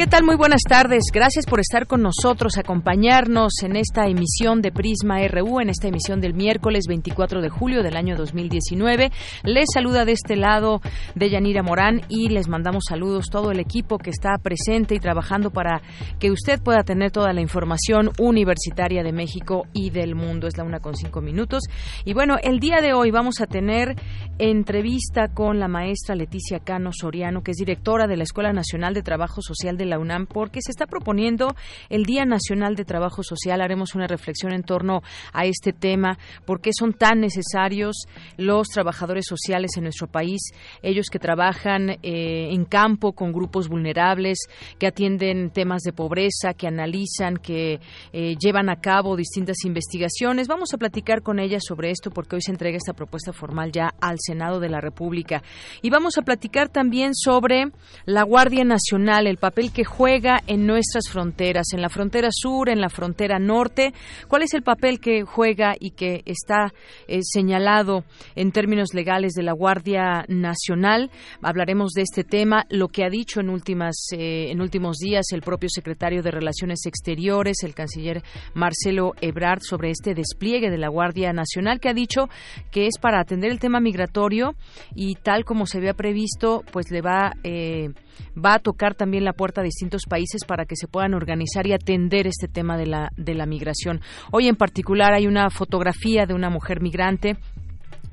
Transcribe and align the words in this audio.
¿Qué 0.00 0.06
tal? 0.06 0.24
Muy 0.24 0.36
buenas 0.36 0.62
tardes. 0.66 1.02
Gracias 1.12 1.44
por 1.44 1.60
estar 1.60 1.86
con 1.86 2.00
nosotros, 2.00 2.56
acompañarnos 2.56 3.62
en 3.62 3.76
esta 3.76 4.06
emisión 4.06 4.62
de 4.62 4.72
Prisma 4.72 5.18
RU, 5.28 5.60
en 5.60 5.68
esta 5.68 5.88
emisión 5.88 6.22
del 6.22 6.32
miércoles 6.32 6.84
24 6.88 7.42
de 7.42 7.50
julio 7.50 7.82
del 7.82 7.98
año 7.98 8.16
2019. 8.16 9.12
Les 9.44 9.66
saluda 9.74 10.06
de 10.06 10.12
este 10.12 10.36
lado 10.36 10.80
de 11.14 11.28
Yanira 11.28 11.62
Morán 11.62 12.00
y 12.08 12.30
les 12.30 12.48
mandamos 12.48 12.84
saludos 12.88 13.26
todo 13.30 13.50
el 13.50 13.60
equipo 13.60 13.98
que 13.98 14.08
está 14.08 14.38
presente 14.42 14.94
y 14.94 15.00
trabajando 15.00 15.50
para 15.50 15.82
que 16.18 16.30
usted 16.30 16.62
pueda 16.62 16.82
tener 16.82 17.10
toda 17.10 17.34
la 17.34 17.42
información 17.42 18.08
universitaria 18.18 19.02
de 19.02 19.12
México 19.12 19.66
y 19.74 19.90
del 19.90 20.14
mundo. 20.14 20.46
Es 20.46 20.56
la 20.56 20.64
una 20.64 20.80
con 20.80 20.96
cinco 20.96 21.20
minutos. 21.20 21.64
Y 22.06 22.14
bueno, 22.14 22.36
el 22.42 22.58
día 22.58 22.80
de 22.80 22.94
hoy 22.94 23.10
vamos 23.10 23.42
a 23.42 23.46
tener 23.46 23.96
entrevista 24.38 25.28
con 25.28 25.60
la 25.60 25.68
maestra 25.68 26.14
Leticia 26.14 26.58
Cano 26.60 26.88
Soriano, 26.90 27.42
que 27.42 27.50
es 27.50 27.58
directora 27.58 28.06
de 28.06 28.16
la 28.16 28.22
Escuela 28.22 28.54
Nacional 28.54 28.94
de 28.94 29.02
Trabajo 29.02 29.42
Social 29.42 29.76
de 29.76 29.89
la 29.90 29.98
UNAM 29.98 30.26
porque 30.26 30.60
se 30.62 30.70
está 30.70 30.86
proponiendo 30.86 31.54
el 31.88 32.04
Día 32.04 32.24
Nacional 32.24 32.76
de 32.76 32.84
Trabajo 32.84 33.22
Social. 33.22 33.60
Haremos 33.60 33.94
una 33.94 34.06
reflexión 34.06 34.52
en 34.52 34.62
torno 34.62 35.02
a 35.32 35.44
este 35.44 35.72
tema, 35.72 36.18
por 36.46 36.60
qué 36.60 36.70
son 36.72 36.94
tan 36.94 37.20
necesarios 37.20 38.06
los 38.36 38.68
trabajadores 38.68 39.26
sociales 39.28 39.72
en 39.76 39.84
nuestro 39.84 40.06
país, 40.06 40.40
ellos 40.82 41.06
que 41.10 41.18
trabajan 41.18 41.90
eh, 41.90 42.50
en 42.52 42.64
campo 42.64 43.12
con 43.12 43.32
grupos 43.32 43.68
vulnerables, 43.68 44.38
que 44.78 44.86
atienden 44.86 45.50
temas 45.50 45.82
de 45.82 45.92
pobreza, 45.92 46.54
que 46.56 46.66
analizan, 46.66 47.36
que 47.36 47.80
eh, 48.12 48.36
llevan 48.40 48.68
a 48.70 48.80
cabo 48.80 49.16
distintas 49.16 49.64
investigaciones. 49.64 50.48
Vamos 50.48 50.72
a 50.72 50.78
platicar 50.78 51.22
con 51.22 51.38
ellas 51.38 51.62
sobre 51.66 51.90
esto 51.90 52.10
porque 52.10 52.36
hoy 52.36 52.42
se 52.42 52.52
entrega 52.52 52.76
esta 52.76 52.92
propuesta 52.92 53.32
formal 53.32 53.72
ya 53.72 53.94
al 54.00 54.16
Senado 54.18 54.60
de 54.60 54.68
la 54.68 54.80
República. 54.80 55.42
Y 55.82 55.90
vamos 55.90 56.18
a 56.18 56.22
platicar 56.22 56.68
también 56.68 57.14
sobre 57.14 57.66
la 58.04 58.22
Guardia 58.22 58.64
Nacional, 58.64 59.26
el 59.26 59.36
papel 59.36 59.72
que 59.72 59.79
juega 59.84 60.40
en 60.46 60.66
nuestras 60.66 61.08
fronteras, 61.10 61.72
en 61.72 61.82
la 61.82 61.88
frontera 61.88 62.28
sur, 62.30 62.68
en 62.68 62.80
la 62.80 62.88
frontera 62.88 63.38
norte, 63.38 63.92
cuál 64.28 64.42
es 64.42 64.54
el 64.54 64.62
papel 64.62 65.00
que 65.00 65.22
juega 65.22 65.74
y 65.78 65.90
que 65.90 66.22
está 66.26 66.72
eh, 67.08 67.20
señalado 67.22 68.04
en 68.34 68.52
términos 68.52 68.94
legales 68.94 69.32
de 69.32 69.42
la 69.42 69.52
Guardia 69.52 70.24
Nacional. 70.28 71.10
Hablaremos 71.42 71.92
de 71.92 72.02
este 72.02 72.24
tema, 72.24 72.66
lo 72.70 72.88
que 72.88 73.04
ha 73.04 73.10
dicho 73.10 73.40
en 73.40 73.50
últimas 73.50 73.96
eh, 74.12 74.50
en 74.50 74.60
últimos 74.60 74.98
días 74.98 75.26
el 75.32 75.42
propio 75.42 75.68
secretario 75.68 76.22
de 76.22 76.30
Relaciones 76.30 76.86
Exteriores, 76.86 77.62
el 77.62 77.74
canciller 77.74 78.22
Marcelo 78.54 79.14
Ebrard 79.20 79.60
sobre 79.62 79.90
este 79.90 80.14
despliegue 80.14 80.70
de 80.70 80.78
la 80.78 80.88
Guardia 80.88 81.32
Nacional 81.32 81.80
que 81.80 81.88
ha 81.88 81.94
dicho 81.94 82.28
que 82.70 82.86
es 82.86 82.98
para 83.00 83.20
atender 83.20 83.50
el 83.50 83.58
tema 83.58 83.80
migratorio 83.80 84.54
y 84.94 85.14
tal 85.16 85.44
como 85.44 85.66
se 85.66 85.78
había 85.78 85.94
previsto, 85.94 86.62
pues 86.72 86.90
le 86.90 87.02
va 87.02 87.32
eh, 87.44 87.90
va 88.36 88.54
a 88.54 88.58
tocar 88.58 88.94
también 88.94 89.24
la 89.24 89.32
puerta 89.32 89.60
de 89.60 89.66
distintos 89.66 90.02
países 90.08 90.44
para 90.46 90.64
que 90.64 90.76
se 90.76 90.88
puedan 90.88 91.14
organizar 91.14 91.66
y 91.66 91.72
atender 91.72 92.26
este 92.26 92.48
tema 92.48 92.76
de 92.76 92.86
la, 92.86 93.10
de 93.16 93.34
la 93.34 93.46
migración. 93.46 94.00
Hoy 94.30 94.48
en 94.48 94.56
particular 94.56 95.12
hay 95.12 95.26
una 95.26 95.50
fotografía 95.50 96.26
de 96.26 96.34
una 96.34 96.50
mujer 96.50 96.80
migrante 96.80 97.36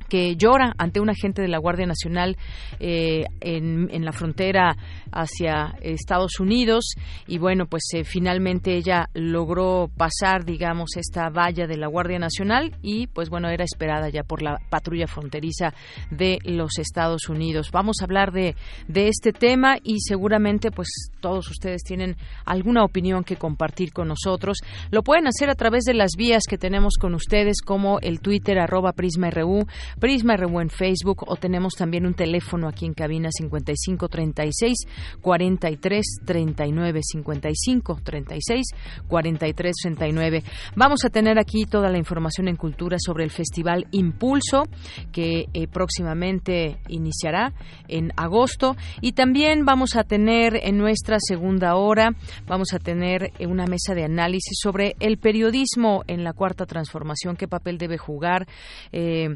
que 0.10 0.36
llora 0.36 0.74
ante 0.78 1.00
un 1.00 1.10
agente 1.10 1.42
de 1.42 1.48
la 1.48 1.58
Guardia 1.58 1.86
Nacional 1.86 2.38
eh, 2.80 3.26
en, 3.42 3.90
en, 3.92 4.06
la 4.06 4.12
frontera 4.12 4.76
hacia 5.12 5.76
Estados 5.82 6.40
Unidos. 6.40 6.94
Y 7.28 7.38
bueno 7.38 7.66
pues 7.66 7.84
eh, 7.94 8.04
finalmente 8.04 8.76
ella 8.76 9.10
logró 9.14 9.90
pasar 9.96 10.46
digamos 10.46 10.96
esta 10.98 11.30
valla 11.30 11.68
de 11.68 11.78
la 11.78 11.88
Guardia 11.88 12.20
Nacional 12.20 12.76
y 12.82 13.08
pues 13.08 13.30
bueno 13.30 13.50
era 13.50 13.64
esperada 13.64 14.10
ya 14.10 14.24
por 14.24 14.42
la 14.42 14.60
patrulla 14.70 15.08
fronteriza 15.08 15.74
de 16.12 16.40
los 16.44 16.78
Estados 16.80 17.30
Unidos. 17.30 17.72
Vamos 17.72 17.98
a 18.02 18.06
hablar 18.06 18.32
de, 18.32 18.56
de 18.88 19.08
este 19.08 19.32
tema 19.32 19.78
y 19.84 20.00
seguramente 20.00 20.72
pues 20.72 20.88
todos 21.20 21.50
ustedes 21.50 21.84
tienen 21.84 22.16
alguna 22.46 22.84
opinión 22.84 23.24
que 23.24 23.36
compartir 23.36 23.94
con 23.94 24.08
nosotros. 24.08 24.58
Lo 24.92 25.04
pueden 25.04 25.28
hacer 25.28 25.50
a 25.50 25.56
través 25.56 25.84
de 25.84 25.94
las 25.94 26.12
vías 26.18 26.44
que 26.48 26.58
tenemos 26.58 26.96
con 27.00 27.14
ustedes 27.14 27.62
como 27.62 28.00
el 28.00 28.20
Twitter 28.20 28.60
arroba 28.60 28.94
Prisma 28.94 29.30
RU 29.30 29.66
Prisma 30.00 30.38
RU 30.38 30.60
en 30.60 30.70
Facebook 30.70 31.24
o 31.28 31.36
tenemos 31.36 31.74
también 31.74 32.06
un 32.06 32.14
teléfono 32.14 32.68
aquí 32.68 32.86
en 32.86 32.94
cabina 32.94 33.30
5536 33.32 34.88
43 35.22 36.06
39 36.26 37.00
55 37.04 38.00
36 38.04 38.66
43 39.08 39.76
39. 39.82 40.44
Vamos 40.76 41.06
a 41.06 41.10
tener 41.10 41.40
aquí 41.40 41.66
toda 41.66 41.90
la 41.90 41.98
información 41.98 42.48
en 42.48 42.56
cultura 42.56 42.98
sobre 43.00 43.24
el 43.24 43.32
Festival 43.32 43.88
Impulso 43.92 44.64
que 45.12 45.46
eh, 45.54 45.68
próximamente 45.68 46.78
iniciará 46.88 47.54
en 47.88 48.12
agosto 48.16 48.76
y 49.02 49.14
también 49.14 49.66
vamos 49.66 49.96
a 49.96 50.04
tener 50.04 50.56
en 50.56 50.78
nuestra 50.78 51.18
segunda 51.20 51.76
hora 51.76 52.16
vamos 52.46 52.74
a 52.74 52.80
tener 52.80 53.32
eh, 53.40 53.48
una 53.48 53.66
mesa 53.66 53.94
de 53.94 54.04
análisis 54.04 54.58
sobre 54.62 54.96
el 55.00 55.18
periodismo 55.18 56.04
en 56.08 56.24
la 56.24 56.34
cuarta 56.34 56.66
transformación, 56.66 57.36
qué 57.36 57.48
papel 57.48 57.78
debe 57.78 57.98
jugar. 57.98 58.48
Eh, 58.92 59.36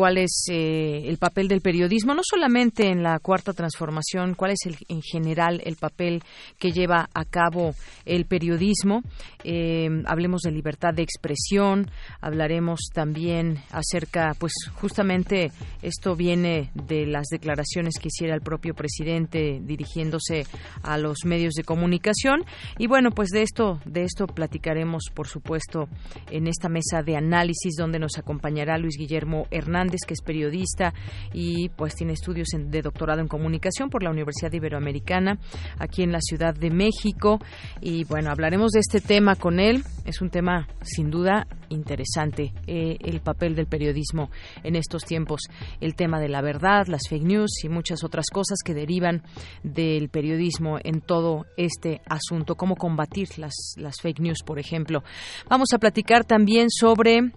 cuál 0.00 0.16
es 0.16 0.46
eh, 0.50 1.02
el 1.08 1.18
papel 1.18 1.46
del 1.46 1.60
periodismo, 1.60 2.14
no 2.14 2.22
solamente 2.24 2.88
en 2.88 3.02
la 3.02 3.18
cuarta 3.18 3.52
transformación, 3.52 4.34
cuál 4.34 4.52
es 4.52 4.60
el, 4.64 4.78
en 4.88 5.02
general 5.02 5.60
el 5.62 5.76
papel 5.76 6.22
que 6.58 6.72
lleva 6.72 7.10
a 7.12 7.26
cabo 7.26 7.74
el 8.06 8.24
periodismo. 8.24 9.02
Eh, 9.44 9.88
hablemos 10.06 10.42
de 10.42 10.50
libertad 10.50 10.94
de 10.94 11.02
expresión, 11.02 11.90
hablaremos 12.20 12.80
también 12.92 13.58
acerca, 13.70 14.34
pues 14.38 14.52
justamente 14.74 15.50
esto 15.82 16.16
viene 16.16 16.70
de 16.74 17.06
las 17.06 17.28
declaraciones 17.28 17.94
que 18.00 18.08
hiciera 18.08 18.34
el 18.34 18.42
propio 18.42 18.74
presidente 18.74 19.60
dirigiéndose 19.62 20.46
a 20.82 20.98
los 20.98 21.24
medios 21.24 21.54
de 21.54 21.64
comunicación 21.64 22.44
y 22.78 22.86
bueno, 22.86 23.10
pues 23.10 23.30
de 23.30 23.42
esto, 23.42 23.80
de 23.84 24.04
esto 24.04 24.26
platicaremos, 24.26 25.04
por 25.14 25.26
supuesto, 25.26 25.88
en 26.30 26.46
esta 26.46 26.68
mesa 26.68 27.02
de 27.02 27.16
análisis 27.16 27.74
donde 27.76 27.98
nos 27.98 28.18
acompañará 28.18 28.78
Luis 28.78 28.96
Guillermo 28.98 29.46
Hernández 29.50 30.00
que 30.06 30.14
es 30.14 30.22
periodista 30.22 30.92
y 31.32 31.68
pues 31.70 31.94
tiene 31.94 32.12
estudios 32.12 32.48
de 32.52 32.82
doctorado 32.82 33.20
en 33.20 33.28
comunicación 33.28 33.90
por 33.90 34.02
la 34.02 34.10
Universidad 34.10 34.52
Iberoamericana 34.52 35.38
aquí 35.78 36.02
en 36.02 36.12
la 36.12 36.20
Ciudad 36.20 36.54
de 36.54 36.70
México. 36.70 37.40
Y 37.80 38.04
bueno, 38.04 38.30
hablaremos 38.30 38.72
de 38.72 38.80
este 38.80 39.00
tema 39.00 39.29
con 39.36 39.60
él. 39.60 39.84
Es 40.04 40.20
un 40.20 40.30
tema 40.30 40.68
sin 40.82 41.10
duda 41.10 41.46
interesante, 41.68 42.52
eh, 42.66 42.96
el 43.00 43.20
papel 43.20 43.54
del 43.54 43.66
periodismo 43.66 44.30
en 44.64 44.76
estos 44.76 45.04
tiempos, 45.04 45.42
el 45.80 45.94
tema 45.94 46.20
de 46.20 46.28
la 46.28 46.42
verdad, 46.42 46.86
las 46.86 47.02
fake 47.08 47.24
news 47.24 47.64
y 47.64 47.68
muchas 47.68 48.02
otras 48.02 48.26
cosas 48.32 48.58
que 48.64 48.74
derivan 48.74 49.22
del 49.62 50.08
periodismo 50.08 50.78
en 50.82 51.00
todo 51.00 51.46
este 51.56 52.00
asunto, 52.06 52.56
cómo 52.56 52.76
combatir 52.76 53.38
las, 53.38 53.54
las 53.76 54.00
fake 54.00 54.20
news, 54.20 54.42
por 54.44 54.58
ejemplo. 54.58 55.02
Vamos 55.48 55.68
a 55.72 55.78
platicar 55.78 56.24
también 56.24 56.70
sobre 56.70 57.30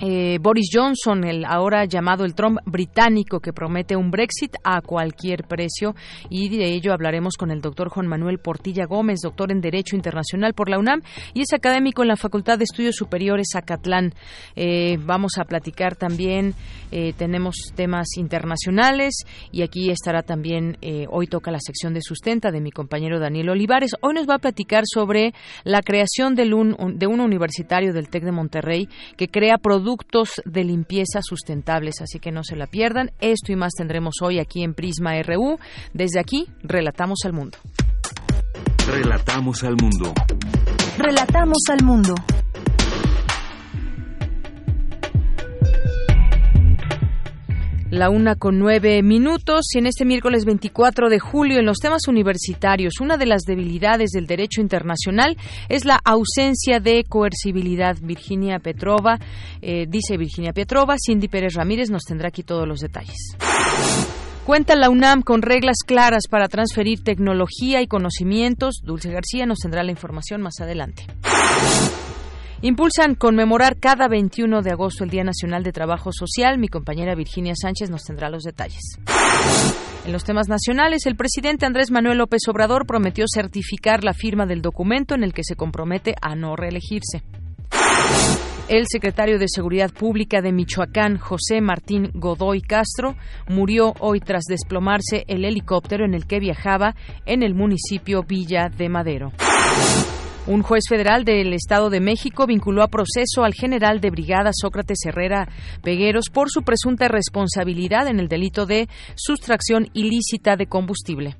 eh, 0.00 0.38
Boris 0.40 0.70
Johnson, 0.72 1.24
el 1.24 1.44
ahora 1.44 1.84
llamado 1.84 2.24
el 2.24 2.34
Trump 2.34 2.58
británico, 2.66 3.40
que 3.40 3.52
promete 3.52 3.96
un 3.96 4.10
Brexit 4.10 4.54
a 4.62 4.80
cualquier 4.80 5.44
precio, 5.44 5.94
y 6.30 6.56
de 6.56 6.72
ello 6.72 6.92
hablaremos 6.92 7.34
con 7.36 7.50
el 7.50 7.60
doctor 7.60 7.88
Juan 7.88 8.06
Manuel 8.06 8.38
Portilla 8.38 8.86
Gómez, 8.86 9.20
doctor 9.22 9.50
en 9.50 9.60
Derecho 9.60 9.96
Internacional 9.96 10.54
por 10.54 10.68
la 10.68 10.78
UNAM 10.78 11.02
y 11.34 11.40
es 11.40 11.52
académico 11.52 12.02
en 12.02 12.08
la 12.08 12.16
Facultad 12.16 12.58
de 12.58 12.64
Estudios 12.64 12.94
Superiores 12.94 13.48
Acatlán. 13.56 14.14
Eh, 14.54 14.98
vamos 15.04 15.32
a 15.38 15.44
platicar 15.44 15.96
también, 15.96 16.54
eh, 16.92 17.12
tenemos 17.16 17.56
temas 17.74 18.16
internacionales 18.16 19.24
y 19.50 19.62
aquí 19.62 19.90
estará 19.90 20.22
también, 20.22 20.76
hoy 21.10 21.26
toca 21.26 21.50
la 21.50 21.60
sección 21.60 21.92
de 21.92 22.02
sustenta 22.02 22.50
de 22.50 22.60
mi 22.60 22.70
compañero 22.70 23.18
Daniel 23.18 23.50
Olivares. 23.50 23.92
Hoy 24.00 24.14
nos 24.14 24.28
va 24.28 24.34
a 24.34 24.38
platicar 24.38 24.84
sobre 24.86 25.34
la 25.64 25.82
creación 25.82 26.34
de 26.34 26.54
un 26.54 27.20
universitario 27.20 27.92
del 27.92 28.08
TEC 28.08 28.24
de 28.24 28.32
Monterrey 28.32 28.88
que 29.16 29.28
crea 29.28 29.58
productos 29.58 29.77
productos 29.78 30.42
de 30.44 30.64
limpieza 30.64 31.20
sustentables, 31.22 32.00
así 32.00 32.18
que 32.18 32.32
no 32.32 32.42
se 32.42 32.56
la 32.56 32.66
pierdan. 32.66 33.12
Esto 33.20 33.52
y 33.52 33.56
más 33.56 33.74
tendremos 33.76 34.16
hoy 34.22 34.40
aquí 34.40 34.64
en 34.64 34.74
Prisma 34.74 35.22
RU. 35.22 35.56
Desde 35.92 36.18
aquí, 36.18 36.46
relatamos 36.64 37.20
al 37.24 37.32
mundo. 37.32 37.58
Relatamos 38.88 39.62
al 39.62 39.76
mundo. 39.76 40.12
Relatamos 40.98 41.58
al 41.70 41.84
mundo. 41.84 42.14
La 47.90 48.10
una 48.10 48.34
con 48.34 48.58
nueve 48.58 49.02
minutos 49.02 49.74
y 49.74 49.78
en 49.78 49.86
este 49.86 50.04
miércoles 50.04 50.44
24 50.44 51.08
de 51.08 51.18
julio 51.18 51.58
en 51.58 51.64
los 51.64 51.78
temas 51.78 52.06
universitarios, 52.06 53.00
una 53.00 53.16
de 53.16 53.24
las 53.24 53.44
debilidades 53.44 54.10
del 54.10 54.26
derecho 54.26 54.60
internacional 54.60 55.38
es 55.70 55.86
la 55.86 55.98
ausencia 56.04 56.80
de 56.80 57.04
coercibilidad. 57.08 57.96
Virginia 58.02 58.58
Petrova, 58.58 59.18
eh, 59.62 59.86
dice 59.88 60.18
Virginia 60.18 60.52
Petrova, 60.52 60.96
Cindy 60.98 61.28
Pérez 61.28 61.54
Ramírez 61.54 61.88
nos 61.88 62.02
tendrá 62.02 62.28
aquí 62.28 62.42
todos 62.42 62.68
los 62.68 62.80
detalles. 62.80 63.16
Cuenta 64.44 64.76
la 64.76 64.90
UNAM 64.90 65.22
con 65.22 65.40
reglas 65.40 65.78
claras 65.86 66.24
para 66.28 66.48
transferir 66.48 67.02
tecnología 67.02 67.80
y 67.80 67.86
conocimientos. 67.86 68.82
Dulce 68.82 69.10
García 69.10 69.46
nos 69.46 69.60
tendrá 69.60 69.82
la 69.82 69.92
información 69.92 70.42
más 70.42 70.60
adelante. 70.60 71.06
Impulsan 72.60 73.14
conmemorar 73.14 73.78
cada 73.78 74.08
21 74.08 74.62
de 74.62 74.72
agosto 74.72 75.04
el 75.04 75.10
Día 75.10 75.22
Nacional 75.22 75.62
de 75.62 75.70
Trabajo 75.70 76.10
Social. 76.12 76.58
Mi 76.58 76.66
compañera 76.66 77.14
Virginia 77.14 77.54
Sánchez 77.54 77.88
nos 77.88 78.02
tendrá 78.02 78.30
los 78.30 78.42
detalles. 78.42 78.98
En 80.04 80.12
los 80.12 80.24
temas 80.24 80.48
nacionales, 80.48 81.06
el 81.06 81.14
presidente 81.14 81.66
Andrés 81.66 81.92
Manuel 81.92 82.18
López 82.18 82.40
Obrador 82.48 82.84
prometió 82.84 83.26
certificar 83.32 84.02
la 84.02 84.12
firma 84.12 84.44
del 84.44 84.60
documento 84.60 85.14
en 85.14 85.22
el 85.22 85.32
que 85.32 85.44
se 85.44 85.54
compromete 85.54 86.16
a 86.20 86.34
no 86.34 86.56
reelegirse. 86.56 87.22
El 88.68 88.86
secretario 88.88 89.38
de 89.38 89.46
Seguridad 89.48 89.92
Pública 89.92 90.42
de 90.42 90.50
Michoacán, 90.50 91.16
José 91.16 91.60
Martín 91.60 92.10
Godoy 92.12 92.60
Castro, 92.60 93.14
murió 93.46 93.94
hoy 94.00 94.18
tras 94.18 94.44
desplomarse 94.48 95.24
el 95.28 95.44
helicóptero 95.44 96.04
en 96.04 96.12
el 96.12 96.26
que 96.26 96.40
viajaba 96.40 96.96
en 97.24 97.44
el 97.44 97.54
municipio 97.54 98.24
Villa 98.24 98.68
de 98.68 98.88
Madero. 98.88 99.32
Un 100.48 100.62
juez 100.62 100.84
federal 100.88 101.26
del 101.26 101.52
Estado 101.52 101.90
de 101.90 102.00
México 102.00 102.46
vinculó 102.46 102.82
a 102.82 102.88
proceso 102.88 103.44
al 103.44 103.52
general 103.52 104.00
de 104.00 104.08
brigada 104.08 104.48
Sócrates 104.58 104.96
Herrera 105.04 105.46
Pegueros 105.82 106.30
por 106.32 106.48
su 106.48 106.62
presunta 106.62 107.06
responsabilidad 107.06 108.08
en 108.08 108.18
el 108.18 108.28
delito 108.28 108.64
de 108.64 108.88
sustracción 109.14 109.90
ilícita 109.92 110.56
de 110.56 110.66
combustible. 110.66 111.36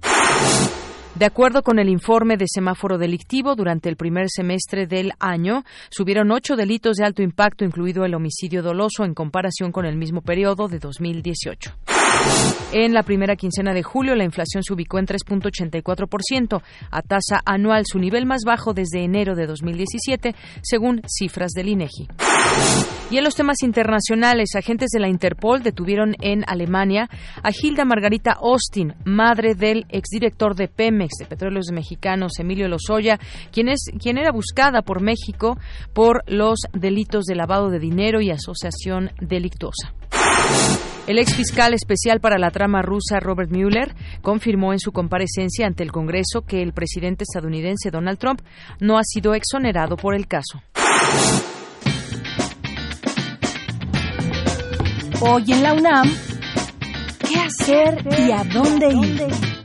De 1.15 1.25
acuerdo 1.25 1.63
con 1.63 1.79
el 1.79 1.89
informe 1.89 2.37
de 2.37 2.45
semáforo 2.47 2.99
delictivo, 2.99 3.57
durante 3.57 3.89
el 3.89 3.97
primer 3.97 4.27
semestre 4.29 4.87
del 4.87 5.13
año 5.19 5.65
subieron 5.89 6.31
ocho 6.31 6.55
delitos 6.55 6.99
de 6.99 7.07
alto 7.07 7.23
impacto, 7.23 7.65
incluido 7.65 8.05
el 8.05 8.15
homicidio 8.15 8.63
doloso, 8.63 9.07
en 9.07 9.15
comparación 9.15 9.73
con 9.73 9.87
el 9.87 9.97
mismo 9.97 10.21
periodo 10.21 10.69
de 10.69 10.81
2018. 10.81 11.73
En 12.71 12.93
la 12.93 13.03
primera 13.03 13.35
quincena 13.35 13.73
de 13.73 13.83
julio, 13.83 14.15
la 14.15 14.25
inflación 14.25 14.63
se 14.63 14.75
ubicó 14.75 14.99
en 14.99 15.07
3.84%, 15.07 16.63
a 16.91 17.03
tasa 17.03 17.41
anual 17.47 17.85
su 17.87 17.99
nivel 17.99 18.27
más 18.27 18.43
bajo 18.45 18.75
desde 18.75 19.05
enero 19.05 19.35
de 19.35 19.47
2017, 19.47 20.35
según 20.63 21.01
cifras 21.07 21.53
del 21.53 21.71
INEGI. 21.71 22.09
Y 23.11 23.17
en 23.17 23.25
los 23.25 23.35
temas 23.35 23.63
internacionales, 23.63 24.51
agentes 24.55 24.91
de 24.91 25.01
la 25.01 25.09
Interpol 25.09 25.63
detuvieron 25.63 26.15
en 26.21 26.45
Alemania 26.47 27.09
a 27.43 27.51
Hilda 27.51 27.87
Margarita 27.87 28.33
Austin, 28.33 28.95
madre 29.07 29.55
del 29.55 29.87
exdirector 29.89 30.55
de 30.55 30.69
Pemex, 30.69 31.13
de 31.19 31.25
Petróleos 31.25 31.73
Mexicanos, 31.73 32.39
Emilio 32.39 32.69
Lozoya, 32.69 33.19
quien, 33.51 33.69
quien 33.99 34.19
era 34.19 34.31
buscada 34.31 34.83
por 34.83 35.01
México 35.01 35.57
por 35.95 36.23
los 36.27 36.59
delitos 36.75 37.25
de 37.25 37.35
lavado 37.35 37.71
de 37.71 37.79
dinero 37.79 38.21
y 38.21 38.31
asociación 38.31 39.11
delictuosa. 39.23 39.95
El 41.09 41.19
ex 41.19 41.35
fiscal 41.35 41.73
especial 41.73 42.21
para 42.21 42.39
la 42.39 42.51
trama 42.51 42.83
rusa 42.83 43.19
Robert 43.19 43.51
Mueller 43.51 43.95
confirmó 44.21 44.75
en 44.75 44.79
su 44.79 44.93
comparecencia 44.93 45.67
ante 45.67 45.83
el 45.83 45.91
Congreso 45.91 46.43
que 46.47 46.61
el 46.61 46.75
presidente 46.75 47.25
estadounidense 47.25 47.91
Donald 47.91 48.19
Trump 48.19 48.43
no 48.79 48.99
ha 48.99 49.03
sido 49.05 49.35
exonerado 49.35 49.97
por 49.97 50.15
el 50.15 50.27
caso. 50.27 50.63
Hoy 55.21 55.51
en 55.51 55.63
la 55.63 55.73
UNAM, 55.73 56.13
¿qué 57.27 57.41
hacer 57.41 58.07
y 58.19 58.31
a 58.31 58.45
dónde 58.45 58.89
ir? 58.89 59.58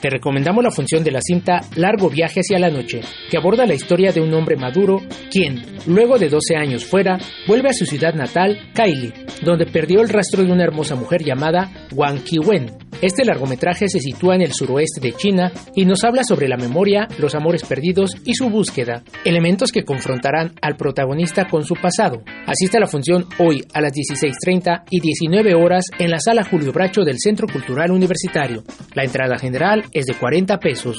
Te 0.00 0.08
recomendamos 0.08 0.64
la 0.64 0.70
función 0.70 1.04
de 1.04 1.10
la 1.10 1.20
cinta 1.20 1.60
Largo 1.76 2.08
viaje 2.08 2.40
hacia 2.40 2.58
la 2.58 2.70
noche, 2.70 3.02
que 3.30 3.36
aborda 3.36 3.66
la 3.66 3.74
historia 3.74 4.12
de 4.12 4.22
un 4.22 4.32
hombre 4.32 4.56
maduro 4.56 5.02
quien, 5.30 5.62
luego 5.86 6.18
de 6.18 6.30
12 6.30 6.56
años 6.56 6.86
fuera, 6.86 7.18
vuelve 7.46 7.68
a 7.68 7.74
su 7.74 7.84
ciudad 7.84 8.14
natal, 8.14 8.70
Kaili, 8.74 9.12
donde 9.42 9.66
perdió 9.66 10.00
el 10.00 10.08
rastro 10.08 10.42
de 10.42 10.52
una 10.52 10.64
hermosa 10.64 10.94
mujer 10.94 11.22
llamada 11.22 11.70
Wang 11.94 12.22
Qiwen. 12.24 12.90
Este 13.02 13.24
largometraje 13.24 13.88
se 13.88 13.98
sitúa 13.98 14.34
en 14.34 14.42
el 14.42 14.52
suroeste 14.52 15.00
de 15.00 15.14
China 15.14 15.50
y 15.74 15.86
nos 15.86 16.04
habla 16.04 16.22
sobre 16.22 16.48
la 16.48 16.58
memoria, 16.58 17.08
los 17.18 17.34
amores 17.34 17.64
perdidos 17.64 18.14
y 18.26 18.34
su 18.34 18.50
búsqueda, 18.50 19.02
elementos 19.24 19.72
que 19.72 19.84
confrontarán 19.84 20.52
al 20.60 20.76
protagonista 20.76 21.46
con 21.48 21.64
su 21.64 21.74
pasado. 21.76 22.22
Asiste 22.46 22.76
a 22.76 22.80
la 22.80 22.86
función 22.86 23.24
hoy 23.38 23.64
a 23.72 23.80
las 23.80 23.92
16.30 23.92 24.82
y 24.90 25.00
19 25.00 25.54
horas 25.54 25.86
en 25.98 26.10
la 26.10 26.20
sala 26.20 26.44
Julio 26.44 26.72
Bracho 26.72 27.00
del 27.02 27.18
Centro 27.18 27.46
Cultural 27.50 27.90
Universitario. 27.90 28.64
La 28.92 29.04
entrada 29.04 29.38
general 29.38 29.84
es 29.92 30.06
de 30.06 30.14
40 30.14 30.58
pesos. 30.58 30.98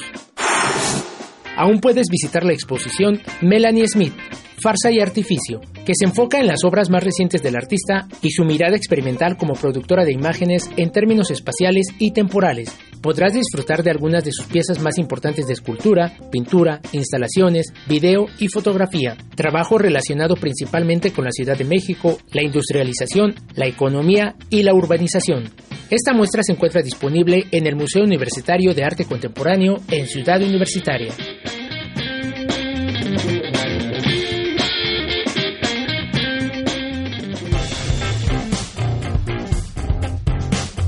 Aún 1.57 1.79
puedes 1.79 2.07
visitar 2.09 2.43
la 2.43 2.53
exposición 2.53 3.21
Melanie 3.41 3.87
Smith, 3.87 4.13
Farsa 4.61 4.91
y 4.91 4.99
Artificio, 4.99 5.59
que 5.85 5.93
se 5.95 6.05
enfoca 6.05 6.39
en 6.39 6.47
las 6.47 6.63
obras 6.63 6.89
más 6.89 7.03
recientes 7.03 7.41
del 7.41 7.55
artista 7.55 8.07
y 8.21 8.29
su 8.29 8.43
mirada 8.43 8.75
experimental 8.75 9.35
como 9.37 9.53
productora 9.53 10.05
de 10.05 10.13
imágenes 10.13 10.69
en 10.77 10.91
términos 10.91 11.31
espaciales 11.31 11.87
y 11.97 12.11
temporales. 12.11 12.75
Podrás 13.01 13.33
disfrutar 13.33 13.83
de 13.83 13.89
algunas 13.89 14.23
de 14.23 14.31
sus 14.31 14.45
piezas 14.45 14.79
más 14.79 14.99
importantes 14.99 15.47
de 15.47 15.53
escultura, 15.53 16.13
pintura, 16.31 16.79
instalaciones, 16.91 17.73
video 17.87 18.27
y 18.37 18.47
fotografía. 18.47 19.17
Trabajo 19.35 19.79
relacionado 19.79 20.35
principalmente 20.35 21.11
con 21.11 21.25
la 21.25 21.31
Ciudad 21.31 21.57
de 21.57 21.65
México, 21.65 22.19
la 22.31 22.43
industrialización, 22.43 23.33
la 23.55 23.65
economía 23.65 24.35
y 24.49 24.61
la 24.61 24.75
urbanización. 24.75 25.49
Esta 25.91 26.13
muestra 26.13 26.41
se 26.41 26.53
encuentra 26.53 26.81
disponible 26.81 27.47
en 27.51 27.67
el 27.67 27.75
Museo 27.75 28.05
Universitario 28.05 28.73
de 28.73 28.85
Arte 28.85 29.03
Contemporáneo 29.03 29.81
en 29.89 30.07
Ciudad 30.07 30.41
Universitaria. 30.41 31.13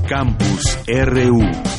Campus 0.08 0.78
RU. 0.86 1.73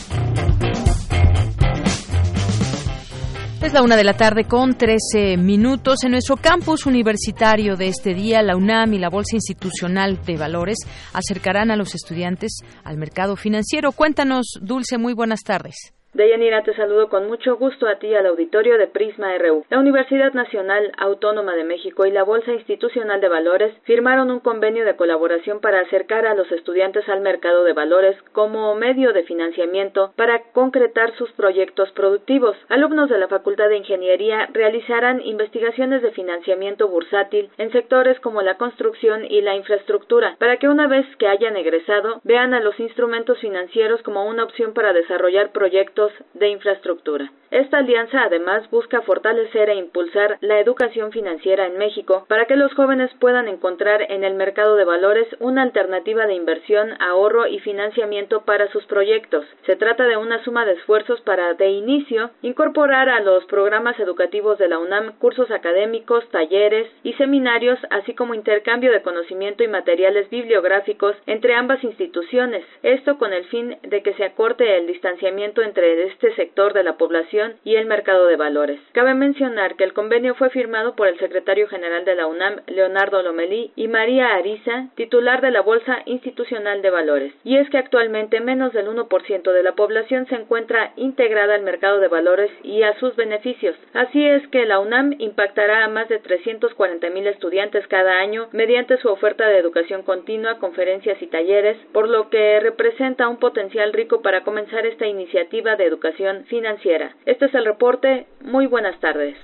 Es 3.65 3.73
la 3.73 3.81
una 3.81 3.97
de 3.97 4.03
la 4.03 4.13
tarde 4.13 4.43
con 4.43 4.77
13 4.77 5.37
minutos. 5.37 6.03
En 6.03 6.11
nuestro 6.11 6.37
campus 6.37 6.85
universitario 6.85 7.75
de 7.75 7.87
este 7.87 8.13
día, 8.13 8.43
la 8.43 8.55
UNAM 8.55 8.93
y 8.93 8.99
la 8.99 9.09
Bolsa 9.09 9.37
Institucional 9.37 10.23
de 10.23 10.37
Valores 10.37 10.77
acercarán 11.13 11.71
a 11.71 11.75
los 11.75 11.95
estudiantes 11.95 12.59
al 12.83 12.97
mercado 12.97 13.35
financiero. 13.35 13.91
Cuéntanos, 13.91 14.59
Dulce, 14.61 14.99
muy 14.99 15.13
buenas 15.13 15.39
tardes. 15.41 15.94
Deyanira, 16.15 16.63
te 16.63 16.73
saludo 16.75 17.09
con 17.09 17.27
mucho 17.27 17.57
gusto 17.57 17.89
a 17.89 17.95
ti 17.95 18.15
al 18.15 18.25
auditorio 18.25 18.77
de 18.77 18.87
Prisma 18.87 19.37
RU. 19.37 19.65
La 19.69 19.79
Universidad 19.79 20.31
Nacional 20.31 20.93
Autónoma 20.97 21.57
de 21.57 21.65
México 21.65 22.05
y 22.05 22.11
la 22.11 22.23
Bolsa 22.23 22.53
Institucional 22.53 23.19
de 23.19 23.27
Valores 23.27 23.75
firmaron 23.83 24.31
un 24.31 24.39
convenio 24.39 24.85
de 24.85 24.95
colaboración 24.95 25.59
para 25.59 25.81
acercar 25.81 26.25
a 26.25 26.33
los 26.33 26.49
estudiantes 26.53 27.09
al 27.09 27.19
mercado 27.19 27.65
de 27.65 27.73
valores 27.73 28.15
como 28.31 28.73
medio 28.75 29.11
de 29.11 29.23
financiamiento 29.23 30.13
para 30.15 30.41
concretar 30.53 31.13
sus 31.17 31.29
proyectos 31.33 31.91
productivos. 31.91 32.55
Alumnos 32.69 33.09
de 33.09 33.17
la 33.17 33.27
Facultad 33.27 33.67
de 33.67 33.75
Ingeniería 33.75 34.47
realizarán 34.53 35.19
investigaciones 35.19 36.01
de 36.01 36.11
financiamiento 36.11 36.87
bursátil 36.87 37.49
en 37.57 37.73
sectores 37.73 38.17
como 38.21 38.41
la 38.41 38.55
construcción 38.55 39.25
y 39.25 39.41
la 39.41 39.57
infraestructura, 39.57 40.37
para 40.39 40.55
que 40.59 40.69
una 40.69 40.87
vez 40.87 41.05
que 41.17 41.27
hayan 41.27 41.57
egresado 41.57 42.21
vean 42.23 42.53
a 42.53 42.61
los 42.61 42.79
instrumentos 42.79 43.37
financieros 43.39 44.01
como 44.03 44.23
una 44.23 44.45
opción 44.45 44.73
para 44.73 44.93
desarrollar 44.93 45.51
proyectos 45.51 46.04
de 46.33 46.49
infraestructura. 46.49 47.31
Esta 47.55 47.77
alianza 47.77 48.21
además 48.21 48.69
busca 48.69 49.01
fortalecer 49.03 49.69
e 49.69 49.75
impulsar 49.75 50.37
la 50.41 50.59
educación 50.59 51.13
financiera 51.13 51.65
en 51.65 51.77
México 51.77 52.25
para 52.27 52.47
que 52.47 52.57
los 52.57 52.73
jóvenes 52.73 53.09
puedan 53.21 53.47
encontrar 53.47 54.11
en 54.11 54.25
el 54.25 54.33
mercado 54.33 54.75
de 54.75 54.83
valores 54.83 55.25
una 55.39 55.61
alternativa 55.61 56.27
de 56.27 56.33
inversión, 56.33 56.97
ahorro 56.99 57.47
y 57.47 57.59
financiamiento 57.59 58.41
para 58.41 58.69
sus 58.73 58.85
proyectos. 58.87 59.45
Se 59.65 59.77
trata 59.77 60.05
de 60.05 60.17
una 60.17 60.43
suma 60.43 60.65
de 60.65 60.73
esfuerzos 60.73 61.21
para, 61.21 61.53
de 61.53 61.69
inicio, 61.69 62.31
incorporar 62.41 63.07
a 63.07 63.21
los 63.21 63.45
programas 63.45 63.97
educativos 64.01 64.57
de 64.57 64.67
la 64.67 64.77
UNAM 64.77 65.13
cursos 65.19 65.49
académicos, 65.49 66.29
talleres 66.31 66.91
y 67.03 67.13
seminarios, 67.13 67.79
así 67.89 68.13
como 68.15 68.33
intercambio 68.33 68.91
de 68.91 69.01
conocimiento 69.01 69.63
y 69.63 69.69
materiales 69.69 70.29
bibliográficos 70.29 71.15
entre 71.25 71.53
ambas 71.53 71.81
instituciones. 71.85 72.65
Esto 72.83 73.17
con 73.17 73.31
el 73.31 73.45
fin 73.45 73.77
de 73.81 74.03
que 74.03 74.13
se 74.15 74.25
acorte 74.25 74.75
el 74.75 74.87
distanciamiento 74.87 75.61
entre 75.61 76.03
este 76.03 76.35
sector 76.35 76.73
de 76.73 76.83
la 76.83 76.97
población 76.97 77.44
y 77.63 77.75
el 77.75 77.85
mercado 77.85 78.27
de 78.27 78.35
valores. 78.35 78.79
Cabe 78.91 79.13
mencionar 79.13 79.75
que 79.75 79.83
el 79.83 79.93
convenio 79.93 80.35
fue 80.35 80.49
firmado 80.49 80.95
por 80.95 81.07
el 81.07 81.19
secretario 81.19 81.67
general 81.67 82.05
de 82.05 82.15
la 82.15 82.27
UNAM, 82.27 82.61
Leonardo 82.67 83.21
Lomelí, 83.21 83.71
y 83.75 83.87
María 83.87 84.35
Ariza, 84.35 84.87
titular 84.95 85.41
de 85.41 85.51
la 85.51 85.61
Bolsa 85.61 85.99
Institucional 86.05 86.81
de 86.81 86.89
Valores. 86.89 87.33
Y 87.43 87.57
es 87.57 87.69
que 87.69 87.77
actualmente 87.77 88.39
menos 88.39 88.73
del 88.73 88.87
1% 88.87 89.51
de 89.51 89.63
la 89.63 89.73
población 89.73 90.27
se 90.27 90.35
encuentra 90.35 90.93
integrada 90.95 91.55
al 91.55 91.63
mercado 91.63 91.99
de 91.99 92.07
valores 92.07 92.51
y 92.63 92.83
a 92.83 92.97
sus 92.99 93.15
beneficios. 93.15 93.75
Así 93.93 94.25
es 94.25 94.47
que 94.49 94.65
la 94.65 94.79
UNAM 94.79 95.15
impactará 95.19 95.83
a 95.83 95.89
más 95.89 96.09
de 96.09 96.19
340 96.19 97.09
mil 97.09 97.27
estudiantes 97.27 97.87
cada 97.87 98.19
año 98.19 98.47
mediante 98.51 98.97
su 98.97 99.09
oferta 99.09 99.47
de 99.47 99.57
educación 99.57 100.03
continua, 100.03 100.59
conferencias 100.59 101.21
y 101.21 101.27
talleres, 101.27 101.77
por 101.93 102.07
lo 102.07 102.29
que 102.29 102.59
representa 102.59 103.27
un 103.27 103.37
potencial 103.37 103.93
rico 103.93 104.21
para 104.21 104.43
comenzar 104.43 104.85
esta 104.85 105.07
iniciativa 105.07 105.75
de 105.75 105.85
educación 105.85 106.45
financiera. 106.45 107.15
Este 107.25 107.45
es 107.45 107.55
el 107.55 107.65
reporte. 107.65 108.27
Muy 108.41 108.67
buenas 108.67 108.99
tardes. 108.99 109.35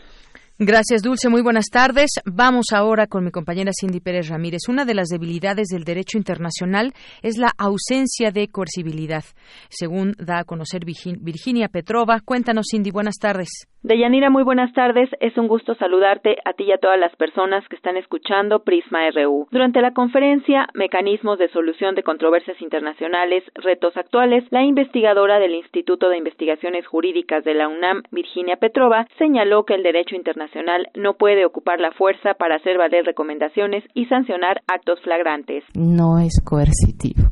Gracias, 0.63 1.01
Dulce. 1.01 1.27
Muy 1.27 1.41
buenas 1.41 1.72
tardes. 1.72 2.12
Vamos 2.24 2.68
ahora 2.72 3.08
con 3.08 3.24
mi 3.24 3.32
compañera 3.32 3.72
Cindy 3.74 4.00
Pérez 4.00 4.30
Ramírez. 4.30 4.70
Una 4.70 4.86
de 4.86 4.94
las 4.94 5.08
debilidades 5.08 5.70
del 5.70 5.86
derecho 5.86 6.20
internacional 6.20 6.94
es 7.24 7.39
la 7.39 7.50
ausencia 7.58 8.30
de 8.30 8.48
coercibilidad, 8.48 9.24
según 9.70 10.13
da 10.20 10.38
a 10.38 10.44
conocer 10.44 10.82
Virginia 10.86 11.68
Petrova. 11.68 12.20
Cuéntanos, 12.24 12.68
Cindy. 12.70 12.91
Buenas 12.91 13.15
tardes. 13.20 13.50
Deyanira, 13.82 14.30
muy 14.30 14.44
buenas 14.44 14.72
tardes. 14.74 15.10
Es 15.20 15.36
un 15.39 15.48
gusto 15.48 15.74
saludarte 15.74 16.38
a 16.46 16.53
ti 16.53 16.65
y 16.65 16.72
a 16.72 16.77
todas 16.77 17.00
las 17.00 17.15
personas 17.15 17.68
que 17.68 17.75
están 17.75 17.98
escuchando 17.98 18.63
Prisma 18.63 19.10
RU. 19.10 19.48
Durante 19.50 19.82
la 19.82 19.94
conferencia 19.94 20.68
Mecanismos 20.75 21.39
de 21.39 21.50
Solución 21.50 21.96
de 21.96 22.03
Controversias 22.03 22.62
Internacionales, 22.62 23.44
Retos 23.56 23.98
Actuales, 23.98 24.44
la 24.51 24.62
investigadora 24.62 25.39
del 25.39 25.56
Instituto 25.56 26.10
de 26.10 26.20
Investigaciones 26.20 26.86
Jurídicas 26.86 27.44
de 27.44 27.56
la 27.56 27.68
UNAM, 27.68 28.03
Virginia 28.12 28.58
Petrova, 28.58 29.08
señaló 29.18 29.65
que 29.65 29.74
el 29.74 29.82
derecho 29.82 30.15
internacional 30.15 30.50
no 30.96 31.13
puede 31.13 31.46
ocupar 31.46 31.79
la 31.79 31.91
fuerza 31.91 32.34
para 32.38 32.55
hacer 32.55 32.77
valer 32.77 33.05
recomendaciones 33.05 33.84
y 33.93 34.05
sancionar 34.05 34.62
actos 34.67 35.00
flagrantes. 35.03 35.63
No 35.75 36.20
es 36.20 36.41
coercitivo. 36.43 37.29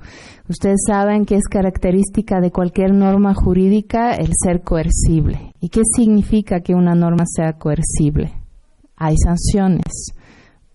Ustedes 0.48 0.80
saben 0.88 1.26
que 1.26 1.36
es 1.36 1.48
característica 1.48 2.40
de 2.40 2.52
cualquier 2.52 2.94
norma 2.94 3.34
jurídica 3.34 4.14
el 4.14 4.30
ser 4.34 4.62
coercible. 4.62 5.54
¿Y 5.62 5.70
qué 5.70 5.82
significa 5.96 6.62
que 6.62 6.74
una 6.74 6.96
norma 6.96 7.26
sea 7.26 7.54
coercible? 7.54 8.32
Hay 8.96 9.16
sanciones, 9.18 10.14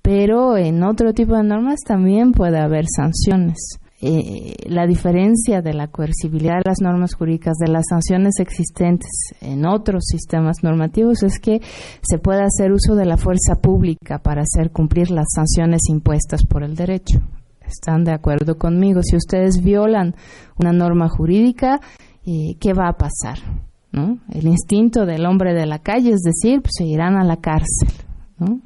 pero 0.02 0.56
en 0.56 0.82
otro 0.82 1.12
tipo 1.12 1.36
de 1.36 1.44
normas 1.44 1.80
también 1.86 2.32
puede 2.32 2.58
haber 2.58 2.84
sanciones. 2.86 3.80
Eh, 4.06 4.54
la 4.66 4.86
diferencia 4.86 5.62
de 5.62 5.72
la 5.72 5.88
coercibilidad 5.88 6.58
de 6.58 6.68
las 6.68 6.82
normas 6.82 7.14
jurídicas 7.14 7.56
de 7.56 7.72
las 7.72 7.84
sanciones 7.88 8.34
existentes 8.38 9.10
en 9.40 9.64
otros 9.64 10.04
sistemas 10.04 10.58
normativos 10.62 11.22
es 11.22 11.38
que 11.38 11.62
se 12.02 12.18
puede 12.18 12.42
hacer 12.42 12.72
uso 12.72 12.96
de 12.96 13.06
la 13.06 13.16
fuerza 13.16 13.54
pública 13.62 14.18
para 14.18 14.42
hacer 14.42 14.72
cumplir 14.72 15.10
las 15.10 15.28
sanciones 15.34 15.80
impuestas 15.88 16.44
por 16.44 16.64
el 16.64 16.76
derecho 16.76 17.22
están 17.66 18.04
de 18.04 18.12
acuerdo 18.12 18.58
conmigo. 18.58 19.02
Si 19.02 19.16
ustedes 19.16 19.62
violan 19.62 20.14
una 20.58 20.72
norma 20.72 21.08
jurídica, 21.08 21.80
eh, 22.26 22.56
¿qué 22.60 22.72
va 22.72 22.88
a 22.88 22.96
pasar? 22.96 23.38
¿No? 23.92 24.18
El 24.30 24.46
instinto 24.48 25.06
del 25.06 25.24
hombre 25.24 25.54
de 25.54 25.66
la 25.66 25.78
calle 25.78 26.10
es 26.10 26.20
decir, 26.20 26.60
pues 26.60 26.72
se 26.76 26.84
irán 26.84 27.16
a 27.16 27.24
la 27.24 27.36
cárcel. 27.36 27.88
¿no? 28.38 28.60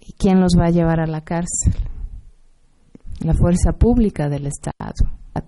¿Y 0.00 0.12
quién 0.14 0.40
los 0.40 0.54
va 0.58 0.66
a 0.66 0.70
llevar 0.70 1.00
a 1.00 1.06
la 1.06 1.20
cárcel? 1.20 1.74
La 3.20 3.34
fuerza 3.34 3.72
pública 3.72 4.28
del 4.28 4.46
Estado. 4.46 4.94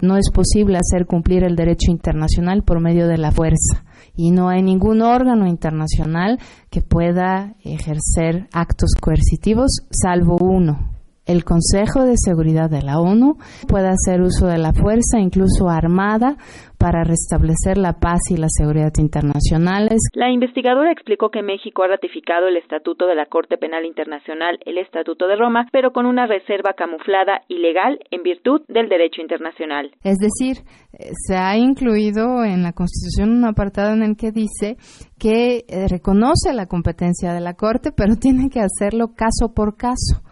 No 0.00 0.16
es 0.16 0.30
posible 0.32 0.78
hacer 0.78 1.06
cumplir 1.06 1.44
el 1.44 1.56
derecho 1.56 1.90
internacional 1.90 2.62
por 2.62 2.80
medio 2.80 3.08
de 3.08 3.18
la 3.18 3.32
fuerza 3.32 3.84
y 4.14 4.30
no 4.30 4.48
hay 4.48 4.62
ningún 4.62 5.02
órgano 5.02 5.46
internacional 5.46 6.38
que 6.70 6.82
pueda 6.82 7.54
ejercer 7.62 8.48
actos 8.52 8.90
coercitivos 9.00 9.70
salvo 9.90 10.36
uno, 10.40 10.92
el 11.26 11.44
Consejo 11.44 12.04
de 12.04 12.14
Seguridad 12.16 12.68
de 12.68 12.82
la 12.82 12.98
ONU 12.98 13.36
puede 13.68 13.88
hacer 13.88 14.20
uso 14.20 14.46
de 14.46 14.58
la 14.58 14.72
fuerza, 14.72 15.18
incluso 15.20 15.68
armada, 15.68 16.36
para 16.78 17.04
restablecer 17.04 17.78
la 17.78 18.00
paz 18.00 18.20
y 18.30 18.36
la 18.36 18.48
seguridad 18.48 18.90
internacionales. 18.98 20.00
La 20.14 20.32
investigadora 20.32 20.90
explicó 20.90 21.30
que 21.30 21.40
México 21.40 21.84
ha 21.84 21.88
ratificado 21.88 22.48
el 22.48 22.56
Estatuto 22.56 23.06
de 23.06 23.14
la 23.14 23.26
Corte 23.26 23.56
Penal 23.56 23.84
Internacional, 23.84 24.58
el 24.66 24.78
Estatuto 24.78 25.28
de 25.28 25.36
Roma, 25.36 25.68
pero 25.70 25.92
con 25.92 26.06
una 26.06 26.26
reserva 26.26 26.72
camuflada 26.76 27.42
y 27.46 27.58
legal 27.58 28.00
en 28.10 28.24
virtud 28.24 28.62
del 28.66 28.88
derecho 28.88 29.22
internacional. 29.22 29.92
Es 30.02 30.18
decir, 30.18 30.64
eh, 30.92 31.10
se 31.28 31.36
ha 31.36 31.56
incluido 31.56 32.42
en 32.44 32.64
la 32.64 32.72
Constitución 32.72 33.30
un 33.30 33.44
apartado 33.44 33.92
en 33.92 34.02
el 34.02 34.16
que 34.16 34.32
dice 34.32 34.76
que 35.20 35.64
eh, 35.68 35.86
reconoce 35.88 36.52
la 36.52 36.66
competencia 36.66 37.32
de 37.32 37.40
la 37.40 37.54
Corte, 37.54 37.92
pero 37.96 38.16
tiene 38.20 38.50
que 38.50 38.60
hacerlo 38.60 39.14
caso 39.14 39.54
por 39.54 39.76
caso. 39.76 40.22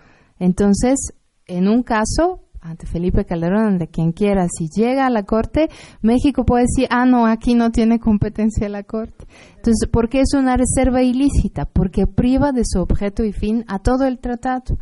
Entonces, 0.40 1.12
en 1.46 1.68
un 1.68 1.84
caso, 1.84 2.40
ante 2.60 2.86
Felipe 2.86 3.24
Calderón, 3.24 3.78
de 3.78 3.88
quien 3.88 4.12
quiera, 4.12 4.46
si 4.48 4.68
llega 4.68 5.06
a 5.06 5.10
la 5.10 5.22
Corte, 5.22 5.68
México 6.02 6.44
puede 6.44 6.64
decir, 6.64 6.88
ah, 6.90 7.06
no, 7.06 7.26
aquí 7.26 7.54
no 7.54 7.70
tiene 7.70 8.00
competencia 8.00 8.68
la 8.68 8.82
Corte. 8.82 9.26
Entonces, 9.56 9.88
¿por 9.88 10.08
qué 10.08 10.20
es 10.20 10.34
una 10.34 10.56
reserva 10.56 11.02
ilícita? 11.02 11.66
Porque 11.66 12.06
priva 12.06 12.52
de 12.52 12.62
su 12.64 12.80
objeto 12.80 13.24
y 13.24 13.32
fin 13.32 13.64
a 13.68 13.78
todo 13.78 14.06
el 14.06 14.18
tratado. 14.18 14.78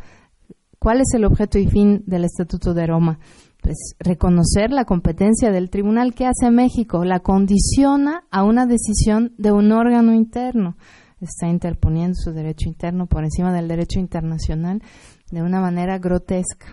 ¿Cuál 0.79 1.01
es 1.01 1.13
el 1.13 1.25
objeto 1.25 1.59
y 1.59 1.67
fin 1.67 2.03
del 2.05 2.25
Estatuto 2.25 2.73
de 2.73 2.87
Roma? 2.87 3.19
Pues 3.61 3.95
reconocer 3.99 4.71
la 4.71 4.85
competencia 4.85 5.51
del 5.51 5.69
tribunal 5.69 6.13
que 6.13 6.25
hace 6.25 6.49
México, 6.51 7.03
la 7.03 7.19
condiciona 7.19 8.23
a 8.31 8.43
una 8.43 8.65
decisión 8.65 9.33
de 9.37 9.51
un 9.51 9.73
órgano 9.73 10.13
interno. 10.13 10.77
Está 11.19 11.49
interponiendo 11.49 12.15
su 12.15 12.31
derecho 12.31 12.69
interno 12.69 13.07
por 13.07 13.25
encima 13.25 13.51
del 13.51 13.67
derecho 13.67 13.99
internacional 13.99 14.81
de 15.31 15.41
una 15.41 15.61
manera 15.61 15.97
grotesca. 15.99 16.67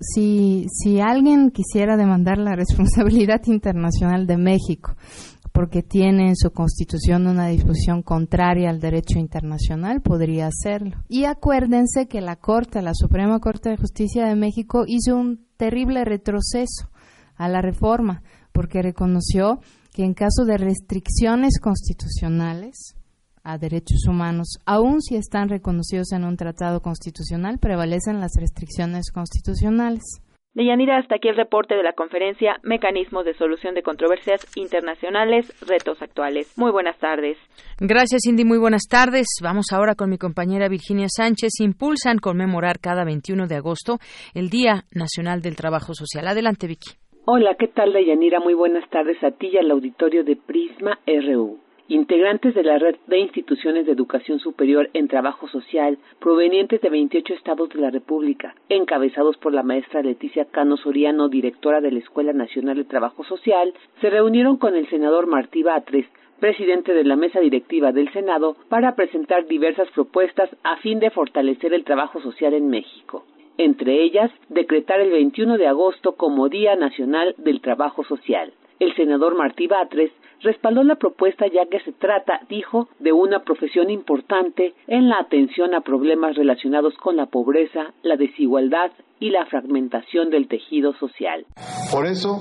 Si, 0.00 0.66
si 0.72 1.00
alguien 1.00 1.50
quisiera 1.50 1.96
demandar 1.96 2.38
la 2.38 2.56
responsabilidad 2.56 3.42
internacional 3.46 4.26
de 4.26 4.36
México 4.36 4.96
porque 5.52 5.82
tiene 5.82 6.28
en 6.28 6.36
su 6.36 6.52
constitución 6.52 7.26
una 7.26 7.48
disposición 7.48 8.02
contraria 8.02 8.70
al 8.70 8.80
derecho 8.80 9.18
internacional, 9.18 10.00
podría 10.00 10.46
hacerlo. 10.46 11.02
Y 11.08 11.24
acuérdense 11.24 12.06
que 12.06 12.20
la 12.20 12.36
Corte, 12.36 12.82
la 12.82 12.94
Suprema 12.94 13.40
Corte 13.40 13.70
de 13.70 13.76
Justicia 13.76 14.26
de 14.26 14.36
México, 14.36 14.84
hizo 14.86 15.16
un 15.16 15.46
terrible 15.56 16.04
retroceso 16.04 16.90
a 17.36 17.48
la 17.48 17.62
reforma, 17.62 18.22
porque 18.52 18.82
reconoció 18.82 19.60
que 19.92 20.04
en 20.04 20.14
caso 20.14 20.44
de 20.44 20.56
restricciones 20.56 21.58
constitucionales, 21.60 22.94
a 23.44 23.58
derechos 23.58 24.06
humanos, 24.08 24.58
aun 24.66 25.00
si 25.00 25.16
están 25.16 25.48
reconocidos 25.48 26.12
en 26.12 26.24
un 26.24 26.36
tratado 26.36 26.80
constitucional, 26.80 27.58
prevalecen 27.58 28.20
las 28.20 28.32
restricciones 28.38 29.10
constitucionales. 29.12 30.22
Deyanira, 30.52 30.98
hasta 30.98 31.14
aquí 31.14 31.28
el 31.28 31.36
reporte 31.36 31.76
de 31.76 31.84
la 31.84 31.92
conferencia 31.92 32.58
Mecanismos 32.64 33.24
de 33.24 33.34
Solución 33.34 33.74
de 33.74 33.84
Controversias 33.84 34.44
Internacionales, 34.56 35.46
Retos 35.64 36.02
Actuales. 36.02 36.52
Muy 36.58 36.72
buenas 36.72 36.98
tardes. 36.98 37.38
Gracias, 37.78 38.22
Cindy. 38.24 38.44
Muy 38.44 38.58
buenas 38.58 38.88
tardes. 38.90 39.26
Vamos 39.42 39.66
ahora 39.72 39.94
con 39.94 40.10
mi 40.10 40.18
compañera 40.18 40.68
Virginia 40.68 41.06
Sánchez. 41.08 41.52
Impulsan 41.60 42.18
conmemorar 42.18 42.80
cada 42.80 43.04
21 43.04 43.46
de 43.46 43.54
agosto 43.54 43.98
el 44.34 44.50
Día 44.50 44.86
Nacional 44.90 45.40
del 45.40 45.54
Trabajo 45.54 45.94
Social. 45.94 46.26
Adelante, 46.26 46.66
Vicky. 46.66 46.98
Hola, 47.26 47.54
¿qué 47.56 47.68
tal, 47.68 47.92
Deyanira? 47.92 48.40
Muy 48.40 48.54
buenas 48.54 48.88
tardes 48.90 49.22
a 49.22 49.30
ti 49.30 49.50
y 49.52 49.56
al 49.56 49.70
auditorio 49.70 50.24
de 50.24 50.34
Prisma 50.34 50.98
RU 51.06 51.60
integrantes 51.90 52.54
de 52.54 52.62
la 52.62 52.78
red 52.78 52.94
de 53.08 53.18
instituciones 53.18 53.84
de 53.84 53.92
educación 53.92 54.38
superior 54.38 54.88
en 54.94 55.08
trabajo 55.08 55.48
social 55.48 55.98
provenientes 56.20 56.80
de 56.80 56.88
28 56.88 57.34
estados 57.34 57.68
de 57.70 57.80
la 57.80 57.90
República, 57.90 58.54
encabezados 58.68 59.36
por 59.38 59.52
la 59.52 59.64
maestra 59.64 60.00
Leticia 60.00 60.44
Cano 60.44 60.76
Soriano, 60.76 61.28
directora 61.28 61.80
de 61.80 61.90
la 61.90 61.98
Escuela 61.98 62.32
Nacional 62.32 62.76
de 62.76 62.84
Trabajo 62.84 63.24
Social, 63.24 63.74
se 64.00 64.08
reunieron 64.08 64.56
con 64.56 64.76
el 64.76 64.88
senador 64.88 65.26
Martí 65.26 65.64
Batres, 65.64 66.06
presidente 66.38 66.94
de 66.94 67.02
la 67.02 67.16
mesa 67.16 67.40
directiva 67.40 67.90
del 67.90 68.12
Senado, 68.12 68.56
para 68.68 68.94
presentar 68.94 69.46
diversas 69.46 69.90
propuestas 69.90 70.48
a 70.62 70.76
fin 70.76 71.00
de 71.00 71.10
fortalecer 71.10 71.74
el 71.74 71.82
trabajo 71.82 72.20
social 72.22 72.54
en 72.54 72.70
México. 72.70 73.24
Entre 73.58 74.00
ellas, 74.00 74.30
decretar 74.48 75.00
el 75.00 75.10
21 75.10 75.58
de 75.58 75.66
agosto 75.66 76.12
como 76.12 76.48
Día 76.48 76.76
Nacional 76.76 77.34
del 77.36 77.60
Trabajo 77.60 78.04
Social. 78.04 78.52
El 78.80 78.96
senador 78.96 79.36
Martí 79.36 79.66
Batres 79.66 80.10
respaldó 80.42 80.82
la 80.82 80.96
propuesta 80.96 81.44
ya 81.46 81.66
que 81.70 81.80
se 81.84 81.92
trata, 81.92 82.40
dijo, 82.48 82.88
de 82.98 83.12
una 83.12 83.40
profesión 83.40 83.90
importante 83.90 84.72
en 84.86 85.10
la 85.10 85.18
atención 85.20 85.74
a 85.74 85.82
problemas 85.82 86.34
relacionados 86.34 86.94
con 86.94 87.16
la 87.16 87.26
pobreza, 87.26 87.92
la 88.02 88.16
desigualdad 88.16 88.90
y 89.20 89.28
la 89.28 89.44
fragmentación 89.44 90.30
del 90.30 90.48
tejido 90.48 90.94
social. 90.94 91.44
Por 91.92 92.06
eso, 92.06 92.38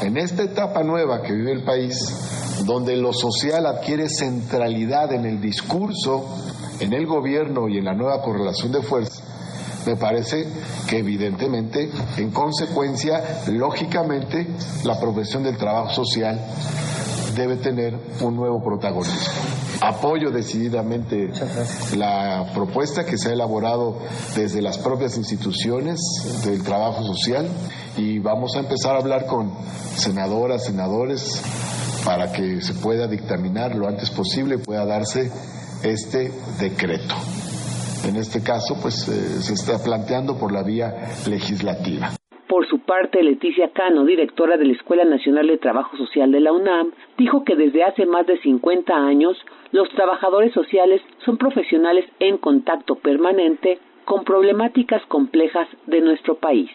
en 0.00 0.16
esta 0.16 0.44
etapa 0.44 0.84
nueva 0.84 1.22
que 1.22 1.34
vive 1.34 1.52
el 1.52 1.64
país, 1.64 2.62
donde 2.66 2.96
lo 2.96 3.12
social 3.12 3.66
adquiere 3.66 4.08
centralidad 4.08 5.12
en 5.12 5.26
el 5.26 5.40
discurso, 5.40 6.22
en 6.80 6.92
el 6.92 7.04
gobierno 7.06 7.68
y 7.68 7.78
en 7.78 7.86
la 7.86 7.94
nueva 7.94 8.22
correlación 8.22 8.70
de 8.70 8.82
fuerzas, 8.82 9.29
me 9.86 9.96
parece 9.96 10.46
que 10.88 10.98
evidentemente, 10.98 11.90
en 12.16 12.30
consecuencia, 12.30 13.42
lógicamente, 13.48 14.46
la 14.84 14.98
profesión 14.98 15.42
del 15.42 15.56
trabajo 15.56 15.90
social 15.90 16.40
debe 17.34 17.56
tener 17.56 17.96
un 18.20 18.36
nuevo 18.36 18.62
protagonismo. 18.62 19.32
Apoyo 19.82 20.30
decididamente 20.30 21.30
la 21.96 22.50
propuesta 22.54 23.04
que 23.06 23.16
se 23.16 23.30
ha 23.30 23.32
elaborado 23.32 23.98
desde 24.36 24.60
las 24.60 24.76
propias 24.76 25.16
instituciones 25.16 25.98
del 26.44 26.62
trabajo 26.62 27.02
social 27.02 27.48
y 27.96 28.18
vamos 28.18 28.56
a 28.56 28.60
empezar 28.60 28.94
a 28.94 28.98
hablar 28.98 29.26
con 29.26 29.52
senadoras, 29.96 30.64
senadores, 30.64 31.42
para 32.04 32.30
que 32.32 32.60
se 32.60 32.74
pueda 32.74 33.06
dictaminar 33.06 33.74
lo 33.74 33.88
antes 33.88 34.10
posible, 34.10 34.58
pueda 34.58 34.84
darse 34.84 35.30
este 35.82 36.32
decreto. 36.58 37.14
En 38.08 38.16
este 38.16 38.42
caso, 38.42 38.76
pues 38.80 39.08
eh, 39.08 39.42
se 39.42 39.54
está 39.54 39.82
planteando 39.84 40.38
por 40.38 40.52
la 40.52 40.62
vía 40.62 40.88
legislativa. 41.28 42.08
Por 42.48 42.66
su 42.66 42.80
parte, 42.80 43.22
Leticia 43.22 43.70
Cano, 43.72 44.04
directora 44.04 44.56
de 44.56 44.64
la 44.64 44.72
Escuela 44.72 45.04
Nacional 45.04 45.46
de 45.46 45.58
Trabajo 45.58 45.96
Social 45.96 46.32
de 46.32 46.40
la 46.40 46.52
UNAM, 46.52 46.92
dijo 47.16 47.44
que 47.44 47.54
desde 47.54 47.84
hace 47.84 48.06
más 48.06 48.26
de 48.26 48.40
50 48.40 48.92
años 48.92 49.36
los 49.70 49.88
trabajadores 49.90 50.52
sociales 50.52 51.00
son 51.24 51.36
profesionales 51.36 52.04
en 52.18 52.38
contacto 52.38 52.96
permanente 52.96 53.78
con 54.04 54.24
problemáticas 54.24 55.02
complejas 55.06 55.68
de 55.86 56.00
nuestro 56.00 56.36
país 56.36 56.70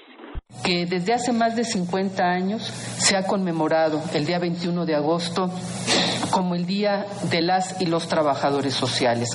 que 0.63 0.85
desde 0.85 1.13
hace 1.13 1.31
más 1.31 1.55
de 1.55 1.63
50 1.63 2.23
años 2.23 2.71
se 2.97 3.15
ha 3.15 3.23
conmemorado 3.23 4.01
el 4.13 4.25
día 4.25 4.39
21 4.39 4.85
de 4.85 4.95
agosto 4.95 5.51
como 6.31 6.55
el 6.55 6.65
Día 6.65 7.05
de 7.29 7.41
las 7.41 7.79
y 7.81 7.85
los 7.85 8.07
Trabajadores 8.07 8.73
Sociales. 8.73 9.29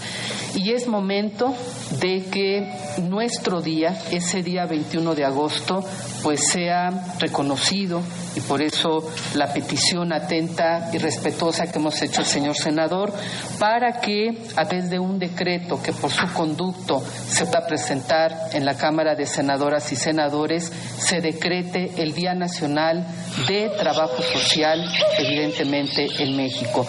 Y 0.55 0.73
es 0.73 0.89
momento 0.89 1.55
de 2.01 2.25
que 2.25 2.73
nuestro 3.03 3.63
día, 3.63 3.97
ese 4.11 4.43
día 4.43 4.67
21 4.67 5.15
de 5.15 5.25
agosto, 5.25 5.85
pues 6.23 6.49
sea 6.49 6.91
reconocido 7.19 8.03
y 8.37 8.41
por 8.41 8.61
eso 8.61 9.09
la 9.35 9.53
petición 9.53 10.13
atenta 10.13 10.91
y 10.93 10.99
respetuosa 10.99 11.71
que 11.71 11.79
hemos 11.79 12.01
hecho 12.03 12.21
al 12.21 12.27
señor 12.27 12.57
senador 12.57 13.13
para 13.59 14.01
que 14.01 14.37
a 14.57 14.67
través 14.67 14.91
de 14.91 14.99
un 14.99 15.19
decreto 15.19 15.83
que 15.83 15.93
por 15.93 16.11
su 16.11 16.31
conducto 16.33 17.03
se 17.29 17.45
va 17.45 17.61
a 17.61 17.67
presentar 17.67 18.37
en 18.53 18.65
la 18.65 18.77
Cámara 18.77 19.15
de 19.15 19.27
Senadoras 19.27 19.91
y 19.93 19.97
Senadores 19.97 20.73
se 21.11 21.21
decrete 21.21 21.91
el 21.97 22.15
Día 22.15 22.37
Nacional 22.37 23.05
de 23.49 23.69
Trabajo 23.71 24.23
Social, 24.23 24.89
evidentemente 25.19 26.07
en 26.21 26.37
México. 26.37 26.87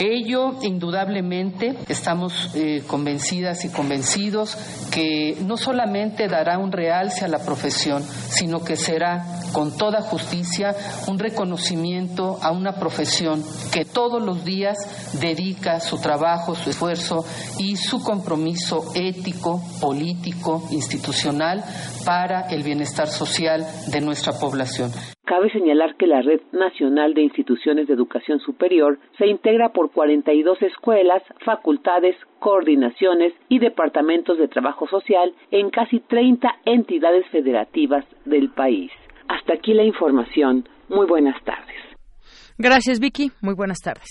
Ello, 0.00 0.54
indudablemente, 0.62 1.76
estamos 1.88 2.50
eh, 2.56 2.82
convencidas 2.88 3.64
y 3.64 3.68
convencidos 3.68 4.56
que 4.90 5.36
no 5.42 5.56
solamente 5.56 6.26
dará 6.26 6.58
un 6.58 6.72
realce 6.72 7.24
a 7.24 7.28
la 7.28 7.38
profesión, 7.38 8.02
sino 8.02 8.64
que 8.64 8.74
será 8.74 9.24
con 9.52 9.76
toda 9.76 10.00
justicia 10.00 10.74
un 11.06 11.20
reconocimiento 11.20 12.38
a 12.42 12.50
una 12.50 12.72
profesión 12.72 13.44
que 13.70 13.84
todos 13.84 14.20
los 14.20 14.44
días 14.44 14.76
dedica 15.20 15.78
su 15.78 15.98
trabajo, 15.98 16.56
su 16.56 16.70
esfuerzo 16.70 17.24
y 17.58 17.76
su 17.76 18.02
compromiso 18.02 18.90
ético, 18.94 19.62
político, 19.80 20.66
institucional 20.70 21.62
para 22.04 22.48
el 22.50 22.62
bienestar 22.62 23.06
social 23.06 23.62
de 23.90 24.00
nuestra 24.00 24.32
población. 24.32 24.90
Cabe 25.24 25.50
señalar 25.50 25.96
que 25.96 26.06
la 26.06 26.20
Red 26.22 26.40
Nacional 26.52 27.14
de 27.14 27.22
Instituciones 27.22 27.86
de 27.86 27.94
Educación 27.94 28.40
Superior 28.40 28.98
se 29.18 29.26
integra 29.26 29.70
por 29.70 29.90
42 29.92 30.60
escuelas, 30.62 31.22
facultades, 31.44 32.16
coordinaciones 32.38 33.32
y 33.48 33.58
departamentos 33.58 34.38
de 34.38 34.48
trabajo 34.48 34.86
social 34.88 35.32
en 35.50 35.70
casi 35.70 36.00
30 36.00 36.48
entidades 36.64 37.26
federativas 37.30 38.04
del 38.24 38.50
país. 38.50 38.90
Hasta 39.28 39.54
aquí 39.54 39.72
la 39.72 39.84
información. 39.84 40.68
Muy 40.88 41.06
buenas 41.06 41.42
tardes. 41.44 41.76
Gracias, 42.58 43.00
Vicky. 43.00 43.30
Muy 43.40 43.54
buenas 43.54 43.80
tardes. 43.80 44.10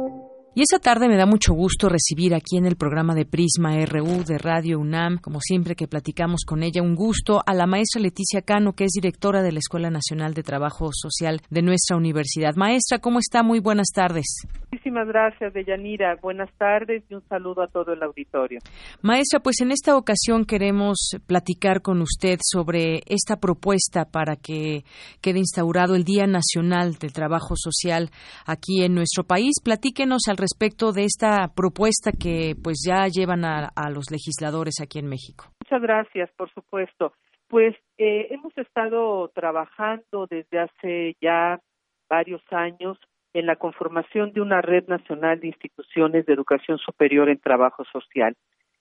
Y 0.53 0.63
esa 0.63 0.79
tarde 0.79 1.07
me 1.07 1.15
da 1.15 1.25
mucho 1.25 1.53
gusto 1.53 1.87
recibir 1.87 2.35
aquí 2.35 2.57
en 2.57 2.65
el 2.65 2.75
programa 2.75 3.15
de 3.15 3.25
Prisma 3.25 3.73
RU 3.85 4.25
de 4.25 4.37
Radio 4.37 4.79
UNAM, 4.79 5.17
como 5.17 5.39
siempre 5.39 5.75
que 5.75 5.87
platicamos 5.87 6.41
con 6.45 6.61
ella, 6.61 6.81
un 6.81 6.93
gusto 6.93 7.41
a 7.45 7.53
la 7.53 7.65
maestra 7.67 8.01
Leticia 8.01 8.41
Cano, 8.41 8.73
que 8.73 8.83
es 8.83 8.91
directora 8.91 9.43
de 9.43 9.53
la 9.53 9.59
Escuela 9.59 9.89
Nacional 9.89 10.33
de 10.33 10.43
Trabajo 10.43 10.89
Social 10.91 11.39
de 11.49 11.61
nuestra 11.61 11.95
universidad. 11.95 12.55
Maestra, 12.57 12.99
¿cómo 12.99 13.19
está? 13.19 13.43
Muy 13.43 13.61
buenas 13.61 13.93
tardes. 13.95 14.25
Muchísimas 14.73 15.07
gracias, 15.07 15.53
Deyanira. 15.53 16.17
Buenas 16.21 16.49
tardes 16.57 17.03
y 17.09 17.13
un 17.13 17.23
saludo 17.29 17.63
a 17.63 17.67
todo 17.67 17.93
el 17.93 18.03
auditorio. 18.03 18.59
Maestra, 19.01 19.39
pues 19.39 19.61
en 19.61 19.71
esta 19.71 19.95
ocasión 19.95 20.43
queremos 20.43 21.11
platicar 21.27 21.81
con 21.81 22.01
usted 22.01 22.39
sobre 22.43 23.03
esta 23.05 23.37
propuesta 23.37 24.03
para 24.03 24.35
que 24.35 24.83
quede 25.21 25.39
instaurado 25.39 25.95
el 25.95 26.03
Día 26.03 26.27
Nacional 26.27 26.95
del 26.95 27.13
Trabajo 27.13 27.55
Social 27.55 28.11
aquí 28.45 28.83
en 28.83 28.95
nuestro 28.95 29.23
país. 29.23 29.61
Platíquenos 29.63 30.23
al 30.27 30.40
respecto 30.41 30.91
de 30.91 31.05
esta 31.05 31.47
propuesta 31.55 32.11
que 32.11 32.55
pues 32.61 32.83
ya 32.85 33.07
llevan 33.07 33.45
a, 33.45 33.71
los 33.89 34.11
legisladores 34.11 34.81
aquí 34.81 34.99
en 34.99 35.07
México. 35.07 35.45
Muchas 35.63 35.81
gracias, 35.81 36.29
por 36.35 36.51
supuesto. 36.51 37.13
Pues 37.47 37.75
eh, 37.97 38.27
hemos 38.31 38.57
estado 38.57 39.29
trabajando 39.29 40.27
desde 40.29 40.59
hace 40.59 41.15
ya 41.21 41.59
varios 42.09 42.41
años 42.51 42.97
en 43.33 43.45
la 43.45 43.55
conformación 43.55 44.33
de 44.33 44.41
una 44.41 44.61
red 44.61 44.87
nacional 44.87 45.39
de 45.39 45.47
instituciones 45.47 46.25
de 46.25 46.33
educación 46.33 46.77
superior 46.77 47.29
en 47.29 47.39
trabajo 47.39 47.85
social. 47.85 48.35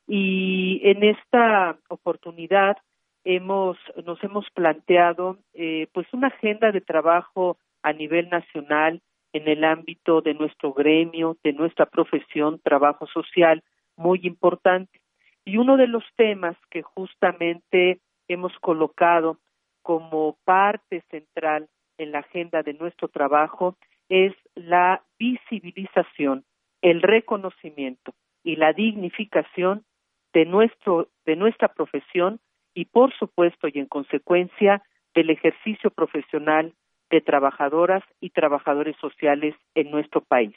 Y 0.08 0.80
en 0.82 1.04
esta 1.04 1.78
oportunidad 1.88 2.76
hemos, 3.24 3.76
nos 4.04 4.22
hemos 4.24 4.46
planteado 4.50 5.38
eh, 5.54 5.86
pues 5.92 6.06
una 6.12 6.28
agenda 6.28 6.72
de 6.72 6.80
trabajo 6.80 7.58
a 7.82 7.92
nivel 7.92 8.28
nacional 8.28 9.00
en 9.32 9.48
el 9.48 9.64
ámbito 9.64 10.20
de 10.20 10.34
nuestro 10.34 10.72
gremio, 10.72 11.36
de 11.42 11.52
nuestra 11.52 11.86
profesión, 11.86 12.60
trabajo 12.62 13.06
social, 13.06 13.62
muy 13.96 14.20
importante. 14.24 15.00
Y 15.44 15.56
uno 15.56 15.76
de 15.76 15.86
los 15.86 16.04
temas 16.16 16.56
que 16.70 16.82
justamente 16.82 18.00
hemos 18.28 18.56
colocado 18.60 19.38
como 19.82 20.36
parte 20.44 21.02
central 21.10 21.68
en 21.98 22.12
la 22.12 22.20
agenda 22.20 22.62
de 22.62 22.74
nuestro 22.74 23.08
trabajo 23.08 23.76
es 24.08 24.34
la 24.54 25.02
visibilización, 25.18 26.44
el 26.82 27.02
reconocimiento 27.02 28.12
y 28.42 28.56
la 28.56 28.72
dignificación 28.72 29.84
de 30.32 30.44
nuestro 30.44 31.08
de 31.26 31.36
nuestra 31.36 31.68
profesión 31.68 32.40
y 32.74 32.86
por 32.86 33.12
supuesto 33.14 33.68
y 33.68 33.78
en 33.78 33.86
consecuencia 33.86 34.82
del 35.14 35.30
ejercicio 35.30 35.90
profesional 35.90 36.72
de 37.10 37.20
trabajadoras 37.20 38.02
y 38.20 38.30
trabajadores 38.30 38.96
sociales 39.00 39.54
en 39.74 39.90
nuestro 39.90 40.20
país. 40.20 40.54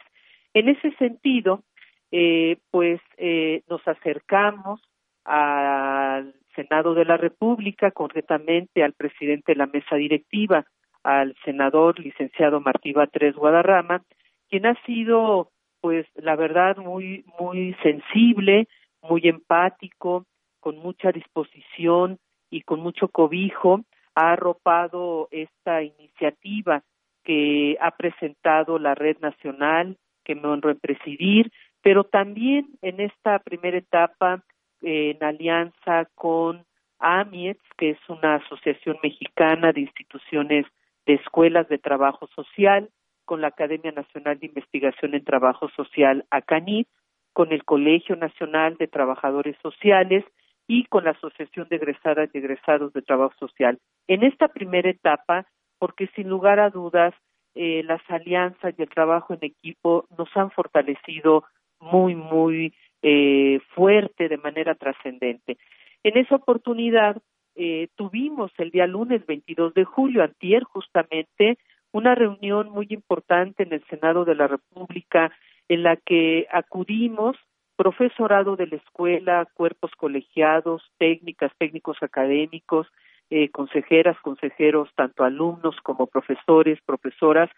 En 0.54 0.70
ese 0.70 0.92
sentido, 0.98 1.64
eh, 2.12 2.58
pues 2.70 3.02
eh, 3.18 3.64
nos 3.68 3.86
acercamos 3.88 4.82
al 5.26 6.36
Senado 6.56 6.94
de 6.94 7.06
la 7.06 7.18
República, 7.18 7.92
concretamente 7.92 8.84
al 8.84 8.94
presidente 8.94 9.54
de 9.54 9.58
la 9.58 9.66
mesa 9.66 9.96
directiva, 9.96 10.66
al 11.04 11.36
senador 11.44 12.00
licenciado 12.00 12.62
Martí 12.62 12.94
Batres 12.94 13.36
Guadarrama, 13.36 14.04
quien 14.50 14.68
ha 14.68 14.76
sido, 14.86 15.50
pues, 15.82 16.06
la 16.16 16.36
verdad, 16.36 16.78
muy, 16.78 17.26
muy 17.40 17.76
sensible, 17.82 18.68
muy 19.02 19.28
empático, 19.28 20.26
con 20.60 20.78
mucha 20.78 21.12
disposición 21.12 22.20
y 22.50 22.62
con 22.62 22.80
mucho 22.80 23.08
cobijo 23.08 23.82
ha 24.16 24.34
arropado 24.34 25.28
esta 25.32 25.84
iniciativa 25.84 26.84
que 27.24 27.78
ha 27.80 27.92
presentado 27.92 28.80
la 28.80 28.96
Red 28.96 29.20
Nacional, 29.20 29.98
que 30.24 30.36
me 30.36 30.48
honro 30.48 30.70
en 30.70 30.80
presidir, 30.80 31.52
pero 31.82 32.04
también 32.04 32.68
en 32.82 33.00
esta 33.00 33.40
primera 33.40 33.78
etapa 33.78 34.44
en 34.82 35.24
alianza 35.24 36.08
con 36.16 36.66
AMIETS, 37.00 37.62
que 37.78 37.92
es 37.92 38.00
una 38.10 38.36
asociación 38.36 38.98
mexicana 39.02 39.72
de 39.72 39.82
instituciones 39.82 40.66
de 41.06 41.16
escuelas 41.16 41.68
de 41.70 41.78
trabajo 41.78 42.28
social, 42.28 42.90
con 43.26 43.42
la 43.42 43.48
Academia 43.48 43.92
Nacional 43.92 44.40
de 44.40 44.48
Investigación 44.48 45.14
en 45.14 45.24
Trabajo 45.24 45.70
Social, 45.70 46.26
ACANIT, 46.30 46.88
con 47.32 47.52
el 47.52 47.64
Colegio 47.64 48.16
Nacional 48.16 48.76
de 48.78 48.88
Trabajadores 48.88 49.56
Sociales 49.62 50.24
y 50.68 50.86
con 50.86 51.04
la 51.04 51.12
Asociación 51.12 51.68
de 51.70 51.76
Egresadas 51.78 52.30
y 52.34 52.38
Egresados 52.38 52.94
de 52.94 53.02
Trabajo 53.02 53.34
Social. 53.40 53.80
En 54.08 54.24
esta 54.24 54.48
primera 54.48 54.90
etapa, 54.90 55.46
porque 55.80 56.08
sin 56.16 56.30
lugar 56.30 56.60
a 56.60 56.70
dudas, 56.70 57.14
eh, 57.56 57.84
las 57.84 58.02
alianzas 58.10 58.74
y 58.78 58.82
el 58.82 58.90
trabajo 58.90 59.34
en 59.34 59.40
equipo 59.44 60.06
nos 60.18 60.30
han 60.36 60.50
fortalecido 60.52 61.44
muy, 61.80 62.16
muy 62.16 62.74
eh, 63.02 63.60
fuerte 63.76 64.30
de 64.30 64.38
manera 64.38 64.76
trascendente. 64.76 65.58
En 66.04 66.18
esa 66.18 66.36
oportunidad 66.36 67.18
eh, 67.56 67.90
tuvimos 67.96 68.52
el 68.58 68.72
día 68.72 68.88
lunes 68.88 69.26
22 69.26 69.74
de 69.74 69.84
julio, 69.84 70.24
antier 70.24 70.64
justamente, 70.64 71.58
una 71.92 72.16
reunión 72.16 72.70
muy 72.70 72.88
importante 72.90 73.64
en 73.64 73.74
el 73.74 73.86
Senado 73.86 74.26
de 74.26 74.36
la 74.36 74.48
República 74.48 75.32
en 75.70 75.84
la 75.84 75.96
que 75.98 76.48
acudimos 76.52 77.38
profesorado 77.76 78.56
de 78.56 78.68
la 78.68 78.76
escuela, 78.78 79.48
cuerpos 79.54 79.92
colegiados, 79.98 80.84
técnicas, 80.98 81.52
técnicos 81.58 81.98
académicos, 82.02 82.88
eh, 83.30 83.50
consejeras, 83.50 84.20
consejeros, 84.22 84.90
tanto 84.96 85.24
alumnos 85.24 85.76
como 85.82 86.08
profesores, 86.08 86.80
profesoras 86.86 87.50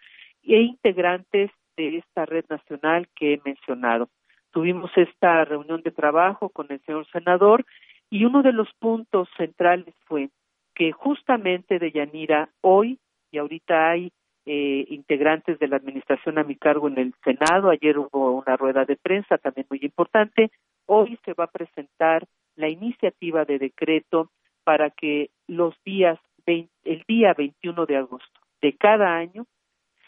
e 0.42 0.60
integrantes 0.60 1.50
de 1.76 1.98
esta 1.98 2.24
red 2.24 2.44
nacional 2.48 3.08
que 3.14 3.34
he 3.34 3.40
mencionado. 3.44 4.08
Tuvimos 4.52 4.90
esta 4.96 5.44
reunión 5.44 5.82
de 5.82 5.90
trabajo 5.90 6.48
con 6.48 6.66
el 6.70 6.80
señor 6.86 7.06
senador 7.10 7.66
y 8.08 8.24
uno 8.24 8.42
de 8.42 8.52
los 8.52 8.72
puntos 8.78 9.28
centrales 9.36 9.94
fue 10.06 10.30
que 10.74 10.92
justamente 10.92 11.78
de 11.78 11.90
Yanira 11.90 12.48
hoy 12.62 12.98
y 13.30 13.38
ahorita 13.38 13.90
hay 13.90 14.12
eh, 14.46 14.86
integrantes 14.88 15.58
de 15.58 15.68
la 15.68 15.76
administración 15.76 16.38
a 16.38 16.44
mi 16.44 16.56
cargo 16.56 16.88
en 16.88 16.98
el 16.98 17.14
Senado. 17.24 17.70
Ayer 17.70 17.98
hubo 17.98 18.32
una 18.32 18.56
rueda 18.56 18.84
de 18.84 18.96
prensa 18.96 19.38
también 19.38 19.66
muy 19.68 19.80
importante. 19.82 20.50
Hoy 20.86 21.18
se 21.24 21.34
va 21.34 21.44
a 21.44 21.50
presentar 21.50 22.26
la 22.54 22.68
iniciativa 22.68 23.44
de 23.44 23.58
decreto 23.58 24.30
para 24.64 24.90
que 24.90 25.30
los 25.46 25.74
días 25.84 26.18
el 26.46 27.04
día 27.08 27.34
21 27.34 27.86
de 27.86 27.96
agosto 27.96 28.40
de 28.62 28.72
cada 28.74 29.16
año 29.16 29.46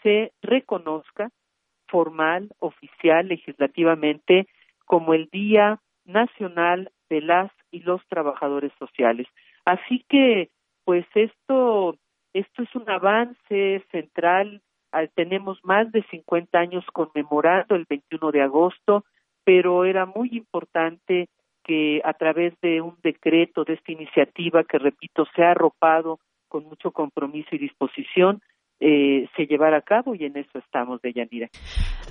se 0.03 0.31
reconozca 0.41 1.29
formal, 1.87 2.49
oficial, 2.59 3.27
legislativamente 3.27 4.47
como 4.85 5.13
el 5.13 5.27
Día 5.31 5.79
Nacional 6.05 6.91
de 7.09 7.21
las 7.21 7.51
y 7.71 7.79
los 7.81 8.01
Trabajadores 8.07 8.71
Sociales. 8.79 9.27
Así 9.65 10.05
que, 10.07 10.49
pues 10.85 11.05
esto 11.13 11.95
esto 12.33 12.63
es 12.63 12.75
un 12.75 12.89
avance 12.89 13.83
central. 13.91 14.61
Tenemos 15.15 15.59
más 15.63 15.91
de 15.91 16.03
50 16.03 16.57
años 16.57 16.85
conmemorando 16.93 17.75
el 17.75 17.85
21 17.89 18.31
de 18.31 18.41
agosto, 18.41 19.05
pero 19.43 19.85
era 19.85 20.05
muy 20.05 20.29
importante 20.33 21.29
que 21.63 22.01
a 22.03 22.13
través 22.13 22.53
de 22.61 22.81
un 22.81 22.97
decreto 23.03 23.63
de 23.63 23.73
esta 23.73 23.91
iniciativa 23.91 24.63
que, 24.63 24.79
repito, 24.79 25.25
se 25.35 25.43
ha 25.43 25.51
arropado 25.51 26.19
con 26.47 26.65
mucho 26.65 26.91
compromiso 26.91 27.49
y 27.51 27.59
disposición, 27.59 28.41
eh, 28.81 29.27
se 29.35 29.45
llevara 29.45 29.79
a 29.79 29.81
cabo 29.81 30.15
y 30.15 30.23
en 30.23 30.37
eso 30.37 30.57
estamos, 30.57 31.01
Deyanira. 31.01 31.49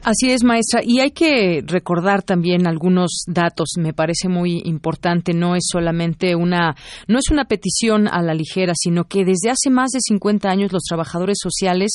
Así 0.04 0.30
es, 0.30 0.44
maestra. 0.44 0.80
Y 0.84 1.00
hay 1.00 1.12
que 1.12 1.62
recordar 1.66 2.22
también 2.22 2.66
algunos 2.66 3.24
datos. 3.26 3.70
Me 3.78 3.94
parece 3.94 4.28
muy 4.28 4.60
importante. 4.64 5.32
No 5.32 5.54
es 5.54 5.66
solamente 5.70 6.36
una, 6.36 6.74
no 7.06 7.18
es 7.18 7.30
una 7.30 7.46
petición 7.46 8.06
a 8.06 8.22
la 8.22 8.34
ligera, 8.34 8.74
sino 8.76 9.04
que 9.04 9.24
desde 9.24 9.50
hace 9.50 9.70
más 9.70 9.90
de 9.90 10.00
50 10.00 10.48
años 10.48 10.72
los 10.72 10.82
trabajadores 10.82 11.38
sociales 11.40 11.92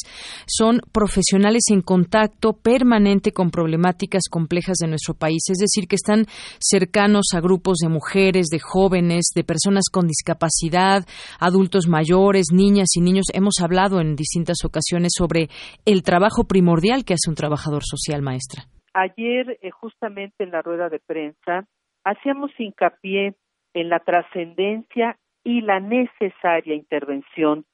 son 0.48 0.82
profesionales 0.92 1.64
en 1.70 1.82
contacto 1.82 2.54
permanente 2.54 3.32
con 3.32 3.52
problemáticas 3.52 4.24
complejas 4.30 4.78
de 4.82 4.88
nuestro 4.88 5.14
país. 5.14 5.44
Es 5.50 5.60
decir, 5.60 5.88
que 5.88 5.96
están 5.96 6.26
cercanos 6.60 7.28
a 7.36 7.42
grupos 7.42 7.78
de 7.78 7.90
mujeres, 7.90 8.48
de 8.48 8.60
jóvenes, 8.60 9.28
de 9.36 9.44
personas 9.44 9.86
con 9.92 10.08
discapacidad, 10.08 11.06
adultos 11.40 11.88
mayores, 11.88 12.48
niñas 12.52 12.90
y 12.96 13.02
niños. 13.02 13.26
Hemos 13.34 13.56
hablado 13.62 14.02
en 14.02 14.16
distintas 14.16 14.63
ocasiones 14.66 15.14
sobre 15.16 15.48
el 15.86 16.04
trabajo 16.04 16.46
primordial 16.48 17.06
que 17.06 17.14
hace 17.14 17.30
un 17.30 17.36
trabajador 17.36 17.84
social, 17.84 18.22
maestra. 18.22 18.64
Ayer, 18.94 19.58
eh, 19.62 19.72
justamente 19.72 20.44
en 20.44 20.52
la 20.52 20.62
rueda 20.62 20.90
de 20.90 21.00
prensa, 21.00 21.66
hacíamos 22.04 22.52
hincapié 22.58 23.36
en 23.74 23.90
la 23.90 24.00
trascendencia 24.00 25.18
y 25.44 25.62
la 25.62 25.80
necesaria 25.80 26.76
intervención 26.76 27.66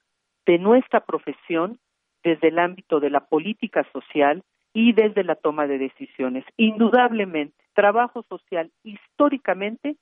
de 0.45 0.58
nuestra 0.58 1.02
profesión 1.02 1.80
desde 2.23 2.49
el 2.49 2.60
ámbito 2.60 2.99
de 2.99 3.10
la 3.10 3.21
política 3.21 3.86
social 3.91 4.43
y 4.73 4.93
desde 4.93 5.23
la 5.23 5.36
toma 5.36 5.67
de 5.67 5.78
decisiones. 5.78 6.45
Indudablemente, 6.58 7.56
trabajo 7.73 8.23
social 8.23 8.71
históricamente 8.84 9.95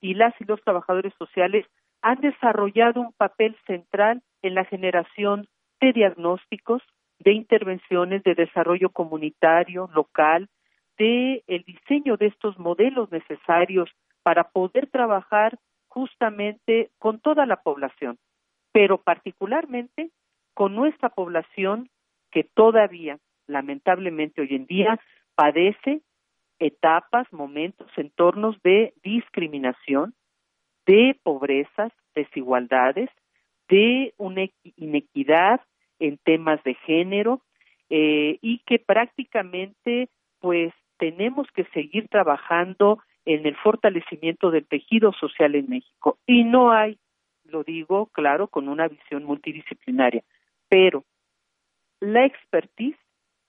y 0.00 0.14
las 0.14 0.34
y 0.40 0.44
los 0.44 0.60
trabajadores 0.62 1.12
sociales 1.18 1.66
han 2.02 2.20
desarrollado 2.20 3.00
un 3.00 3.12
papel 3.12 3.56
central 3.66 4.22
en 4.42 4.54
la 4.54 4.64
generación 4.66 5.46
de 5.80 5.92
diagnósticos, 5.92 6.82
de 7.18 7.32
intervenciones 7.32 8.22
de 8.22 8.34
desarrollo 8.34 8.90
comunitario, 8.90 9.88
local, 9.94 10.48
de 10.98 11.42
el 11.46 11.62
diseño 11.64 12.16
de 12.16 12.26
estos 12.26 12.58
modelos 12.58 13.10
necesarios 13.10 13.90
para 14.22 14.44
poder 14.50 14.88
trabajar 14.90 15.58
justamente 15.88 16.90
con 16.98 17.20
toda 17.20 17.46
la 17.46 17.56
población, 17.62 18.18
pero 18.72 18.98
particularmente 18.98 20.10
con 20.54 20.74
nuestra 20.74 21.08
población 21.08 21.88
que 22.30 22.44
todavía, 22.44 23.18
lamentablemente 23.46 24.40
hoy 24.40 24.54
en 24.54 24.66
día, 24.66 25.00
padece 25.34 26.00
etapas, 26.58 27.32
momentos, 27.32 27.90
entornos 27.96 28.60
de 28.62 28.94
discriminación, 29.02 30.14
de 30.86 31.18
pobrezas, 31.22 31.92
desigualdades, 32.14 33.10
de 33.74 34.14
una 34.18 34.46
inequidad 34.76 35.60
en 35.98 36.16
temas 36.18 36.62
de 36.62 36.74
género 36.86 37.42
eh, 37.90 38.38
y 38.40 38.60
que 38.66 38.78
prácticamente 38.78 40.08
pues 40.38 40.72
tenemos 40.96 41.48
que 41.50 41.64
seguir 41.74 42.06
trabajando 42.08 43.00
en 43.24 43.46
el 43.46 43.56
fortalecimiento 43.56 44.52
del 44.52 44.64
tejido 44.64 45.12
social 45.12 45.56
en 45.56 45.68
México 45.68 46.18
y 46.24 46.44
no 46.44 46.70
hay 46.70 46.98
lo 47.46 47.64
digo 47.64 48.06
claro 48.06 48.46
con 48.46 48.68
una 48.68 48.86
visión 48.86 49.24
multidisciplinaria 49.24 50.22
pero 50.68 51.04
la 51.98 52.24
expertise 52.26 52.98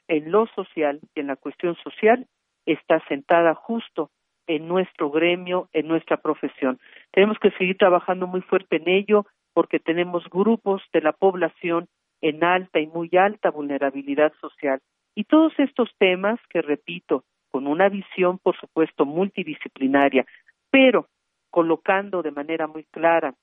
en 0.07 0.31
lo 0.31 0.47
social 0.55 1.01
y 1.13 1.19
en 1.19 1.27
la 1.27 1.35
cuestión 1.35 1.75
social 1.83 2.25
está 2.65 2.99
sentada 3.07 3.53
justo 3.53 4.09
en 4.47 4.67
nuestro 4.67 5.09
gremio, 5.09 5.69
en 5.73 5.87
nuestra 5.87 6.17
profesión. 6.17 6.79
Tenemos 7.11 7.39
que 7.39 7.49
seguir 7.51 7.77
trabajando 7.77 8.27
muy 8.27 8.41
fuerte 8.41 8.75
en 8.77 8.87
ello 8.87 9.25
porque 9.55 9.79
tenemos 9.79 10.29
grupos 10.29 10.83
de 10.91 10.99
la 10.99 11.13
población 11.13 11.87
en 12.19 12.43
alta 12.43 12.81
y 12.81 12.87
muy 12.87 13.09
alta 13.17 13.51
vulnerabilidad 13.51 14.33
social. 14.41 14.81
Y 15.15 15.23
todos 15.23 15.53
estos 15.57 15.89
temas 15.97 16.41
que, 16.49 16.61
repito, 16.61 17.23
con 17.51 17.65
una 17.65 17.87
visión, 17.87 18.37
por 18.37 18.57
supuesto, 18.57 19.05
multidisciplinaria, 19.05 20.25
pero 20.69 21.07
colocando 21.51 22.21
de 22.21 22.31
manera 22.31 22.67
muy 22.67 22.83
clara 22.83 23.33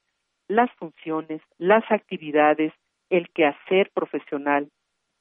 las 0.48 0.70
funciones, 0.72 1.40
las 1.57 1.83
actividades, 1.90 2.75
el 3.09 3.31
quehacer 3.31 3.90
profesional 3.94 4.68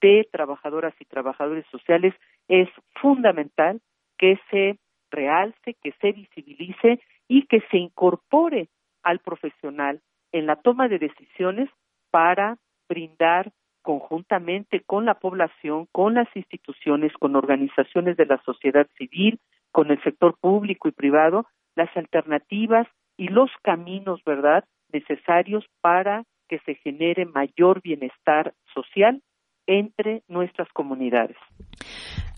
de 0.02 0.28
trabajadoras 0.30 0.92
y 1.00 1.06
trabajadores 1.06 1.64
sociales, 1.70 2.14
es 2.48 2.68
fundamental 3.00 3.80
que 4.18 4.38
se 4.50 4.76
realce, 5.10 5.74
que 5.82 5.92
se 6.02 6.12
visibilice 6.12 7.00
y 7.28 7.46
que 7.46 7.62
se 7.70 7.78
incorpore 7.78 8.68
al 9.02 9.20
profesional 9.20 10.02
en 10.32 10.46
la 10.46 10.56
toma 10.56 10.88
de 10.88 10.98
decisiones 10.98 11.68
para 12.10 12.58
brindar 12.88 13.52
conjuntamente 13.82 14.80
con 14.80 15.04
la 15.04 15.14
población, 15.14 15.86
con 15.92 16.14
las 16.14 16.28
instituciones, 16.34 17.12
con 17.14 17.36
organizaciones 17.36 18.16
de 18.16 18.26
la 18.26 18.40
sociedad 18.44 18.86
civil, 18.96 19.40
con 19.72 19.90
el 19.90 20.02
sector 20.02 20.36
público 20.40 20.88
y 20.88 20.92
privado, 20.92 21.46
las 21.74 21.94
alternativas 21.96 22.86
y 23.16 23.28
los 23.28 23.50
caminos, 23.62 24.22
¿verdad?, 24.24 24.64
necesarios 24.92 25.64
para 25.80 26.24
que 26.48 26.58
se 26.60 26.74
genere 26.76 27.24
mayor 27.24 27.80
bienestar 27.82 28.54
social 28.74 29.22
entre 29.66 30.22
nuestras 30.28 30.68
comunidades. 30.72 31.36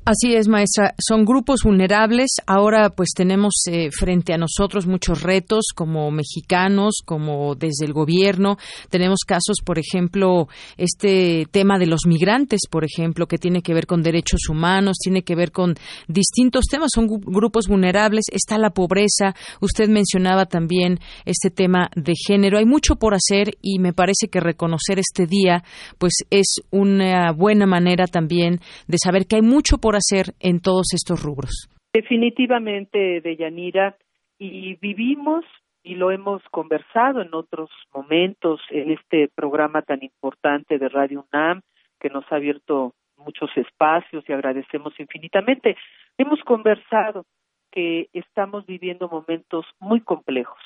Así 0.07 0.35
es, 0.35 0.49
maestra. 0.49 0.95
Son 0.99 1.25
grupos 1.25 1.61
vulnerables. 1.65 2.33
Ahora, 2.47 2.91
pues 2.91 3.15
tenemos 3.17 3.55
eh, 3.71 3.89
frente 3.91 4.35
a 4.35 4.37
nosotros 4.37 4.87
muchos 4.87 5.23
retos 5.23 5.69
como 5.75 6.11
mexicanos, 6.11 6.97
como 7.07 7.55
desde 7.55 7.87
el 7.87 7.95
gobierno. 7.95 8.59
Tenemos 8.91 9.21
casos, 9.27 9.63
por 9.65 9.79
ejemplo, 9.79 10.47
este 10.77 11.47
tema 11.51 11.79
de 11.79 11.87
los 11.87 12.01
migrantes, 12.07 12.67
por 12.71 12.85
ejemplo, 12.85 13.27
que 13.27 13.39
tiene 13.39 13.63
que 13.63 13.73
ver 13.73 13.87
con 13.87 14.03
derechos 14.03 14.51
humanos, 14.51 14.99
tiene 15.03 15.23
que 15.23 15.35
ver 15.35 15.53
con 15.53 15.75
distintos 16.07 16.67
temas. 16.71 16.91
Son 16.95 17.07
grupos 17.07 17.67
vulnerables. 17.67 18.25
Está 18.31 18.59
la 18.59 18.75
pobreza. 18.75 19.35
Usted 19.63 19.89
mencionaba 19.89 20.45
también 20.45 21.01
este 21.25 21.49
tema 21.49 21.89
de 21.97 22.13
género. 22.15 22.59
Hay 22.59 22.67
mucho 22.67 22.97
por 22.97 23.15
hacer 23.15 23.57
y 23.63 23.79
me 23.79 23.95
parece 23.95 24.29
que 24.29 24.41
reconocer 24.41 24.99
este 24.99 25.27
día, 25.27 25.65
pues 25.97 26.13
es 26.29 26.57
una 26.71 27.33
buena 27.33 27.65
manera 27.65 28.07
también 28.07 28.61
de 28.87 28.99
saber 29.03 29.27
que 29.27 29.37
hay 29.37 29.43
mucho 29.43 29.79
por 29.79 29.94
hacer 29.97 30.35
en 30.41 30.61
todos 30.61 30.93
estos 30.95 31.23
rubros? 31.23 31.69
Definitivamente, 31.93 33.21
Deyanira, 33.21 33.97
y 34.39 34.75
vivimos 34.77 35.45
y 35.85 35.95
lo 35.95 36.11
hemos 36.11 36.43
conversado 36.51 37.21
en 37.21 37.35
otros 37.35 37.71
momentos 37.93 38.61
en 38.71 38.91
este 38.91 39.29
programa 39.35 39.83
tan 39.83 40.03
importante 40.03 40.79
de 40.79 40.89
Radio 40.89 41.27
UNAM 41.31 41.61
que 42.01 42.09
nos 42.09 42.25
ha 42.33 42.37
abierto 42.37 42.95
muchos 43.19 43.51
espacios 43.57 44.25
y 44.27 44.33
agradecemos 44.33 44.99
infinitamente. 44.99 45.77
Hemos 46.19 46.41
conversado 46.41 47.27
que 47.71 48.09
estamos 48.13 48.67
viviendo 48.67 49.09
momentos 49.09 49.67
muy 49.79 50.01
complejos, 50.01 50.59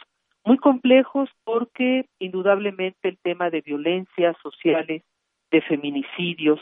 muy 0.44 0.56
complejos 0.58 1.28
porque 1.44 2.06
indudablemente 2.18 3.08
el 3.08 3.18
tema 3.18 3.50
de 3.50 3.60
violencias 3.60 4.36
sociales, 4.42 5.02
de 5.50 5.62
feminicidios, 5.62 6.60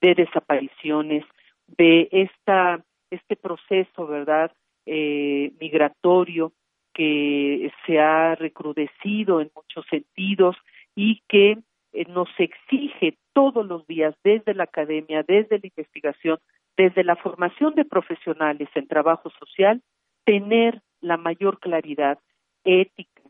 de 0.00 0.14
desapariciones, 0.14 1.24
de 1.66 2.08
esta 2.10 2.84
este 3.10 3.36
proceso, 3.36 4.06
¿verdad? 4.06 4.52
Eh, 4.86 5.52
migratorio 5.60 6.52
que 6.92 7.72
se 7.86 7.98
ha 7.98 8.34
recrudecido 8.34 9.40
en 9.40 9.50
muchos 9.54 9.84
sentidos 9.88 10.56
y 10.94 11.22
que 11.28 11.58
eh, 11.92 12.04
nos 12.08 12.28
exige 12.38 13.16
todos 13.32 13.66
los 13.66 13.86
días 13.86 14.14
desde 14.22 14.54
la 14.54 14.64
academia, 14.64 15.24
desde 15.26 15.58
la 15.58 15.66
investigación, 15.66 16.38
desde 16.76 17.02
la 17.02 17.16
formación 17.16 17.74
de 17.74 17.84
profesionales 17.84 18.68
en 18.74 18.86
trabajo 18.86 19.30
social, 19.30 19.82
tener 20.24 20.82
la 21.00 21.16
mayor 21.16 21.58
claridad 21.58 22.18
ética, 22.64 23.22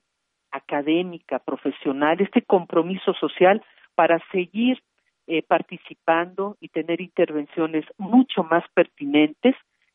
académica, 0.50 1.38
profesional, 1.38 2.20
este 2.20 2.42
compromiso 2.42 3.14
social 3.14 3.62
para 3.94 4.22
seguir 4.30 4.82
eh, 5.26 5.42
participando 5.42 6.56
y 6.60 6.68
tener 6.68 7.00
intervenciones 7.00 7.84
mucho 7.98 8.44
más 8.44 8.64
pertinentes 8.74 9.54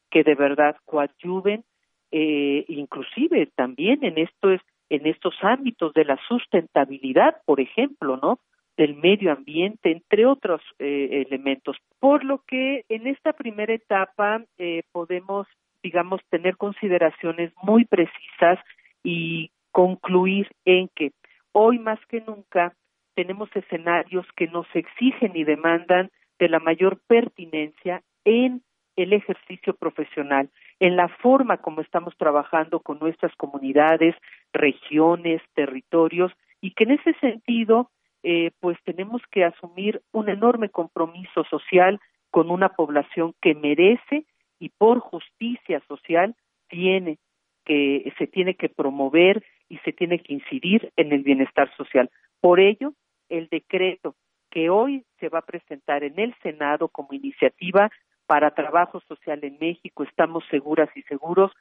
que 0.10 0.24
de 0.24 0.36
verdad 0.36 0.76
coadyuven, 0.86 1.64
eh, 2.12 2.66
inclusive 2.68 3.48
también 3.56 4.04
en 4.04 4.18
estos 4.18 4.60
en 4.90 5.06
estos 5.06 5.36
ámbitos 5.42 5.94
de 5.94 6.04
la 6.04 6.18
sustentabilidad, 6.28 7.44
por 7.46 7.60
ejemplo, 7.60 8.18
¿no? 8.18 8.40
del 8.80 8.96
medio 8.96 9.34
ambiente, 9.34 9.92
entre 9.92 10.26
otros 10.26 10.62
eh, 10.80 11.26
elementos. 11.28 11.76
Por 12.00 12.24
lo 12.24 12.44
que 12.48 12.86
en 12.88 13.08
esta 13.08 13.34
primera 13.34 13.74
etapa 13.74 14.42
eh, 14.58 14.84
podemos, 14.94 15.48
digamos, 15.84 16.22
tener 16.30 16.56
consideraciones 16.56 17.52
muy 17.62 17.84
precisas 17.84 18.58
y 19.04 19.52
concluir 19.72 20.48
en 20.64 20.90
que 20.96 21.12
hoy 21.52 21.78
más 21.78 22.00
que 22.08 22.22
nunca 22.22 22.74
tenemos 23.20 23.54
escenarios 23.54 24.26
que 24.38 24.48
nos 24.48 24.66
exigen 24.74 25.36
y 25.36 25.44
demandan 25.44 26.10
de 26.40 26.48
la 26.48 26.60
mayor 26.60 27.02
pertinencia 27.06 28.02
en 28.24 28.62
el 28.96 29.12
ejercicio 29.12 29.74
profesional, 29.74 30.50
en 30.80 30.96
la 30.96 31.10
forma 31.10 31.58
como 31.58 31.82
estamos 31.82 32.16
trabajando 32.16 32.80
con 32.80 32.98
nuestras 32.98 33.36
comunidades, 33.36 34.16
regiones, 34.54 35.42
territorios, 35.54 36.32
y 36.62 36.72
que 36.72 36.86
en 36.86 36.92
ese 36.92 37.12
sentido, 37.16 37.92
eh, 38.24 38.52
pues 38.62 38.78
tenemos 38.86 39.22
que 39.30 39.44
asumir 39.44 40.02
un 40.14 40.30
enorme 40.30 40.70
compromiso 40.70 41.44
social 41.50 42.00
con 42.32 42.50
una 42.50 42.70
población 42.70 43.34
que 43.42 43.54
merece 43.54 44.24
y 44.62 44.70
por 44.70 45.00
justicia 45.00 45.82
social 45.90 46.38
tiene 46.70 47.18
que 47.66 48.14
se 48.18 48.28
tiene 48.28 48.54
que 48.56 48.70
promover 48.70 49.44
y 49.68 49.78
se 49.80 49.92
tiene 49.92 50.20
que 50.20 50.36
incidir 50.36 50.94
en 50.96 51.12
el 51.12 51.24
bienestar 51.24 51.70
social. 51.76 52.10
Por 52.40 52.62
ello, 52.62 52.94
el 53.30 53.48
decreto 53.50 54.16
que 54.50 54.70
hoy 54.70 55.06
se 55.20 55.30
va 55.30 55.40
a 55.40 55.46
presentar 55.46 56.04
en 56.04 56.20
el 56.20 56.36
Senado 56.42 56.88
como 56.90 57.14
iniciativa 57.14 57.90
para 58.26 58.52
trabajo 58.52 59.00
social 59.02 59.40
en 59.44 59.58
México, 59.60 60.04
estamos 60.04 60.44
seguras 60.50 60.90
y 60.96 61.02
seguros, 61.04 61.52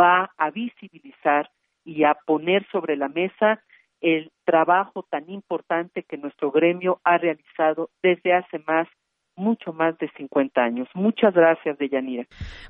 va 0.00 0.32
a 0.36 0.50
visibilizar 0.50 1.50
y 1.84 2.04
a 2.04 2.16
poner 2.26 2.66
sobre 2.70 2.96
la 2.96 3.08
mesa 3.08 3.62
el 4.00 4.30
trabajo 4.44 5.04
tan 5.08 5.30
importante 5.30 6.02
que 6.02 6.18
nuestro 6.18 6.50
gremio 6.50 7.00
ha 7.04 7.18
realizado 7.18 7.90
desde 8.02 8.34
hace 8.34 8.58
más 8.66 8.88
mucho 9.36 9.72
más 9.72 9.96
de 9.98 10.08
50 10.16 10.60
años. 10.60 10.88
Muchas 10.94 11.34
gracias, 11.34 11.78
Deyanira. 11.78 12.24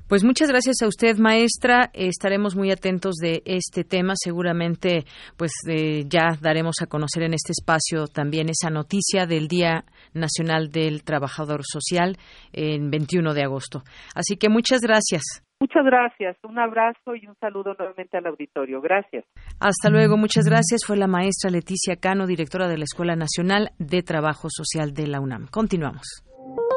Pues 0.07 0.23
muchas 0.23 0.49
gracias 0.49 0.81
a 0.81 0.87
usted, 0.87 1.17
maestra. 1.17 1.89
Estaremos 1.93 2.55
muy 2.55 2.71
atentos 2.71 3.15
de 3.15 3.41
este 3.45 3.83
tema. 3.83 4.13
Seguramente, 4.15 5.05
pues 5.37 5.51
eh, 5.69 6.03
ya 6.07 6.37
daremos 6.41 6.75
a 6.81 6.87
conocer 6.87 7.23
en 7.23 7.33
este 7.33 7.51
espacio 7.51 8.07
también 8.07 8.49
esa 8.49 8.69
noticia 8.69 9.25
del 9.25 9.47
Día 9.47 9.85
Nacional 10.13 10.69
del 10.71 11.03
Trabajador 11.03 11.61
Social 11.63 12.17
en 12.53 12.89
21 12.89 13.33
de 13.33 13.43
agosto. 13.43 13.83
Así 14.15 14.37
que 14.37 14.49
muchas 14.49 14.81
gracias. 14.81 15.43
Muchas 15.59 15.85
gracias. 15.85 16.37
Un 16.43 16.59
abrazo 16.59 17.15
y 17.15 17.25
un 17.27 17.35
saludo 17.39 17.73
nuevamente 17.77 18.17
al 18.17 18.27
auditorio. 18.27 18.79
Gracias. 18.79 19.25
Hasta 19.59 19.89
luego. 19.89 20.15
Muchas 20.15 20.45
gracias. 20.45 20.81
Fue 20.85 20.97
la 20.97 21.07
maestra 21.07 21.49
Leticia 21.49 21.95
Cano, 21.95 22.27
directora 22.27 22.67
de 22.67 22.77
la 22.77 22.83
Escuela 22.83 23.15
Nacional 23.15 23.71
de 23.79 24.03
Trabajo 24.03 24.49
Social 24.51 24.93
de 24.93 25.07
la 25.07 25.19
UNAM. 25.19 25.47
Continuamos. 25.47 26.26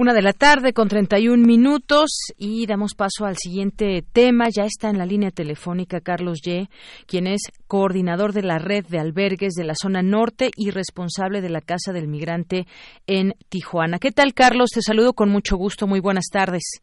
Una 0.00 0.14
de 0.14 0.22
la 0.22 0.32
tarde 0.32 0.72
con 0.72 0.88
31 0.88 1.46
minutos 1.46 2.32
y 2.38 2.66
damos 2.66 2.94
paso 2.94 3.26
al 3.26 3.36
siguiente 3.36 4.02
tema. 4.14 4.46
Ya 4.48 4.64
está 4.64 4.88
en 4.88 4.96
la 4.96 5.04
línea 5.04 5.30
telefónica 5.30 6.00
Carlos 6.00 6.40
Ye, 6.42 6.70
quien 7.06 7.26
es 7.26 7.42
coordinador 7.68 8.32
de 8.32 8.42
la 8.42 8.58
red 8.58 8.86
de 8.86 8.98
albergues 8.98 9.52
de 9.52 9.64
la 9.64 9.74
zona 9.74 10.00
norte 10.00 10.52
y 10.56 10.70
responsable 10.70 11.42
de 11.42 11.50
la 11.50 11.60
Casa 11.60 11.92
del 11.92 12.08
Migrante 12.08 12.64
en 13.06 13.34
Tijuana. 13.50 13.98
¿Qué 13.98 14.10
tal, 14.10 14.32
Carlos? 14.32 14.70
Te 14.70 14.80
saludo 14.80 15.12
con 15.12 15.28
mucho 15.28 15.58
gusto. 15.58 15.86
Muy 15.86 16.00
buenas 16.00 16.30
tardes. 16.32 16.80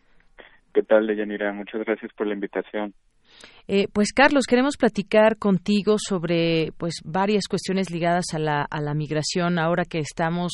¿Qué 0.72 0.84
tal, 0.84 1.08
Deyanira? 1.08 1.52
Muchas 1.54 1.84
gracias 1.86 2.12
por 2.14 2.28
la 2.28 2.36
invitación. 2.36 2.94
Eh, 3.70 3.88
pues 3.92 4.14
Carlos, 4.14 4.46
queremos 4.48 4.78
platicar 4.78 5.38
contigo 5.38 5.98
sobre 6.00 6.72
pues 6.78 7.02
varias 7.04 7.48
cuestiones 7.50 7.92
ligadas 7.92 8.28
a 8.34 8.40
la, 8.40 8.62
a 8.62 8.80
la 8.80 8.94
migración 8.94 9.60
ahora 9.60 9.84
que 9.84 10.00
estamos 10.00 10.54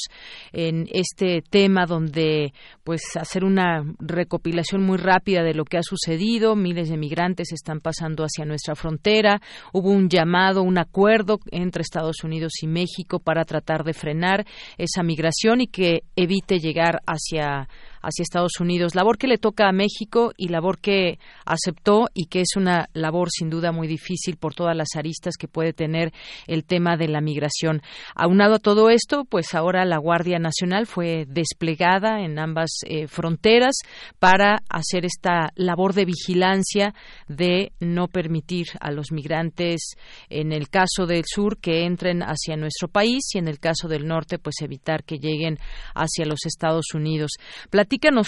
en 0.51 0.87
este 0.91 1.43
tema 1.47 1.85
donde 1.85 2.53
pues 2.83 3.03
hacer 3.15 3.43
una 3.43 3.83
recopilación 3.99 4.81
muy 4.81 4.97
rápida 4.97 5.43
de 5.43 5.53
lo 5.53 5.63
que 5.63 5.77
ha 5.77 5.83
sucedido, 5.83 6.55
miles 6.55 6.89
de 6.89 6.97
migrantes 6.97 7.51
están 7.51 7.81
pasando 7.81 8.23
hacia 8.23 8.45
nuestra 8.45 8.73
frontera, 8.73 9.39
hubo 9.73 9.91
un 9.91 10.09
llamado, 10.09 10.63
un 10.63 10.79
acuerdo 10.79 11.39
entre 11.51 11.83
Estados 11.83 12.23
Unidos 12.23 12.53
y 12.63 12.67
México 12.67 13.19
para 13.19 13.45
tratar 13.45 13.83
de 13.83 13.93
frenar 13.93 14.45
esa 14.79 15.03
migración 15.03 15.61
y 15.61 15.67
que 15.67 16.01
evite 16.15 16.57
llegar 16.57 17.01
hacia 17.05 17.67
hacia 18.03 18.21
Estados 18.21 18.59
Unidos, 18.59 18.95
labor 18.95 19.17
que 19.17 19.27
le 19.27 19.37
toca 19.37 19.67
a 19.67 19.71
México 19.71 20.33
y 20.37 20.49
labor 20.49 20.79
que 20.79 21.19
aceptó 21.45 22.07
y 22.13 22.25
que 22.25 22.41
es 22.41 22.55
una 22.55 22.89
labor 22.93 23.29
sin 23.31 23.49
duda 23.49 23.71
muy 23.71 23.87
difícil 23.87 24.37
por 24.37 24.53
todas 24.53 24.75
las 24.75 24.89
aristas 24.95 25.35
que 25.39 25.47
puede 25.47 25.73
tener 25.73 26.13
el 26.47 26.65
tema 26.65 26.97
de 26.97 27.07
la 27.07 27.21
migración. 27.21 27.81
Aunado 28.15 28.55
a 28.55 28.59
todo 28.59 28.89
esto, 28.89 29.25
pues 29.25 29.55
ahora 29.55 29.85
la 29.85 29.97
Guardia 29.97 30.37
Nacional 30.37 30.85
fue 30.85 31.25
desplegada 31.27 32.21
en 32.23 32.37
ambas 32.37 32.69
eh, 32.85 33.07
fronteras 33.07 33.77
para 34.19 34.59
hacer 34.69 35.05
esta 35.05 35.51
labor 35.55 35.93
de 35.93 36.05
vigilancia 36.05 36.93
de 37.27 37.71
no 37.79 38.07
permitir 38.07 38.67
a 38.79 38.91
los 38.91 39.11
migrantes, 39.11 39.95
en 40.29 40.51
el 40.51 40.69
caso 40.69 41.05
del 41.07 41.23
sur, 41.25 41.57
que 41.57 41.85
entren 41.85 42.21
hacia 42.21 42.57
nuestro 42.57 42.87
país 42.89 43.23
y 43.33 43.37
en 43.37 43.47
el 43.47 43.59
caso 43.59 43.87
del 43.87 44.05
norte, 44.05 44.39
pues 44.39 44.55
evitar 44.61 45.03
que 45.03 45.17
lleguen 45.17 45.57
hacia 45.95 46.25
los 46.25 46.45
Estados 46.45 46.93
Unidos 46.93 47.31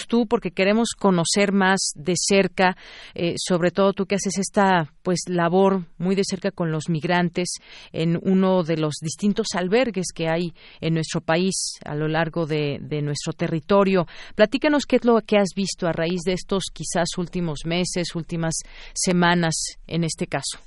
tú, 0.08 0.26
porque 0.26 0.50
queremos 0.50 0.90
conocer 0.98 1.52
más 1.52 1.92
de 1.94 2.14
cerca, 2.16 2.76
eh, 3.14 3.34
sobre 3.36 3.70
todo 3.70 3.92
tú 3.92 4.06
que 4.06 4.16
haces 4.16 4.38
esta 4.38 4.92
pues 5.02 5.20
labor 5.28 5.84
muy 5.98 6.14
de 6.14 6.24
cerca 6.24 6.50
con 6.50 6.72
los 6.72 6.88
migrantes 6.88 7.58
en 7.92 8.18
uno 8.22 8.62
de 8.62 8.76
los 8.76 8.94
distintos 9.00 9.48
albergues 9.54 10.06
que 10.14 10.28
hay 10.28 10.52
en 10.80 10.94
nuestro 10.94 11.20
país 11.20 11.78
a 11.84 11.94
lo 11.94 12.08
largo 12.08 12.46
de, 12.46 12.80
nuestro 13.02 13.32
territorio. 13.32 14.06
Platícanos 14.34 14.84
qué 14.86 14.96
es 14.96 15.04
lo 15.04 15.20
que 15.20 15.36
has 15.36 15.50
visto 15.54 15.86
a 15.86 15.92
raíz 15.92 16.22
de 16.22 16.32
estos 16.32 16.64
quizás 16.72 17.18
últimos 17.18 17.60
meses, 17.64 18.14
últimas 18.14 18.54
semanas 18.94 19.78
en 19.86 20.04
este 20.04 20.26
caso. 20.26 20.58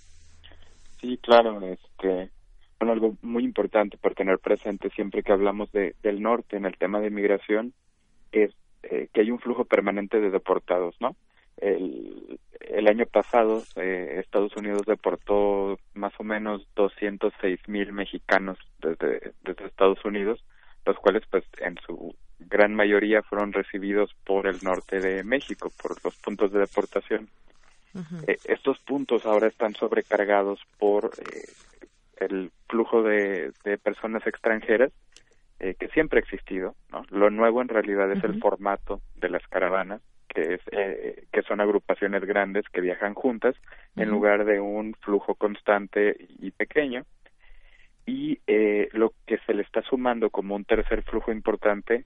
Sí, 1.02 1.18
claro, 1.22 1.62
este, 1.62 2.30
algo 2.80 3.16
muy 3.22 3.44
importante 3.44 3.98
para 3.98 4.16
tener 4.16 4.40
presente 4.40 4.90
siempre 4.92 5.24
que 5.24 5.34
hablamos 5.34 5.72
de, 5.72 5.96
del 6.02 6.22
norte 6.22 6.56
en 6.56 6.66
el 6.66 6.78
tema 6.78 7.00
de 7.00 7.10
migración 7.10 7.74
es 8.32 8.54
eh, 8.84 9.10
que 9.14 9.22
hay 9.22 9.32
un 9.32 9.40
flujo 9.40 9.66
permanente 9.66 10.20
de 10.20 10.30
deportados, 10.30 10.96
¿no? 11.00 11.16
El, 11.58 12.40
el 12.60 12.88
año 12.88 13.06
pasado 13.06 13.64
eh, 13.76 14.18
Estados 14.20 14.56
Unidos 14.56 14.84
deportó 14.86 15.80
más 15.94 16.14
o 16.20 16.24
menos 16.24 16.66
206 16.76 17.68
mil 17.68 17.92
mexicanos 17.92 18.58
desde, 18.80 19.34
desde 19.44 19.66
Estados 19.66 20.04
Unidos, 20.06 20.44
los 20.86 20.98
cuales 20.98 21.24
pues 21.30 21.44
en 21.60 21.78
su 21.86 22.16
gran 22.40 22.74
mayoría 22.74 23.22
fueron 23.24 23.54
recibidos 23.54 24.16
por 24.26 24.48
el 24.48 24.58
norte 24.64 25.00
de 25.00 25.24
México, 25.24 25.72
por 25.82 26.04
los 26.04 26.16
puntos 26.18 26.52
de 26.52 26.60
deportación. 26.60 27.30
Eh, 28.28 28.38
estos 28.46 28.78
puntos 28.80 29.26
ahora 29.26 29.48
están 29.48 29.74
sobrecargados 29.74 30.60
por 30.78 31.12
eh, 31.18 31.50
el 32.18 32.52
flujo 32.70 33.02
de, 33.02 33.52
de 33.64 33.78
personas 33.78 34.26
extranjeras 34.28 34.92
eh, 35.60 35.76
que 35.80 35.88
siempre 35.90 36.20
ha 36.20 36.24
existido. 36.24 36.76
¿no? 36.92 37.04
Lo 37.10 37.30
nuevo 37.30 37.62
en 37.62 37.68
realidad 37.68 38.12
es 38.12 38.24
el 38.24 38.40
formato 38.40 39.02
de 39.16 39.30
las 39.30 39.46
caravanas, 39.48 40.02
que, 40.28 40.56
es, 40.56 40.62
eh, 40.72 41.26
que 41.32 41.42
son 41.44 41.60
agrupaciones 41.60 42.24
grandes 42.24 42.66
que 42.72 42.82
viajan 42.82 43.14
juntas 43.14 43.56
en 43.96 44.10
lugar 44.10 44.46
de 44.46 44.60
un 44.60 44.94
flujo 45.02 45.36
constante 45.36 46.16
y 46.40 46.52
pequeño. 46.52 47.06
Y 48.06 48.40
eh, 48.48 48.90
lo 48.94 49.14
que 49.28 49.38
se 49.46 49.54
le 49.54 49.62
está 49.62 49.82
sumando 49.84 50.30
como 50.30 50.56
un 50.56 50.66
tercer 50.66 51.04
flujo 51.04 51.32
importante 51.32 52.06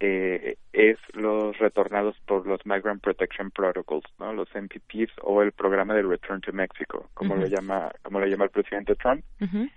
eh, 0.00 0.56
es 0.72 0.98
los 1.12 1.56
retornados 1.58 2.16
por 2.26 2.46
los 2.46 2.60
Migrant 2.66 3.00
Protection 3.00 3.50
Protocols, 3.50 4.04
¿no? 4.18 4.32
Los 4.32 4.48
MPPs 4.54 5.12
o 5.22 5.42
el 5.42 5.52
programa 5.52 5.94
de 5.94 6.02
Return 6.02 6.40
to 6.40 6.52
Mexico, 6.52 7.08
como 7.14 7.36
lo 7.36 7.46
llama 7.46 7.92
como 8.02 8.18
lo 8.18 8.26
llama 8.26 8.44
el 8.44 8.50
presidente 8.50 8.96
Trump. 8.96 9.24
eh, 9.40 9.68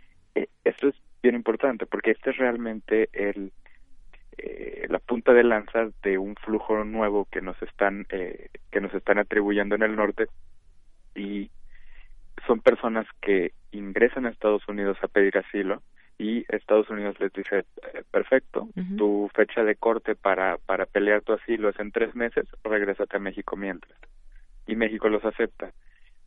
esto 0.64 0.90
es 0.90 0.96
bien 1.24 1.36
importante 1.36 1.86
porque 1.86 2.12
este 2.12 2.30
es 2.32 2.38
realmente 2.38 3.10
el 3.14 3.52
eh, 4.38 4.86
la 4.90 5.00
punta 5.00 5.34
de 5.34 5.44
lanza 5.44 5.90
de 6.04 6.20
un 6.20 6.36
flujo 6.36 6.84
nuevo 6.84 7.28
que 7.32 7.42
nos 7.42 7.60
están 7.64 8.06
eh, 8.10 8.50
que 8.72 8.82
nos 8.82 8.94
están 8.94 9.18
atribuyendo 9.18 9.76
en 9.76 9.82
el 9.82 9.96
norte. 9.96 10.28
Y 11.16 11.50
son 12.46 12.60
personas 12.62 13.08
que 13.20 13.54
ingresan 13.72 14.26
a 14.26 14.30
Estados 14.30 14.68
Unidos 14.68 14.98
a 15.02 15.08
pedir 15.08 15.38
asilo 15.38 15.82
y 16.20 16.46
Estados 16.50 16.90
Unidos 16.90 17.20
les 17.20 17.32
dice 17.34 17.60
eh, 17.60 18.04
perfecto 18.10 18.70
tu 18.98 19.30
fecha 19.36 19.64
de 19.64 19.76
corte 19.76 20.16
para 20.16 20.58
para 20.58 20.86
pelear 20.86 21.22
tu 21.22 21.34
asilo 21.34 21.70
es 21.70 21.80
en 21.80 21.92
tres 21.92 22.16
meses 22.16 22.48
regrésate 22.64 23.18
a 23.18 23.20
México 23.20 23.56
mientras 23.56 24.00
y 24.66 24.76
México 24.76 25.10
los 25.10 25.24
acepta 25.26 25.74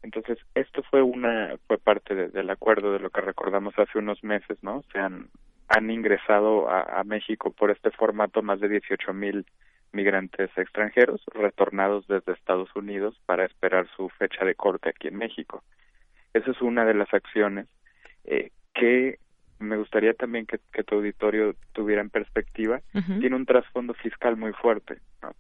entonces 0.03 0.39
esto 0.55 0.83
fue 0.85 1.03
una 1.03 1.57
fue 1.67 1.79
parte 1.79 2.15
de, 2.15 2.29
del 2.29 2.51
acuerdo 2.51 2.93
de 2.93 3.01
lo 3.01 3.11
que 3.11 3.21
recordamos 3.21 3.79
hace 3.79 3.99
unos 3.99 4.23
meses 4.25 4.59
no 4.63 4.83
se 4.93 4.99
han 4.99 5.29
han 5.69 5.91
ingresado 5.91 6.69
a, 6.69 7.01
a 7.01 7.05
México 7.05 7.53
por 7.53 7.71
este 7.71 7.91
formato 7.93 8.43
más 8.43 8.61
de 8.61 8.69
18 8.69 9.13
mil 9.13 9.47
migrantes 9.93 10.51
extranjeros 10.57 11.21
retornados 11.33 12.07
desde 12.07 12.33
Estados 12.33 12.75
Unidos 12.75 13.21
para 13.27 13.45
esperar 13.45 13.87
su 13.97 14.09
fecha 14.11 14.45
de 14.45 14.55
corte 14.55 14.89
aquí 14.89 15.09
en 15.09 15.17
México. 15.17 15.63
Esa 16.33 16.51
es 16.51 16.61
una 16.61 16.85
de 16.85 16.95
las 16.95 17.13
acciones 17.13 17.67
eh, 18.25 18.51
que 18.75 19.19
me 19.59 19.77
gustaría 19.77 20.15
también 20.15 20.47
que, 20.47 20.59
que, 20.73 20.85
tu 20.85 20.97
auditorio 20.97 21.55
tuviera 21.73 22.01
en 22.01 22.09
perspectiva. 22.11 22.81
Uh 22.95 22.99
-huh. 22.99 23.21
Tiene 23.21 23.37
un 23.37 23.47
trasfondo 23.47 23.95
fiscal 23.95 24.37
muy 24.37 24.53
fuerte. 24.53 24.99
¿no? 25.23 25.33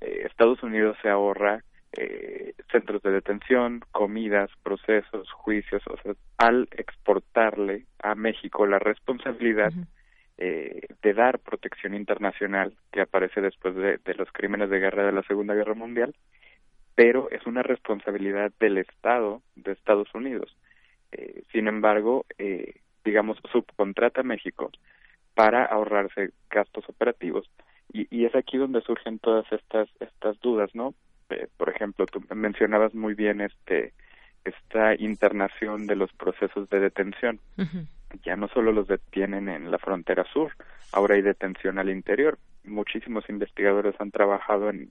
Eh, 0.00 0.22
Estados 0.24 0.62
Unidos 0.62 0.96
se 1.02 1.10
ahorra 1.10 1.62
eh, 1.96 2.54
centros 2.70 3.02
de 3.02 3.10
detención, 3.10 3.80
comidas, 3.92 4.50
procesos, 4.62 5.30
juicios, 5.32 5.82
o 5.86 5.96
sea, 6.02 6.14
al 6.38 6.68
exportarle 6.72 7.86
a 8.02 8.14
México 8.14 8.66
la 8.66 8.78
responsabilidad 8.78 9.72
uh 9.72 9.80
-huh. 9.80 9.86
eh, 10.38 10.86
de 11.02 11.14
dar 11.14 11.38
protección 11.38 11.94
internacional 11.94 12.74
que 12.92 13.00
aparece 13.00 13.40
después 13.40 13.74
de, 13.74 13.98
de, 13.98 14.14
los 14.14 14.30
crímenes 14.32 14.68
de 14.70 14.80
guerra 14.80 15.06
de 15.06 15.12
la 15.12 15.22
Segunda 15.22 15.54
Guerra 15.54 15.74
Mundial, 15.74 16.14
pero 16.94 17.30
es 17.30 17.46
una 17.46 17.62
responsabilidad 17.62 18.52
del 18.58 18.78
Estado 18.78 19.42
de 19.54 19.72
Estados 19.72 20.08
Unidos. 20.14 20.56
Eh, 21.12 21.42
sin 21.52 21.68
embargo, 21.68 22.26
eh, 22.38 22.80
digamos, 23.04 23.38
subcontrata 23.52 24.22
a 24.22 24.24
México 24.24 24.70
para 25.34 25.64
ahorrarse 25.64 26.30
gastos 26.50 26.88
operativos 26.88 27.48
y, 27.92 28.06
y 28.10 28.24
es 28.24 28.34
aquí 28.34 28.56
donde 28.56 28.80
surgen 28.80 29.18
todas 29.18 29.50
estas 29.52 29.88
estas 30.00 30.40
dudas, 30.40 30.74
¿no? 30.74 30.94
Eh, 31.30 31.48
por 31.56 31.68
ejemplo, 31.68 32.06
tú 32.06 32.22
mencionabas 32.34 32.94
muy 32.94 33.14
bien 33.14 33.40
este 33.40 33.92
esta 34.44 34.94
internación 34.94 35.88
de 35.88 35.96
los 35.96 36.12
procesos 36.12 36.70
de 36.70 36.78
detención. 36.78 37.40
Uh 37.56 37.62
-huh. 37.62 37.86
Ya 38.24 38.36
no 38.36 38.46
solo 38.48 38.70
los 38.70 38.86
detienen 38.86 39.48
en 39.48 39.70
la 39.72 39.78
frontera 39.78 40.24
sur, 40.32 40.52
ahora 40.92 41.16
hay 41.16 41.22
detención 41.22 41.78
al 41.78 41.90
interior. 41.90 42.38
Muchísimos 42.64 43.28
investigadores 43.28 43.96
han 43.98 44.12
trabajado 44.12 44.70
en, 44.70 44.90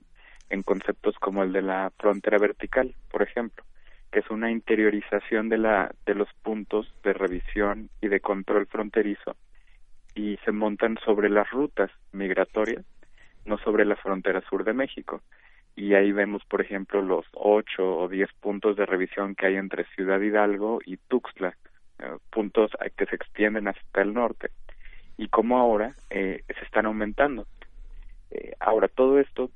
en 0.50 0.62
conceptos 0.62 1.16
como 1.18 1.42
el 1.42 1.52
de 1.52 1.62
la 1.62 1.90
frontera 1.98 2.38
vertical, 2.38 2.94
por 3.10 3.22
ejemplo, 3.22 3.64
que 4.12 4.20
es 4.20 4.30
una 4.30 4.50
interiorización 4.50 5.48
de 5.48 5.58
la 5.58 5.94
de 6.04 6.14
los 6.14 6.28
puntos 6.42 6.92
de 7.02 7.14
revisión 7.14 7.88
y 8.02 8.08
de 8.08 8.20
control 8.20 8.66
fronterizo 8.66 9.36
y 10.14 10.38
se 10.44 10.52
montan 10.52 10.98
sobre 11.04 11.28
las 11.28 11.50
rutas 11.50 11.90
migratorias, 12.12 12.84
no 13.44 13.58
sobre 13.58 13.84
la 13.84 13.96
frontera 13.96 14.42
sur 14.48 14.64
de 14.64 14.72
México 14.72 15.22
y 15.76 15.94
ahí 15.94 16.10
vemos, 16.10 16.42
por 16.46 16.62
ejemplo, 16.62 17.02
los 17.02 17.26
ocho 17.34 17.98
o 17.98 18.08
diez 18.08 18.30
puntos 18.40 18.76
de 18.76 18.86
revisión 18.86 19.34
que 19.34 19.46
hay 19.46 19.56
entre 19.56 19.84
Ciudad 19.94 20.20
Hidalgo 20.20 20.80
y 20.84 20.96
Tuxtla, 20.96 21.54
eh, 21.98 22.16
puntos 22.30 22.70
que 22.96 23.06
se 23.06 23.14
extienden 23.14 23.68
hasta 23.68 24.02
el 24.02 24.14
norte, 24.14 24.50
y 25.18 25.28
cómo 25.28 25.58
ahora 25.58 25.94
eh, 26.10 26.42
se 26.46 26.64
están 26.64 26.86
aumentando. 26.86 27.46
Eh, 28.30 28.54
ahora, 28.58 28.88
todo 28.88 29.18
esto, 29.20 29.50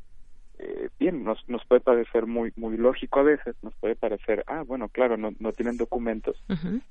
eh, 0.59 0.91
bien, 0.99 1.25
nos, 1.25 1.49
nos 1.49 1.65
puede 1.65 1.81
parecer 1.81 2.27
muy 2.27 2.53
muy 2.55 2.77
lógico 2.77 3.21
a 3.21 3.25
veces, 3.25 3.57
nos 3.63 3.75
puede 3.77 3.97
parecer, 3.97 4.45
ah, 4.47 4.63
bueno, 4.67 4.89
claro, 4.89 5.17
no, 5.17 5.33
no 5.39 5.53
tienen 5.53 5.79
documentos. 5.79 6.43
Uh 6.49 6.53
-huh. 6.53 6.83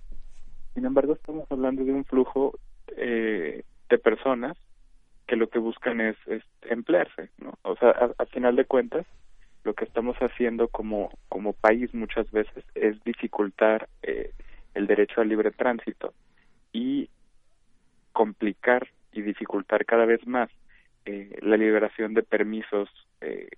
Sin 0.74 0.86
embargo, 0.86 1.14
estamos 1.14 1.50
hablando 1.52 1.84
de 1.84 1.94
un 1.94 2.04
flujo 2.06 2.58
eh, 2.98 3.64
de 3.90 3.98
personas 3.98 4.58
que 5.30 5.36
lo 5.36 5.48
que 5.48 5.60
buscan 5.60 6.02
es, 6.02 6.18
es 6.26 6.44
emplearse, 6.64 7.30
¿no? 7.38 7.54
O 7.62 7.76
sea, 7.76 7.92
al 8.18 8.28
final 8.30 8.56
de 8.56 8.66
cuentas, 8.66 9.06
lo 9.64 9.76
que 9.76 9.86
estamos 9.86 10.18
haciendo 10.18 10.70
como 10.70 11.12
como 11.30 11.54
país 11.54 11.94
muchas 11.94 12.32
veces 12.32 12.64
es 12.74 13.02
dificultar 13.04 13.88
eh, 14.02 14.32
el 14.74 14.88
derecho 14.88 15.22
al 15.22 15.30
libre 15.30 15.52
tránsito 15.52 16.16
y 16.74 17.10
complicar 18.12 18.88
y 19.12 19.22
dificultar 19.22 19.86
cada 19.86 20.06
vez 20.06 20.26
más 20.26 20.50
eh, 21.06 21.38
la 21.44 21.58
liberación 21.58 22.16
de 22.16 22.24
permisos 22.24 22.90
eh, 23.22 23.50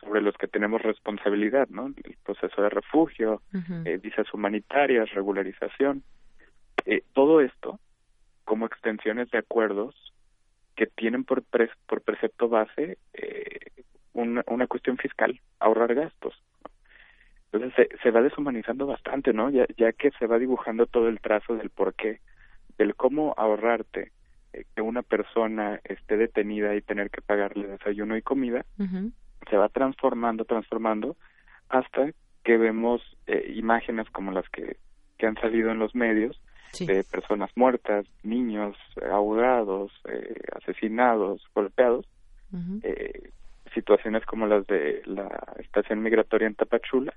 sobre 0.00 0.22
los 0.22 0.34
que 0.38 0.48
tenemos 0.48 0.80
responsabilidad, 0.80 1.68
¿no? 1.68 1.88
El 1.88 2.16
proceso 2.24 2.62
de 2.62 2.70
refugio, 2.70 3.42
uh 3.52 3.58
-huh. 3.58 4.00
visas 4.00 4.32
humanitarias, 4.32 5.10
regularización, 5.10 6.02
todo 7.12 7.42
esto 7.42 7.78
como 8.44 8.64
extensiones 8.64 9.30
de 9.30 9.38
acuerdos 9.38 9.94
que 10.78 10.86
tienen 10.86 11.24
por, 11.24 11.42
pre 11.42 11.68
por 11.86 12.02
precepto 12.02 12.48
base 12.48 12.98
eh, 13.12 13.58
una, 14.12 14.44
una, 14.46 14.68
cuestión 14.68 14.96
fiscal, 14.96 15.40
ahorrar 15.58 15.92
gastos. 15.92 16.40
Entonces 17.50 17.74
se, 17.74 17.98
se, 18.00 18.10
va 18.12 18.22
deshumanizando 18.22 18.86
bastante, 18.86 19.32
¿no? 19.32 19.50
Ya, 19.50 19.66
ya 19.76 19.92
que 19.92 20.12
se 20.12 20.28
va 20.28 20.38
dibujando 20.38 20.86
todo 20.86 21.08
el 21.08 21.18
trazo 21.18 21.56
del 21.56 21.70
por 21.70 21.94
qué, 21.94 22.20
del 22.78 22.94
cómo 22.94 23.34
ahorrarte 23.36 24.12
eh, 24.52 24.64
que 24.76 24.82
una 24.82 25.02
persona 25.02 25.80
esté 25.82 26.16
detenida 26.16 26.76
y 26.76 26.82
tener 26.82 27.10
que 27.10 27.22
pagarle 27.22 27.66
desayuno 27.66 28.16
y 28.16 28.22
comida, 28.22 28.64
uh 28.78 28.84
-huh. 28.84 29.12
se 29.50 29.56
va 29.56 29.68
transformando, 29.68 30.44
transformando, 30.44 31.16
hasta 31.68 32.12
que 32.44 32.56
vemos 32.56 33.02
eh, 33.26 33.52
imágenes 33.56 34.08
como 34.10 34.30
las 34.30 34.48
que, 34.50 34.76
que 35.18 35.26
han 35.26 35.34
salido 35.40 35.72
en 35.72 35.80
los 35.80 35.96
medios, 35.96 36.40
sí. 36.72 36.86
de 36.86 37.04
personas 37.04 37.50
muertas, 37.56 38.06
niños 38.22 38.76
ahogados, 39.10 39.92
eh, 40.08 40.34
asesinados, 40.56 41.42
golpeados, 41.54 42.06
uh 42.52 42.56
-huh. 42.56 42.80
eh, 42.84 43.30
situaciones 43.74 44.24
como 44.24 44.46
las 44.46 44.66
de 44.66 45.02
la 45.04 45.28
estación 45.58 46.02
migratoria 46.02 46.46
en 46.46 46.54
Tapachula, 46.54 47.12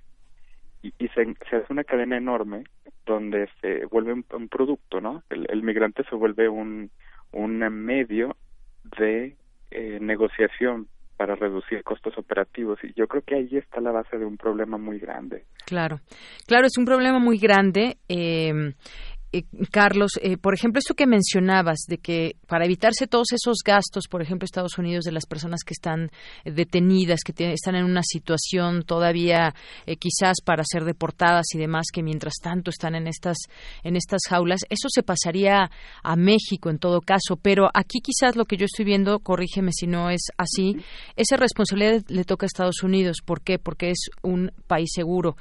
y, 0.84 0.94
y 0.98 1.08
se, 1.10 1.26
se, 1.50 1.58
hace 1.58 1.72
una 1.72 1.84
cadena 1.84 2.18
enorme 2.18 2.64
donde 3.06 3.50
se 3.62 3.86
vuelve 3.86 4.14
un, 4.14 4.26
un 4.34 4.48
producto, 4.48 5.00
¿no? 5.00 5.24
El, 5.30 5.46
el, 5.50 5.64
migrante 5.64 6.04
se 6.10 6.16
vuelve 6.16 6.50
un, 6.50 6.90
un 7.32 7.58
medio 7.58 8.36
de 8.98 9.36
eh, 9.72 10.00
negociación 10.02 10.88
para 11.18 11.36
reducir 11.36 11.84
costos 11.84 12.18
operativos 12.18 12.80
y 12.84 12.94
yo 12.94 13.08
creo 13.08 13.22
que 13.22 13.36
ahí 13.36 13.50
está 13.52 13.80
la 13.80 13.92
base 13.92 14.18
de 14.18 14.26
un 14.26 14.38
problema 14.38 14.78
muy 14.80 14.98
grande. 14.98 15.46
Claro, 15.66 16.00
claro, 16.48 16.66
es 16.66 16.78
un 16.80 16.86
problema 16.86 17.20
muy 17.20 17.38
grande. 17.38 17.98
Eh, 18.10 18.74
eh, 19.34 19.46
Carlos, 19.72 20.12
eh, 20.22 20.36
por 20.36 20.54
ejemplo, 20.54 20.80
esto 20.80 20.94
que 20.94 21.08
mencionabas 21.08 21.86
de 21.88 22.00
que 22.00 22.36
para 22.48 22.66
evitarse 22.66 23.08
todos 23.08 23.32
esos 23.32 23.60
gastos, 23.66 24.08
por 24.10 24.22
ejemplo, 24.22 24.44
Estados 24.44 24.78
Unidos 24.78 25.06
de 25.06 25.14
las 25.14 25.26
personas 25.26 25.62
que 25.66 25.74
están 25.74 26.12
eh, 26.44 26.52
detenidas, 26.52 27.22
que 27.24 27.34
están 27.54 27.76
en 27.76 27.86
una 27.86 28.04
situación 28.04 28.84
todavía 28.84 29.56
quizás 30.00 30.38
para 30.44 30.64
ser 30.66 30.84
deportadas 30.84 31.46
y 31.54 31.58
demás, 31.58 31.86
que 31.94 32.04
mientras 32.04 32.34
tanto 32.42 32.72
están 32.72 32.96
en 32.96 33.08
estas 33.08 33.38
en 33.84 33.96
estas 33.96 34.22
jaulas, 34.28 34.62
eso 34.70 34.90
se 34.90 35.02
pasaría 35.02 35.72
a 36.04 36.16
México 36.18 36.70
en 36.70 36.78
todo 36.78 37.00
caso. 37.00 37.38
Pero 37.42 37.70
aquí 37.74 38.00
quizás 38.02 38.36
lo 38.36 38.46
que 38.46 38.58
yo 38.58 38.66
estoy 38.66 38.84
viendo, 38.84 39.20
corrígeme 39.20 39.72
si 39.72 39.88
no 39.88 40.10
es 40.10 40.28
así, 40.38 40.78
esa 41.16 41.38
responsabilidad 41.38 42.04
le 42.10 42.26
toca 42.26 42.46
a 42.46 42.48
Estados 42.48 42.84
Unidos. 42.84 43.18
¿Por 43.26 43.42
qué? 43.42 43.60
Porque 43.60 43.92
es 43.92 44.10
un 44.24 44.52
país 44.68 44.90
seguro. 44.94 45.38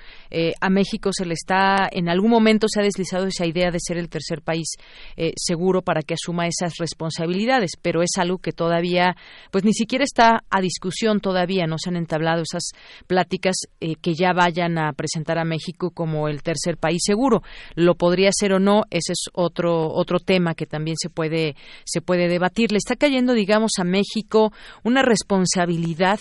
a 0.61 0.71
México 0.71 1.11
se 1.13 1.27
le 1.27 1.35
está, 1.35 1.89
en 1.91 2.09
algún 2.09 2.31
momento 2.31 2.67
se 2.69 2.81
ha 2.81 2.85
deslizado 2.85 3.27
esa 3.27 3.47
idea 3.47 3.71
de 3.71 3.80
ser 3.81 3.99
el 3.99 4.09
tercer 4.09 4.43
país 4.43 4.69
eh, 5.17 5.33
seguro 5.37 5.83
para 5.83 6.03
que 6.03 6.15
asuma 6.15 6.47
esas 6.47 6.75
responsabilidades, 6.79 7.73
pero 7.81 8.03
es 8.03 8.11
algo 8.19 8.39
que 8.39 8.53
todavía, 8.53 9.17
pues 9.51 9.65
ni 9.65 9.73
siquiera 9.73 10.05
está 10.05 10.45
a 10.51 10.61
discusión 10.61 11.21
todavía, 11.21 11.67
no 11.67 11.77
se 11.79 11.91
han 11.91 11.97
entablado 11.97 12.43
esas 12.43 12.71
pláticas 13.07 13.57
eh, 13.81 13.95
que 14.01 14.15
ya 14.15 14.33
vayan 14.33 14.79
a 14.79 14.93
presentar 14.93 15.39
a 15.39 15.45
México 15.45 15.91
como 15.91 16.29
el 16.29 16.43
tercer 16.43 16.77
país 16.77 17.03
seguro. 17.05 17.43
Lo 17.75 17.95
podría 17.95 18.31
ser 18.33 18.53
o 18.53 18.59
no, 18.59 18.83
ese 18.91 19.13
es 19.13 19.25
otro 19.33 19.89
otro 19.93 20.19
tema 20.19 20.55
que 20.55 20.67
también 20.67 20.97
se 21.01 21.11
puede 21.11 21.57
se 21.85 22.01
puede 22.01 22.29
debatir. 22.29 22.73
Le 22.73 22.79
está 22.79 22.97
cayendo, 22.97 23.35
digamos, 23.35 23.73
a 23.79 23.85
México 23.85 24.53
una 24.85 25.03
responsabilidad 25.03 26.19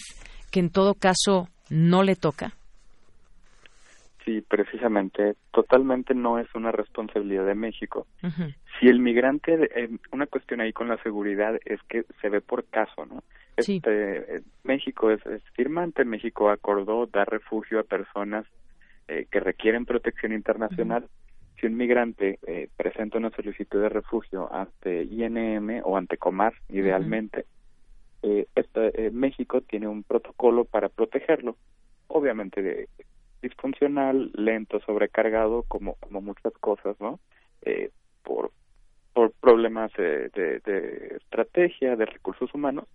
que 0.51 0.60
en 0.60 0.70
todo 0.70 0.95
caso 0.95 1.49
no 1.70 2.03
le 2.03 2.16
toca. 2.16 2.59
Sí, 4.30 4.41
precisamente, 4.47 5.34
totalmente 5.51 6.13
no 6.13 6.38
es 6.38 6.45
una 6.53 6.71
responsabilidad 6.71 7.47
de 7.47 7.55
México. 7.55 8.05
Si 8.80 8.86
el 8.86 8.99
migrante, 8.99 9.71
eh, 9.73 9.89
una 10.11 10.27
cuestión 10.27 10.61
ahí 10.61 10.71
con 10.71 10.88
la 10.88 11.01
seguridad 11.01 11.59
es 11.65 11.82
que 11.89 12.05
se 12.21 12.30
ve 12.30 12.39
por 12.39 12.65
caso, 12.65 13.07
¿no? 13.07 13.23
Este, 13.57 14.36
eh, 14.36 14.41
México 14.63 15.09
es, 15.09 15.21
firmante, 15.53 16.05
México 16.05 16.51
acordó 16.51 17.07
dar 17.07 17.27
refugio 17.27 17.80
a 17.80 17.84
personas 17.84 18.45
eh, 19.07 19.25
que 19.32 19.39
requieren 19.39 19.88
protección 19.88 20.32
internacional. 20.32 21.07
Si 21.59 21.65
un 21.65 21.75
migrante 21.75 22.38
presenta 22.77 23.17
una 23.17 23.32
solicitud 23.32 23.82
de 23.82 23.89
refugio 23.89 24.53
ante 24.53 25.05
INM 25.05 25.82
o 25.86 25.97
ante 25.97 26.17
Comar, 26.17 26.53
idealmente, 26.69 27.45
este, 28.21 29.09
México 29.09 29.61
tiene 29.61 29.88
un 29.88 30.03
protocolo 30.03 30.65
para 30.65 30.88
protegerlo. 30.88 31.57
Obviamente, 32.07 32.61
de, 32.61 32.88
disfuncional, 33.41 34.31
lento, 34.33 34.79
sobrecargado, 34.81 35.63
como, 35.63 35.95
como 35.95 36.21
muchas 36.21 36.53
cosas, 36.59 36.95
¿no? 36.99 37.19
Eh, 37.61 37.91
por, 38.23 38.51
por 39.13 39.31
problemas 39.33 39.91
de, 39.93 40.29
de, 40.29 41.17
estrategia, 41.17 41.95
de 41.95 42.05
recursos 42.05 42.53
humanos, 42.53 42.85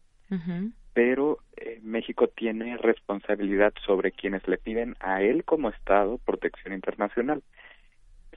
pero 0.94 1.38
eh, 1.56 1.80
México 1.82 2.28
tiene 2.28 2.76
responsabilidad 2.76 3.72
sobre 3.84 4.10
quienes 4.10 4.46
le 4.48 4.58
piden 4.58 4.96
a 5.00 5.22
él 5.22 5.44
como 5.44 5.68
Estado 5.68 6.18
protección 6.18 6.72
internacional. 6.72 7.42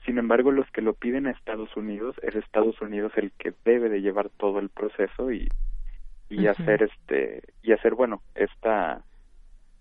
Sin 0.04 0.18
embargo, 0.18 0.52
los 0.52 0.70
que 0.70 0.82
lo 0.82 0.94
piden 0.94 1.26
a 1.26 1.32
Estados 1.32 1.76
Unidos, 1.76 2.16
es 2.22 2.34
Estados 2.34 2.80
Unidos 2.80 3.12
el 3.16 3.32
que 3.32 3.52
debe 3.64 3.88
de 3.88 4.00
llevar 4.00 4.28
todo 4.28 4.58
el 4.60 4.68
proceso 4.68 5.32
y, 5.32 5.48
y 6.28 6.46
hacer 6.46 6.82
este 6.82 7.42
y 7.62 7.72
hacer 7.72 7.94
bueno 7.94 8.22
esta 8.34 9.02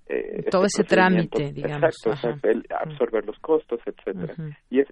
eh, 0.09 0.43
todo 0.49 0.65
este 0.65 0.83
ese 0.83 0.89
trámite, 0.89 1.51
digamos. 1.51 1.95
Exacto, 2.05 2.29
absorber 2.79 3.25
los 3.25 3.37
costos, 3.39 3.79
etcétera. 3.85 4.35
Y 4.69 4.79
es 4.79 4.87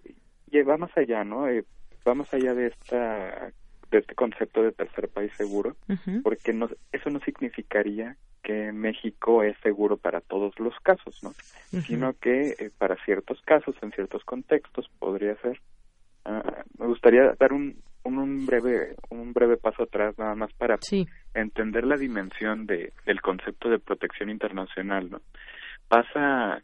y 0.52 0.62
va 0.62 0.78
más 0.78 0.96
allá, 0.98 1.24
¿no? 1.24 1.48
Eh, 1.48 1.66
va 2.08 2.14
más 2.14 2.34
allá 2.34 2.54
de 2.54 2.68
esta 2.68 3.52
de 3.92 4.00
este 4.00 4.16
concepto 4.16 4.64
de 4.64 4.72
tercer 4.72 5.10
país 5.10 5.32
seguro, 5.38 5.76
porque 6.24 6.54
no, 6.54 6.70
eso 6.92 7.10
no 7.10 7.20
significaría 7.20 8.18
que 8.44 8.72
México 8.72 9.44
es 9.44 9.58
seguro 9.62 9.98
para 9.98 10.22
todos 10.22 10.58
los 10.60 10.74
casos, 10.82 11.20
¿no? 11.24 11.34
Sino 11.82 12.14
que 12.14 12.56
eh, 12.60 12.72
para 12.78 12.96
ciertos 13.06 13.42
casos, 13.42 13.76
en 13.82 13.92
ciertos 13.92 14.24
contextos, 14.24 14.90
podría 15.00 15.36
ser. 15.38 15.60
Ah, 16.26 16.64
me 16.78 16.88
gustaría 16.88 17.34
dar 17.40 17.54
un, 17.54 17.78
un, 18.06 18.46
breve 18.46 18.96
un 19.10 19.34
breve 19.34 19.58
paso 19.58 19.84
atrás 19.84 20.18
nada 20.18 20.36
más 20.36 20.54
para 20.54 20.78
entender 21.34 21.86
la 21.86 21.98
dimensión 21.98 22.66
de, 22.66 22.94
del 23.06 23.22
concepto 23.22 23.70
de 23.70 23.80
protección 23.80 24.30
internacional 24.30 25.10
no 25.10 25.22
pasa 25.88 26.62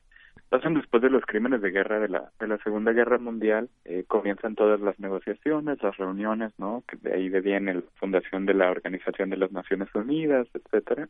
pasan 0.49 0.73
después 0.73 1.01
de 1.01 1.09
los 1.09 1.25
crímenes 1.25 1.61
de 1.61 1.71
guerra 1.71 1.99
de 1.99 2.09
la 2.09 2.31
de 2.39 2.47
la 2.47 2.57
segunda 2.59 2.91
guerra 2.91 3.17
mundial 3.17 3.69
eh, 3.85 4.03
comienzan 4.07 4.55
todas 4.55 4.79
las 4.81 4.99
negociaciones 4.99 5.81
las 5.81 5.97
reuniones 5.97 6.51
no 6.57 6.83
que 6.87 6.97
de 6.97 7.13
ahí 7.13 7.29
viene 7.29 7.75
la 7.75 7.83
fundación 7.95 8.45
de 8.45 8.53
la 8.53 8.69
organización 8.69 9.29
de 9.29 9.37
las 9.37 9.51
Naciones 9.51 9.89
Unidas 9.95 10.47
etcétera. 10.53 11.09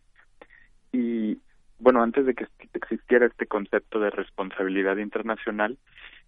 Y 0.94 1.40
bueno 1.80 2.04
antes 2.04 2.26
de 2.26 2.36
que 2.36 2.46
existiera 2.74 3.26
este 3.26 3.48
concepto 3.48 4.00
de 4.00 4.12
responsabilidad 4.12 4.98
internacional 4.98 5.78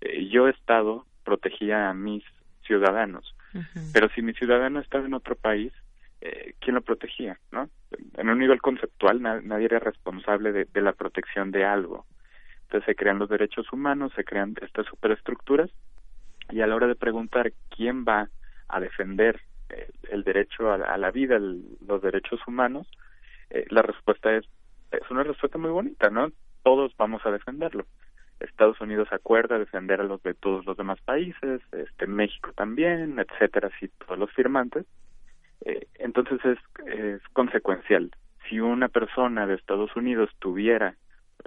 eh, 0.02 0.28
yo 0.30 0.48
estado 0.48 1.06
protegía 1.24 1.90
a 1.90 1.94
mis 1.94 2.24
ciudadanos 2.66 3.36
pero 3.94 4.10
si 4.10 4.22
mi 4.22 4.34
ciudadano 4.34 4.80
estaba 4.80 5.06
en 5.06 5.14
otro 5.14 5.36
país, 5.36 5.72
eh, 6.22 6.54
¿quién 6.60 6.76
lo 6.76 6.82
protegía? 6.82 7.40
¿no? 7.52 7.70
En 8.18 8.30
un 8.30 8.40
nivel 8.40 8.62
conceptual 8.62 9.22
nadie 9.22 9.66
era 9.66 9.80
responsable 9.80 10.52
de, 10.52 10.82
la 10.82 10.94
protección 10.94 11.52
de 11.52 11.66
algo. 11.66 12.06
Entonces 12.64 12.86
se 12.86 12.96
crean 12.96 13.20
los 13.20 13.30
derechos 13.30 13.72
humanos, 13.72 14.14
se 14.16 14.24
crean 14.24 14.56
estas 14.62 14.86
superestructuras 14.88 15.70
y 16.50 16.62
a 16.62 16.68
la 16.68 16.76
hora 16.76 16.88
de 16.88 16.96
preguntar 16.96 17.54
quién 17.70 18.06
va 18.06 18.30
a 18.68 18.80
defender 18.80 19.42
el, 20.10 20.24
derecho 20.24 20.72
a, 20.72 20.98
la 20.98 21.12
vida, 21.12 21.40
los 21.40 22.02
derechos 22.02 22.40
humanos, 22.48 22.88
eh, 23.50 23.66
la 23.70 23.82
respuesta 23.82 24.36
es, 24.36 24.46
es 24.92 25.10
una 25.10 25.24
respuesta 25.24 25.58
muy 25.58 25.72
bonita, 25.72 26.10
¿no? 26.10 26.32
Todos 26.64 26.96
vamos 26.98 27.26
a 27.26 27.32
defenderlo. 27.32 27.86
Estados 28.44 28.80
Unidos 28.82 29.08
acuerda 29.12 29.58
defender 29.58 30.02
a 30.02 30.04
los 30.04 30.22
de 30.24 30.34
todos 30.34 30.66
los 30.66 30.78
demás 30.78 31.00
países, 31.02 31.62
este 31.72 32.08
México 32.08 32.52
también, 32.54 33.20
etcétera, 33.20 33.70
si 33.80 33.88
todos 33.88 34.18
los 34.18 34.32
firmantes. 34.32 34.86
Eh, 35.66 35.88
entonces 35.96 36.40
es, 36.46 36.60
es, 36.86 37.22
consecuencial. 37.34 38.12
Si 38.50 38.60
una 38.60 38.90
persona 38.90 39.48
de 39.48 39.56
Estados 39.56 39.96
Unidos 39.96 40.30
tuviera 40.40 40.96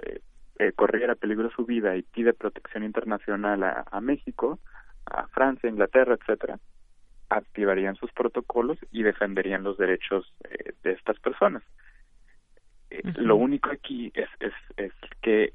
eh, 0.03 0.19
eh, 0.59 0.71
corriera 0.71 1.13
peligro 1.13 1.51
su 1.51 1.65
vida 1.65 1.95
y 1.95 2.01
pide 2.01 2.33
protección 2.33 2.83
internacional 2.83 3.63
a, 3.63 3.85
a 3.91 4.01
México, 4.01 4.59
a 5.05 5.27
Francia, 5.27 5.69
Inglaterra, 5.69 6.17
etcétera, 6.19 6.57
activarían 7.29 7.95
sus 7.95 8.11
protocolos 8.11 8.77
y 8.91 9.03
defenderían 9.03 9.63
los 9.63 9.77
derechos 9.77 10.33
eh, 10.49 10.73
de 10.83 10.91
estas 10.93 11.19
personas. 11.19 11.63
Eh, 12.89 13.01
lo 13.17 13.35
único 13.35 13.69
aquí 13.69 14.11
es, 14.15 14.29
es, 14.39 14.53
es 14.77 14.93
que 15.21 15.53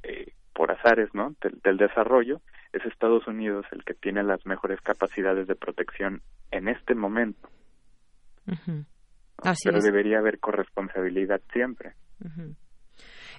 por 0.55 0.71
azares 0.71 1.09
¿no? 1.15 1.35
del, 1.41 1.77
desarrollo, 1.77 2.41
es 2.73 2.85
Estados 2.85 3.27
Unidos 3.27 3.67
el 3.73 3.85
que 3.85 3.95
tiene 3.95 4.23
las 4.23 4.45
mejores 4.47 4.81
capacidades 4.81 5.47
de 5.47 5.57
protección 5.57 6.23
en 6.51 6.69
este 6.69 6.95
momento. 6.95 7.49
Pero 9.65 9.81
debería 9.81 10.19
haber 10.19 10.39
corresponsabilidad 10.39 11.41
siempre. 11.53 11.95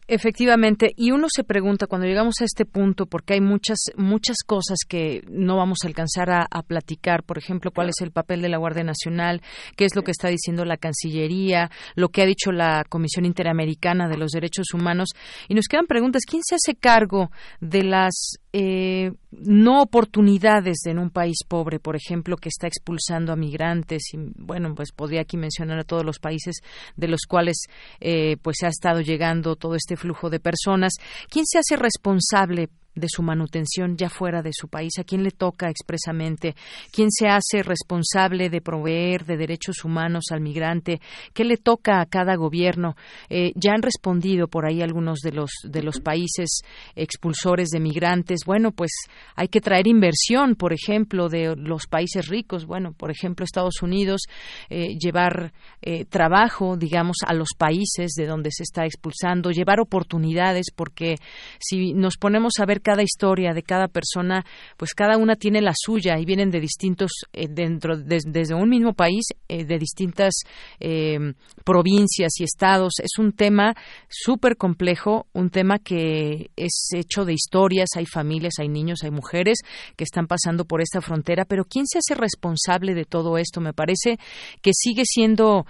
Efectivamente, 0.08 0.92
y 0.96 1.12
uno 1.12 1.28
se 1.34 1.44
pregunta 1.44 1.88
cuando 1.88 2.08
llegamos 2.08 2.36
a 2.42 2.46
este 2.46 2.66
punto, 2.66 3.06
porque 3.06 3.36
hay 3.36 3.42
muchas 3.42 3.78
muchas 3.96 4.38
cosas 4.46 4.80
que 4.88 5.24
no 5.30 5.58
vamos 5.58 5.80
a 5.84 5.88
alcanzar 5.88 6.30
a, 6.30 6.48
platicar, 6.64 7.24
por 7.24 7.38
ejemplo, 7.38 7.72
cuál 7.72 7.90
es 7.90 7.96
el 8.02 8.12
papel 8.12 8.42
de 8.42 8.50
la 8.50 8.58
Guardia 8.58 8.84
Nacional, 8.84 9.42
qué 9.76 9.86
es 9.86 9.96
lo 9.96 10.04
que 10.04 10.12
está 10.12 10.30
diciendo 10.30 10.66
la 10.66 10.78
Cancillería, 10.78 11.70
lo 11.96 12.10
que 12.10 12.22
ha 12.22 12.26
dicho 12.26 12.52
la 12.52 12.84
Comisión 12.88 13.26
Interamericana 13.26 14.08
de 14.08 14.18
los 14.18 14.32
Derechos 14.32 14.68
Humanos, 14.74 15.10
y 15.48 15.56
nos 15.56 15.68
quedan 15.68 15.88
preguntas, 15.88 16.24
¿quién 16.28 16.42
se 16.44 16.56
hace 16.56 16.76
cargo 16.76 17.32
de 17.60 17.84
las 17.84 18.38
eh, 18.56 19.12
no 19.32 19.82
oportunidades 19.82 20.86
en 20.86 21.00
un 21.00 21.10
país 21.10 21.38
pobre, 21.48 21.80
por 21.80 21.96
ejemplo, 21.96 22.38
que 22.38 22.50
está 22.50 22.68
expulsando 22.68 23.34
a 23.34 23.36
migrantes 23.36 24.14
y 24.14 24.18
bueno, 24.36 24.76
pues 24.76 24.92
podría 24.92 25.22
aquí 25.22 25.38
mencionar 25.38 25.80
a 25.80 25.84
todos 25.84 26.06
los 26.06 26.20
países 26.20 26.58
de 26.96 27.08
los 27.08 27.22
cuales 27.28 27.64
eh, 28.00 28.38
pues 28.44 28.58
ha 28.64 28.68
estado 28.68 29.02
llegando 29.02 29.56
todo 29.56 29.74
este 29.74 29.98
flujo 29.98 30.30
de 30.30 30.40
personas. 30.40 30.94
¿Quién 31.30 31.48
se 31.48 31.58
hace 31.58 31.78
responsable 31.78 32.70
de 32.96 33.08
su 33.10 33.24
manutención 33.24 33.98
ya 33.98 34.10
fuera 34.10 34.42
de 34.42 34.52
su 34.54 34.68
país? 34.68 34.94
¿A 35.00 35.04
quién 35.04 35.24
le 35.24 35.32
toca 35.32 35.70
expresamente? 35.70 36.56
¿Quién 36.92 37.10
se 37.12 37.28
hace 37.28 37.64
responsable 37.64 38.50
de 38.50 38.62
proveer 38.62 39.26
de 39.26 39.38
derechos 39.38 39.84
humanos 39.84 40.26
al 40.32 40.42
migrante? 40.42 41.02
¿Qué 41.34 41.44
le 41.44 41.58
toca 41.58 42.02
a 42.02 42.06
cada 42.06 42.36
gobierno? 42.36 42.96
Eh, 43.30 43.52
ya 43.56 43.72
han 43.74 43.82
respondido 43.82 44.48
por 44.48 44.66
ahí 44.66 44.82
algunos 44.82 45.20
de 45.20 45.32
los 45.32 45.52
de 45.64 45.84
los 45.84 46.00
países 46.00 46.62
expulsores 46.96 47.70
de 47.70 47.80
migrantes. 47.80 48.42
Bueno, 48.46 48.72
pues 48.72 48.92
hay 49.36 49.48
que 49.48 49.62
traer 49.62 49.88
inversión, 49.88 50.56
por 50.56 50.74
ejemplo, 50.74 51.30
de 51.30 51.56
los 51.56 51.88
países 51.88 52.28
ricos. 52.28 52.66
Bueno, 52.66 52.94
por 52.94 53.12
ejemplo, 53.12 53.44
Estados 53.44 53.82
Unidos 53.82 54.24
eh, 54.70 54.96
llevar 54.98 55.54
eh, 55.82 56.06
trabajo, 56.06 56.78
digamos, 56.78 57.18
a 57.26 57.34
los 57.34 57.50
países 57.58 58.12
de 58.16 58.26
donde 58.26 58.52
se 58.52 58.64
está 58.64 58.86
expulsando, 58.86 59.52
llevar 59.52 59.80
oportunidades, 59.80 60.68
porque 60.76 61.16
si 61.60 61.94
nos 61.94 62.18
ponemos 62.18 62.54
a 62.60 62.66
ver 62.66 62.82
cada 62.84 63.02
historia 63.02 63.54
de 63.54 63.64
cada 63.64 63.88
persona, 63.88 64.46
pues 64.78 64.94
cada 64.94 65.18
una 65.18 65.36
tiene 65.36 65.62
la 65.62 65.74
suya 65.76 66.20
y 66.20 66.26
vienen 66.26 66.52
de 66.52 66.60
distintos, 66.60 67.12
eh, 67.34 67.48
dentro, 67.50 67.98
desde 67.98 68.54
un 68.54 68.70
mismo 68.70 68.94
país, 68.94 69.26
eh, 69.48 69.66
de 69.66 69.80
distintas 69.80 70.34
eh, 70.80 71.34
provincias 71.64 72.34
y 72.40 72.44
estados. 72.44 72.94
Es 73.02 73.18
un 73.18 73.32
tema 73.32 73.74
súper 74.10 74.58
complejo, 74.58 75.28
un 75.34 75.50
tema 75.50 75.80
que 75.80 76.52
es 76.56 76.90
hecho 76.94 77.26
de 77.26 77.34
historias, 77.34 77.90
hay 77.96 78.06
familias, 78.06 78.56
hay 78.60 78.70
niños, 78.70 79.00
hay 79.04 79.12
mujeres 79.12 79.60
que 79.96 80.04
están 80.04 80.28
pasando 80.28 80.66
por 80.66 80.82
esta 80.82 81.02
frontera, 81.02 81.46
pero 81.46 81.66
¿quién 81.66 81.88
se 81.88 82.00
hace 82.00 82.14
responsable 82.14 82.94
de 82.94 83.06
todo 83.06 83.38
esto? 83.38 83.62
Me 83.62 83.74
parece 83.74 84.18
que 84.62 84.72
sigue 84.74 85.04
siendo 85.06 85.66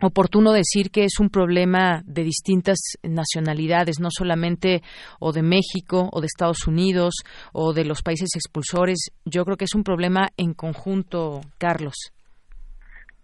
oportuno 0.00 0.52
decir 0.52 0.90
que 0.90 1.04
es 1.04 1.20
un 1.20 1.30
problema 1.30 2.02
de 2.04 2.24
distintas 2.24 2.78
nacionalidades, 3.02 4.00
no 4.00 4.08
solamente 4.10 4.82
o 5.20 5.32
de 5.32 5.42
México 5.42 6.08
o 6.12 6.20
de 6.20 6.26
Estados 6.26 6.66
Unidos 6.66 7.14
o 7.52 7.72
de 7.72 7.84
los 7.84 8.02
países 8.02 8.30
expulsores. 8.34 9.10
Yo 9.24 9.44
creo 9.44 9.56
que 9.56 9.64
es 9.64 9.74
un 9.74 9.84
problema 9.84 10.28
en 10.36 10.54
conjunto, 10.54 11.40
Carlos. 11.58 11.94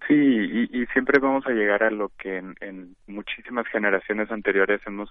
Sí, 0.08 0.16
y, 0.16 0.86
siempre 0.86 1.20
vamos 1.20 1.46
a 1.46 1.50
llegar 1.50 1.84
a 1.84 1.90
lo 1.90 2.08
que 2.18 2.38
en, 2.38 2.96
muchísimas 3.06 3.66
generaciones 3.68 4.28
anteriores 4.32 4.80
hemos 4.84 5.08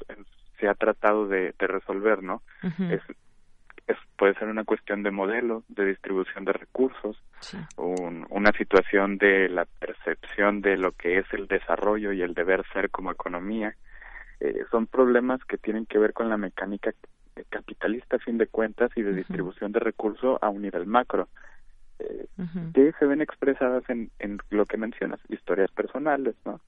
se 0.59 0.67
ha 0.67 0.73
tratado 0.73 1.25
de, 1.27 1.53
resolver, 1.57 2.21
¿no? 2.21 2.41
es, 2.91 3.01
puede 4.17 4.33
ser 4.35 4.47
una 4.47 4.63
cuestión 4.63 5.03
de 5.03 5.11
modelo, 5.11 5.63
de 5.69 5.85
distribución 5.85 6.45
de 6.45 6.53
recursos, 6.53 7.21
una 7.77 8.51
situación 8.51 9.17
de 9.17 9.49
la 9.49 9.65
percepción 9.65 10.61
de 10.61 10.77
lo 10.77 10.91
que 10.91 11.19
es 11.19 11.25
el 11.33 11.47
desarrollo 11.47 12.11
y 12.11 12.21
el 12.21 12.33
deber 12.33 12.63
ser 12.73 12.89
como 12.89 13.11
economía. 13.11 13.75
Eh, 14.39 14.63
son 14.71 14.87
problemas 14.87 15.43
que 15.45 15.57
tienen 15.57 15.85
que 15.85 15.99
ver 15.99 16.13
con 16.13 16.29
la 16.29 16.37
mecánica 16.37 16.93
capitalista 17.49 18.17
a 18.17 18.19
fin 18.19 18.37
de 18.37 18.47
cuentas 18.47 18.91
y 18.95 19.01
de 19.01 19.13
distribución 19.13 19.71
de 19.71 19.79
recursos 19.79 20.37
a 20.41 20.49
un 20.49 20.61
nivel 20.61 20.85
macro. 20.85 21.29
Eh, 21.99 22.27
que 22.73 22.93
se 22.97 23.05
ven 23.05 23.21
expresadas 23.21 23.83
en, 23.89 24.09
en 24.19 24.39
lo 24.49 24.65
que 24.65 24.77
mencionas, 24.77 25.19
historias 25.27 25.69
personales, 25.71 26.35
¿no? 26.45 26.61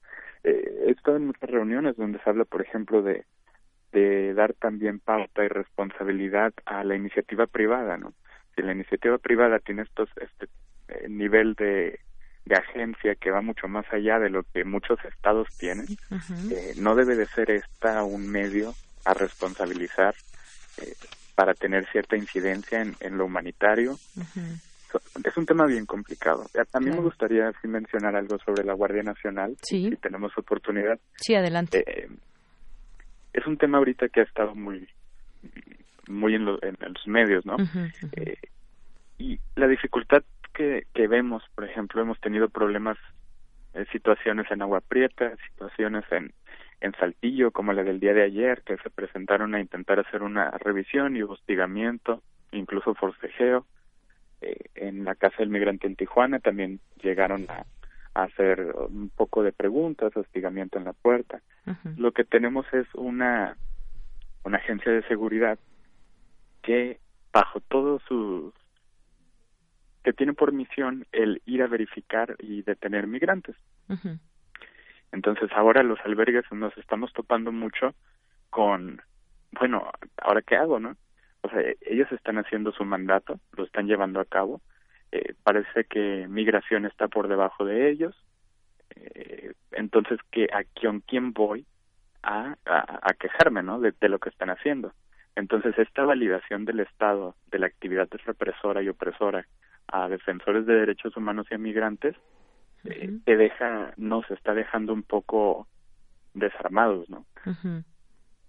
Eh, 0.44 0.84
he 0.86 0.90
estado 0.90 1.16
en 1.16 1.26
muchas 1.26 1.48
reuniones 1.48 1.96
donde 1.96 2.18
se 2.18 2.28
habla, 2.28 2.44
por 2.44 2.60
ejemplo, 2.60 3.02
de 3.02 3.24
de 3.92 4.34
dar 4.34 4.54
también 4.54 4.98
pauta 4.98 5.44
y 5.44 5.48
responsabilidad 5.48 6.52
a 6.64 6.82
la 6.84 6.96
iniciativa 6.96 7.46
privada, 7.46 7.96
¿no? 7.96 8.12
Si 8.56 8.62
la 8.62 8.72
iniciativa 8.72 9.18
privada 9.18 9.58
tiene 9.58 9.82
estos 9.82 10.08
este 10.16 10.46
eh, 10.88 11.08
nivel 11.08 11.54
de, 11.54 12.00
de 12.44 12.56
agencia 12.56 13.14
que 13.14 13.30
va 13.30 13.40
mucho 13.40 13.68
más 13.68 13.86
allá 13.92 14.18
de 14.18 14.30
lo 14.30 14.42
que 14.42 14.64
muchos 14.64 14.98
estados 15.04 15.48
tienen, 15.58 15.86
eh, 16.50 16.74
no 16.78 16.94
debe 16.94 17.16
de 17.16 17.26
ser 17.26 17.50
esta 17.50 18.02
un 18.02 18.28
medio 18.30 18.74
a 19.04 19.14
responsabilizar 19.14 20.14
eh, 20.78 20.94
para 21.34 21.54
tener 21.54 21.86
cierta 21.90 22.16
incidencia 22.16 22.80
en, 22.80 22.94
en 23.00 23.16
lo 23.18 23.26
humanitario. 23.26 23.98
es 25.24 25.36
un 25.36 25.46
tema 25.46 25.66
bien 25.66 25.86
complicado. 25.86 26.46
A 26.72 26.80
mí 26.80 26.90
me 26.90 27.00
gustaría 27.00 27.50
mencionar 27.64 28.16
algo 28.16 28.38
sobre 28.38 28.64
la 28.64 28.74
Guardia 28.74 29.02
Nacional, 29.02 29.56
si 29.62 29.90
tenemos 29.96 30.36
oportunidad. 30.36 30.98
Sí, 31.16 31.34
adelante 31.34 31.84
es 33.32 33.46
un 33.46 33.56
tema 33.56 33.78
ahorita 33.78 34.08
que 34.08 34.20
ha 34.20 34.24
estado 34.24 34.54
muy 34.54 34.88
muy 36.08 36.34
en, 36.34 36.48
en 36.48 36.76
los 36.80 37.06
medios, 37.06 37.46
¿no? 37.46 37.56
Eh, 38.16 38.36
y 39.18 39.38
la 39.56 39.68
dificultad 39.68 40.22
que, 40.52 40.86
que 40.94 41.06
vemos, 41.06 41.42
por 41.54 41.64
ejemplo, 41.64 42.02
hemos 42.02 42.20
tenido 42.20 42.48
problemas, 42.48 42.98
eh, 43.74 43.86
situaciones 43.92 44.50
en 44.50 44.62
Agua 44.62 44.80
Prieta, 44.80 45.32
situaciones 45.50 46.04
en, 46.10 46.32
en 46.80 46.92
Saltillo, 46.94 47.50
como 47.52 47.72
la 47.72 47.84
del 47.84 48.00
día 48.00 48.12
de 48.14 48.24
ayer, 48.24 48.62
que 48.62 48.76
se 48.78 48.90
presentaron 48.90 49.54
a 49.54 49.60
intentar 49.60 50.00
hacer 50.00 50.22
una 50.22 50.50
revisión 50.50 51.16
y 51.16 51.22
hostigamiento, 51.22 52.22
incluso 52.50 52.94
forcejeo. 52.94 53.64
Eh, 54.40 54.56
en 54.74 55.04
la 55.04 55.14
Casa 55.14 55.36
del 55.38 55.50
Migrante 55.50 55.86
en 55.86 55.94
Tijuana 55.94 56.40
también 56.40 56.80
llegaron 57.00 57.46
a, 57.48 57.64
hacer 58.14 58.74
un 58.88 59.10
poco 59.10 59.42
de 59.42 59.52
preguntas, 59.52 60.16
hostigamiento 60.16 60.78
en 60.78 60.84
la 60.84 60.92
puerta. 60.92 61.40
Lo 61.96 62.12
que 62.12 62.24
tenemos 62.24 62.66
es 62.72 62.86
una, 62.94 63.56
una 64.44 64.58
agencia 64.58 64.92
de 64.92 65.02
seguridad 65.04 65.58
que 66.62 67.00
bajo 67.32 67.60
todos 67.60 68.02
sus 68.08 68.52
que 70.04 70.12
tiene 70.12 70.32
por 70.32 70.52
misión 70.52 71.06
el 71.12 71.40
ir 71.46 71.62
a 71.62 71.68
verificar 71.68 72.36
y 72.40 72.62
detener 72.62 73.06
migrantes. 73.06 73.56
Entonces 75.12 75.50
ahora 75.54 75.82
los 75.82 76.00
albergues 76.00 76.44
nos 76.50 76.76
estamos 76.76 77.12
topando 77.12 77.52
mucho 77.52 77.94
con, 78.50 79.00
bueno, 79.52 79.90
ahora 80.16 80.42
qué 80.42 80.56
hago, 80.56 80.80
¿no? 80.80 80.96
O 81.42 81.48
sea, 81.48 81.60
ellos 81.82 82.10
están 82.12 82.38
haciendo 82.38 82.72
su 82.72 82.84
mandato, 82.84 83.38
lo 83.56 83.64
están 83.64 83.86
llevando 83.86 84.20
a 84.20 84.24
cabo, 84.24 84.60
eh, 85.12 85.34
parece 85.42 85.84
que 85.84 86.26
migración 86.26 86.86
está 86.86 87.06
por 87.06 87.28
debajo 87.28 87.66
de 87.66 87.90
ellos. 87.90 88.16
Eh, 88.96 89.52
entonces, 89.72 90.18
que 90.30 90.44
¿a 90.44 90.64
con 90.80 91.00
quién 91.00 91.32
voy 91.32 91.66
a, 92.22 92.56
a, 92.64 93.14
quejarme 93.14 93.62
¿no? 93.62 93.78
De, 93.78 93.94
lo 94.08 94.18
que 94.18 94.30
están 94.30 94.48
haciendo? 94.48 94.92
Entonces, 95.36 95.78
esta 95.78 96.04
validación 96.04 96.64
del 96.64 96.80
Estado 96.80 97.36
de 97.50 97.58
la 97.58 97.66
actividad 97.66 98.08
represora 98.24 98.82
y 98.82 98.88
opresora 98.88 99.46
a 99.88 100.08
defensores 100.08 100.64
de 100.66 100.74
derechos 100.74 101.16
humanos 101.16 101.46
y 101.50 101.54
a 101.54 101.58
migrantes 101.58 102.16
eh, 102.84 103.18
te 103.24 103.36
deja, 103.36 103.92
nos 103.96 104.30
está 104.30 104.54
dejando 104.54 104.92
un 104.92 105.02
poco 105.02 105.68
desarmados, 106.34 107.08
¿no? 107.10 107.26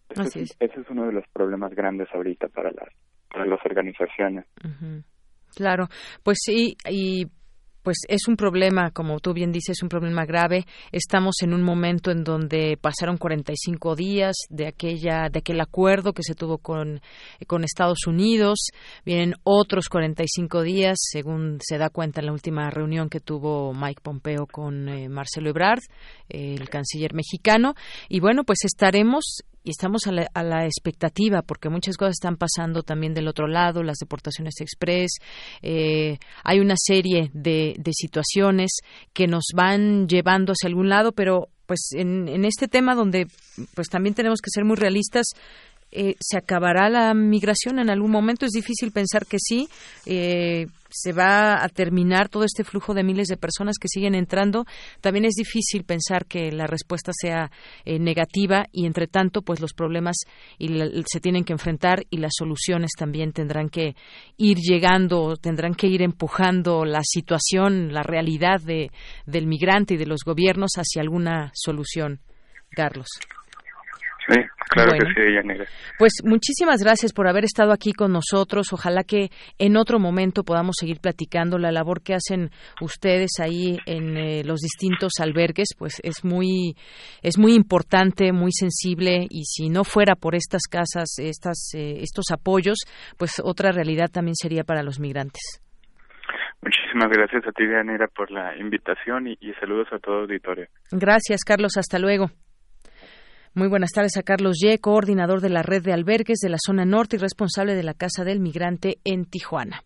ese, 0.09 0.43
es. 0.43 0.57
ese, 0.59 0.81
es. 0.81 0.89
uno 0.89 1.05
de 1.05 1.13
los 1.13 1.27
problemas 1.27 1.73
grandes 1.75 2.07
ahorita 2.13 2.47
para 2.47 2.71
las 2.71 2.89
para 3.29 3.45
las 3.47 3.65
organizaciones. 3.65 4.45
Claro, 5.55 5.89
pues 6.23 6.39
sí, 6.41 6.75
y 6.89 7.27
pues 7.83 7.97
es 8.07 8.27
un 8.27 8.37
problema, 8.37 8.91
como 8.91 9.19
tú 9.19 9.33
bien 9.33 9.51
dices, 9.51 9.83
un 9.83 9.89
problema 9.89 10.25
grave. 10.25 10.65
Estamos 10.91 11.35
en 11.41 11.53
un 11.53 11.61
momento 11.61 12.11
en 12.11 12.23
donde 12.23 12.77
pasaron 12.81 13.17
45 13.17 13.95
días 13.95 14.35
de 14.49 14.67
aquella 14.67 15.27
de 15.29 15.39
aquel 15.39 15.59
acuerdo 15.59 16.13
que 16.13 16.23
se 16.23 16.33
tuvo 16.33 16.57
con 16.57 17.01
Estados 17.63 18.07
Unidos, 18.07 18.69
vienen 19.05 19.35
otros 19.43 19.89
45 19.89 20.63
días, 20.63 20.97
según 20.97 21.59
se 21.61 21.77
da 21.77 21.89
cuenta 21.89 22.21
en 22.21 22.27
la 22.27 22.33
última 22.33 22.69
reunión 22.69 23.09
que 23.09 23.19
tuvo 23.19 23.73
Mike 23.73 24.01
Pompeo 24.01 24.47
con 24.47 24.87
eh, 24.87 25.09
Marcelo 25.09 25.49
Ebrard, 25.49 25.81
el 26.29 26.69
canciller 26.69 27.13
mexicano, 27.13 27.73
y 28.07 28.21
bueno, 28.21 28.45
pues 28.45 28.59
estaremos 28.63 29.43
y 29.63 29.71
estamos 29.71 30.01
a 30.07 30.11
la, 30.43 30.65
expectativa 30.65 31.41
porque 31.41 31.69
muchas 31.69 31.97
cosas 31.97 32.13
están 32.13 32.37
pasando 32.37 32.83
también 32.83 33.13
del 33.13 33.27
otro 33.27 33.47
lado, 33.47 33.83
las 33.83 33.97
deportaciones 33.97 34.55
express, 34.59 35.11
eh, 35.61 36.17
hay 36.43 36.59
una 36.59 36.75
serie 36.77 37.31
de, 37.33 37.75
de, 37.79 37.91
situaciones 37.93 38.71
que 39.13 39.27
nos 39.27 39.45
van 39.55 40.07
llevando 40.07 40.53
hacia 40.53 40.67
algún 40.67 40.89
lado, 40.89 41.11
pero 41.11 41.49
pues 41.65 41.89
en, 41.93 42.27
en 42.27 42.45
este 42.45 42.67
tema 42.67 42.95
donde 42.95 43.27
pues 43.73 43.87
también 43.87 44.13
tenemos 44.13 44.41
que 44.41 44.49
ser 44.49 44.65
muy 44.65 44.75
realistas, 44.75 45.27
eh, 45.95 46.15
¿Se 46.19 46.37
acabará 46.37 46.89
la 46.89 47.13
migración 47.13 47.79
en 47.79 47.89
algún 47.89 48.11
momento? 48.11 48.45
Es 48.45 48.51
difícil 48.51 48.91
pensar 48.91 49.25
que 49.25 49.37
sí. 49.39 49.67
Eh, 50.05 50.65
se 50.89 51.11
va 51.11 51.63
a 51.63 51.69
terminar 51.69 52.29
todo 52.29 52.43
este 52.43 52.63
flujo 52.63 52.93
de 52.93 53.03
miles 53.03 53.27
de 53.27 53.37
personas 53.37 53.77
que 53.79 53.87
siguen 53.87 54.13
entrando. 54.13 54.65
También 55.01 55.25
es 55.25 55.33
difícil 55.33 55.83
pensar 55.83 56.25
que 56.25 56.51
la 56.51 56.67
respuesta 56.67 57.11
sea 57.19 57.51
eh, 57.83 57.97
negativa 57.99 58.65
y, 58.71 58.85
entre 58.85 59.07
tanto, 59.07 59.41
pues 59.41 59.59
los 59.59 59.73
problemas 59.73 60.15
y 60.59 60.67
se 61.11 61.19
tienen 61.19 61.43
que 61.43 61.53
enfrentar 61.53 62.03
y 62.09 62.17
las 62.17 62.33
soluciones 62.37 62.91
también 62.97 63.31
tendrán 63.33 63.69
que 63.69 63.95
ir 64.37 64.57
llegando, 64.57 65.35
tendrán 65.35 65.73
que 65.73 65.87
ir 65.87 66.01
empujando 66.01 66.85
la 66.85 67.01
situación, 67.03 67.91
la 67.91 68.03
realidad 68.03 68.61
de, 68.61 68.91
del 69.25 69.47
migrante 69.47 69.95
y 69.95 69.97
de 69.97 70.05
los 70.05 70.21
gobiernos 70.23 70.71
hacia 70.75 71.01
alguna 71.01 71.51
solución. 71.55 72.19
Carlos. 72.75 73.07
Sí, 74.27 74.39
claro 74.69 74.91
que 74.93 75.05
sí, 75.05 75.33
Yanira. 75.35 75.65
Pues 75.97 76.13
muchísimas 76.23 76.81
gracias 76.81 77.11
por 77.11 77.27
haber 77.27 77.43
estado 77.43 77.73
aquí 77.73 77.91
con 77.91 78.13
nosotros. 78.13 78.71
Ojalá 78.71 79.03
que 79.03 79.29
en 79.57 79.75
otro 79.75 79.99
momento 79.99 80.43
podamos 80.43 80.75
seguir 80.79 80.99
platicando 81.01 81.57
la 81.57 81.71
labor 81.71 82.01
que 82.01 82.13
hacen 82.13 82.49
ustedes 82.79 83.31
ahí 83.41 83.77
en 83.85 84.15
eh, 84.15 84.43
los 84.45 84.61
distintos 84.61 85.13
albergues, 85.19 85.69
pues 85.77 85.99
es 86.03 86.23
muy 86.23 86.75
es 87.21 87.37
muy 87.37 87.53
importante, 87.53 88.31
muy 88.31 88.51
sensible 88.53 89.27
y 89.29 89.43
si 89.43 89.69
no 89.69 89.83
fuera 89.83 90.15
por 90.15 90.35
estas 90.35 90.63
casas, 90.69 91.19
estas 91.19 91.73
eh, 91.75 91.97
estos 91.99 92.25
apoyos, 92.31 92.77
pues 93.17 93.41
otra 93.43 93.71
realidad 93.71 94.09
también 94.09 94.35
sería 94.35 94.63
para 94.63 94.83
los 94.83 94.99
migrantes. 94.99 95.61
Muchísimas 96.61 97.09
gracias 97.09 97.45
a 97.45 97.51
ti, 97.51 97.65
Yanira, 97.67 98.07
por 98.07 98.31
la 98.31 98.55
invitación 98.55 99.27
y, 99.27 99.37
y 99.41 99.51
saludos 99.59 99.89
a 99.91 99.99
todo 99.99 100.19
el 100.19 100.21
auditorio. 100.21 100.67
Gracias, 100.91 101.43
Carlos. 101.43 101.75
Hasta 101.75 101.99
luego. 101.99 102.31
Muy 103.55 103.67
buenas 103.67 103.91
tardes 103.91 104.17
a 104.17 104.23
Carlos 104.23 104.57
Ye, 104.59 104.79
coordinador 104.79 105.39
de 105.39 105.49
la 105.49 105.61
red 105.61 105.83
de 105.83 105.93
albergues 105.93 106.39
de 106.39 106.49
la 106.49 106.57
zona 106.57 106.85
norte 106.85 107.17
y 107.17 107.19
responsable 107.19 107.75
de 107.75 107.83
la 107.83 107.93
Casa 107.93 108.23
del 108.23 108.39
Migrante 108.39 108.97
en 109.03 109.25
Tijuana. 109.25 109.83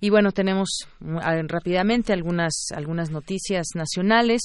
Y 0.00 0.08
bueno, 0.08 0.32
tenemos 0.32 0.88
mm, 1.00 1.18
rápidamente 1.46 2.14
algunas, 2.14 2.68
algunas 2.74 3.10
noticias 3.10 3.66
nacionales. 3.74 4.44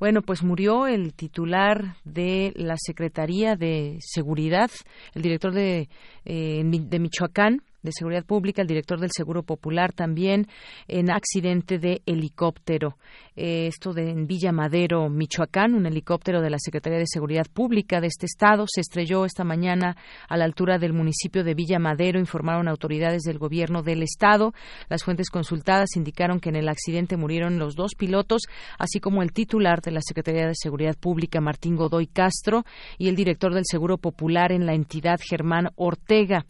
Bueno, 0.00 0.22
pues 0.22 0.42
murió 0.42 0.88
el 0.88 1.14
titular 1.14 1.98
de 2.02 2.52
la 2.56 2.74
Secretaría 2.78 3.54
de 3.54 3.98
Seguridad, 4.00 4.72
el 5.14 5.22
director 5.22 5.54
de, 5.54 5.88
eh, 6.24 6.62
de 6.64 6.98
Michoacán, 6.98 7.62
de 7.82 7.92
Seguridad 7.92 8.24
Pública, 8.24 8.62
el 8.62 8.68
director 8.68 8.98
del 9.00 9.10
Seguro 9.12 9.42
Popular 9.42 9.92
también 9.92 10.48
en 10.88 11.10
accidente 11.10 11.78
de 11.78 12.02
helicóptero. 12.06 12.96
Eh, 13.36 13.66
esto 13.66 13.92
de 13.92 14.10
en 14.10 14.26
Villa 14.26 14.50
Madero, 14.50 15.08
Michoacán, 15.08 15.74
un 15.74 15.86
helicóptero 15.86 16.40
de 16.40 16.50
la 16.50 16.58
Secretaría 16.58 16.98
de 16.98 17.06
Seguridad 17.06 17.46
Pública 17.52 18.00
de 18.00 18.06
este 18.06 18.26
estado 18.26 18.64
se 18.66 18.80
estrelló 18.80 19.24
esta 19.24 19.44
mañana 19.44 19.96
a 20.28 20.36
la 20.36 20.44
altura 20.44 20.78
del 20.78 20.92
municipio 20.92 21.44
de 21.44 21.54
Villa 21.54 21.78
Madero, 21.78 22.18
informaron 22.18 22.68
autoridades 22.68 23.22
del 23.22 23.38
gobierno 23.38 23.82
del 23.82 24.02
estado. 24.02 24.52
Las 24.88 25.04
fuentes 25.04 25.30
consultadas 25.30 25.96
indicaron 25.96 26.40
que 26.40 26.48
en 26.48 26.56
el 26.56 26.68
accidente 26.68 27.16
murieron 27.16 27.58
los 27.58 27.74
dos 27.74 27.92
pilotos, 27.96 28.42
así 28.78 29.00
como 29.00 29.22
el 29.22 29.32
titular 29.32 29.80
de 29.80 29.90
la 29.90 30.00
Secretaría 30.00 30.46
de 30.46 30.54
Seguridad 30.54 30.96
Pública, 30.96 31.40
Martín 31.40 31.76
Godoy 31.76 32.06
Castro, 32.06 32.64
y 32.98 33.08
el 33.08 33.16
director 33.16 33.52
del 33.52 33.64
Seguro 33.66 33.98
Popular 33.98 34.52
en 34.52 34.66
la 34.66 34.74
entidad, 34.74 35.18
Germán 35.22 35.68
Ortega. 35.76 36.44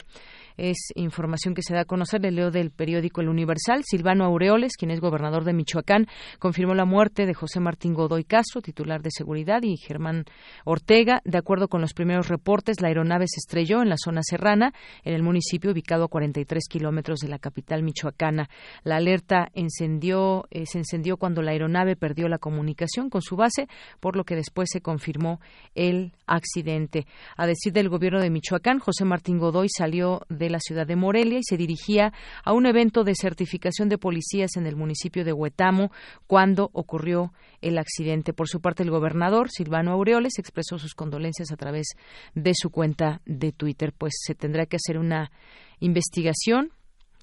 Es 0.57 0.91
información 0.95 1.53
que 1.53 1.61
se 1.61 1.73
da 1.73 1.81
a 1.81 1.85
conocer. 1.85 2.21
Le 2.21 2.31
leo 2.31 2.51
del 2.51 2.71
periódico 2.71 3.21
El 3.21 3.29
Universal. 3.29 3.83
Silvano 3.85 4.25
Aureoles, 4.25 4.75
quien 4.75 4.91
es 4.91 4.99
gobernador 4.99 5.43
de 5.43 5.53
Michoacán, 5.53 6.07
confirmó 6.39 6.73
la 6.73 6.85
muerte 6.85 7.25
de 7.25 7.33
José 7.33 7.59
Martín 7.59 7.93
Godoy 7.93 8.23
Castro, 8.23 8.61
titular 8.61 9.01
de 9.01 9.11
seguridad, 9.11 9.61
y 9.61 9.77
Germán 9.77 10.25
Ortega. 10.65 11.21
De 11.25 11.37
acuerdo 11.37 11.67
con 11.67 11.81
los 11.81 11.93
primeros 11.93 12.27
reportes, 12.27 12.81
la 12.81 12.87
aeronave 12.87 13.25
se 13.27 13.39
estrelló 13.39 13.81
en 13.81 13.89
la 13.89 13.97
zona 13.97 14.21
serrana, 14.23 14.73
en 15.03 15.13
el 15.13 15.23
municipio 15.23 15.71
ubicado 15.71 16.05
a 16.05 16.07
43 16.07 16.63
kilómetros 16.67 17.19
de 17.19 17.27
la 17.27 17.39
capital 17.39 17.83
michoacana. 17.83 18.49
La 18.83 18.97
alerta 18.97 19.49
encendió, 19.53 20.45
eh, 20.49 20.65
se 20.65 20.79
encendió 20.79 21.17
cuando 21.17 21.41
la 21.41 21.51
aeronave 21.51 21.95
perdió 21.95 22.27
la 22.27 22.39
comunicación 22.39 23.09
con 23.09 23.21
su 23.21 23.35
base, 23.35 23.67
por 23.99 24.15
lo 24.15 24.23
que 24.23 24.35
después 24.35 24.69
se 24.71 24.81
confirmó 24.81 25.39
el 25.75 26.13
accidente. 26.25 27.05
A 27.35 27.45
decir 27.45 27.73
del 27.73 27.89
gobierno 27.89 28.19
de 28.19 28.29
Michoacán, 28.29 28.79
José 28.79 29.05
Martín 29.05 29.37
Godoy 29.37 29.67
salió 29.69 30.21
de 30.29 30.46
la 30.49 30.59
ciudad 30.59 30.87
de 30.87 30.95
Morelia 30.95 31.39
y 31.39 31.43
se 31.43 31.57
dirigía 31.57 32.13
a 32.43 32.53
un 32.53 32.65
evento 32.65 33.03
de 33.03 33.15
certificación 33.15 33.89
de 33.89 33.97
policías 33.97 34.55
en 34.57 34.65
el 34.65 34.75
municipio 34.75 35.25
de 35.25 35.33
Huetamo 35.33 35.91
cuando 36.27 36.69
ocurrió 36.73 37.33
el 37.61 37.77
accidente. 37.77 38.33
Por 38.33 38.47
su 38.47 38.61
parte, 38.61 38.83
el 38.83 38.91
gobernador 38.91 39.49
Silvano 39.49 39.91
Aureoles 39.91 40.39
expresó 40.39 40.77
sus 40.77 40.93
condolencias 40.93 41.51
a 41.51 41.57
través 41.57 41.87
de 42.35 42.53
su 42.55 42.69
cuenta 42.69 43.21
de 43.25 43.51
Twitter. 43.51 43.93
Pues 43.97 44.13
se 44.17 44.35
tendrá 44.35 44.65
que 44.65 44.77
hacer 44.77 44.97
una 44.97 45.31
investigación 45.79 46.71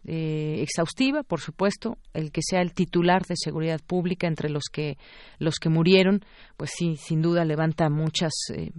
eh, 0.07 0.61
exhaustiva, 0.61 1.22
por 1.22 1.41
supuesto, 1.41 1.97
el 2.12 2.31
que 2.31 2.43
sea 2.43 2.61
el 2.61 2.75
titular 2.75 3.22
de 3.22 3.37
seguridad 3.37 3.81
pública 3.81 4.27
entre 4.27 4.51
los 4.51 4.64
que 4.70 4.99
los 5.39 5.55
que 5.57 5.70
murieron, 5.70 6.25
pues 6.59 6.72
sí, 6.77 6.97
sin 6.97 7.22
duda 7.22 7.47
levanta 7.47 7.89
muchas 7.89 8.33
eh, 8.55 8.70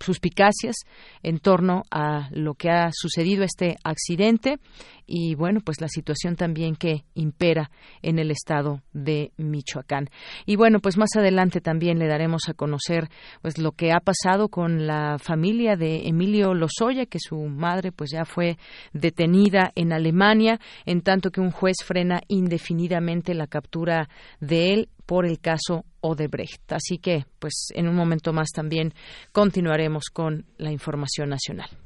suspicacias 0.00 0.76
en 1.22 1.38
torno 1.38 1.84
a 1.90 2.28
lo 2.30 2.54
que 2.54 2.70
ha 2.70 2.90
sucedido 2.92 3.44
este 3.44 3.76
accidente 3.84 4.58
y 5.06 5.34
bueno 5.34 5.60
pues 5.60 5.80
la 5.80 5.88
situación 5.88 6.36
también 6.36 6.76
que 6.76 7.04
impera 7.14 7.70
en 8.02 8.18
el 8.18 8.30
estado 8.30 8.82
de 8.92 9.32
Michoacán 9.36 10.08
y 10.44 10.56
bueno 10.56 10.80
pues 10.80 10.96
más 10.96 11.10
adelante 11.16 11.60
también 11.60 11.98
le 11.98 12.08
daremos 12.08 12.48
a 12.48 12.54
conocer 12.54 13.08
pues 13.42 13.58
lo 13.58 13.72
que 13.72 13.92
ha 13.92 14.00
pasado 14.00 14.48
con 14.48 14.86
la 14.86 15.18
familia 15.18 15.76
de 15.76 16.08
Emilio 16.08 16.54
Lozoya 16.54 17.06
que 17.06 17.18
su 17.20 17.36
madre 17.36 17.92
pues 17.92 18.10
ya 18.12 18.24
fue 18.24 18.58
detenida 18.92 19.72
en 19.74 19.92
Alemania 19.92 20.58
en 20.84 21.02
tanto 21.02 21.30
que 21.30 21.40
un 21.40 21.50
juez 21.50 21.76
frena 21.84 22.20
indefinidamente 22.28 23.34
la 23.34 23.46
captura 23.46 24.08
de 24.40 24.74
él 24.74 24.88
por 25.06 25.24
el 25.24 25.38
caso 25.38 25.84
Odebrecht. 26.00 26.72
Así 26.72 26.98
que, 26.98 27.24
pues, 27.38 27.68
en 27.74 27.88
un 27.88 27.94
momento 27.94 28.32
más 28.32 28.48
también 28.54 28.92
continuaremos 29.32 30.06
con 30.12 30.44
la 30.58 30.72
información 30.72 31.30
nacional. 31.30 31.85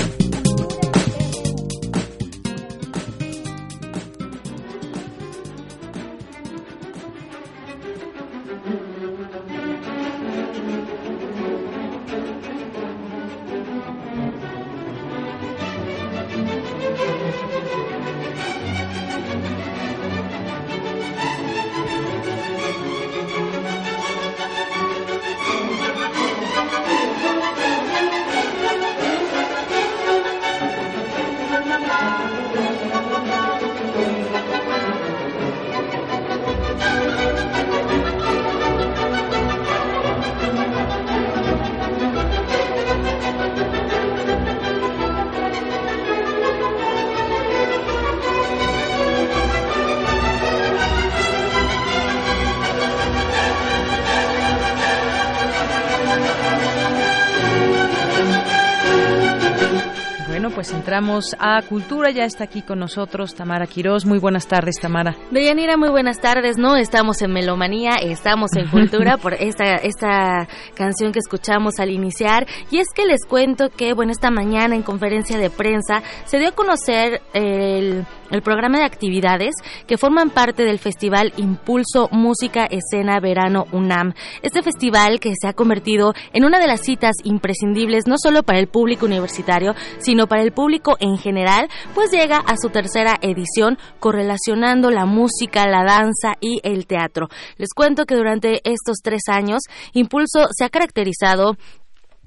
Entramos 60.69 61.35
a 61.39 61.61
Cultura. 61.63 62.11
Ya 62.11 62.25
está 62.25 62.43
aquí 62.43 62.61
con 62.61 62.79
nosotros 62.79 63.33
Tamara 63.33 63.65
Quirós. 63.65 64.05
Muy 64.05 64.19
buenas 64.19 64.47
tardes, 64.47 64.75
Tamara. 64.79 65.15
Deyanira, 65.31 65.77
muy 65.77 65.89
buenas 65.89 66.19
tardes. 66.19 66.57
No 66.57 66.75
estamos 66.75 67.21
en 67.21 67.33
Melomanía, 67.33 67.95
estamos 68.01 68.51
en 68.55 68.67
Cultura 68.67 69.17
por 69.17 69.33
esta, 69.33 69.75
esta 69.75 70.47
canción 70.75 71.11
que 71.11 71.19
escuchamos 71.19 71.79
al 71.79 71.89
iniciar. 71.89 72.45
Y 72.69 72.77
es 72.77 72.87
que 72.93 73.05
les 73.05 73.25
cuento 73.25 73.69
que, 73.69 73.93
bueno, 73.93 74.11
esta 74.11 74.29
mañana 74.29 74.75
en 74.75 74.83
conferencia 74.83 75.37
de 75.37 75.49
prensa 75.49 76.03
se 76.25 76.37
dio 76.37 76.49
a 76.49 76.51
conocer 76.51 77.21
el 77.33 78.05
el 78.31 78.41
programa 78.41 78.79
de 78.79 78.85
actividades 78.85 79.53
que 79.87 79.97
forman 79.97 80.29
parte 80.29 80.63
del 80.63 80.79
Festival 80.79 81.33
Impulso 81.37 82.09
Música 82.11 82.65
Escena 82.65 83.19
Verano 83.19 83.65
UNAM. 83.71 84.13
Este 84.41 84.63
festival 84.63 85.19
que 85.19 85.33
se 85.39 85.47
ha 85.47 85.53
convertido 85.53 86.13
en 86.33 86.45
una 86.45 86.59
de 86.59 86.67
las 86.67 86.81
citas 86.81 87.15
imprescindibles 87.23 88.07
no 88.07 88.15
solo 88.17 88.43
para 88.43 88.59
el 88.59 88.67
público 88.67 89.05
universitario, 89.05 89.75
sino 89.99 90.27
para 90.27 90.41
el 90.41 90.51
público 90.51 90.97
en 90.99 91.17
general, 91.17 91.69
pues 91.93 92.11
llega 92.11 92.37
a 92.37 92.55
su 92.57 92.69
tercera 92.69 93.17
edición 93.21 93.77
correlacionando 93.99 94.91
la 94.91 95.05
música, 95.05 95.67
la 95.67 95.83
danza 95.83 96.33
y 96.39 96.59
el 96.63 96.87
teatro. 96.87 97.27
Les 97.57 97.69
cuento 97.75 98.05
que 98.05 98.15
durante 98.15 98.61
estos 98.63 98.97
tres 99.03 99.23
años, 99.27 99.61
Impulso 99.93 100.47
se 100.51 100.63
ha 100.63 100.69
caracterizado 100.69 101.57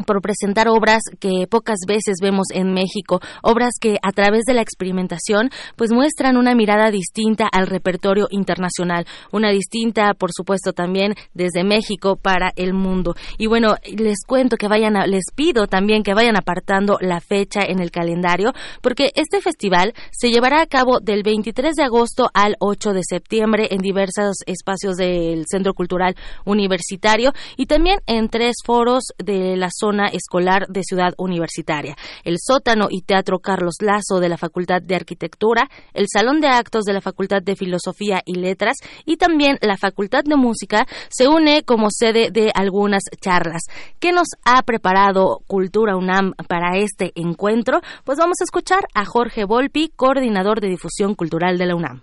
por 0.06 0.20
presentar 0.20 0.68
obras 0.68 1.02
que 1.20 1.46
pocas 1.48 1.78
veces 1.86 2.16
vemos 2.20 2.48
en 2.52 2.72
México, 2.72 3.20
obras 3.42 3.74
que 3.80 3.96
a 4.02 4.10
través 4.10 4.42
de 4.44 4.54
la 4.54 4.60
experimentación 4.60 5.50
pues 5.76 5.92
muestran 5.92 6.36
una 6.36 6.54
mirada 6.54 6.90
distinta 6.90 7.48
al 7.50 7.68
repertorio 7.68 8.26
internacional, 8.30 9.06
una 9.32 9.50
distinta 9.50 10.12
por 10.14 10.30
supuesto 10.32 10.72
también 10.72 11.14
desde 11.32 11.62
México 11.64 12.16
para 12.16 12.52
el 12.56 12.74
mundo. 12.74 13.14
Y 13.38 13.46
bueno, 13.46 13.76
les 13.96 14.18
cuento 14.26 14.56
que 14.56 14.68
vayan 14.68 14.96
a, 14.96 15.06
les 15.06 15.24
pido 15.34 15.68
también 15.68 16.02
que 16.02 16.14
vayan 16.14 16.36
apartando 16.36 16.98
la 17.00 17.20
fecha 17.20 17.60
en 17.62 17.80
el 17.80 17.90
calendario 17.90 18.52
porque 18.82 19.10
este 19.14 19.40
festival 19.40 19.94
se 20.10 20.30
llevará 20.30 20.60
a 20.60 20.66
cabo 20.66 20.98
del 21.00 21.22
23 21.22 21.74
de 21.74 21.84
agosto 21.84 22.30
al 22.34 22.56
8 22.58 22.92
de 22.92 23.02
septiembre 23.08 23.68
en 23.70 23.78
diversos 23.78 24.38
espacios 24.46 24.96
del 24.96 25.44
Centro 25.48 25.72
Cultural 25.72 26.16
Universitario 26.44 27.32
y 27.56 27.66
también 27.66 28.00
en 28.06 28.28
tres 28.28 28.56
foros 28.64 29.04
de 29.18 29.56
la 29.56 29.68
zona 29.72 29.83
escolar 30.12 30.66
de 30.68 30.82
Ciudad 30.82 31.12
Universitaria, 31.18 31.96
el 32.24 32.36
sótano 32.38 32.88
y 32.90 33.02
teatro 33.02 33.38
Carlos 33.38 33.74
Lazo 33.80 34.20
de 34.20 34.28
la 34.28 34.38
Facultad 34.38 34.80
de 34.82 34.94
Arquitectura, 34.94 35.68
el 35.92 36.06
salón 36.10 36.40
de 36.40 36.48
actos 36.48 36.84
de 36.84 36.94
la 36.94 37.00
Facultad 37.00 37.42
de 37.42 37.56
Filosofía 37.56 38.22
y 38.24 38.36
Letras 38.36 38.76
y 39.04 39.16
también 39.16 39.58
la 39.60 39.76
Facultad 39.76 40.22
de 40.24 40.36
Música 40.36 40.86
se 41.10 41.28
une 41.28 41.62
como 41.64 41.88
sede 41.90 42.30
de 42.30 42.50
algunas 42.54 43.02
charlas. 43.20 43.62
¿Qué 44.00 44.12
nos 44.12 44.28
ha 44.44 44.62
preparado 44.62 45.40
Cultura 45.46 45.96
UNAM 45.96 46.32
para 46.48 46.78
este 46.78 47.12
encuentro? 47.14 47.80
Pues 48.04 48.18
vamos 48.18 48.36
a 48.40 48.44
escuchar 48.44 48.84
a 48.94 49.04
Jorge 49.04 49.44
Volpi, 49.44 49.90
coordinador 49.94 50.60
de 50.60 50.68
difusión 50.68 51.14
cultural 51.14 51.58
de 51.58 51.66
la 51.66 51.76
UNAM. 51.76 52.02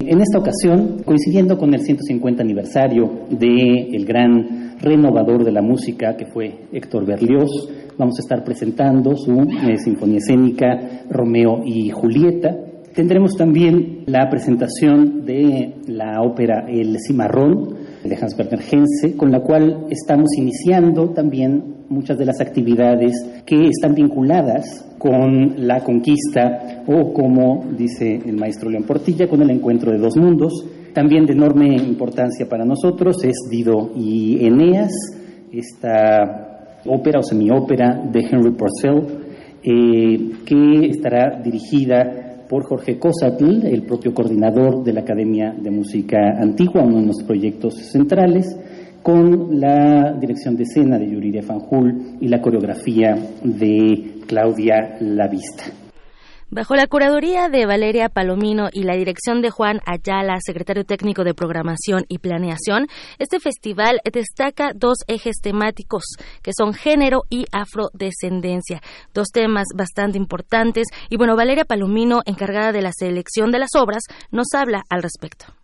En 0.00 0.20
esta 0.20 0.38
ocasión, 0.38 1.02
coincidiendo 1.04 1.58
con 1.58 1.74
el 1.74 1.80
150 1.80 2.40
aniversario 2.40 3.26
del 3.30 3.94
el 3.94 4.04
gran 4.06 4.67
renovador 4.80 5.44
de 5.44 5.52
la 5.52 5.62
música 5.62 6.16
que 6.16 6.26
fue 6.26 6.66
Héctor 6.72 7.06
Berlioz, 7.06 7.50
vamos 7.96 8.18
a 8.18 8.22
estar 8.22 8.44
presentando 8.44 9.16
su 9.16 9.32
eh, 9.32 9.76
sinfonía 9.78 10.18
escénica 10.18 11.04
Romeo 11.10 11.62
y 11.64 11.90
Julieta. 11.90 12.56
Tendremos 12.94 13.36
también 13.36 14.04
la 14.06 14.28
presentación 14.28 15.24
de 15.24 15.74
la 15.86 16.20
ópera 16.22 16.64
El 16.68 16.96
Cimarrón 16.98 17.76
de 18.02 18.16
Hans 18.16 18.36
Werner 18.36 18.60
Henze, 18.60 19.16
con 19.16 19.30
la 19.30 19.40
cual 19.40 19.86
estamos 19.90 20.30
iniciando 20.36 21.10
también 21.10 21.76
muchas 21.88 22.18
de 22.18 22.26
las 22.26 22.40
actividades 22.40 23.42
que 23.46 23.68
están 23.68 23.94
vinculadas 23.94 24.86
con 24.98 25.66
la 25.66 25.80
conquista 25.80 26.82
o, 26.86 27.12
como 27.12 27.66
dice 27.76 28.20
el 28.24 28.36
maestro 28.36 28.70
León 28.70 28.84
Portilla, 28.84 29.28
con 29.28 29.42
el 29.42 29.50
encuentro 29.50 29.92
de 29.92 29.98
dos 29.98 30.16
mundos. 30.16 30.52
También 30.98 31.26
de 31.26 31.32
enorme 31.32 31.76
importancia 31.76 32.48
para 32.48 32.64
nosotros 32.64 33.22
es 33.22 33.48
Dido 33.48 33.92
y 33.94 34.44
Eneas, 34.44 34.90
esta 35.52 36.80
ópera 36.86 37.20
o 37.20 37.22
semiópera 37.22 38.02
de 38.10 38.18
Henry 38.28 38.50
Purcell, 38.50 39.06
eh, 39.62 40.30
que 40.44 40.86
estará 40.88 41.40
dirigida 41.40 42.46
por 42.48 42.64
Jorge 42.64 42.98
Cosatl, 42.98 43.64
el 43.64 43.84
propio 43.84 44.12
coordinador 44.12 44.82
de 44.82 44.92
la 44.92 45.02
Academia 45.02 45.54
de 45.56 45.70
Música 45.70 46.18
Antigua, 46.36 46.82
uno 46.82 47.00
de 47.02 47.06
los 47.06 47.22
proyectos 47.24 47.76
centrales 47.76 48.58
con 49.00 49.60
la 49.60 50.16
dirección 50.18 50.56
de 50.56 50.64
escena 50.64 50.98
de 50.98 51.12
Yuriria 51.12 51.44
Fanjul 51.44 52.16
y 52.20 52.26
la 52.26 52.40
coreografía 52.40 53.14
de 53.44 54.16
Claudia 54.26 54.96
Lavista. 54.98 55.87
Bajo 56.50 56.74
la 56.76 56.86
curaduría 56.86 57.50
de 57.50 57.66
Valeria 57.66 58.08
Palomino 58.08 58.70
y 58.72 58.84
la 58.84 58.96
dirección 58.96 59.42
de 59.42 59.50
Juan 59.50 59.80
Ayala, 59.84 60.38
secretario 60.40 60.82
técnico 60.82 61.22
de 61.22 61.34
Programación 61.34 62.06
y 62.08 62.20
Planeación, 62.20 62.86
este 63.18 63.38
festival 63.38 64.00
destaca 64.10 64.70
dos 64.74 64.96
ejes 65.08 65.42
temáticos 65.42 66.04
que 66.42 66.52
son 66.56 66.72
género 66.72 67.24
y 67.28 67.44
afrodescendencia, 67.52 68.80
dos 69.12 69.28
temas 69.28 69.66
bastante 69.76 70.16
importantes. 70.16 70.86
Y 71.10 71.18
bueno, 71.18 71.36
Valeria 71.36 71.66
Palomino, 71.66 72.22
encargada 72.24 72.72
de 72.72 72.80
la 72.80 72.92
selección 72.96 73.52
de 73.52 73.58
las 73.58 73.74
obras, 73.74 74.04
nos 74.30 74.46
habla 74.54 74.84
al 74.88 75.02
respecto. 75.02 75.57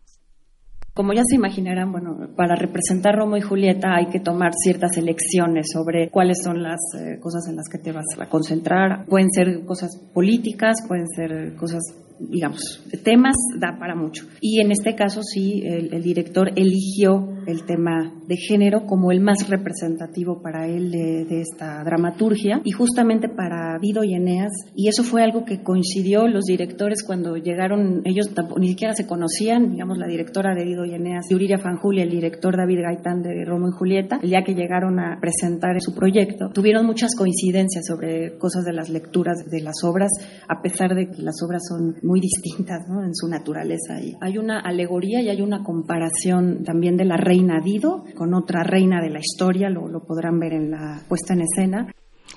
Como 0.95 1.12
ya 1.12 1.22
se 1.28 1.34
imaginarán, 1.34 1.90
bueno, 1.90 2.16
para 2.36 2.55
representar 2.55 3.16
Romo 3.16 3.36
y 3.36 3.40
Julieta 3.40 3.97
hay 3.97 4.07
que 4.07 4.20
tomar 4.20 4.53
ciertas 4.55 4.97
elecciones 4.97 5.66
sobre 5.72 6.09
cuáles 6.09 6.38
son 6.45 6.62
las 6.62 6.78
eh, 6.97 7.18
cosas 7.20 7.49
en 7.49 7.57
las 7.57 7.68
que 7.68 7.78
te 7.78 7.90
vas 7.90 8.05
a 8.20 8.28
concentrar. 8.28 9.05
Pueden 9.07 9.28
ser 9.32 9.64
cosas 9.64 9.90
políticas, 10.12 10.76
pueden 10.86 11.09
ser 11.09 11.57
cosas 11.57 11.82
digamos, 12.19 12.83
temas 13.03 13.35
da 13.59 13.77
para 13.79 13.95
mucho. 13.95 14.27
Y 14.41 14.61
en 14.61 14.71
este 14.71 14.95
caso 14.95 15.23
sí, 15.23 15.62
el, 15.65 16.03
director 16.03 16.51
eligió 16.55 17.29
el 17.47 17.65
tema 17.65 18.12
de 18.27 18.37
género 18.37 18.87
como 18.87 19.11
el 19.11 19.21
más 19.21 19.49
representativo 19.49 20.41
para 20.43 20.67
él 20.67 20.91
de, 20.91 21.41
esta 21.41 21.83
dramaturgia 21.85 22.61
y 22.65 22.71
justamente 22.71 23.29
para 23.29 23.79
Vido 23.79 24.05
y 24.05 24.15
Eneas. 24.15 24.53
Y 24.75 24.89
eso 24.89 25.03
fue 25.03 25.23
algo 25.23 25.45
que 25.45 25.62
coincidió 25.62 26.29
los 26.29 26.45
directores 26.45 27.03
cuando 27.05 27.37
llegaron, 27.37 28.03
ellos 28.05 28.31
ni 28.59 28.69
siquiera 28.69 28.95
se 28.95 29.07
conocían, 29.07 29.73
digamos, 29.73 29.99
la 29.99 30.07
directora 30.07 30.55
de 30.55 30.65
Vido 30.65 30.85
y 30.85 30.95
Eneas, 30.95 31.27
Yuriria 31.31 31.59
Fanjul 31.59 31.99
y 31.99 32.03
el 32.03 32.11
director 32.11 32.57
David 32.57 32.81
Gaitán 32.83 33.23
de 33.23 33.45
Romo 33.45 33.69
y 33.69 33.73
Julieta, 33.73 34.21
el 34.23 34.31
día 34.31 34.45
que 34.45 34.55
llegaron 34.55 34.99
a 35.01 35.19
presentar 35.21 35.81
su 35.81 35.95
proyecto, 35.95 36.51
tuvieron 36.53 36.87
muchas 36.87 37.15
coincidencias 37.17 37.87
sobre 37.87 38.37
cosas 38.39 38.65
de 38.65 38.73
las 38.73 38.89
lecturas 38.89 39.45
de 39.51 39.61
las 39.61 39.83
obras, 39.83 40.11
a 40.49 40.62
pesar 40.62 40.95
de 40.95 41.11
que 41.11 41.23
las 41.23 41.43
obras 41.43 41.62
son 41.69 41.97
muy 42.05 42.21
distintas 42.21 42.87
¿no? 42.89 43.03
en 43.03 43.15
su 43.15 43.29
naturaleza. 43.29 44.01
Y 44.01 44.15
hay 44.21 44.39
una 44.39 44.61
alegoría 44.61 45.21
y 45.23 45.29
hay 45.29 45.41
una 45.41 45.63
comparación 45.63 46.63
también 46.65 46.97
de 46.97 47.05
la 47.05 47.17
reina 47.17 47.61
Dido 47.65 48.05
con 48.15 48.35
otra 48.35 48.63
reina 48.63 49.01
de 49.01 49.11
la 49.11 49.21
historia, 49.21 49.71
lo, 49.71 50.05
podrán 50.07 50.39
ver 50.39 50.53
en 50.53 50.71
la 50.71 51.01
puesta 51.09 51.35
en 51.35 51.41
escena. 51.43 51.93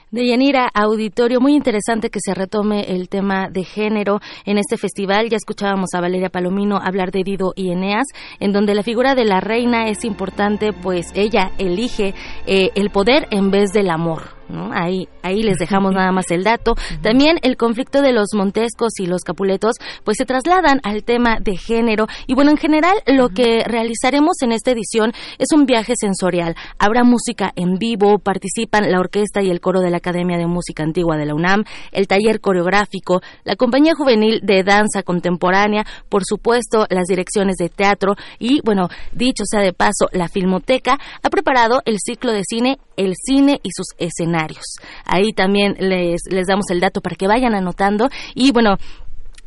De 0.09 0.26
Yanira, 0.26 0.70
auditorio, 0.74 1.41
muy 1.41 1.53
interesante 1.53 2.09
que 2.09 2.20
se 2.24 2.34
retome 2.34 2.93
el 2.93 3.09
tema 3.09 3.49
de 3.51 3.63
género 3.63 4.22
en 4.45 4.57
este 4.57 4.78
festival. 4.78 5.30
Ya 5.30 5.36
escuchábamos 5.36 5.89
a 5.93 6.01
Valeria 6.01 6.30
Palomino 6.30 6.78
hablar 6.78 7.11
de 7.11 7.24
Dido 7.26 7.51
y 7.55 7.72
Eneas, 7.72 8.07
en 8.39 8.53
donde 8.53 8.74
la 8.74 8.84
figura 8.84 9.15
de 9.15 9.26
la 9.26 9.41
reina 9.41 9.89
es 9.89 10.05
importante, 10.05 10.72
pues 10.72 11.11
ella 11.13 11.51
elige 11.57 12.13
eh, 12.45 12.70
el 12.76 12.89
poder 12.89 13.28
en 13.32 13.51
vez 13.51 13.72
del 13.74 13.89
amor. 13.89 14.38
Ahí, 14.71 15.07
ahí 15.23 15.43
les 15.43 15.57
dejamos 15.57 15.93
nada 15.93 16.11
más 16.11 16.31
el 16.31 16.43
dato. 16.43 16.75
También 17.01 17.37
el 17.41 17.57
conflicto 17.57 18.01
de 18.01 18.13
los 18.13 18.29
montescos 18.33 18.93
y 18.99 19.05
los 19.05 19.23
capuletos, 19.23 19.75
pues 20.03 20.17
se 20.17 20.25
trasladan 20.25 20.79
al 20.83 21.03
tema 21.03 21.37
de 21.39 21.57
género. 21.57 22.07
Y 22.27 22.33
bueno, 22.33 22.51
en 22.51 22.57
general, 22.57 22.97
lo 23.05 23.29
que 23.29 23.63
realizaremos 23.65 24.41
en 24.41 24.51
esta 24.51 24.71
edición 24.71 25.11
es 25.37 25.47
un 25.53 25.65
viaje 25.65 25.93
sensorial. 25.99 26.55
Habrá 26.79 27.03
música 27.03 27.51
en 27.55 27.75
vivo, 27.75 28.19
participan 28.19 28.89
la 28.91 28.99
orquesta 28.99 29.41
y 29.41 29.49
el 29.49 29.59
coro 29.59 29.81
de 29.81 29.91
la 29.91 29.97
Academia 29.97 30.37
de 30.37 30.47
Música 30.47 30.83
Antigua 30.83 31.17
de 31.17 31.25
la 31.25 31.35
UNAM, 31.35 31.63
el 31.91 32.07
taller 32.07 32.39
coreográfico, 32.39 33.21
la 33.43 33.55
compañía 33.55 33.93
juvenil 33.95 34.39
de 34.43 34.63
danza 34.63 35.03
contemporánea, 35.03 35.85
por 36.09 36.23
supuesto, 36.25 36.85
las 36.89 37.05
direcciones 37.07 37.57
de 37.57 37.69
teatro 37.69 38.15
y, 38.39 38.61
bueno, 38.63 38.89
dicho 39.13 39.43
sea 39.45 39.61
de 39.61 39.73
paso, 39.73 40.07
la 40.11 40.27
Filmoteca 40.27 40.97
ha 41.23 41.29
preparado 41.29 41.81
el 41.85 41.97
ciclo 41.99 42.31
de 42.31 42.43
cine 42.47 42.77
El 42.97 43.13
cine 43.15 43.59
y 43.63 43.69
sus 43.71 43.87
escenarios. 43.97 44.65
Ahí 45.05 45.31
también 45.31 45.75
les, 45.79 46.21
les 46.29 46.47
damos 46.47 46.69
el 46.69 46.81
dato 46.81 46.99
para 46.99 47.15
que 47.15 47.27
vayan 47.27 47.55
anotando. 47.55 48.09
Y 48.35 48.51
bueno, 48.51 48.77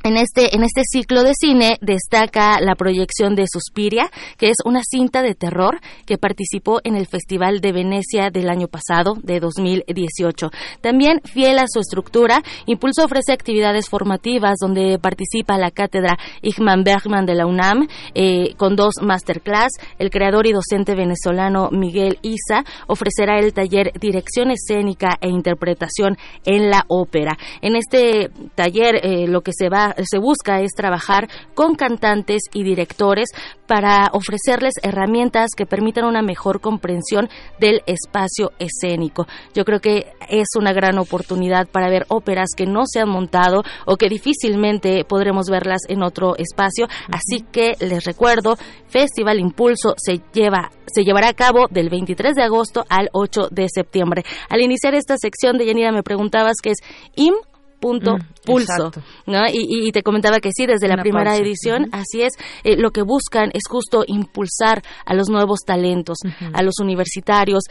en 0.02 0.16
este, 0.16 0.54
en 0.54 0.62
este 0.62 0.82
ciclo 0.84 1.22
de 1.22 1.34
cine 1.34 1.78
destaca 1.80 2.60
la 2.60 2.74
proyección 2.74 3.34
de 3.34 3.44
Suspiria, 3.50 4.10
que 4.38 4.48
es 4.48 4.56
una 4.64 4.80
cinta 4.82 5.22
de 5.22 5.34
terror 5.34 5.80
que 6.06 6.18
participó 6.18 6.80
en 6.84 6.96
el 6.96 7.06
Festival 7.06 7.60
de 7.60 7.72
Venecia 7.72 8.30
del 8.30 8.48
año 8.48 8.68
pasado, 8.68 9.16
de 9.22 9.40
2018. 9.40 10.50
También, 10.80 11.20
fiel 11.24 11.58
a 11.58 11.66
su 11.68 11.80
estructura, 11.80 12.42
Impulso 12.66 13.04
ofrece 13.04 13.32
actividades 13.32 13.88
formativas 13.88 14.56
donde 14.60 14.98
participa 14.98 15.58
la 15.58 15.70
cátedra 15.70 16.18
Igman 16.42 16.84
Bergman 16.84 17.26
de 17.26 17.34
la 17.34 17.46
UNAM, 17.46 17.86
eh, 18.14 18.54
con 18.56 18.76
dos 18.76 18.94
masterclass. 19.02 19.72
El 19.98 20.10
creador 20.10 20.46
y 20.46 20.52
docente 20.52 20.94
venezolano 20.94 21.70
Miguel 21.70 22.18
Isa 22.22 22.64
ofrecerá 22.86 23.38
el 23.38 23.52
taller 23.52 23.92
Dirección 24.00 24.50
Escénica 24.50 25.18
e 25.20 25.28
Interpretación 25.28 26.16
en 26.44 26.70
la 26.70 26.84
Ópera. 26.88 27.36
En 27.60 27.76
este 27.76 28.30
taller, 28.54 29.00
eh, 29.02 29.26
lo 29.26 29.42
que 29.42 29.52
se 29.52 29.68
va 29.68 29.89
se 30.04 30.18
busca 30.18 30.60
es 30.60 30.72
trabajar 30.72 31.28
con 31.54 31.74
cantantes 31.74 32.42
y 32.52 32.62
directores 32.62 33.28
para 33.66 34.08
ofrecerles 34.12 34.74
herramientas 34.82 35.50
que 35.56 35.66
permitan 35.66 36.04
una 36.04 36.22
mejor 36.22 36.60
comprensión 36.60 37.28
del 37.60 37.82
espacio 37.86 38.52
escénico. 38.58 39.26
Yo 39.54 39.64
creo 39.64 39.80
que 39.80 40.12
es 40.28 40.48
una 40.58 40.72
gran 40.72 40.98
oportunidad 40.98 41.68
para 41.68 41.88
ver 41.88 42.04
óperas 42.08 42.48
que 42.56 42.66
no 42.66 42.82
se 42.86 43.00
han 43.00 43.08
montado 43.08 43.62
o 43.86 43.96
que 43.96 44.08
difícilmente 44.08 45.04
podremos 45.04 45.46
verlas 45.48 45.82
en 45.88 46.02
otro 46.02 46.36
espacio. 46.36 46.88
Así 47.12 47.44
que 47.52 47.74
les 47.80 48.04
recuerdo, 48.04 48.56
Festival 48.88 49.38
Impulso 49.38 49.94
se 49.96 50.20
lleva 50.32 50.70
se 50.92 51.04
llevará 51.04 51.28
a 51.28 51.34
cabo 51.34 51.66
del 51.70 51.88
23 51.88 52.34
de 52.34 52.42
agosto 52.42 52.84
al 52.88 53.10
8 53.12 53.48
de 53.52 53.68
septiembre. 53.72 54.24
Al 54.48 54.60
iniciar 54.60 54.94
esta 54.94 55.16
sección 55.18 55.56
de 55.56 55.66
Yanira 55.66 55.92
me 55.92 56.02
preguntabas 56.02 56.56
qué 56.60 56.70
es 56.70 56.78
IM 57.14 57.34
punto 57.80 58.16
mm, 58.16 58.20
pulso, 58.44 58.92
¿no? 59.26 59.44
Y, 59.52 59.90
te 59.92 60.02
comentaba 60.02 60.38
que 60.38 60.50
sí, 60.54 60.66
desde 60.66 60.88
la 60.88 61.02
primera 61.02 61.36
edición, 61.36 61.86
así 61.92 62.22
es, 62.22 62.34
eh, 62.64 62.76
lo 62.76 62.90
que 62.90 63.02
buscan 63.02 63.50
es 63.54 63.62
justo 63.68 64.04
impulsar 64.06 64.82
a 65.04 65.14
los 65.14 65.28
nuevos 65.28 65.60
talentos, 65.66 66.18
a 66.52 66.62
los 66.62 66.74
universitarios, 66.80 67.64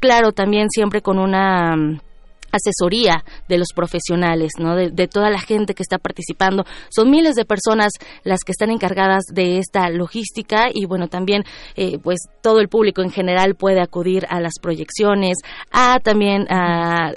claro, 0.00 0.32
también 0.32 0.68
siempre 0.70 1.00
con 1.00 1.18
una 1.18 1.74
asesoría 2.52 3.24
de 3.48 3.58
los 3.58 3.68
profesionales, 3.74 4.52
¿no? 4.58 4.76
De, 4.76 5.06
toda 5.06 5.30
la 5.30 5.40
gente 5.40 5.74
que 5.74 5.82
está 5.82 5.98
participando. 5.98 6.64
Son 6.90 7.10
miles 7.10 7.36
de 7.36 7.44
personas 7.44 7.92
las 8.24 8.40
que 8.44 8.52
están 8.52 8.70
encargadas 8.70 9.24
de 9.32 9.58
esta 9.58 9.88
logística 9.90 10.66
y 10.72 10.84
bueno, 10.86 11.08
también 11.08 11.44
eh, 11.76 11.98
pues 12.02 12.18
todo 12.42 12.60
el 12.60 12.68
público 12.68 13.02
en 13.02 13.10
general 13.10 13.54
puede 13.54 13.80
acudir 13.80 14.26
a 14.28 14.40
las 14.40 14.54
proyecciones, 14.60 15.38
a 15.70 15.98
también 16.00 16.46
a, 16.50 17.12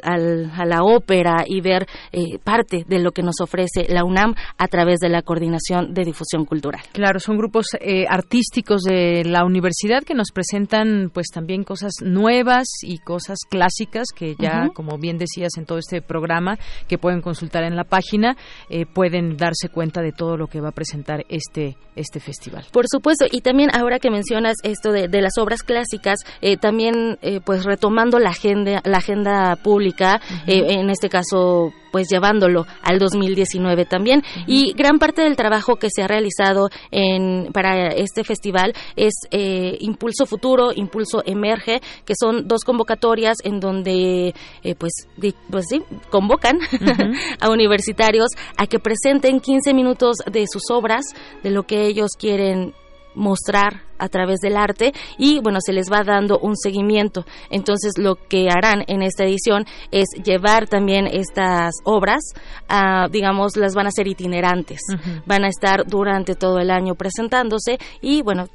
la 0.66 0.84
ópera 0.84 1.44
y 1.48 1.62
ver 1.62 1.88
eh, 2.12 2.38
parte 2.44 2.86
de 2.88 3.00
lo 3.00 3.12
que 3.12 3.24
nos 3.24 3.42
ofrece 3.42 3.86
la 3.90 4.04
UNAM 4.04 4.36
a 4.58 4.68
través 4.68 5.00
de 5.00 5.10
la 5.10 5.22
Coordinación 5.22 5.94
de 5.94 6.04
Difusión 6.04 6.46
Cultural. 6.46 6.82
Claro, 6.94 7.20
son 7.20 7.38
grupos 7.38 7.68
eh, 7.80 8.06
artísticos 8.08 8.82
de 8.84 9.24
la 9.26 9.46
universidad 9.46 10.04
que 10.04 10.14
nos 10.14 10.32
presentan 10.32 11.10
pues 11.14 11.28
también 11.34 11.64
cosas 11.64 11.94
nuevas 12.02 12.68
y 12.82 13.00
cosas 13.00 13.38
clásicas 13.50 14.08
que 14.16 14.36
ya, 14.40 14.70
como 14.74 14.98
bien 14.98 15.18
decías 15.20 15.52
en 15.58 15.66
todo 15.66 15.78
este 15.78 16.02
programa, 16.02 16.58
que 16.88 16.98
pueden 16.98 17.22
consultar 17.22 17.64
en 17.64 17.76
la 17.76 17.84
página, 17.84 18.36
eh, 18.70 18.86
pueden 18.86 19.38
darse 19.38 19.70
cuenta 19.70 20.02
de 20.02 20.12
todo 20.12 20.38
lo 20.38 20.48
que 20.48 20.62
va 20.62 20.70
a 20.70 20.72
presentar 20.72 21.26
este, 21.30 21.78
este 21.96 22.20
festival. 22.20 22.66
Por 22.72 22.86
supuesto, 22.88 23.26
y 23.30 23.42
también 23.42 23.70
ahora 23.76 24.00
que 24.00 24.10
mencionas 24.10 24.56
esto 24.64 24.92
de, 24.92 25.10
las 25.20 25.38
obras 25.38 25.64
clásicas, 25.64 26.20
eh, 26.42 26.58
también 26.58 27.20
eh, 27.22 27.42
pues 27.46 27.66
retomando 27.66 28.20
la 28.20 28.30
agenda, 28.30 28.82
la 28.86 28.98
agenda 28.98 29.56
pública, 29.58 30.22
en 30.48 30.90
este 30.90 31.10
caso 31.10 31.72
pues 31.92 32.08
llevándolo 32.10 32.66
al 32.82 33.00
2019 33.00 33.86
también. 33.86 34.24
Y 34.48 34.74
gran 34.74 35.00
parte 35.00 35.22
del 35.22 35.36
trabajo 35.36 35.76
que 35.76 35.90
se 35.90 36.04
ha 36.04 36.08
realizado 36.08 36.70
en, 36.92 37.52
para 37.54 37.88
este 37.88 38.24
festival 38.24 38.74
es 38.96 39.14
Impulso 39.32 40.26
Futuro, 40.26 40.72
Impulso 40.76 41.22
Emerge, 41.26 41.82
que 42.06 42.14
son 42.20 42.48
dos 42.48 42.64
convocatorias 42.64 43.38
en 43.44 43.60
donde 43.60 44.34
pues 44.78 45.08
pues 45.50 45.66
sí, 45.70 45.82
convocan 46.10 46.60
a 47.40 47.50
universitarios 47.50 48.30
a 48.58 48.68
que 48.68 48.80
presenten 48.80 49.40
15 49.40 49.74
minutos 49.74 50.18
de 50.32 50.46
sus 50.52 50.64
obras, 50.72 51.06
de 51.44 51.52
lo 51.52 51.64
que 51.64 51.88
ellos 51.88 52.12
quieren 52.18 52.74
mostrar 53.20 53.82
a 54.00 54.08
través 54.08 54.40
del 54.40 54.56
arte 54.56 54.94
y 55.18 55.42
bueno 55.42 55.60
se 55.62 55.74
les 55.74 55.92
va 55.92 56.04
dando 56.04 56.40
un 56.40 56.56
seguimiento. 56.56 57.26
Entonces 57.52 57.98
lo 57.98 58.16
que 58.16 58.48
harán 58.50 58.84
en 58.88 59.02
esta 59.02 59.26
edición 59.26 59.66
es 59.92 60.08
llevar 60.24 60.68
también 60.68 61.06
estas 61.06 61.74
obras 61.84 62.22
a, 62.68 63.10
digamos 63.10 63.58
las 63.58 63.76
van 63.76 63.88
a 63.88 63.92
ser 63.92 64.08
itinerantes. 64.08 64.80
Van 65.26 65.44
a 65.44 65.50
estar 65.50 65.86
durante 65.86 66.36
todo 66.36 66.60
el 66.60 66.72
año 66.72 66.96
presentándose 66.96 67.78
y 68.02 68.22
bueno 68.22 68.48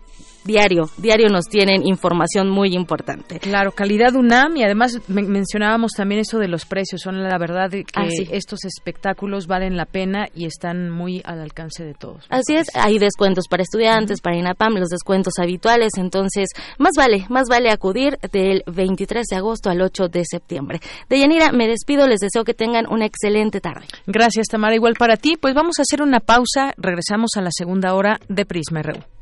diario, 0.43 0.89
diario 0.97 1.29
nos 1.29 1.45
tienen 1.45 1.85
información 1.85 2.49
muy 2.49 2.73
importante. 2.75 3.39
Claro, 3.39 3.71
calidad 3.71 4.15
UNAM 4.15 4.57
y 4.57 4.63
además 4.63 4.99
mencionábamos 5.07 5.91
también 5.93 6.21
eso 6.21 6.39
de 6.39 6.47
los 6.47 6.65
precios. 6.65 7.01
Son 7.01 7.21
la 7.21 7.37
verdad 7.37 7.69
que 7.69 7.85
ah, 7.95 8.07
estos 8.31 8.65
espectáculos 8.65 9.47
valen 9.47 9.77
la 9.77 9.85
pena 9.85 10.27
y 10.33 10.45
están 10.45 10.89
muy 10.89 11.21
al 11.25 11.39
alcance 11.39 11.83
de 11.83 11.93
todos. 11.93 12.25
Así 12.29 12.55
es, 12.55 12.67
hay 12.75 12.99
descuentos 12.99 13.47
para 13.47 13.63
estudiantes, 13.63 14.21
para 14.21 14.37
INAPAM, 14.37 14.75
los 14.75 14.89
descuentos 14.89 15.33
habituales, 15.39 15.93
entonces 15.97 16.49
más 16.77 16.93
vale, 16.97 17.25
más 17.29 17.47
vale 17.49 17.69
acudir 17.69 18.17
del 18.31 18.63
23 18.65 19.25
de 19.27 19.35
agosto 19.35 19.69
al 19.69 19.81
8 19.81 20.07
de 20.07 20.23
septiembre. 20.25 20.79
De 21.09 21.19
Yanira, 21.19 21.51
me 21.51 21.67
despido, 21.67 22.07
les 22.07 22.19
deseo 22.19 22.43
que 22.43 22.53
tengan 22.53 22.85
una 22.89 23.05
excelente 23.05 23.61
tarde. 23.61 23.85
Gracias, 24.07 24.47
Tamara, 24.47 24.75
igual 24.75 24.95
para 24.97 25.17
ti. 25.17 25.37
Pues 25.39 25.53
vamos 25.53 25.79
a 25.79 25.83
hacer 25.83 26.01
una 26.01 26.19
pausa, 26.19 26.73
regresamos 26.77 27.31
a 27.37 27.41
la 27.41 27.49
segunda 27.51 27.93
hora 27.93 28.19
de 28.27 28.45
Prisma 28.45 28.81
RU. 28.81 29.20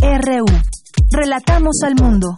RU. 0.00 0.46
Relatamos 1.10 1.76
al 1.84 1.94
mundo. 1.94 2.36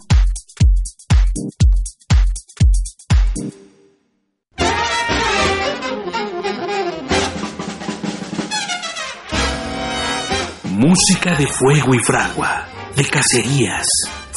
Música 10.65 11.35
de 11.35 11.47
fuego 11.47 11.93
y 11.93 11.99
fragua, 11.99 12.67
de 12.95 13.05
cacerías, 13.05 13.87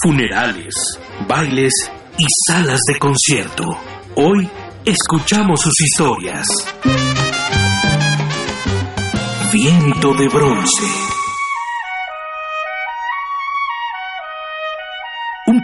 funerales, 0.03 0.75
bailes 1.29 1.73
y 2.19 2.25
salas 2.47 2.81
de 2.87 2.99
concierto. 2.99 3.65
Hoy 4.17 4.49
escuchamos 4.85 5.61
sus 5.61 5.75
historias. 5.81 6.47
Viento 9.53 10.15
de 10.15 10.29
bronce. 10.29 11.16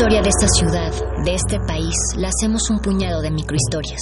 Historia 0.00 0.22
de 0.22 0.30
esta 0.30 0.48
ciudad, 0.48 1.24
de 1.26 1.34
este 1.34 1.60
país, 1.60 1.94
la 2.16 2.28
hacemos 2.28 2.70
un 2.70 2.78
puñado 2.78 3.20
de 3.20 3.30
microhistorias. 3.30 4.00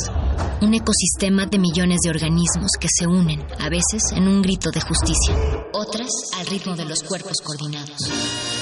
Un 0.60 0.72
ecosistema 0.74 1.46
de 1.46 1.58
millones 1.58 1.98
de 2.04 2.10
organismos 2.10 2.70
que 2.78 2.86
se 2.88 3.08
unen, 3.08 3.44
a 3.58 3.68
veces 3.68 4.12
en 4.14 4.28
un 4.28 4.40
grito 4.40 4.70
de 4.70 4.80
justicia, 4.80 5.34
otras 5.72 6.08
al 6.38 6.46
ritmo 6.46 6.76
de 6.76 6.84
los 6.84 7.02
cuerpos 7.02 7.38
coordinados. 7.42 8.57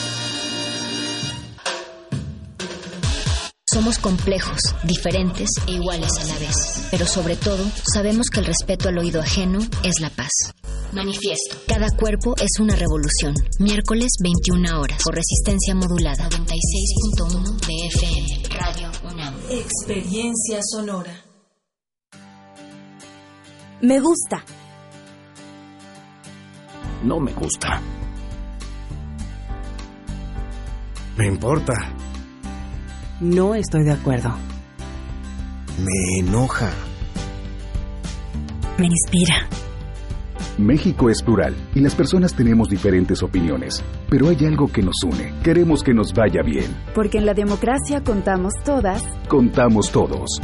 Somos 3.77 3.99
complejos, 3.99 4.59
diferentes 4.85 5.51
e 5.67 5.73
iguales 5.73 6.09
a 6.19 6.25
la 6.25 6.39
vez, 6.39 6.89
pero 6.91 7.07
sobre 7.07 7.37
todo 7.37 7.63
sabemos 7.93 8.31
que 8.33 8.41
el 8.41 8.47
respeto 8.47 8.89
al 8.89 8.97
oído 8.97 9.21
ajeno 9.21 9.59
es 9.83 10.01
la 10.01 10.09
paz. 10.09 10.31
Manifiesto. 10.95 11.59
Cada 11.69 11.91
cuerpo 11.91 12.35
es 12.39 12.59
una 12.59 12.75
revolución. 12.75 13.35
Miércoles 13.59 14.13
21 14.23 14.81
horas. 14.81 15.03
Por 15.05 15.15
resistencia 15.15 15.75
modulada. 15.75 16.27
96.1 16.31 17.67
de 17.67 17.87
FM. 17.89 18.43
Radio 18.49 18.91
UNAM. 19.13 19.35
Experiencia 19.51 20.61
sonora. 20.63 21.13
Me 23.83 24.01
gusta. 24.01 24.43
No 27.05 27.21
me 27.21 27.35
gusta. 27.35 27.83
Me 31.19 31.27
importa. 31.27 31.75
No 33.21 33.55
estoy 33.55 33.85
de 33.85 33.93
acuerdo. 33.93 34.35
Me 35.79 36.21
enoja. 36.21 36.71
Me 38.79 38.87
inspira. 38.87 39.49
México 40.59 41.09
es 41.09 41.23
plural 41.23 41.55
y 41.75 41.81
las 41.81 41.95
personas 41.95 42.35
tenemos 42.35 42.69
diferentes 42.69 43.23
opiniones, 43.23 43.83
pero 44.11 44.29
hay 44.29 44.45
algo 44.45 44.69
que 44.69 44.83
nos 44.83 44.97
une. 45.03 45.33
Queremos 45.43 45.83
que 45.83 45.95
nos 45.95 46.13
vaya 46.13 46.43
bien. 46.43 46.77
Porque 46.95 47.17
en 47.17 47.25
la 47.25 47.33
democracia 47.33 48.03
contamos 48.05 48.53
todas. 48.65 49.03
Contamos 49.29 49.91
todos. 49.91 50.39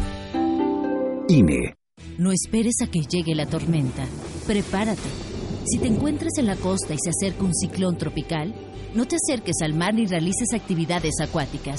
INE. 1.28 1.74
No 2.16 2.32
esperes 2.32 2.76
a 2.82 2.86
que 2.86 3.00
llegue 3.00 3.34
la 3.34 3.44
tormenta. 3.44 4.04
Prepárate. 4.46 5.10
Si 5.66 5.78
te 5.78 5.88
encuentras 5.88 6.38
en 6.38 6.46
la 6.46 6.56
costa 6.56 6.94
y 6.94 6.98
se 6.98 7.10
acerca 7.10 7.44
un 7.44 7.54
ciclón 7.54 7.98
tropical, 7.98 8.54
no 8.94 9.06
te 9.06 9.16
acerques 9.16 9.56
al 9.62 9.74
mar 9.74 9.92
ni 9.94 10.06
realices 10.06 10.54
actividades 10.54 11.20
acuáticas. 11.20 11.78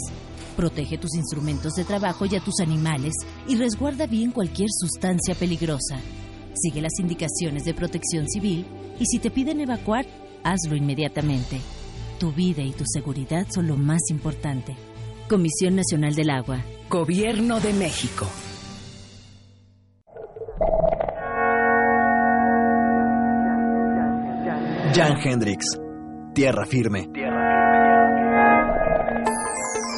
Protege 0.56 0.98
tus 0.98 1.16
instrumentos 1.16 1.74
de 1.74 1.84
trabajo 1.84 2.26
y 2.26 2.36
a 2.36 2.40
tus 2.40 2.60
animales 2.60 3.14
y 3.48 3.56
resguarda 3.56 4.06
bien 4.08 4.32
cualquier 4.32 4.70
sustancia 4.72 5.36
peligrosa. 5.36 6.00
Sigue 6.54 6.82
las 6.82 7.00
indicaciones 7.00 7.66
de 7.66 7.74
protección 7.74 8.30
civil 8.30 8.66
y 9.00 9.06
si 9.06 9.20
te 9.20 9.32
piden 9.32 9.60
evacuar, 9.62 10.06
hazlo 10.44 10.76
inmediatamente. 10.76 11.60
Tu 12.20 12.32
vida 12.32 12.62
y 12.62 12.72
tu 12.72 12.84
seguridad 12.86 13.48
son 13.50 13.68
lo 13.68 13.76
más 13.76 14.02
importante. 14.10 14.76
Comisión 15.28 15.76
Nacional 15.76 16.14
del 16.14 16.30
Agua. 16.30 16.64
Gobierno 16.90 17.60
de 17.60 17.74
México. 17.74 18.28
Jan 24.94 25.18
Hendrix. 25.26 25.66
Tierra 26.36 26.66
firme. 26.68 27.10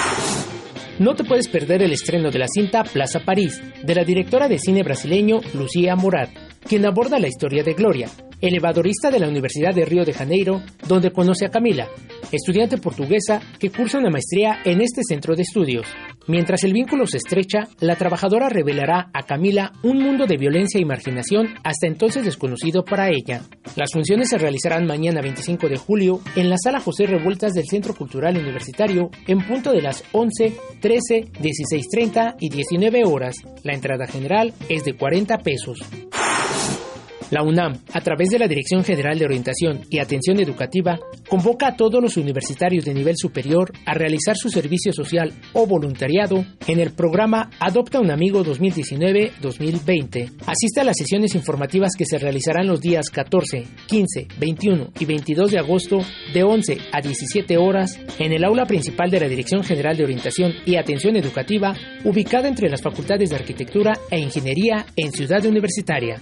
No 1.04 1.16
te 1.16 1.26
puedes 1.26 1.49
perder 1.49 1.82
el 1.82 1.91
estreno 1.91 2.32
de 2.32 2.39
la 2.39 2.47
cinta 2.47 2.86
Plaza 2.86 3.20
París, 3.26 3.62
de 3.84 3.93
la 3.93 4.06
directora 4.06 4.47
de 4.47 4.58
cine 4.58 4.84
brasileño 4.84 5.41
Lucía 5.54 5.97
Morat, 5.97 6.30
quien 6.66 6.86
aborda 6.86 7.20
la 7.20 7.28
historia 7.28 7.62
de 7.62 7.74
Gloria, 7.74 8.10
elevadorista 8.39 9.12
de 9.12 9.20
la 9.20 9.28
Universidad 9.28 9.76
de 9.76 9.84
Río 9.84 10.06
de 10.06 10.14
Janeiro, 10.14 10.64
donde 10.88 11.12
conoce 11.12 11.45
a 11.45 11.49
Camila, 11.49 11.89
estudiante 12.32 12.78
portuguesa 12.78 13.41
que 13.60 13.70
cursa 13.70 13.97
una 13.97 14.12
maestría 14.12 14.62
en 14.64 14.80
este 14.80 15.01
centro 15.04 15.36
de 15.36 15.41
estudios. 15.41 15.86
Mientras 16.26 16.63
el 16.63 16.71
vínculo 16.71 17.05
se 17.05 17.17
estrecha, 17.17 17.67
la 17.82 17.97
trabajadora 17.97 18.47
revelará 18.47 19.09
a 19.13 19.24
Camila 19.24 19.74
un 19.84 19.99
mundo 19.99 20.26
de 20.26 20.38
violencia 20.38 20.80
y 20.80 20.86
marginación 20.86 21.55
hasta 21.63 21.88
entonces 21.88 22.24
desconocido 22.24 22.86
para 22.86 23.09
ella. 23.09 23.41
Las 23.76 23.91
funciones 23.91 24.30
se 24.30 24.38
realizarán 24.38 24.86
mañana 24.86 25.21
25 25.21 25.67
de 25.67 25.78
julio 25.78 26.21
en 26.38 26.49
la 26.49 26.55
sala 26.57 26.80
José 26.80 27.07
Revueltas 27.07 27.53
del 27.53 27.65
Centro 27.65 27.93
Cultural 27.93 28.38
Universitario 28.38 29.09
en 29.28 29.45
punto 29.45 29.71
de 29.74 29.82
las 29.82 30.03
11, 30.13 30.55
13, 30.80 31.32
16.30 31.41 32.36
y 32.39 32.49
19 32.49 33.03
horas. 33.05 33.36
La 33.63 33.74
entrada 33.74 34.07
general 34.07 34.53
es 34.69 34.86
de 34.86 34.95
40 34.95 35.39
pesos. 35.39 35.80
La 37.34 37.41
UNAM, 37.41 37.79
a 37.91 38.01
través 38.01 38.29
de 38.29 38.38
la 38.38 38.47
Dirección 38.47 38.84
General 38.84 39.17
de 39.17 39.25
Orientación 39.25 39.81
y 39.89 39.97
Atención 39.97 40.39
Educativa, 40.39 40.99
convoca 41.27 41.69
a 41.69 41.75
todos 41.75 41.99
los 41.99 42.15
universitarios 42.15 42.86
de 42.86 42.93
nivel 42.93 43.15
superior 43.17 43.73
a 43.88 43.95
realizar 43.95 44.38
su 44.38 44.51
servicio 44.51 44.93
social 44.93 45.34
o 45.53 45.65
voluntariado 45.65 46.45
en 46.67 46.79
el 46.79 46.91
programa 46.91 47.49
Adopta 47.59 47.99
un 47.99 48.11
Amigo 48.11 48.45
2019-2020. 48.45 50.31
Asista 50.45 50.81
a 50.81 50.84
las 50.84 50.95
sesiones 50.95 51.34
informativas 51.34 51.93
que 51.97 52.05
se 52.05 52.19
realizarán 52.19 52.67
los 52.67 52.79
días 52.79 53.09
14, 53.09 53.65
15, 53.88 54.27
21 54.39 54.91
y 54.99 55.05
22 55.05 55.53
de 55.53 55.57
agosto 55.57 56.01
de 56.36 56.43
11 56.43 56.77
a 56.91 57.01
17 57.01 57.57
horas 57.57 57.99
en 58.19 58.31
el 58.31 58.43
aula 58.43 58.67
principal 58.67 59.09
de 59.09 59.21
la 59.21 59.27
Dirección 59.27 59.63
General 59.63 59.97
de 59.97 60.03
Orientación 60.03 60.53
y 60.67 60.75
Atención 60.75 61.15
Educativa, 61.15 61.73
ubicada 62.03 62.47
entre 62.47 62.69
las 62.69 62.84
Facultades 62.84 63.31
de 63.31 63.38
Arquitectura 63.38 63.93
e 64.11 64.19
Ingeniería 64.19 64.86
en 64.95 65.11
Ciudad 65.11 65.43
Universitaria. 65.43 66.21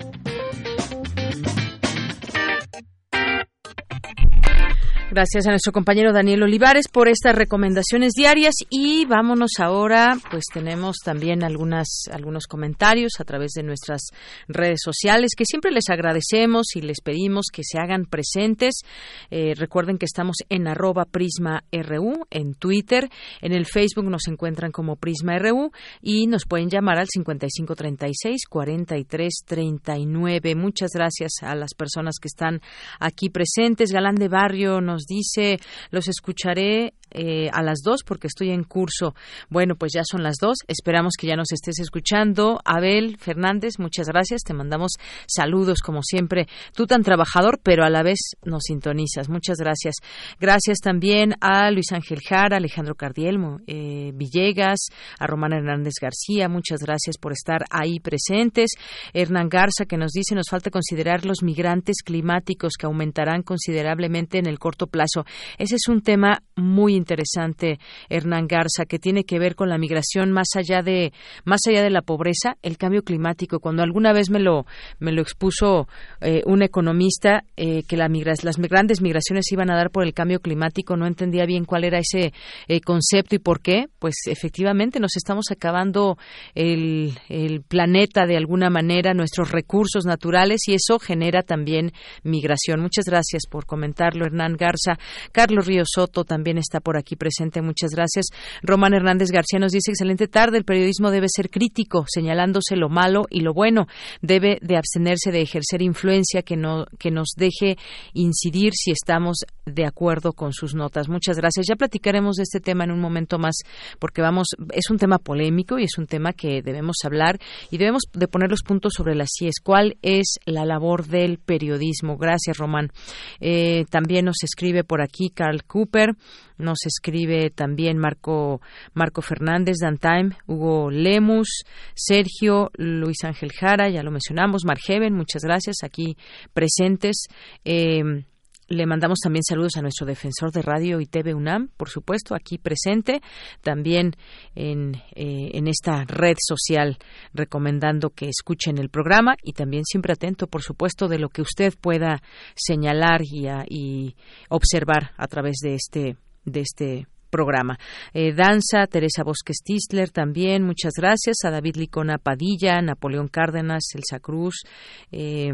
Gracias 5.13 5.45
a 5.45 5.49
nuestro 5.49 5.73
compañero 5.73 6.13
Daniel 6.13 6.43
Olivares 6.43 6.87
por 6.87 7.09
estas 7.09 7.35
recomendaciones 7.35 8.13
diarias 8.13 8.55
y 8.69 9.03
vámonos 9.03 9.59
ahora, 9.59 10.17
pues 10.31 10.45
tenemos 10.53 10.99
también 11.03 11.43
algunas 11.43 12.03
algunos 12.13 12.47
comentarios 12.47 13.19
a 13.19 13.25
través 13.25 13.51
de 13.51 13.63
nuestras 13.63 14.03
redes 14.47 14.79
sociales 14.81 15.31
que 15.35 15.43
siempre 15.43 15.71
les 15.71 15.89
agradecemos 15.89 16.77
y 16.77 16.81
les 16.81 17.01
pedimos 17.01 17.47
que 17.51 17.63
se 17.65 17.77
hagan 17.77 18.05
presentes. 18.05 18.83
Eh, 19.29 19.53
recuerden 19.53 19.97
que 19.97 20.05
estamos 20.05 20.37
en 20.47 20.69
arroba 20.69 21.03
Prisma 21.03 21.65
RU 21.73 22.25
en 22.29 22.53
Twitter, 22.53 23.09
en 23.41 23.51
el 23.51 23.65
Facebook 23.65 24.09
nos 24.09 24.29
encuentran 24.29 24.71
como 24.71 24.95
Prisma 24.95 25.37
RU 25.39 25.73
y 26.01 26.27
nos 26.27 26.45
pueden 26.45 26.69
llamar 26.69 26.99
al 26.99 27.09
5536 27.09 28.43
4339. 28.49 30.55
Muchas 30.55 30.91
gracias 30.93 31.31
a 31.41 31.53
las 31.53 31.73
personas 31.73 32.15
que 32.17 32.29
están 32.29 32.61
aquí 33.01 33.29
presentes. 33.29 33.91
Galán 33.91 34.15
de 34.15 34.29
Barrio 34.29 34.79
nos 34.79 35.00
dice, 35.07 35.59
los 35.89 36.07
escucharé 36.07 36.93
eh, 37.11 37.49
a 37.51 37.61
las 37.61 37.79
dos 37.83 38.03
porque 38.05 38.27
estoy 38.27 38.51
en 38.51 38.63
curso. 38.63 39.13
Bueno, 39.49 39.75
pues 39.75 39.91
ya 39.93 40.03
son 40.03 40.23
las 40.23 40.35
dos. 40.41 40.57
Esperamos 40.67 41.13
que 41.17 41.27
ya 41.27 41.35
nos 41.35 41.51
estés 41.51 41.79
escuchando. 41.79 42.59
Abel 42.65 43.17
Fernández, 43.17 43.79
muchas 43.79 44.07
gracias. 44.07 44.41
Te 44.43 44.53
mandamos 44.53 44.93
saludos 45.27 45.81
como 45.81 46.01
siempre. 46.03 46.47
Tú 46.75 46.87
tan 46.87 47.03
trabajador, 47.03 47.59
pero 47.63 47.83
a 47.83 47.89
la 47.89 48.03
vez 48.03 48.19
nos 48.43 48.63
sintonizas. 48.63 49.29
Muchas 49.29 49.57
gracias. 49.57 49.95
Gracias 50.39 50.79
también 50.79 51.35
a 51.41 51.71
Luis 51.71 51.91
Ángel 51.91 52.19
Jara, 52.27 52.57
Alejandro 52.57 52.95
Cardielmo, 52.95 53.59
eh, 53.67 54.11
Villegas, 54.13 54.87
a 55.19 55.27
Romana 55.27 55.57
Hernández 55.57 55.93
García. 56.01 56.49
Muchas 56.49 56.81
gracias 56.81 57.17
por 57.17 57.31
estar 57.31 57.65
ahí 57.69 57.99
presentes. 57.99 58.71
Hernán 59.13 59.49
Garza 59.49 59.85
que 59.85 59.97
nos 59.97 60.11
dice 60.11 60.35
nos 60.35 60.49
falta 60.49 60.69
considerar 60.69 61.25
los 61.25 61.43
migrantes 61.43 61.97
climáticos 62.03 62.73
que 62.79 62.85
aumentarán 62.85 63.43
considerablemente 63.43 64.37
en 64.37 64.47
el 64.47 64.59
corto 64.59 64.87
plazo. 64.87 65.25
Ese 65.57 65.75
es 65.75 65.87
un 65.87 66.01
tema 66.01 66.43
muy 66.55 66.95
interesante, 67.01 67.79
Hernán 68.09 68.47
Garza, 68.47 68.85
que 68.87 68.99
tiene 68.99 69.23
que 69.23 69.39
ver 69.39 69.55
con 69.55 69.67
la 69.67 69.77
migración 69.77 70.31
más 70.31 70.49
allá 70.55 70.81
de 70.81 71.11
más 71.43 71.61
allá 71.67 71.81
de 71.81 71.89
la 71.89 72.01
pobreza, 72.01 72.57
el 72.61 72.77
cambio 72.77 73.01
climático. 73.03 73.59
Cuando 73.59 73.83
alguna 73.83 74.13
vez 74.13 74.29
me 74.29 74.39
lo 74.39 74.65
me 74.99 75.11
lo 75.11 75.21
expuso 75.21 75.87
eh, 76.21 76.43
un 76.45 76.61
economista 76.61 77.43
eh, 77.57 77.83
que 77.83 77.97
la 77.97 78.07
las 78.43 78.57
grandes 78.57 79.01
migraciones 79.01 79.51
iban 79.51 79.71
a 79.71 79.75
dar 79.75 79.89
por 79.89 80.03
el 80.03 80.13
cambio 80.13 80.39
climático, 80.39 80.95
no 80.95 81.07
entendía 81.07 81.45
bien 81.45 81.65
cuál 81.65 81.83
era 81.83 81.99
ese 81.99 82.33
eh, 82.67 82.81
concepto 82.81 83.35
y 83.35 83.39
por 83.39 83.61
qué. 83.61 83.85
Pues 83.99 84.15
efectivamente 84.27 84.99
nos 84.99 85.15
estamos 85.15 85.45
acabando 85.51 86.17
el, 86.53 87.17
el 87.29 87.61
planeta 87.61 88.25
de 88.25 88.37
alguna 88.37 88.69
manera, 88.69 89.13
nuestros 89.13 89.51
recursos 89.51 90.05
naturales 90.05 90.61
y 90.67 90.73
eso 90.73 90.99
genera 90.99 91.41
también 91.41 91.91
migración. 92.23 92.81
Muchas 92.81 93.05
gracias 93.05 93.43
por 93.49 93.65
comentarlo, 93.65 94.25
Hernán 94.25 94.55
Garza. 94.57 94.97
Carlos 95.31 95.65
Río 95.65 95.83
Soto 95.85 96.23
también 96.23 96.57
está 96.57 96.79
por 96.79 96.90
aquí 96.97 97.15
presente. 97.15 97.61
Muchas 97.61 97.91
gracias. 97.91 98.27
Román 98.61 98.93
Hernández 98.93 99.31
García 99.31 99.59
nos 99.59 99.71
dice, 99.71 99.91
excelente 99.91 100.27
tarde, 100.27 100.57
el 100.57 100.65
periodismo 100.65 101.11
debe 101.11 101.27
ser 101.29 101.49
crítico, 101.49 102.05
señalándose 102.07 102.75
lo 102.75 102.89
malo 102.89 103.23
y 103.29 103.41
lo 103.41 103.53
bueno. 103.53 103.87
Debe 104.21 104.59
de 104.61 104.77
abstenerse 104.77 105.31
de 105.31 105.41
ejercer 105.41 105.81
influencia 105.81 106.41
que, 106.41 106.55
no, 106.55 106.85
que 106.99 107.11
nos 107.11 107.29
deje 107.35 107.77
incidir 108.13 108.73
si 108.73 108.91
estamos 108.91 109.39
de 109.65 109.85
acuerdo 109.85 110.33
con 110.33 110.53
sus 110.53 110.75
notas. 110.75 111.09
Muchas 111.09 111.37
gracias. 111.37 111.67
Ya 111.67 111.75
platicaremos 111.75 112.35
de 112.35 112.43
este 112.43 112.59
tema 112.59 112.83
en 112.83 112.91
un 112.91 112.99
momento 112.99 113.37
más 113.37 113.55
porque 113.99 114.21
vamos, 114.21 114.47
es 114.73 114.89
un 114.89 114.97
tema 114.97 115.17
polémico 115.17 115.79
y 115.79 115.83
es 115.83 115.97
un 115.97 116.07
tema 116.07 116.33
que 116.33 116.61
debemos 116.61 116.97
hablar 117.03 117.39
y 117.69 117.77
debemos 117.77 118.03
de 118.13 118.27
poner 118.27 118.49
los 118.49 118.63
puntos 118.63 118.93
sobre 118.95 119.15
las 119.15 119.29
CIES. 119.37 119.55
¿Cuál 119.63 119.97
es 120.01 120.35
la 120.45 120.65
labor 120.65 121.07
del 121.07 121.37
periodismo? 121.37 122.17
Gracias, 122.17 122.57
Román. 122.57 122.91
Eh, 123.39 123.85
también 123.89 124.25
nos 124.25 124.43
escribe 124.43 124.83
por 124.83 125.01
aquí 125.01 125.29
Carl 125.29 125.63
Cooper. 125.63 126.15
Nos 126.57 126.80
escribe 126.85 127.49
también 127.49 127.97
Marco, 127.97 128.61
Marco 128.93 129.21
Fernández, 129.21 129.77
Dantime, 129.81 130.37
Hugo 130.47 130.91
Lemus, 130.91 131.63
Sergio, 131.95 132.71
Luis 132.75 133.23
Ángel 133.23 133.51
Jara, 133.51 133.89
ya 133.89 134.03
lo 134.03 134.11
mencionamos, 134.11 134.63
Margeven, 134.65 135.13
muchas 135.13 135.43
gracias, 135.43 135.77
aquí 135.83 136.17
presentes. 136.53 137.27
Eh, 137.65 138.23
le 138.71 138.85
mandamos 138.85 139.19
también 139.19 139.43
saludos 139.43 139.75
a 139.75 139.81
nuestro 139.81 140.05
defensor 140.07 140.51
de 140.51 140.61
radio 140.61 141.01
y 141.01 141.05
TV 141.05 141.33
UNAM, 141.33 141.69
por 141.75 141.89
supuesto, 141.89 142.35
aquí 142.35 142.57
presente, 142.57 143.21
también 143.61 144.13
en, 144.55 144.95
eh, 145.13 145.51
en 145.53 145.67
esta 145.67 146.05
red 146.05 146.37
social, 146.39 146.97
recomendando 147.33 148.11
que 148.11 148.29
escuchen 148.29 148.77
el 148.77 148.89
programa 148.89 149.35
y 149.43 149.51
también 149.53 149.83
siempre 149.83 150.13
atento, 150.13 150.47
por 150.47 150.61
supuesto, 150.61 151.09
de 151.09 151.19
lo 151.19 151.27
que 151.27 151.41
usted 151.41 151.73
pueda 151.81 152.23
señalar 152.55 153.21
y, 153.23 153.47
y 153.67 154.15
observar 154.47 155.11
a 155.17 155.27
través 155.27 155.57
de 155.61 155.75
este, 155.75 156.15
de 156.45 156.61
este 156.61 157.07
programa. 157.29 157.77
Eh, 158.13 158.33
danza, 158.33 158.85
Teresa 158.87 159.23
Bosques 159.23 159.59
Tisler 159.63 160.11
también, 160.11 160.63
muchas 160.63 160.93
gracias. 160.97 161.37
A 161.45 161.49
David 161.49 161.77
Licona 161.77 162.17
Padilla, 162.17 162.81
Napoleón 162.81 163.29
Cárdenas, 163.29 163.83
Elsa 163.95 164.19
Cruz. 164.19 164.63
Eh, 165.11 165.51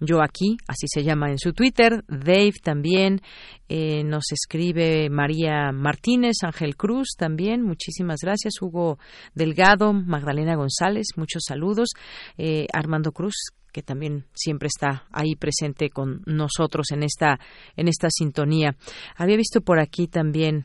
yo 0.00 0.22
aquí, 0.22 0.56
así 0.68 0.86
se 0.86 1.02
llama 1.02 1.30
en 1.30 1.38
su 1.38 1.52
Twitter. 1.52 2.04
Dave 2.06 2.54
también 2.62 3.20
eh, 3.68 4.04
nos 4.04 4.30
escribe 4.30 5.10
María 5.10 5.72
Martínez, 5.72 6.36
Ángel 6.44 6.76
Cruz 6.76 7.08
también. 7.18 7.62
Muchísimas 7.62 8.20
gracias. 8.22 8.62
Hugo 8.62 8.98
Delgado, 9.34 9.92
Magdalena 9.92 10.54
González, 10.54 11.08
muchos 11.16 11.42
saludos. 11.46 11.88
Eh, 12.36 12.66
Armando 12.72 13.10
Cruz, 13.10 13.34
que 13.78 13.82
también 13.84 14.24
siempre 14.34 14.66
está 14.66 15.04
ahí 15.12 15.36
presente 15.36 15.88
con 15.88 16.22
nosotros 16.26 16.90
en 16.90 17.04
esta 17.04 17.38
en 17.76 17.86
esta 17.86 18.08
sintonía. 18.10 18.74
Había 19.14 19.36
visto 19.36 19.60
por 19.60 19.78
aquí 19.78 20.08
también 20.08 20.64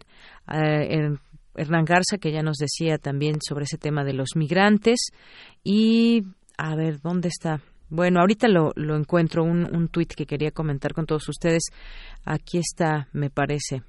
eh, 0.51 1.15
Hernán 1.53 1.85
Garza 1.85 2.17
que 2.19 2.31
ya 2.31 2.41
nos 2.41 2.57
decía 2.57 2.97
también 2.97 3.35
sobre 3.47 3.65
ese 3.65 3.77
tema 3.77 4.03
de 4.03 4.13
los 4.13 4.29
migrantes 4.35 5.11
y 5.63 6.23
a 6.57 6.75
ver 6.75 7.01
dónde 7.01 7.27
está 7.27 7.61
bueno, 7.89 8.21
ahorita 8.21 8.47
lo, 8.47 8.71
lo 8.75 8.95
encuentro, 8.95 9.43
un, 9.43 9.65
un 9.71 9.87
tuit 9.89 10.11
que 10.15 10.25
quería 10.25 10.49
comentar 10.49 10.93
con 10.93 11.05
todos 11.05 11.29
ustedes. 11.29 11.65
Aquí 12.25 12.57
está, 12.57 13.07
me 13.13 13.29
parece. 13.29 13.83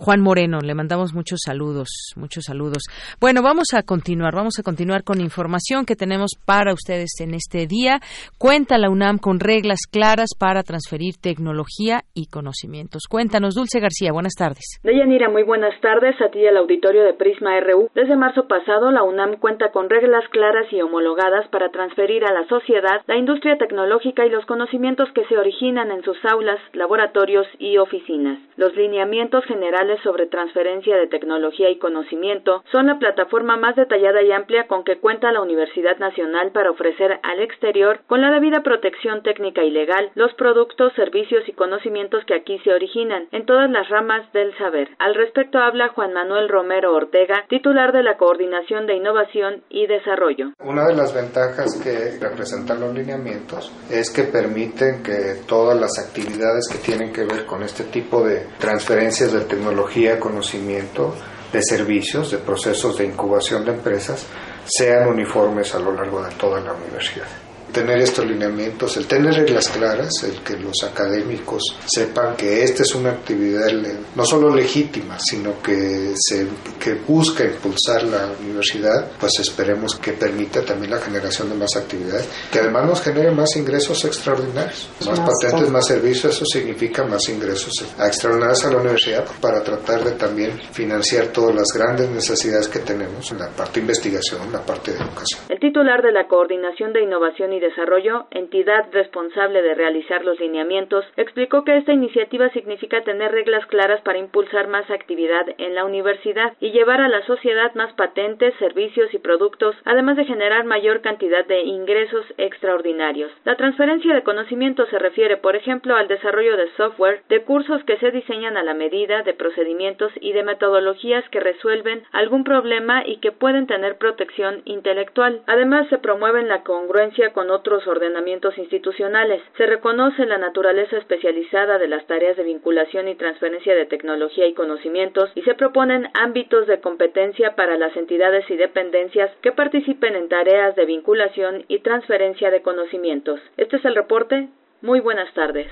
Juan 0.00 0.20
Moreno, 0.20 0.60
le 0.62 0.74
mandamos 0.74 1.12
muchos 1.12 1.40
saludos, 1.44 1.88
muchos 2.14 2.44
saludos. 2.44 2.84
Bueno, 3.20 3.42
vamos 3.42 3.74
a 3.74 3.82
continuar, 3.82 4.32
vamos 4.32 4.54
a 4.60 4.62
continuar 4.62 5.02
con 5.02 5.20
información 5.20 5.84
que 5.84 5.96
tenemos 5.96 6.38
para 6.46 6.72
ustedes 6.72 7.18
en 7.18 7.34
este 7.34 7.66
día. 7.66 7.98
Cuenta 8.38 8.78
la 8.78 8.90
UNAM 8.90 9.18
con 9.18 9.40
reglas 9.40 9.80
claras 9.90 10.30
para 10.38 10.62
transferir 10.62 11.14
tecnología 11.20 12.02
y 12.14 12.26
conocimientos. 12.30 13.10
Cuéntanos, 13.10 13.56
Dulce 13.56 13.80
García, 13.80 14.12
buenas 14.12 14.34
tardes. 14.38 14.78
Deyanira, 14.84 15.28
muy 15.30 15.42
buenas 15.42 15.74
tardes 15.80 16.14
a 16.22 16.30
ti 16.30 16.38
y 16.38 16.46
al 16.46 16.58
auditorio 16.58 17.02
de 17.02 17.14
Prisma 17.14 17.58
RU. 17.58 17.90
Desde 17.96 18.14
marzo 18.14 18.46
pasado, 18.46 18.92
la 18.92 19.02
UNAM 19.02 19.40
cuenta 19.40 19.72
con 19.72 19.90
reglas 19.90 20.22
claras 20.30 20.72
y 20.72 20.80
homologadas 20.80 21.48
para 21.48 21.70
transferir 21.70 22.24
a 22.24 22.32
la 22.32 22.46
sociedad 22.46 23.02
la 23.08 23.16
industria 23.16 23.58
tecnológica 23.58 24.24
y 24.24 24.30
los 24.30 24.46
conocimientos 24.46 25.08
que 25.12 25.24
se 25.24 25.36
originan 25.36 25.90
en 25.90 26.04
sus 26.04 26.18
aulas, 26.24 26.60
laboratorios 26.72 27.48
y 27.58 27.78
oficinas. 27.78 28.38
Los 28.56 28.76
lineamientos 28.76 29.44
generales 29.46 29.87
sobre 30.02 30.26
transferencia 30.26 30.96
de 30.96 31.06
tecnología 31.06 31.70
y 31.70 31.78
conocimiento 31.78 32.62
son 32.70 32.86
la 32.86 32.98
plataforma 32.98 33.56
más 33.56 33.76
detallada 33.76 34.22
y 34.22 34.32
amplia 34.32 34.66
con 34.66 34.84
que 34.84 34.98
cuenta 34.98 35.32
la 35.32 35.40
Universidad 35.40 35.98
Nacional 35.98 36.52
para 36.52 36.70
ofrecer 36.70 37.18
al 37.22 37.40
exterior, 37.40 38.00
con 38.06 38.20
la 38.20 38.30
debida 38.30 38.62
protección 38.62 39.22
técnica 39.22 39.64
y 39.64 39.70
legal, 39.70 40.10
los 40.14 40.34
productos, 40.34 40.92
servicios 40.94 41.48
y 41.48 41.52
conocimientos 41.52 42.24
que 42.26 42.34
aquí 42.34 42.58
se 42.60 42.72
originan, 42.72 43.28
en 43.32 43.46
todas 43.46 43.70
las 43.70 43.88
ramas 43.88 44.30
del 44.32 44.56
saber. 44.58 44.88
Al 44.98 45.14
respecto 45.14 45.58
habla 45.58 45.88
Juan 45.88 46.12
Manuel 46.12 46.48
Romero 46.48 46.94
Ortega, 46.94 47.44
titular 47.48 47.92
de 47.92 48.02
la 48.02 48.16
Coordinación 48.16 48.86
de 48.86 48.96
Innovación 48.96 49.62
y 49.70 49.86
Desarrollo. 49.86 50.52
Una 50.64 50.86
de 50.86 50.94
las 50.94 51.14
ventajas 51.14 51.80
que 51.82 52.18
representan 52.20 52.80
los 52.80 52.94
lineamientos 52.94 53.72
es 53.90 54.10
que 54.10 54.24
permiten 54.24 55.02
que 55.02 55.42
todas 55.46 55.78
las 55.80 55.98
actividades 55.98 56.68
que 56.70 56.78
tienen 56.78 57.12
que 57.12 57.24
ver 57.24 57.46
con 57.46 57.62
este 57.62 57.84
tipo 57.84 58.22
de 58.22 58.46
transferencias 58.58 59.32
de 59.32 59.40
tecnología 59.42 59.77
conocimiento, 60.18 61.14
de 61.52 61.62
servicios, 61.62 62.30
de 62.30 62.38
procesos 62.38 62.98
de 62.98 63.06
incubación 63.06 63.64
de 63.64 63.72
empresas, 63.72 64.26
sean 64.64 65.08
uniformes 65.08 65.74
a 65.74 65.78
lo 65.78 65.92
largo 65.92 66.22
de 66.22 66.30
toda 66.34 66.60
la 66.60 66.74
universidad 66.74 67.47
tener 67.72 67.98
estos 67.98 68.26
lineamientos, 68.26 68.96
el 68.96 69.06
tener 69.06 69.34
reglas 69.34 69.68
claras, 69.68 70.10
el 70.24 70.42
que 70.42 70.56
los 70.56 70.82
académicos 70.84 71.62
sepan 71.86 72.36
que 72.36 72.62
esta 72.62 72.82
es 72.82 72.94
una 72.94 73.10
actividad 73.10 73.66
no 74.14 74.24
solo 74.24 74.54
legítima, 74.54 75.18
sino 75.18 75.60
que, 75.62 76.14
se, 76.16 76.46
que 76.78 76.94
busca 76.94 77.44
impulsar 77.44 78.04
la 78.04 78.32
universidad, 78.40 79.12
pues 79.18 79.38
esperemos 79.40 79.96
que 79.96 80.12
permita 80.12 80.62
también 80.62 80.92
la 80.92 80.98
generación 80.98 81.50
de 81.50 81.56
más 81.56 81.76
actividades, 81.76 82.28
que 82.50 82.58
además 82.58 82.86
nos 82.86 83.02
genere 83.02 83.30
más 83.30 83.54
ingresos 83.56 84.04
extraordinarios, 84.04 84.88
más, 85.06 85.20
patentes, 85.20 85.70
más 85.70 85.86
servicios, 85.86 86.34
eso 86.34 86.44
significa 86.46 87.04
más 87.04 87.28
ingresos 87.28 87.72
extraordinarios 87.98 88.64
a 88.64 88.70
la 88.70 88.78
universidad 88.78 89.24
para 89.40 89.62
tratar 89.62 90.04
de 90.04 90.12
también 90.12 90.58
financiar 90.72 91.28
todas 91.28 91.54
las 91.54 91.68
grandes 91.74 92.08
necesidades 92.10 92.68
que 92.68 92.80
tenemos 92.80 93.30
en 93.32 93.38
la 93.38 93.48
parte 93.48 93.74
de 93.74 93.80
investigación, 93.80 94.42
en 94.42 94.52
la 94.52 94.62
parte 94.62 94.92
de 94.92 94.98
educación. 94.98 95.40
El 95.48 95.60
titular 95.60 96.02
de 96.02 96.12
la 96.12 96.26
Coordinación 96.26 96.92
de 96.92 97.02
Innovación 97.02 97.52
y 97.52 97.57
Desarrollo, 97.60 98.26
entidad 98.30 98.86
responsable 98.92 99.62
de 99.62 99.74
realizar 99.74 100.24
los 100.24 100.38
lineamientos, 100.40 101.04
explicó 101.16 101.64
que 101.64 101.76
esta 101.76 101.92
iniciativa 101.92 102.48
significa 102.50 103.02
tener 103.02 103.32
reglas 103.32 103.66
claras 103.66 104.00
para 104.02 104.18
impulsar 104.18 104.68
más 104.68 104.90
actividad 104.90 105.46
en 105.58 105.74
la 105.74 105.84
universidad 105.84 106.54
y 106.60 106.70
llevar 106.70 107.00
a 107.00 107.08
la 107.08 107.24
sociedad 107.26 107.74
más 107.74 107.92
patentes, 107.94 108.54
servicios 108.58 109.12
y 109.14 109.18
productos, 109.18 109.76
además 109.84 110.16
de 110.16 110.24
generar 110.24 110.64
mayor 110.64 111.00
cantidad 111.00 111.46
de 111.46 111.62
ingresos 111.62 112.24
extraordinarios. 112.36 113.30
La 113.44 113.56
transferencia 113.56 114.14
de 114.14 114.22
conocimiento 114.22 114.86
se 114.86 114.98
refiere, 114.98 115.36
por 115.36 115.56
ejemplo, 115.56 115.96
al 115.96 116.08
desarrollo 116.08 116.56
de 116.56 116.70
software, 116.76 117.22
de 117.28 117.42
cursos 117.42 117.82
que 117.84 117.96
se 117.98 118.10
diseñan 118.10 118.56
a 118.56 118.62
la 118.62 118.74
medida, 118.74 119.22
de 119.22 119.34
procedimientos 119.34 120.12
y 120.20 120.32
de 120.32 120.42
metodologías 120.42 121.28
que 121.30 121.40
resuelven 121.40 122.02
algún 122.12 122.44
problema 122.44 123.02
y 123.06 123.18
que 123.18 123.32
pueden 123.32 123.66
tener 123.66 123.98
protección 123.98 124.62
intelectual. 124.64 125.42
Además, 125.46 125.88
se 125.88 125.98
promueven 125.98 126.48
la 126.48 126.62
congruencia 126.62 127.32
con 127.32 127.47
otros 127.50 127.86
ordenamientos 127.86 128.56
institucionales. 128.58 129.42
Se 129.56 129.66
reconoce 129.66 130.26
la 130.26 130.38
naturaleza 130.38 130.96
especializada 130.96 131.78
de 131.78 131.88
las 131.88 132.06
tareas 132.06 132.36
de 132.36 132.42
vinculación 132.42 133.08
y 133.08 133.14
transferencia 133.14 133.74
de 133.74 133.86
tecnología 133.86 134.46
y 134.46 134.54
conocimientos 134.54 135.30
y 135.34 135.42
se 135.42 135.54
proponen 135.54 136.08
ámbitos 136.14 136.66
de 136.66 136.80
competencia 136.80 137.54
para 137.54 137.78
las 137.78 137.96
entidades 137.96 138.48
y 138.50 138.56
dependencias 138.56 139.30
que 139.42 139.52
participen 139.52 140.14
en 140.14 140.28
tareas 140.28 140.76
de 140.76 140.86
vinculación 140.86 141.64
y 141.68 141.80
transferencia 141.80 142.50
de 142.50 142.62
conocimientos. 142.62 143.40
Este 143.56 143.76
es 143.76 143.84
el 143.84 143.94
reporte. 143.94 144.48
Muy 144.80 145.00
buenas 145.00 145.34
tardes. 145.34 145.66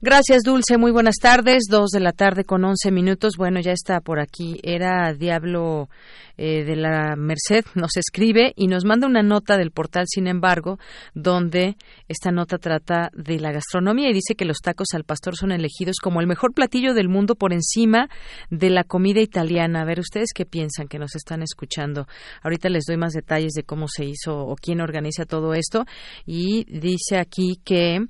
Gracias, 0.00 0.42
Dulce. 0.42 0.78
Muy 0.78 0.90
buenas 0.90 1.16
tardes. 1.20 1.64
Dos 1.70 1.90
de 1.90 2.00
la 2.00 2.12
tarde 2.12 2.44
con 2.44 2.64
once 2.64 2.90
minutos. 2.90 3.34
Bueno, 3.36 3.60
ya 3.60 3.72
está 3.72 4.00
por 4.00 4.18
aquí. 4.18 4.58
Era 4.62 5.12
Diablo 5.12 5.90
eh, 6.38 6.64
de 6.64 6.74
la 6.74 7.16
Merced. 7.16 7.66
Nos 7.74 7.98
escribe 7.98 8.54
y 8.56 8.68
nos 8.68 8.86
manda 8.86 9.06
una 9.06 9.22
nota 9.22 9.58
del 9.58 9.72
portal, 9.72 10.04
sin 10.06 10.26
embargo, 10.26 10.78
donde 11.14 11.76
esta 12.08 12.30
nota 12.30 12.56
trata 12.56 13.10
de 13.12 13.38
la 13.40 13.52
gastronomía 13.52 14.08
y 14.08 14.14
dice 14.14 14.34
que 14.34 14.46
los 14.46 14.58
tacos 14.62 14.88
al 14.94 15.04
pastor 15.04 15.36
son 15.36 15.52
elegidos 15.52 15.96
como 16.02 16.22
el 16.22 16.26
mejor 16.26 16.54
platillo 16.54 16.94
del 16.94 17.10
mundo 17.10 17.34
por 17.34 17.52
encima 17.52 18.08
de 18.48 18.70
la 18.70 18.84
comida 18.84 19.20
italiana. 19.20 19.82
A 19.82 19.84
ver, 19.84 20.00
¿ustedes 20.00 20.30
qué 20.34 20.46
piensan 20.46 20.88
que 20.88 20.98
nos 20.98 21.14
están 21.14 21.42
escuchando? 21.42 22.06
Ahorita 22.42 22.70
les 22.70 22.84
doy 22.86 22.96
más 22.96 23.12
detalles 23.12 23.52
de 23.52 23.64
cómo 23.64 23.86
se 23.86 24.06
hizo 24.06 24.34
o 24.34 24.56
quién 24.56 24.80
organiza 24.80 25.26
todo 25.26 25.52
esto. 25.52 25.84
Y 26.24 26.64
dice 26.70 27.18
aquí 27.18 27.60
que 27.62 28.00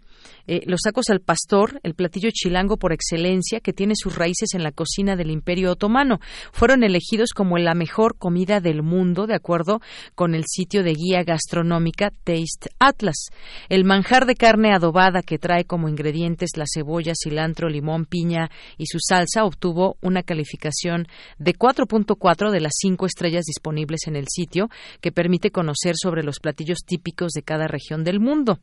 eh, 0.47 0.63
los 0.67 0.81
tacos 0.81 1.11
al 1.11 1.21
pastor, 1.21 1.81
el 1.83 1.95
platillo 1.95 2.31
chilango 2.33 2.77
por 2.77 2.93
excelencia 2.93 3.61
que 3.61 3.73
tiene 3.73 3.95
sus 3.97 4.17
raíces 4.17 4.55
en 4.55 4.63
la 4.63 4.73
cocina 4.73 5.17
del 5.17 5.31
Imperio 5.31 5.73
Otomano. 5.73 6.21
Fueron 6.53 6.85
elegidos 6.85 7.31
como 7.35 7.59
la 7.59 7.75
mejor 7.75 8.17
comida 8.17 8.61
del 8.61 8.83
mundo, 8.83 9.27
de 9.27 9.35
acuerdo 9.35 9.81
con 10.15 10.35
el 10.35 10.45
sitio 10.47 10.83
de 10.83 10.95
guía 10.95 11.25
gastronómica 11.25 12.11
Taste 12.11 12.71
Atlas. 12.79 13.27
El 13.69 13.85
manjar 13.85 14.27
de 14.27 14.35
carne 14.35 14.73
adobada 14.73 15.23
que 15.23 15.39
trae 15.39 15.65
como 15.65 15.89
ingredientes 15.89 16.57
la 16.57 16.65
cebolla, 16.73 17.13
cilantro, 17.15 17.69
limón, 17.69 18.07
piña 18.07 18.51
y 18.79 18.87
su 18.87 18.99
salsa 19.01 19.45
obtuvo 19.45 19.97
una 20.01 20.23
calificación 20.23 21.07
de 21.39 21.55
4.4 21.55 22.51
de 22.51 22.61
las 22.61 22.73
5 22.77 23.07
estrellas 23.07 23.45
disponibles 23.45 24.07
en 24.07 24.17
el 24.17 24.27
sitio, 24.29 24.69
que 25.01 25.13
permite 25.13 25.51
conocer 25.51 25.95
sobre 25.97 26.23
los 26.23 26.41
platillos 26.41 26.79
típicos 26.87 27.33
de 27.33 27.43
cada 27.43 27.67
región 27.67 28.05
del 28.05 28.21
mundo. 28.21 28.61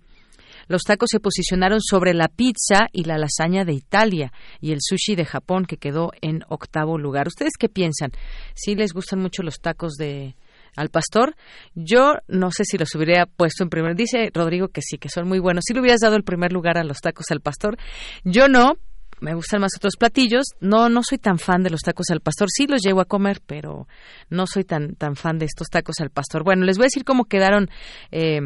Los 0.68 0.84
tacos 0.84 1.10
se 1.12 1.20
posicionaron 1.20 1.82
sobre 1.82 2.14
la 2.14 2.28
pizza 2.28 2.88
y 2.92 3.04
la 3.04 3.18
lasaña 3.18 3.66
de 3.66 3.74
Italia 3.74 4.32
y 4.60 4.72
el 4.72 4.80
sushi 4.82 5.16
de 5.16 5.26
Japón 5.26 5.66
que 5.66 5.78
quedó 5.78 6.12
en 6.22 6.44
octavo 6.48 6.98
lugar. 6.98 7.28
¿Ustedes 7.28 7.54
qué 7.58 7.70
piensan? 7.70 8.12
¿Sí 8.56 8.76
les 8.76 8.94
gustan 8.94 9.20
mucho 9.20 9.44
los 9.44 9.60
tacos 9.60 9.94
de 9.94 10.36
al 10.76 10.90
pastor? 10.90 11.36
Yo 11.76 12.16
no 12.28 12.52
sé 12.52 12.64
si 12.66 12.78
los 12.78 12.94
hubiera 12.96 13.26
puesto 13.26 13.64
en 13.64 13.70
primer. 13.70 13.96
Dice 13.96 14.30
Rodrigo 14.34 14.70
que 14.70 14.82
sí, 14.82 14.98
que 14.98 15.10
son 15.10 15.28
muy 15.28 15.40
buenos. 15.40 15.64
Si 15.68 15.74
le 15.74 15.82
hubieras 15.82 16.02
dado 16.02 16.16
el 16.16 16.24
primer 16.24 16.52
lugar 16.52 16.78
a 16.78 16.84
los 16.84 17.00
tacos 17.00 17.26
al 17.32 17.42
pastor, 17.42 17.78
yo 18.24 18.48
no. 18.48 18.78
Me 19.20 19.36
gustan 19.36 19.62
más 19.62 19.72
otros 19.78 19.96
platillos. 19.96 20.48
No, 20.60 20.90
no 20.90 21.02
soy 21.02 21.18
tan 21.18 21.40
fan 21.40 21.64
de 21.64 21.70
los 21.70 21.80
tacos 21.80 22.08
al 22.10 22.20
pastor. 22.20 22.50
Sí 22.52 22.68
los 22.68 22.82
llego 22.82 23.00
a 23.00 23.06
comer, 23.06 23.40
pero 23.46 23.88
no 24.30 24.48
soy 24.48 24.66
tan 24.66 24.96
tan 24.96 25.16
fan 25.16 25.38
de 25.38 25.46
estos 25.46 25.70
tacos 25.70 25.96
al 26.02 26.10
pastor. 26.10 26.44
Bueno, 26.44 26.66
les 26.66 26.78
voy 26.78 26.86
a 26.86 26.88
decir 26.88 27.06
cómo 27.06 27.24
quedaron 27.24 27.70
eh, 28.12 28.42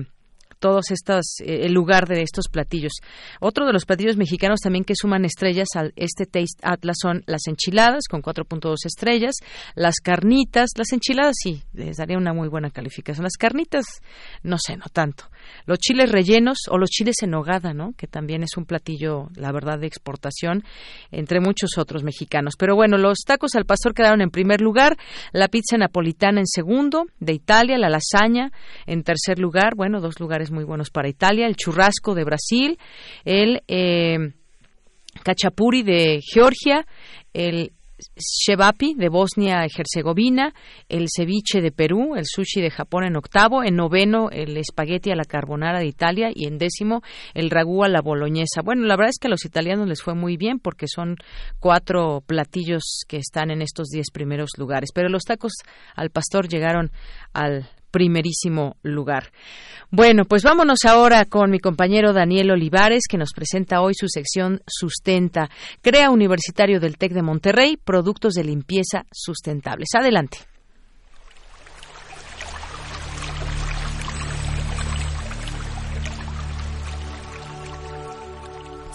todos 0.60 0.92
estos, 0.92 1.40
eh, 1.40 1.66
el 1.66 1.74
lugar 1.74 2.08
de 2.08 2.22
estos 2.22 2.48
platillos. 2.50 2.94
Otro 3.40 3.66
de 3.66 3.74
los 3.74 3.86
platillos 3.86 4.18
mexicanos 4.18 4.60
también 4.62 4.84
que 4.84 4.96
suman 4.96 5.26
estrellas 5.26 5.68
al 5.76 5.94
este 5.96 6.26
Taste 6.26 6.62
Atlas 6.62 6.98
son 7.02 7.24
las 7.26 7.48
enchiladas 7.48 8.04
con 8.10 8.22
4.2 8.22 8.86
estrellas, 8.86 9.36
las 9.76 9.96
carnitas, 9.96 10.70
las 10.78 10.92
enchiladas 10.92 11.36
sí, 11.42 11.64
les 11.74 11.98
daría 11.98 12.18
una 12.18 12.34
muy 12.34 12.48
buena 12.48 12.70
calificación. 12.72 13.24
Las 13.24 13.38
carnitas, 13.38 13.86
no 14.44 14.58
sé, 14.58 14.78
no 14.78 14.86
tanto. 14.92 15.26
Los 15.66 15.80
chiles 15.80 16.12
rellenos 16.12 16.58
o 16.70 16.78
los 16.78 16.90
chiles 16.90 17.16
en 17.22 17.34
hogada, 17.34 17.74
¿no? 17.74 17.94
Que 17.98 18.08
también 18.08 18.44
es 18.44 18.58
un 18.58 18.66
platillo, 18.66 19.30
la 19.36 19.52
verdad, 19.52 19.80
de 19.80 19.88
exportación, 19.88 20.64
entre 21.12 21.40
muchos 21.40 21.78
otros 21.78 22.04
mexicanos. 22.04 22.56
Pero 22.58 22.76
bueno, 22.76 22.98
los 22.98 23.20
tacos 23.26 23.56
al 23.56 23.66
pastor 23.66 23.94
quedaron 23.94 24.22
en 24.22 24.30
primer 24.30 24.62
lugar, 24.62 24.98
la 25.32 25.48
pizza 25.48 25.78
napolitana 25.78 26.40
en 26.40 26.48
segundo, 26.48 27.06
de 27.20 27.34
Italia, 27.34 27.78
la 27.78 27.90
lasaña 27.90 28.52
en 28.86 29.04
tercer 29.04 29.40
lugar, 29.40 29.76
bueno, 29.76 30.02
dos 30.02 30.20
lugares 30.20 30.52
muy 30.52 30.64
buenos 30.64 30.90
para 30.90 31.10
Italia, 31.10 31.48
el 31.48 31.56
churrasco 31.56 32.16
de 32.16 32.24
Brasil, 32.24 32.78
el 33.26 33.62
eh, 33.68 34.34
cachapuri 35.24 35.84
de 35.84 36.22
Georgia, 36.22 36.86
el 37.34 37.72
Shevapi 38.16 38.94
de 38.96 39.10
Bosnia 39.10 39.66
y 39.66 39.70
Herzegovina, 39.76 40.54
el 40.88 41.08
ceviche 41.14 41.62
de 41.62 41.72
Perú, 41.72 42.16
el 42.16 42.26
sushi 42.26 42.62
de 42.62 42.70
Japón 42.70 43.06
en 43.06 43.16
octavo, 43.16 43.64
en 43.64 43.76
noveno 43.76 44.30
el 44.32 44.56
espagueti 44.58 45.12
a 45.12 45.16
la 45.16 45.26
carbonara 45.26 45.80
de 45.80 45.88
Italia 45.88 46.30
y 46.34 46.46
en 46.46 46.58
décimo 46.58 47.02
el 47.34 47.50
ragú 47.50 47.84
a 47.84 47.90
la 47.90 48.02
boloñesa. 48.02 48.62
Bueno, 48.64 48.86
la 48.86 48.96
verdad 48.96 49.10
es 49.10 49.20
que 49.20 49.28
a 49.28 49.32
los 49.32 49.46
italianos 49.46 49.88
les 49.88 50.02
fue 50.02 50.14
muy 50.14 50.38
bien 50.38 50.60
porque 50.60 50.88
son 50.88 51.18
cuatro 51.60 52.22
platillos 52.26 53.04
que 53.08 53.18
están 53.18 53.52
en 53.52 53.62
estos 53.62 53.88
diez 53.88 54.12
primeros 54.12 54.52
lugares, 54.58 54.92
pero 54.94 55.10
los 55.10 55.24
tacos 55.24 55.54
al 55.96 56.10
pastor 56.12 56.48
llegaron 56.48 56.92
al 57.34 57.70
primerísimo 57.92 58.76
lugar. 58.84 59.32
Bueno, 59.90 60.26
pues 60.26 60.44
vámonos 60.44 60.86
ahora 60.86 61.26
con 61.26 61.50
mi 61.50 61.60
compañero 61.60 62.14
Daniel 62.14 62.52
Olivares, 62.52 63.04
que 63.10 63.18
nos 63.18 63.32
presenta 63.34 63.82
hoy 63.82 63.94
su 63.96 64.08
sección 64.10 64.62
Sustenta. 64.68 65.50
Crea 65.82 66.10
Universitario 66.10 66.80
del 66.80 66.98
TEC 66.98 67.14
de 67.14 67.22
Monterrey, 67.22 67.78
productos 67.78 68.34
de 68.34 68.44
limpieza 68.44 69.06
sustentables. 69.12 69.90
Adelante. 69.98 70.40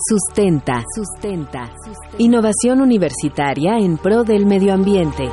Sustenta. 0.09 0.82
Sustenta. 0.94 1.70
Innovación 2.19 2.81
universitaria 2.81 3.78
en 3.78 3.98
pro 3.98 4.24
del 4.24 4.47
medio 4.47 4.74
ambiente. 4.74 5.31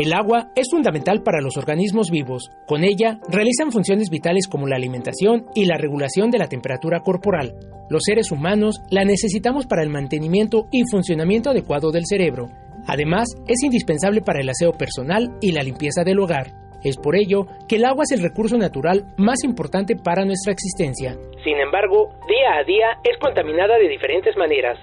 El 0.00 0.14
agua 0.14 0.48
es 0.56 0.70
fundamental 0.70 1.22
para 1.22 1.42
los 1.42 1.58
organismos 1.58 2.10
vivos. 2.10 2.50
Con 2.66 2.84
ella 2.84 3.18
realizan 3.28 3.70
funciones 3.70 4.08
vitales 4.08 4.48
como 4.48 4.66
la 4.66 4.76
alimentación 4.76 5.44
y 5.54 5.66
la 5.66 5.76
regulación 5.76 6.30
de 6.30 6.38
la 6.38 6.48
temperatura 6.48 7.00
corporal. 7.00 7.52
Los 7.90 8.04
seres 8.06 8.32
humanos 8.32 8.80
la 8.90 9.04
necesitamos 9.04 9.66
para 9.66 9.82
el 9.82 9.90
mantenimiento 9.90 10.68
y 10.72 10.84
funcionamiento 10.90 11.50
adecuado 11.50 11.90
del 11.90 12.06
cerebro. 12.06 12.46
Además, 12.86 13.28
es 13.46 13.62
indispensable 13.62 14.22
para 14.22 14.40
el 14.40 14.48
aseo 14.48 14.72
personal 14.72 15.36
y 15.42 15.52
la 15.52 15.62
limpieza 15.62 16.02
del 16.02 16.20
hogar. 16.20 16.46
Es 16.82 16.96
por 16.96 17.14
ello 17.14 17.44
que 17.68 17.76
el 17.76 17.84
agua 17.84 18.04
es 18.04 18.12
el 18.12 18.22
recurso 18.22 18.56
natural 18.56 19.04
más 19.18 19.44
importante 19.44 19.96
para 19.96 20.24
nuestra 20.24 20.54
existencia. 20.54 21.12
Sin 21.44 21.58
embargo, 21.58 22.08
día 22.26 22.56
a 22.56 22.64
día 22.64 22.86
es 23.04 23.18
contaminada 23.18 23.76
de 23.76 23.88
diferentes 23.88 24.34
maneras. 24.38 24.78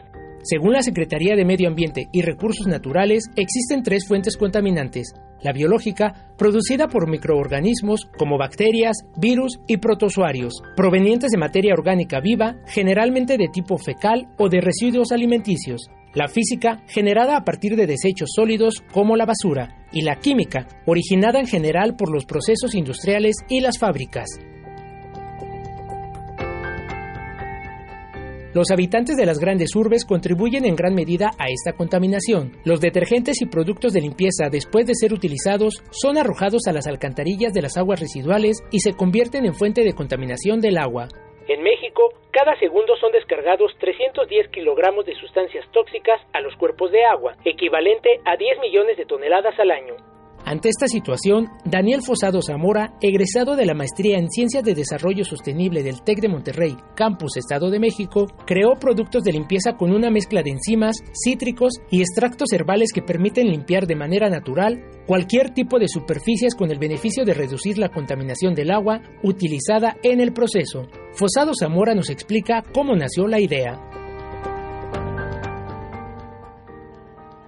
Según 0.49 0.71
la 0.71 0.81
Secretaría 0.81 1.35
de 1.35 1.43
Medio 1.43 1.67
Ambiente 1.67 2.07
y 2.13 2.21
Recursos 2.21 2.67
Naturales, 2.67 3.25
existen 3.35 3.83
tres 3.83 4.07
fuentes 4.07 4.37
contaminantes. 4.37 5.13
La 5.41 5.51
biológica, 5.51 6.31
producida 6.37 6.87
por 6.87 7.09
microorganismos 7.09 8.07
como 8.17 8.37
bacterias, 8.37 8.95
virus 9.17 9.59
y 9.67 9.75
protozoarios, 9.75 10.53
provenientes 10.77 11.31
de 11.31 11.37
materia 11.37 11.73
orgánica 11.73 12.21
viva, 12.21 12.55
generalmente 12.65 13.37
de 13.37 13.49
tipo 13.49 13.77
fecal 13.77 14.29
o 14.37 14.47
de 14.47 14.61
residuos 14.61 15.11
alimenticios. 15.11 15.89
La 16.13 16.29
física, 16.29 16.81
generada 16.87 17.35
a 17.35 17.43
partir 17.43 17.75
de 17.75 17.85
desechos 17.85 18.29
sólidos 18.33 18.81
como 18.93 19.17
la 19.17 19.25
basura. 19.25 19.85
Y 19.91 20.03
la 20.03 20.15
química, 20.15 20.65
originada 20.85 21.41
en 21.41 21.47
general 21.47 21.97
por 21.97 22.09
los 22.09 22.23
procesos 22.23 22.73
industriales 22.73 23.35
y 23.49 23.59
las 23.59 23.77
fábricas. 23.77 24.29
Los 28.57 28.71
habitantes 28.71 29.15
de 29.17 29.27
las 29.27 29.37
grandes 29.37 29.75
urbes 29.75 30.03
contribuyen 30.03 30.65
en 30.65 30.75
gran 30.75 30.95
medida 30.95 31.29
a 31.37 31.45
esta 31.45 31.73
contaminación. 31.73 32.53
Los 32.65 32.81
detergentes 32.81 33.39
y 33.43 33.45
productos 33.45 33.93
de 33.93 34.01
limpieza 34.01 34.49
después 34.49 34.87
de 34.87 34.95
ser 34.95 35.13
utilizados 35.13 35.83
son 35.91 36.17
arrojados 36.17 36.65
a 36.65 36.73
las 36.73 36.87
alcantarillas 36.87 37.53
de 37.53 37.61
las 37.61 37.77
aguas 37.77 37.99
residuales 37.99 38.63
y 38.71 38.79
se 38.79 38.93
convierten 38.93 39.45
en 39.45 39.53
fuente 39.53 39.83
de 39.83 39.93
contaminación 39.93 40.59
del 40.59 40.79
agua. 40.79 41.07
En 41.47 41.61
México, 41.61 42.01
cada 42.31 42.57
segundo 42.57 42.97
son 42.97 43.11
descargados 43.11 43.77
310 43.77 44.49
kilogramos 44.49 45.05
de 45.05 45.13
sustancias 45.13 45.63
tóxicas 45.71 46.19
a 46.33 46.41
los 46.41 46.55
cuerpos 46.55 46.91
de 46.91 47.05
agua, 47.05 47.35
equivalente 47.45 48.09
a 48.25 48.37
10 48.37 48.59
millones 48.59 48.97
de 48.97 49.05
toneladas 49.05 49.53
al 49.59 49.69
año. 49.69 50.16
Ante 50.47 50.69
esta 50.69 50.87
situación, 50.87 51.49
Daniel 51.65 52.01
Fosado 52.01 52.41
Zamora, 52.41 52.93
egresado 53.01 53.57
de 53.57 53.65
la 53.65 53.73
Maestría 53.73 54.17
en 54.17 54.29
Ciencias 54.29 54.63
de 54.63 54.75
Desarrollo 54.75 55.25
Sostenible 55.25 55.83
del 55.83 56.03
TEC 56.03 56.21
de 56.21 56.29
Monterrey, 56.29 56.77
Campus 56.95 57.35
Estado 57.35 57.69
de 57.69 57.81
México, 57.81 58.27
creó 58.45 58.75
productos 58.79 59.25
de 59.25 59.33
limpieza 59.33 59.73
con 59.73 59.91
una 59.91 60.09
mezcla 60.09 60.43
de 60.43 60.51
enzimas, 60.51 61.03
cítricos 61.11 61.73
y 61.91 61.99
extractos 61.99 62.53
herbales 62.53 62.93
que 62.93 63.01
permiten 63.01 63.49
limpiar 63.49 63.87
de 63.87 63.97
manera 63.97 64.29
natural 64.29 64.81
cualquier 65.05 65.53
tipo 65.53 65.79
de 65.79 65.89
superficies 65.89 66.55
con 66.55 66.71
el 66.71 66.79
beneficio 66.79 67.25
de 67.25 67.33
reducir 67.33 67.77
la 67.77 67.89
contaminación 67.89 68.53
del 68.53 68.71
agua 68.71 69.01
utilizada 69.23 69.97
en 70.01 70.21
el 70.21 70.31
proceso. 70.31 70.87
Fosado 71.11 71.51
Zamora 71.59 71.93
nos 71.93 72.09
explica 72.09 72.63
cómo 72.73 72.95
nació 72.95 73.27
la 73.27 73.41
idea. 73.41 73.96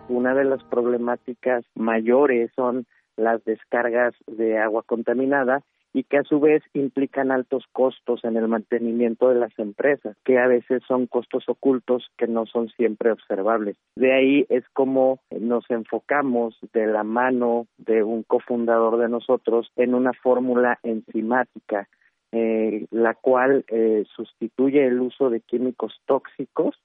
Una 0.09 0.33
de 0.33 0.43
las 0.43 0.63
problemáticas 0.63 1.63
mayores 1.75 2.51
son 2.55 2.85
las 3.15 3.43
descargas 3.45 4.13
de 4.27 4.57
agua 4.57 4.83
contaminada 4.83 5.61
y 5.93 6.03
que 6.03 6.17
a 6.17 6.23
su 6.23 6.39
vez 6.39 6.63
implican 6.73 7.31
altos 7.31 7.65
costos 7.71 8.23
en 8.23 8.37
el 8.37 8.47
mantenimiento 8.47 9.29
de 9.29 9.39
las 9.39 9.57
empresas, 9.57 10.15
que 10.23 10.37
a 10.37 10.47
veces 10.47 10.83
son 10.87 11.07
costos 11.07 11.49
ocultos 11.49 12.11
que 12.17 12.27
no 12.27 12.45
son 12.45 12.69
siempre 12.69 13.11
observables. 13.11 13.75
De 13.95 14.13
ahí 14.13 14.45
es 14.49 14.63
como 14.73 15.19
nos 15.31 15.69
enfocamos 15.69 16.57
de 16.73 16.85
la 16.85 17.03
mano 17.03 17.67
de 17.77 18.03
un 18.03 18.23
cofundador 18.23 18.97
de 18.97 19.09
nosotros 19.09 19.71
en 19.75 19.95
una 19.95 20.13
fórmula 20.13 20.79
enzimática, 20.83 21.87
eh, 22.31 22.85
la 22.91 23.15
cual 23.15 23.65
eh, 23.69 24.05
sustituye 24.15 24.85
el 24.85 24.99
uso 25.01 25.31
de 25.31 25.41
químicos 25.41 25.99
tóxicos 26.05 26.75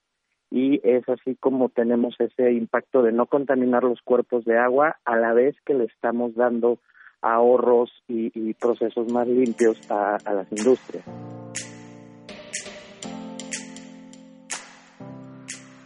y 0.55 0.81
es 0.85 1.03
así 1.09 1.35
como 1.35 1.69
tenemos 1.69 2.15
ese 2.21 2.53
impacto 2.53 3.03
de 3.03 3.11
no 3.11 3.27
contaminar 3.27 3.83
los 3.83 4.01
cuerpos 4.03 4.45
de 4.45 4.57
agua 4.57 4.99
a 5.05 5.17
la 5.17 5.33
vez 5.33 5.57
que 5.67 5.75
le 5.75 5.87
estamos 5.87 6.37
dando 6.37 6.79
ahorros 7.23 7.91
y, 8.07 8.55
procesos 8.55 9.11
más 9.11 9.27
limpios 9.27 9.77
a, 9.91 10.17
a 10.25 10.33
las 10.33 10.53
industrias. 10.53 11.05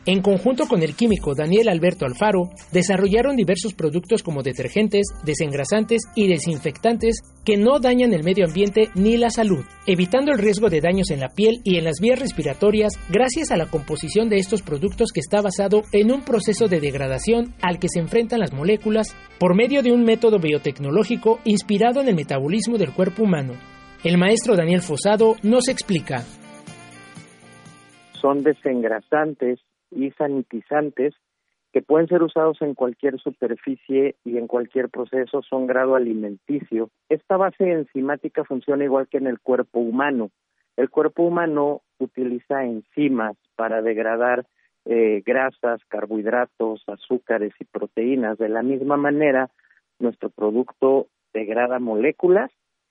En 0.08 0.22
conjunto 0.22 0.64
con 0.66 0.82
el 0.82 0.96
químico 0.96 1.34
Daniel 1.34 1.68
Alberto 1.68 2.06
Alfaro, 2.06 2.48
desarrollaron 2.72 3.36
diversos 3.36 3.74
productos 3.74 4.22
como 4.22 4.42
detergentes, 4.42 5.08
desengrasantes 5.22 6.00
y 6.14 6.28
desinfectantes 6.28 7.20
que 7.44 7.58
no 7.58 7.78
dañan 7.78 8.14
el 8.14 8.24
medio 8.24 8.46
ambiente 8.46 8.88
ni 8.94 9.18
la 9.18 9.28
salud, 9.28 9.66
evitando 9.86 10.32
el 10.32 10.38
riesgo 10.38 10.70
de 10.70 10.80
daños 10.80 11.10
en 11.10 11.20
la 11.20 11.28
piel 11.28 11.60
y 11.62 11.76
en 11.76 11.84
las 11.84 12.00
vías 12.00 12.18
respiratorias 12.18 12.94
gracias 13.10 13.50
a 13.50 13.58
la 13.58 13.66
composición 13.66 14.30
de 14.30 14.36
estos 14.36 14.62
productos 14.62 15.12
que 15.12 15.20
está 15.20 15.42
basado 15.42 15.82
en 15.92 16.10
un 16.10 16.22
proceso 16.22 16.68
de 16.68 16.80
degradación 16.80 17.52
al 17.60 17.78
que 17.78 17.90
se 17.90 18.00
enfrentan 18.00 18.40
las 18.40 18.54
moléculas 18.54 19.14
por 19.38 19.54
medio 19.54 19.82
de 19.82 19.92
un 19.92 20.04
método 20.04 20.38
biotecnológico 20.38 21.38
inspirado 21.44 22.00
en 22.00 22.08
el 22.08 22.16
metabolismo 22.16 22.78
del 22.78 22.94
cuerpo 22.94 23.24
humano. 23.24 23.52
El 24.02 24.16
maestro 24.16 24.56
Daniel 24.56 24.80
Fosado 24.80 25.34
nos 25.42 25.68
explica 25.68 26.24
son 28.20 28.42
desengrasantes 28.42 29.60
y 29.90 30.10
sanitizantes 30.12 31.14
que 31.72 31.82
pueden 31.82 32.08
ser 32.08 32.22
usados 32.22 32.60
en 32.62 32.74
cualquier 32.74 33.18
superficie 33.18 34.16
y 34.24 34.38
en 34.38 34.46
cualquier 34.46 34.88
proceso, 34.88 35.42
son 35.42 35.66
grado 35.66 35.94
alimenticio. 35.96 36.90
Esta 37.08 37.36
base 37.36 37.70
enzimática 37.70 38.44
funciona 38.44 38.84
igual 38.84 39.06
que 39.08 39.18
en 39.18 39.26
el 39.26 39.38
cuerpo 39.38 39.78
humano. 39.80 40.30
El 40.76 40.88
cuerpo 40.90 41.24
humano 41.24 41.82
utiliza 41.98 42.64
enzimas 42.64 43.36
para 43.56 43.82
degradar 43.82 44.46
eh, 44.86 45.22
grasas, 45.26 45.80
carbohidratos, 45.88 46.82
azúcares 46.86 47.52
y 47.60 47.64
proteínas. 47.64 48.38
De 48.38 48.48
la 48.48 48.62
misma 48.62 48.96
manera, 48.96 49.50
nuestro 49.98 50.30
producto 50.30 51.08
degrada 51.34 51.78
moléculas 51.78 52.50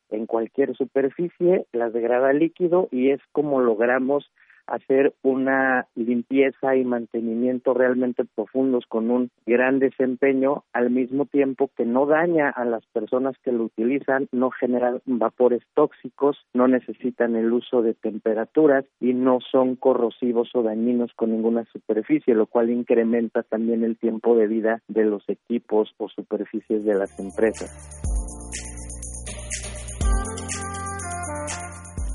en 0.10 0.26
cualquier 0.26 0.76
superficie, 0.76 1.66
las 1.74 1.94
degrada 1.94 2.32
líquido 2.34 2.88
y 2.92 3.12
es 3.12 3.20
como 3.32 3.62
logramos 3.62 4.30
hacer 4.68 5.14
una 5.24 5.88
limpieza 5.96 6.76
y 6.76 6.84
mantenimiento 6.84 7.74
realmente 7.74 8.26
profundos 8.26 8.86
con 8.88 9.10
un 9.12 9.32
gran 9.46 9.80
desempeño 9.80 10.64
al 10.74 10.90
mismo 10.90 11.26
tiempo 11.26 11.70
que 11.76 11.86
no 11.86 12.06
daña 12.06 12.50
a 12.50 12.66
las 12.66 12.86
personas 12.88 13.36
que 13.44 13.52
lo 13.52 13.66
utilizan, 13.66 14.28
no 14.32 14.52
genera 14.52 15.00
vapores 15.06 15.64
tóxicos, 15.74 16.38
no 16.54 16.68
necesitan 16.68 17.36
el 17.36 17.52
uso 17.52 17.82
de 17.82 17.94
temperaturas 17.94 18.86
y 19.00 19.14
no 19.14 19.40
son 19.52 19.76
corrosivos 19.76 20.50
o 20.54 20.64
dañinos 20.64 21.12
con 21.16 21.32
ninguna 21.32 21.66
superficie, 21.72 22.36
lo 22.36 22.46
cual 22.46 22.70
incrementa 22.70 23.44
también 23.44 23.84
el 23.84 23.98
tiempo 23.98 24.36
de 24.36 24.48
vida 24.48 24.82
de 24.88 25.06
los 25.06 25.28
equipos 25.30 25.94
o 25.98 26.10
superficies 26.10 26.84
de 26.86 26.94
las 26.94 27.20
empresas. 27.20 28.07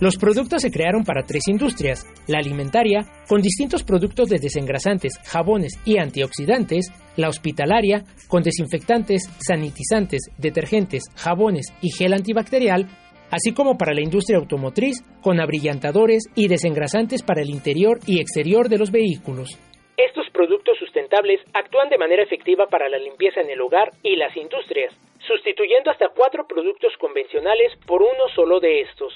Los 0.03 0.16
productos 0.16 0.62
se 0.62 0.73
crearon 0.73 1.05
para 1.05 1.23
tres 1.23 1.47
industrias, 1.47 2.05
la 2.27 2.39
alimentaria, 2.39 3.07
con 3.29 3.41
distintos 3.41 3.85
productos 3.85 4.29
de 4.29 4.41
desengrasantes, 4.41 5.16
jabones 5.24 5.81
y 5.85 5.99
antioxidantes, 5.99 6.91
la 7.16 7.29
hospitalaria, 7.29 8.03
con 8.27 8.43
desinfectantes, 8.43 9.31
sanitizantes, 9.39 10.23
detergentes, 10.39 11.05
jabones 11.15 11.66
y 11.81 11.93
gel 11.93 12.15
antibacterial, 12.15 12.89
así 13.31 13.55
como 13.55 13.79
para 13.79 13.95
la 13.95 14.03
industria 14.03 14.39
automotriz, 14.39 15.05
con 15.23 15.39
abrillantadores 15.39 16.24
y 16.35 16.49
desengrasantes 16.49 17.23
para 17.23 17.43
el 17.43 17.51
interior 17.51 18.01
y 18.05 18.19
exterior 18.19 18.69
de 18.69 18.79
los 18.79 18.91
vehículos. 18.91 19.57
Estos 19.97 20.29
productos 20.31 20.79
sustentables 20.81 21.39
actúan 21.55 21.91
de 21.91 21.99
manera 21.99 22.24
efectiva 22.24 22.66
para 22.66 22.89
la 22.89 22.99
limpieza 22.99 23.41
en 23.41 23.51
el 23.51 23.61
hogar 23.61 23.91
y 24.03 24.16
las 24.16 24.37
industrias, 24.37 24.99
sustituyendo 25.29 25.93
hasta 25.93 26.09
cuatro 26.09 26.45
productos 26.49 26.91
convencionales 26.99 27.70
por 27.87 28.03
uno 28.03 28.27
solo 28.35 28.59
de 28.59 28.81
estos. 28.81 29.15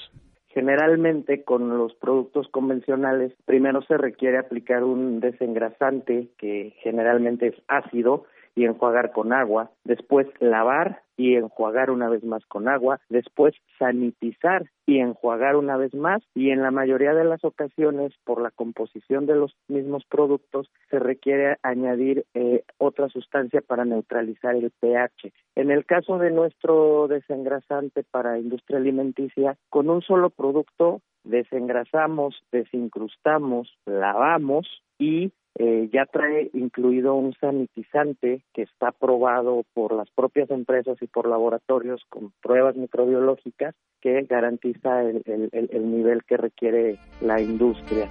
Generalmente 0.57 1.43
con 1.43 1.77
los 1.77 1.93
productos 1.93 2.47
convencionales 2.47 3.31
primero 3.45 3.83
se 3.83 3.95
requiere 3.95 4.39
aplicar 4.39 4.83
un 4.83 5.19
desengrasante 5.19 6.29
que 6.39 6.73
generalmente 6.81 7.49
es 7.49 7.55
ácido 7.67 8.25
y 8.57 8.65
enjuagar 8.65 9.11
con 9.11 9.33
agua, 9.33 9.69
después 9.83 10.25
lavar 10.39 11.03
y 11.15 11.35
enjuagar 11.35 11.91
una 11.91 12.09
vez 12.09 12.23
más 12.23 12.43
con 12.47 12.67
agua, 12.67 12.99
después 13.07 13.53
sanitizar 13.77 14.65
y 14.87 14.97
enjuagar 14.97 15.55
una 15.55 15.77
vez 15.77 15.93
más 15.93 16.23
y 16.33 16.49
en 16.49 16.63
la 16.63 16.71
mayoría 16.71 17.13
de 17.13 17.23
las 17.23 17.43
ocasiones 17.43 18.13
por 18.23 18.41
la 18.41 18.49
composición 18.49 19.27
de 19.27 19.35
los 19.35 19.55
mismos 19.67 20.05
productos 20.09 20.71
se 20.89 20.97
requiere 20.97 21.57
añadir 21.61 22.25
eh, 22.33 22.63
otra 22.79 23.09
sustancia 23.09 23.61
para 23.61 23.85
neutralizar 23.85 24.55
el 24.55 24.71
pH. 24.79 25.31
En 25.55 25.69
el 25.69 25.85
caso 25.85 26.17
de 26.17 26.31
nuestro 26.31 27.07
desengrasante 27.07 28.03
para 28.09 28.39
industria 28.39 28.79
alimenticia, 28.79 29.55
con 29.69 29.87
un 29.91 30.01
solo 30.01 30.31
producto 30.31 31.01
desengrasamos, 31.23 32.41
desincrustamos, 32.51 33.77
lavamos 33.85 34.67
y 34.97 35.31
eh, 35.59 35.89
ya 35.91 36.05
trae 36.05 36.49
incluido 36.53 37.15
un 37.15 37.33
sanitizante 37.33 38.41
que 38.53 38.61
está 38.61 38.89
aprobado 38.89 39.63
por 39.73 39.93
las 39.93 40.09
propias 40.11 40.51
empresas 40.51 40.97
y 41.01 41.07
por 41.07 41.27
laboratorios 41.27 42.01
con 42.09 42.31
pruebas 42.41 42.75
microbiológicas 42.75 43.73
que 43.99 44.21
garantiza 44.29 45.01
el, 45.01 45.49
el 45.51 45.91
nivel 45.91 46.23
que 46.25 46.37
requiere 46.37 46.99
la 47.21 47.41
industria. 47.41 48.07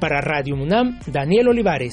Para 0.01 0.23
Radio 0.23 0.57
Munam, 0.57 0.99
Daniel 1.07 1.49
Olivares. 1.49 1.93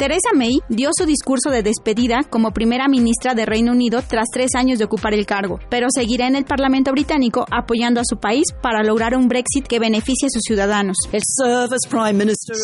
Theresa 0.00 0.30
May 0.34 0.60
dio 0.70 0.88
su 0.96 1.04
discurso 1.04 1.50
de 1.50 1.62
despedida 1.62 2.20
como 2.30 2.52
primera 2.52 2.88
ministra 2.88 3.34
de 3.34 3.44
Reino 3.44 3.72
Unido 3.72 4.00
tras 4.00 4.28
tres 4.32 4.52
años 4.54 4.78
de 4.78 4.86
ocupar 4.86 5.12
el 5.12 5.26
cargo, 5.26 5.58
pero 5.68 5.88
seguirá 5.94 6.26
en 6.26 6.36
el 6.36 6.46
Parlamento 6.46 6.90
británico 6.90 7.44
apoyando 7.50 8.00
a 8.00 8.04
su 8.06 8.16
país 8.16 8.46
para 8.62 8.82
lograr 8.82 9.14
un 9.14 9.28
Brexit 9.28 9.66
que 9.66 9.78
beneficie 9.78 10.28
a 10.28 10.30
sus 10.30 10.40
ciudadanos. 10.42 10.96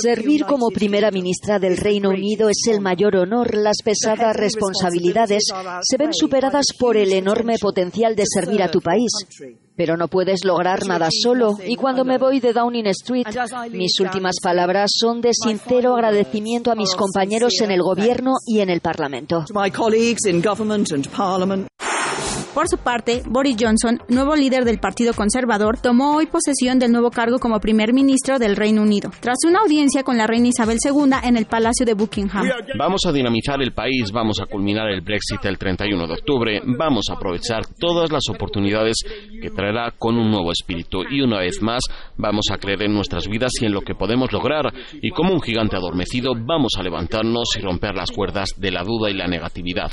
Servir 0.00 0.46
como 0.46 0.70
primera 0.70 1.10
ministra 1.10 1.58
del 1.58 1.76
Reino 1.76 2.08
Unido 2.08 2.48
es 2.48 2.62
el 2.70 2.80
mayor 2.80 3.16
honor. 3.16 3.54
Las 3.54 3.82
pesadas 3.84 4.34
responsabilidades 4.34 5.44
se 5.82 5.96
ven 5.98 6.14
superadas 6.14 6.64
por 6.78 6.96
el 6.96 7.12
enorme 7.12 7.58
potencial 7.60 8.16
de 8.16 8.24
servir 8.26 8.62
a 8.62 8.70
tu 8.70 8.80
país. 8.80 9.10
Pero 9.76 9.96
no 9.96 10.08
puedes 10.08 10.44
lograr 10.44 10.86
nada 10.86 11.08
solo. 11.10 11.56
Y 11.64 11.76
cuando 11.76 12.04
me 12.04 12.18
voy 12.18 12.40
de 12.40 12.52
Downing 12.52 12.86
Street, 12.88 13.26
mis 13.72 14.00
últimas 14.00 14.36
palabras 14.42 14.90
son 14.94 15.20
de 15.20 15.30
sincero 15.32 15.94
agradecimiento 15.94 16.70
a 16.70 16.74
mis 16.74 16.94
compañeros 16.94 17.60
en 17.60 17.70
el 17.70 17.82
gobierno 17.82 18.34
y 18.46 18.60
en 18.60 18.70
el 18.70 18.80
Parlamento. 18.80 19.44
Por 22.56 22.68
su 22.68 22.78
parte, 22.78 23.22
Boris 23.26 23.54
Johnson, 23.60 24.00
nuevo 24.08 24.34
líder 24.34 24.64
del 24.64 24.78
Partido 24.78 25.12
Conservador, 25.12 25.78
tomó 25.78 26.16
hoy 26.16 26.24
posesión 26.24 26.78
del 26.78 26.90
nuevo 26.90 27.10
cargo 27.10 27.38
como 27.38 27.60
primer 27.60 27.92
ministro 27.92 28.38
del 28.38 28.56
Reino 28.56 28.80
Unido, 28.80 29.10
tras 29.20 29.36
una 29.46 29.58
audiencia 29.58 30.02
con 30.02 30.16
la 30.16 30.26
reina 30.26 30.48
Isabel 30.48 30.78
II 30.82 31.16
en 31.22 31.36
el 31.36 31.44
Palacio 31.44 31.84
de 31.84 31.92
Buckingham. 31.92 32.48
Vamos 32.78 33.02
a 33.06 33.12
dinamizar 33.12 33.60
el 33.60 33.74
país, 33.74 34.10
vamos 34.10 34.40
a 34.40 34.46
culminar 34.46 34.88
el 34.88 35.02
Brexit 35.02 35.44
el 35.44 35.58
31 35.58 36.06
de 36.06 36.14
octubre, 36.14 36.62
vamos 36.64 37.04
a 37.10 37.16
aprovechar 37.16 37.66
todas 37.78 38.10
las 38.10 38.26
oportunidades 38.30 39.04
que 39.38 39.50
traerá 39.50 39.90
con 39.90 40.16
un 40.16 40.30
nuevo 40.30 40.50
espíritu 40.50 41.02
y 41.10 41.20
una 41.20 41.40
vez 41.40 41.60
más 41.60 41.82
vamos 42.16 42.46
a 42.50 42.56
creer 42.56 42.84
en 42.84 42.94
nuestras 42.94 43.28
vidas 43.28 43.52
y 43.60 43.66
en 43.66 43.72
lo 43.72 43.82
que 43.82 43.94
podemos 43.94 44.32
lograr 44.32 44.72
y 45.02 45.10
como 45.10 45.34
un 45.34 45.42
gigante 45.42 45.76
adormecido 45.76 46.32
vamos 46.34 46.72
a 46.78 46.82
levantarnos 46.82 47.50
y 47.58 47.60
romper 47.60 47.94
las 47.94 48.10
cuerdas 48.10 48.48
de 48.56 48.70
la 48.70 48.82
duda 48.82 49.10
y 49.10 49.14
la 49.14 49.26
negatividad. 49.26 49.90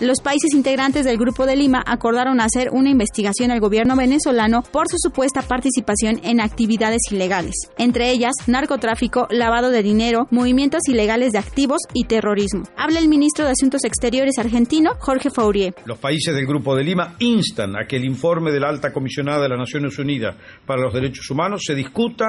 Los 0.00 0.20
países 0.22 0.54
integrantes 0.54 1.04
del 1.04 1.18
Grupo 1.18 1.44
de 1.44 1.56
Acordaron 1.78 2.40
hacer 2.40 2.70
una 2.72 2.90
investigación 2.90 3.50
al 3.50 3.60
gobierno 3.60 3.96
venezolano 3.96 4.62
por 4.62 4.88
su 4.88 4.96
supuesta 4.98 5.42
participación 5.42 6.20
en 6.24 6.40
actividades 6.40 7.00
ilegales, 7.10 7.54
entre 7.78 8.10
ellas 8.10 8.34
narcotráfico, 8.46 9.26
lavado 9.30 9.70
de 9.70 9.82
dinero, 9.82 10.26
movimientos 10.30 10.82
ilegales 10.88 11.32
de 11.32 11.38
activos 11.38 11.80
y 11.94 12.04
terrorismo. 12.04 12.64
Habla 12.76 12.98
el 12.98 13.08
ministro 13.08 13.44
de 13.44 13.52
Asuntos 13.52 13.84
Exteriores 13.84 14.38
argentino, 14.38 14.92
Jorge 14.98 15.30
Faurier. 15.30 15.74
Los 15.84 15.98
países 15.98 16.34
del 16.34 16.46
Grupo 16.46 16.74
de 16.74 16.84
Lima 16.84 17.16
instan 17.18 17.76
a 17.76 17.86
que 17.86 17.96
el 17.96 18.04
informe 18.04 18.50
de 18.50 18.60
la 18.60 18.68
alta 18.68 18.92
comisionada 18.92 19.42
de 19.42 19.48
las 19.48 19.58
Naciones 19.58 19.98
Unidas 19.98 20.36
para 20.66 20.82
los 20.82 20.92
Derechos 20.92 21.30
Humanos 21.30 21.62
se 21.64 21.74
discuta 21.74 22.26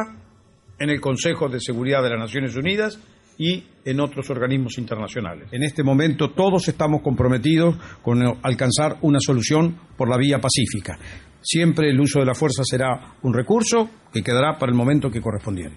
en 0.79 0.89
el 0.89 0.99
Consejo 0.99 1.47
de 1.47 1.59
Seguridad 1.59 2.01
de 2.03 2.09
las 2.09 2.19
Naciones 2.19 2.55
Unidas 2.55 2.99
y 3.37 3.63
en 3.85 3.99
otros 3.99 4.29
organismos 4.29 4.77
internacionales. 4.77 5.47
En 5.51 5.63
este 5.63 5.83
momento 5.83 6.31
todos 6.31 6.67
estamos 6.67 7.01
comprometidos 7.01 7.75
con 8.01 8.21
alcanzar 8.43 8.97
una 9.01 9.19
solución 9.19 9.75
por 9.97 10.09
la 10.09 10.17
vía 10.17 10.39
pacífica. 10.39 10.97
Siempre 11.41 11.89
el 11.89 11.99
uso 11.99 12.19
de 12.19 12.25
la 12.25 12.35
fuerza 12.35 12.63
será 12.63 13.15
un 13.23 13.33
recurso 13.33 13.89
que 14.13 14.21
quedará 14.21 14.57
para 14.59 14.71
el 14.71 14.77
momento 14.77 15.09
que 15.09 15.21
correspondiera. 15.21 15.75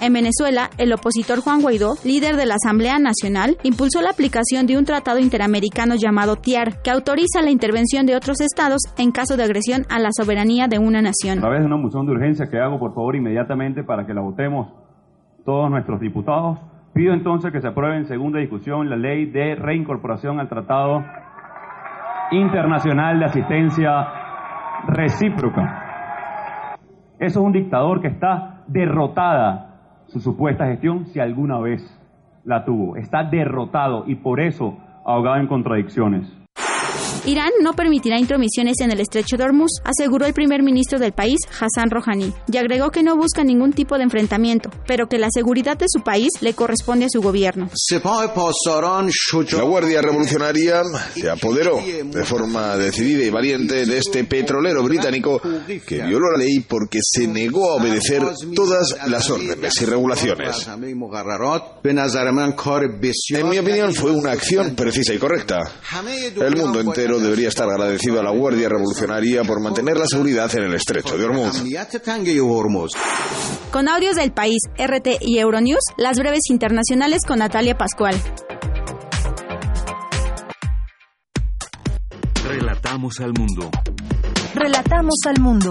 En 0.00 0.12
Venezuela, 0.12 0.70
el 0.78 0.92
opositor 0.92 1.40
Juan 1.40 1.60
Guaidó, 1.60 1.96
líder 2.04 2.36
de 2.36 2.46
la 2.46 2.54
Asamblea 2.54 3.00
Nacional, 3.00 3.56
impulsó 3.64 4.00
la 4.00 4.10
aplicación 4.10 4.66
de 4.66 4.78
un 4.78 4.84
tratado 4.84 5.18
interamericano 5.18 5.96
llamado 5.96 6.36
TIAR, 6.36 6.82
que 6.82 6.90
autoriza 6.90 7.42
la 7.42 7.50
intervención 7.50 8.06
de 8.06 8.14
otros 8.14 8.40
estados 8.40 8.82
en 8.96 9.10
caso 9.10 9.36
de 9.36 9.42
agresión 9.42 9.86
a 9.88 9.98
la 9.98 10.10
soberanía 10.16 10.68
de 10.68 10.78
una 10.78 11.02
nación. 11.02 11.38
A 11.38 11.40
través 11.40 11.60
de 11.60 11.66
una 11.66 11.78
moción 11.78 12.06
de 12.06 12.12
urgencia 12.12 12.46
que 12.48 12.58
hago, 12.58 12.78
por 12.78 12.94
favor, 12.94 13.16
inmediatamente 13.16 13.82
para 13.82 14.06
que 14.06 14.14
la 14.14 14.20
votemos 14.20 14.68
todos 15.48 15.70
nuestros 15.70 15.98
diputados, 15.98 16.58
pido 16.92 17.14
entonces 17.14 17.50
que 17.50 17.62
se 17.62 17.68
apruebe 17.68 17.96
en 17.96 18.04
segunda 18.04 18.38
discusión 18.38 18.90
la 18.90 18.96
ley 18.96 19.24
de 19.24 19.54
reincorporación 19.54 20.38
al 20.38 20.46
Tratado 20.46 21.02
Internacional 22.32 23.18
de 23.18 23.24
Asistencia 23.24 24.08
Recíproca. 24.88 26.76
Eso 27.18 27.40
es 27.40 27.46
un 27.46 27.52
dictador 27.52 28.02
que 28.02 28.08
está 28.08 28.64
derrotada 28.66 30.04
su 30.08 30.20
supuesta 30.20 30.66
gestión 30.66 31.06
si 31.06 31.18
alguna 31.18 31.58
vez 31.60 31.80
la 32.44 32.66
tuvo. 32.66 32.96
Está 32.96 33.24
derrotado 33.24 34.04
y 34.06 34.16
por 34.16 34.40
eso 34.40 34.76
ahogado 35.06 35.38
en 35.38 35.46
contradicciones. 35.46 36.37
Irán 37.28 37.50
no 37.60 37.74
permitirá 37.74 38.18
intromisiones 38.18 38.80
en 38.80 38.90
el 38.90 39.00
estrecho 39.00 39.36
de 39.36 39.44
Hormuz, 39.44 39.82
aseguró 39.84 40.24
el 40.24 40.32
primer 40.32 40.62
ministro 40.62 40.98
del 40.98 41.12
país, 41.12 41.36
Hassan 41.60 41.90
Rouhani, 41.90 42.32
y 42.50 42.56
agregó 42.56 42.90
que 42.90 43.02
no 43.02 43.18
busca 43.18 43.44
ningún 43.44 43.74
tipo 43.74 43.98
de 43.98 44.04
enfrentamiento, 44.04 44.70
pero 44.86 45.10
que 45.10 45.18
la 45.18 45.28
seguridad 45.30 45.76
de 45.76 45.84
su 45.88 46.00
país 46.00 46.30
le 46.40 46.54
corresponde 46.54 47.04
a 47.04 47.08
su 47.10 47.20
gobierno. 47.20 47.68
La 49.50 49.62
Guardia 49.62 50.00
Revolucionaria 50.00 50.82
se 51.14 51.28
apoderó 51.28 51.82
de 51.82 52.24
forma 52.24 52.78
decidida 52.78 53.22
y 53.22 53.28
valiente 53.28 53.84
de 53.84 53.98
este 53.98 54.24
petrolero 54.24 54.82
británico 54.82 55.42
que 55.86 56.02
violó 56.06 56.30
la 56.32 56.38
ley 56.38 56.60
porque 56.60 57.00
se 57.02 57.28
negó 57.28 57.72
a 57.72 57.74
obedecer 57.74 58.22
todas 58.54 58.96
las 59.06 59.28
órdenes 59.28 59.74
y 59.82 59.84
regulaciones. 59.84 60.66
En 63.28 63.48
mi 63.50 63.58
opinión 63.58 63.92
fue 63.92 64.12
una 64.12 64.32
acción 64.32 64.74
precisa 64.74 65.12
y 65.12 65.18
correcta. 65.18 65.58
El 66.40 66.56
mundo 66.56 66.80
entero 66.80 67.17
debería 67.20 67.48
estar 67.48 67.68
agradecido 67.68 68.20
a 68.20 68.22
la 68.22 68.30
Guardia 68.30 68.68
Revolucionaria 68.68 69.44
por 69.44 69.60
mantener 69.60 69.96
la 69.96 70.06
seguridad 70.06 70.50
en 70.56 70.64
el 70.64 70.74
estrecho 70.74 71.16
de 71.16 71.24
Hormuz. 71.24 71.64
Con 73.70 73.88
audios 73.88 74.16
del 74.16 74.32
país, 74.32 74.58
RT 74.76 75.18
y 75.20 75.38
Euronews, 75.38 75.84
las 75.96 76.18
breves 76.18 76.42
internacionales 76.50 77.20
con 77.26 77.38
Natalia 77.38 77.76
Pascual. 77.76 78.14
Relatamos 82.46 83.20
al 83.20 83.32
mundo. 83.34 83.70
Relatamos 84.54 85.16
al 85.26 85.40
mundo. 85.40 85.70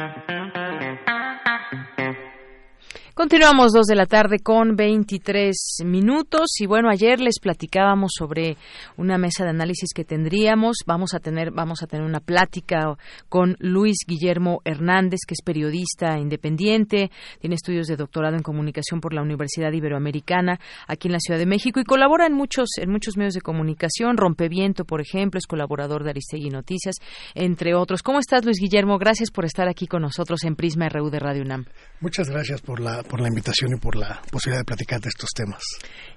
Continuamos 3.21 3.71
dos 3.71 3.85
de 3.85 3.93
la 3.93 4.07
tarde 4.07 4.39
con 4.39 4.75
23 4.75 5.55
minutos 5.85 6.59
y 6.59 6.65
bueno 6.65 6.89
ayer 6.89 7.19
les 7.21 7.39
platicábamos 7.39 8.13
sobre 8.17 8.57
una 8.97 9.19
mesa 9.19 9.43
de 9.43 9.51
análisis 9.51 9.93
que 9.93 10.03
tendríamos. 10.03 10.77
Vamos 10.87 11.13
a 11.13 11.19
tener 11.19 11.51
vamos 11.51 11.83
a 11.83 11.85
tener 11.85 12.03
una 12.03 12.19
plática 12.19 12.97
con 13.29 13.57
Luis 13.59 13.97
Guillermo 14.07 14.61
Hernández 14.65 15.19
que 15.27 15.35
es 15.35 15.43
periodista 15.43 16.17
independiente 16.17 17.11
tiene 17.39 17.53
estudios 17.53 17.85
de 17.85 17.95
doctorado 17.95 18.37
en 18.37 18.41
comunicación 18.41 19.01
por 19.01 19.13
la 19.13 19.21
Universidad 19.21 19.71
Iberoamericana 19.71 20.59
aquí 20.87 21.07
en 21.07 21.11
la 21.11 21.19
Ciudad 21.19 21.39
de 21.39 21.45
México 21.45 21.79
y 21.79 21.83
colabora 21.83 22.25
en 22.25 22.33
muchos 22.33 22.69
en 22.79 22.89
muchos 22.89 23.17
medios 23.17 23.35
de 23.35 23.41
comunicación 23.41 24.17
Rompeviento 24.17 24.83
por 24.83 24.99
ejemplo 24.99 25.37
es 25.37 25.45
colaborador 25.45 26.03
de 26.03 26.09
Aristegui 26.09 26.49
Noticias 26.49 26.95
entre 27.35 27.75
otros. 27.75 28.01
Cómo 28.01 28.17
estás 28.17 28.45
Luis 28.45 28.57
Guillermo 28.59 28.97
gracias 28.97 29.29
por 29.29 29.45
estar 29.45 29.67
aquí 29.67 29.85
con 29.85 30.01
nosotros 30.01 30.43
en 30.43 30.55
Prisma 30.55 30.89
RU 30.89 31.11
de 31.11 31.19
Radio 31.19 31.43
UNAM. 31.43 31.65
Muchas 31.99 32.27
gracias 32.31 32.61
por 32.61 32.79
la 32.79 33.03
por 33.11 33.19
la 33.19 33.27
invitación 33.27 33.71
y 33.75 33.77
por 33.77 33.97
la 33.97 34.21
posibilidad 34.31 34.61
de 34.61 34.65
platicar 34.65 35.01
de 35.01 35.09
estos 35.09 35.31
temas. 35.35 35.61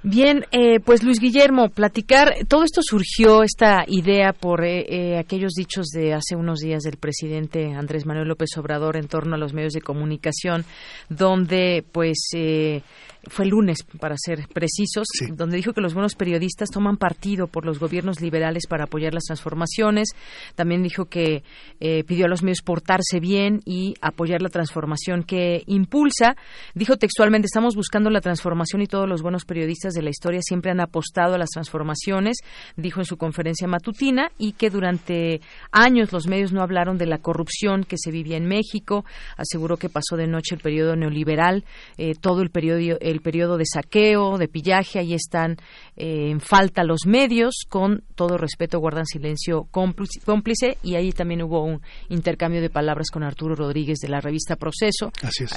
Bien, 0.04 0.44
eh, 0.52 0.78
pues 0.78 1.02
Luis 1.02 1.18
Guillermo, 1.18 1.68
platicar, 1.68 2.46
todo 2.46 2.62
esto 2.62 2.82
surgió, 2.84 3.42
esta 3.42 3.84
idea, 3.88 4.32
por 4.32 4.64
eh, 4.64 4.86
eh, 4.88 5.18
aquellos 5.18 5.54
dichos 5.54 5.88
de 5.88 6.14
hace 6.14 6.36
unos 6.36 6.60
días 6.60 6.84
del 6.84 6.96
presidente 6.96 7.74
Andrés 7.74 8.06
Manuel 8.06 8.28
López 8.28 8.50
Obrador 8.58 8.96
en 8.96 9.08
torno 9.08 9.34
a 9.34 9.38
los 9.38 9.52
medios 9.52 9.72
de 9.72 9.80
comunicación, 9.80 10.64
donde 11.08 11.84
pues 11.90 12.28
fue 13.28 13.44
el 13.44 13.50
lunes, 13.50 13.84
para 14.00 14.16
ser 14.16 14.46
precisos, 14.52 15.06
donde 15.32 15.56
dijo 15.56 15.72
que 15.72 15.80
los 15.80 15.94
buenos 15.94 16.14
periodistas 16.14 16.70
toman 16.70 16.96
partido 16.96 17.46
por 17.46 17.64
los 17.64 17.78
gobiernos 17.78 18.20
liberales 18.20 18.66
para 18.68 18.84
apoyar 18.84 19.14
las 19.14 19.24
transformaciones. 19.24 20.08
También 20.54 20.82
dijo 20.82 21.06
que 21.06 21.42
pidió 22.06 22.26
a 22.26 22.28
los 22.28 22.42
medios 22.42 22.62
portarse 22.62 23.20
bien 23.20 23.60
y 23.64 23.94
apoyar 24.00 24.42
la 24.42 24.48
transformación 24.48 25.22
que 25.22 25.62
impulsa. 25.66 26.36
Dijo 26.74 26.96
textualmente, 26.96 27.46
estamos 27.46 27.74
buscando 27.74 28.10
la 28.10 28.20
transformación 28.20 28.82
y 28.82 28.86
todos 28.86 29.08
los 29.08 29.22
buenos 29.22 29.44
periodistas 29.44 29.94
de 29.94 30.02
la 30.02 30.10
historia 30.10 30.40
siempre 30.42 30.70
han 30.70 30.80
apostado 30.80 31.34
a 31.34 31.38
las 31.38 31.50
transformaciones, 31.50 32.38
dijo 32.76 33.00
en 33.00 33.06
su 33.06 33.16
conferencia 33.16 33.68
matutina, 33.68 34.30
y 34.38 34.52
que 34.52 34.70
durante 34.70 35.40
años 35.72 36.12
los 36.12 36.26
medios 36.26 36.52
no 36.52 36.62
hablaron 36.62 36.98
de 36.98 37.06
la 37.06 37.18
corrupción 37.18 37.84
que 37.84 37.96
se 37.98 38.10
vivía 38.10 38.36
en 38.36 38.46
México. 38.46 39.04
Aseguró 39.36 39.76
que 39.76 39.88
pasó 39.88 40.16
de 40.16 40.26
noche 40.26 40.54
el 40.54 40.60
periodo 40.60 40.96
neoliberal, 40.96 41.64
eh, 41.96 42.14
todo 42.20 42.42
el 42.42 42.50
periodo, 42.50 42.98
el 43.00 43.13
periodo 43.20 43.56
de 43.56 43.64
saqueo, 43.66 44.38
de 44.38 44.48
pillaje, 44.48 44.98
ahí 44.98 45.14
están 45.14 45.56
eh, 45.96 46.30
en 46.30 46.40
falta 46.40 46.84
los 46.84 47.06
medios, 47.06 47.64
con 47.68 48.02
todo 48.14 48.38
respeto 48.38 48.78
guardan 48.78 49.06
silencio 49.06 49.66
cómplice, 49.70 50.78
y 50.82 50.94
ahí 50.94 51.12
también 51.12 51.42
hubo 51.42 51.64
un 51.64 51.80
intercambio 52.08 52.60
de 52.60 52.70
palabras 52.70 53.10
con 53.12 53.22
Arturo 53.22 53.54
Rodríguez 53.54 53.98
de 53.98 54.08
la 54.08 54.20
revista 54.20 54.56
Proceso, 54.56 55.12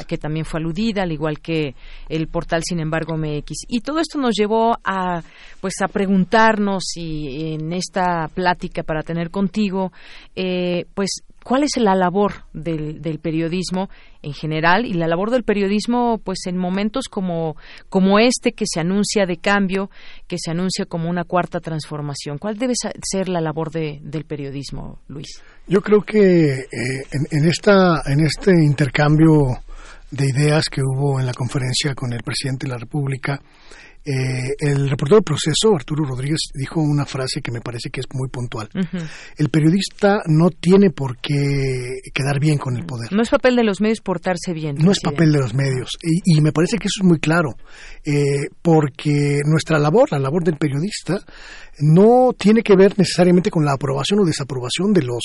que 0.07 0.17
también 0.17 0.45
fue 0.45 0.59
aludida, 0.59 1.03
al 1.03 1.11
igual 1.11 1.39
que 1.39 1.75
el 2.09 2.27
portal 2.27 2.63
Sin 2.63 2.79
embargo 2.79 3.17
MX. 3.17 3.65
Y 3.67 3.81
todo 3.81 3.99
esto 3.99 4.19
nos 4.19 4.35
llevó 4.35 4.77
a 4.84 5.21
pues 5.59 5.73
a 5.81 5.88
preguntarnos 5.88 6.84
y 6.95 7.53
en 7.53 7.73
esta 7.73 8.27
plática 8.34 8.84
para 8.84 9.01
tener 9.01 9.31
contigo, 9.31 9.91
eh, 10.35 10.85
pues 10.93 11.23
cuál 11.48 11.64
es 11.64 11.78
la 11.78 11.95
labor 11.95 12.44
del, 12.52 13.02
del, 13.02 13.19
periodismo 13.19 13.90
en 14.22 14.34
general 14.34 14.86
y 14.86 14.91
la 14.91 15.07
labor 15.07 15.32
del 15.32 15.45
periodismo 15.45 16.19
pues 16.22 16.40
en 16.45 16.57
momentos 16.57 17.06
como, 17.10 17.56
este 18.19 18.52
que 18.52 18.65
se 18.68 18.82
anuncia 18.82 19.26
de 19.26 19.38
cambio, 19.38 19.90
que 20.28 20.36
se 20.38 20.52
anuncia 20.52 20.86
como 20.88 21.10
una 21.10 21.24
cuarta 21.24 21.61
transformación. 21.61 22.38
¿Cuál 22.38 22.57
debe 22.57 22.74
ser 22.76 23.30
la 23.30 23.40
labor 23.40 23.72
de, 23.72 23.99
del 24.03 24.26
periodismo, 24.26 24.99
Luis? 25.07 25.41
Yo 25.68 25.80
creo 25.80 26.02
que 26.02 26.49
eh, 26.49 26.68
en, 27.14 27.40
en, 27.40 27.48
esta, 27.48 28.02
en 28.06 28.26
este 28.26 28.52
intercambio 28.52 29.61
de 30.11 30.26
ideas 30.26 30.65
que 30.69 30.82
hubo 30.82 31.18
en 31.18 31.26
la 31.26 31.34
conferencia 31.34 31.95
con 31.95 32.11
el 32.11 32.24
presidente 32.24 32.65
de 32.65 32.74
la 32.74 32.78
República, 32.78 33.40
eh, 34.07 34.55
el 34.59 34.89
reportero 34.89 35.17
del 35.17 35.23
proceso, 35.23 35.75
Arturo 35.75 36.05
Rodríguez, 36.05 36.39
dijo 36.53 36.79
una 36.79 37.05
frase 37.05 37.41
que 37.41 37.51
me 37.51 37.59
parece 37.59 37.89
que 37.89 37.99
es 37.99 38.05
muy 38.13 38.29
puntual. 38.29 38.69
El 39.35 39.49
periodista 39.49 40.21
no 40.27 40.49
tiene 40.49 40.91
por 40.91 41.17
qué 41.17 41.99
quedar 42.13 42.39
bien 42.39 42.57
con 42.57 42.77
el 42.77 42.85
poder. 42.85 43.11
No 43.11 43.21
es 43.21 43.29
papel 43.29 43.57
de 43.57 43.65
los 43.65 43.81
medios 43.81 43.99
portarse 43.99 44.53
bien. 44.53 44.75
No 44.79 44.91
es 44.91 45.01
papel 45.01 45.34
de 45.34 45.39
los 45.39 45.53
medios. 45.53 45.97
Y, 46.01 46.39
me 46.39 46.53
parece 46.53 46.77
que 46.77 46.88
eso 46.88 47.01
es 47.01 47.05
muy 47.05 47.19
claro. 47.19 47.55
Eh, 48.05 48.47
porque 48.61 49.41
nuestra 49.43 49.77
labor, 49.77 50.09
la 50.11 50.19
labor 50.19 50.43
del 50.45 50.55
periodista, 50.55 51.19
no 51.80 52.34
tiene 52.38 52.64
que 52.64 52.76
ver 52.76 52.98
necesariamente 52.98 53.52
con 53.52 53.66
la 53.66 53.74
aprobación 53.74 54.20
o 54.20 54.26
desaprobación 54.26 54.94
de 54.94 55.04
los 55.04 55.24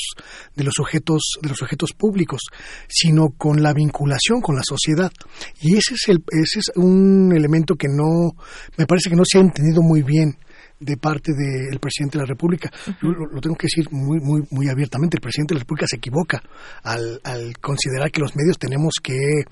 de 0.55 0.65
los 0.65 0.75
sujetos 0.75 1.39
de 1.41 1.49
los 1.49 1.59
sujetos 1.59 1.93
públicos, 1.93 2.43
sino 2.89 3.31
con 3.31 3.63
la 3.63 3.73
vinculación 3.73 4.41
con 4.41 4.57
la 4.57 4.63
sociedad. 4.65 5.13
Y 5.61 5.77
ese 5.77 5.95
es 5.95 6.09
el 6.09 6.25
ese 6.31 6.61
es 6.61 6.73
un 6.77 7.33
elemento 7.35 7.77
que 7.77 7.89
no 7.89 8.33
me 8.77 8.87
parece 8.87 9.11
que 9.11 9.17
no 9.17 9.25
se 9.25 9.39
ha 9.39 9.41
entendido 9.41 9.83
muy 9.83 10.03
bien 10.03 10.37
de 10.83 10.97
parte 10.97 11.33
del 11.33 11.79
presidente 11.79 12.19
de 12.19 12.25
la 12.25 12.29
República. 12.29 12.71
lo, 13.01 13.41
tengo 13.41 13.57
que 13.57 13.69
decir 13.69 13.87
muy, 13.93 14.19
muy, 14.21 14.43
muy 14.51 14.69
abiertamente. 14.69 15.17
El 15.17 15.21
presidente 15.21 15.55
de 15.55 15.59
la 15.59 15.63
República 15.63 15.87
se 15.89 15.97
equivoca 15.97 16.43
al, 16.83 17.21
al 17.23 17.57
considerar 17.59 18.11
que 18.11 18.21
los 18.21 18.35
medios 18.35 18.59
tenemos 18.59 18.95
que 19.01 19.45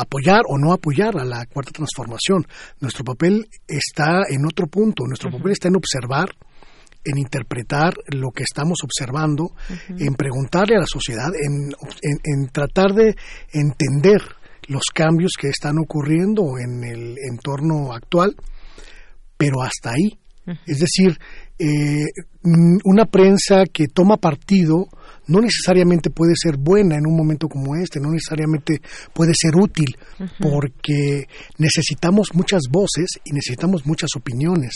apoyar 0.00 0.42
o 0.48 0.58
no 0.58 0.72
apoyar 0.72 1.18
a 1.18 1.24
la 1.24 1.44
cuarta 1.46 1.72
transformación. 1.72 2.46
Nuestro 2.80 3.04
papel 3.04 3.48
está 3.66 4.22
en 4.28 4.46
otro 4.46 4.66
punto, 4.66 5.04
nuestro 5.06 5.30
papel 5.30 5.52
está 5.52 5.68
en 5.68 5.76
observar, 5.76 6.30
en 7.04 7.18
interpretar 7.18 7.94
lo 8.08 8.30
que 8.30 8.42
estamos 8.42 8.78
observando, 8.84 9.52
en 9.88 10.14
preguntarle 10.14 10.76
a 10.76 10.80
la 10.80 10.86
sociedad, 10.86 11.30
en, 11.34 11.72
en, 12.02 12.48
tratar 12.48 12.92
de 12.92 13.16
entender 13.52 14.20
los 14.66 14.84
cambios 14.92 15.32
que 15.40 15.48
están 15.48 15.78
ocurriendo 15.78 16.58
en 16.58 16.84
el 16.84 17.16
entorno 17.30 17.92
actual 17.92 18.34
pero 19.38 19.62
hasta 19.62 19.92
ahí. 19.92 20.18
Es 20.66 20.78
decir, 20.78 21.16
eh, 21.58 22.06
una 22.84 23.04
prensa 23.04 23.64
que 23.72 23.86
toma 23.86 24.16
partido 24.16 24.86
no 25.28 25.40
necesariamente 25.40 26.10
puede 26.10 26.32
ser 26.34 26.56
buena 26.58 26.96
en 26.96 27.06
un 27.06 27.16
momento 27.16 27.48
como 27.48 27.76
este, 27.76 28.00
no 28.00 28.10
necesariamente 28.10 28.80
puede 29.12 29.32
ser 29.34 29.54
útil, 29.56 29.96
porque 30.40 31.26
necesitamos 31.58 32.28
muchas 32.34 32.62
voces 32.70 33.20
y 33.24 33.32
necesitamos 33.32 33.86
muchas 33.86 34.10
opiniones. 34.16 34.72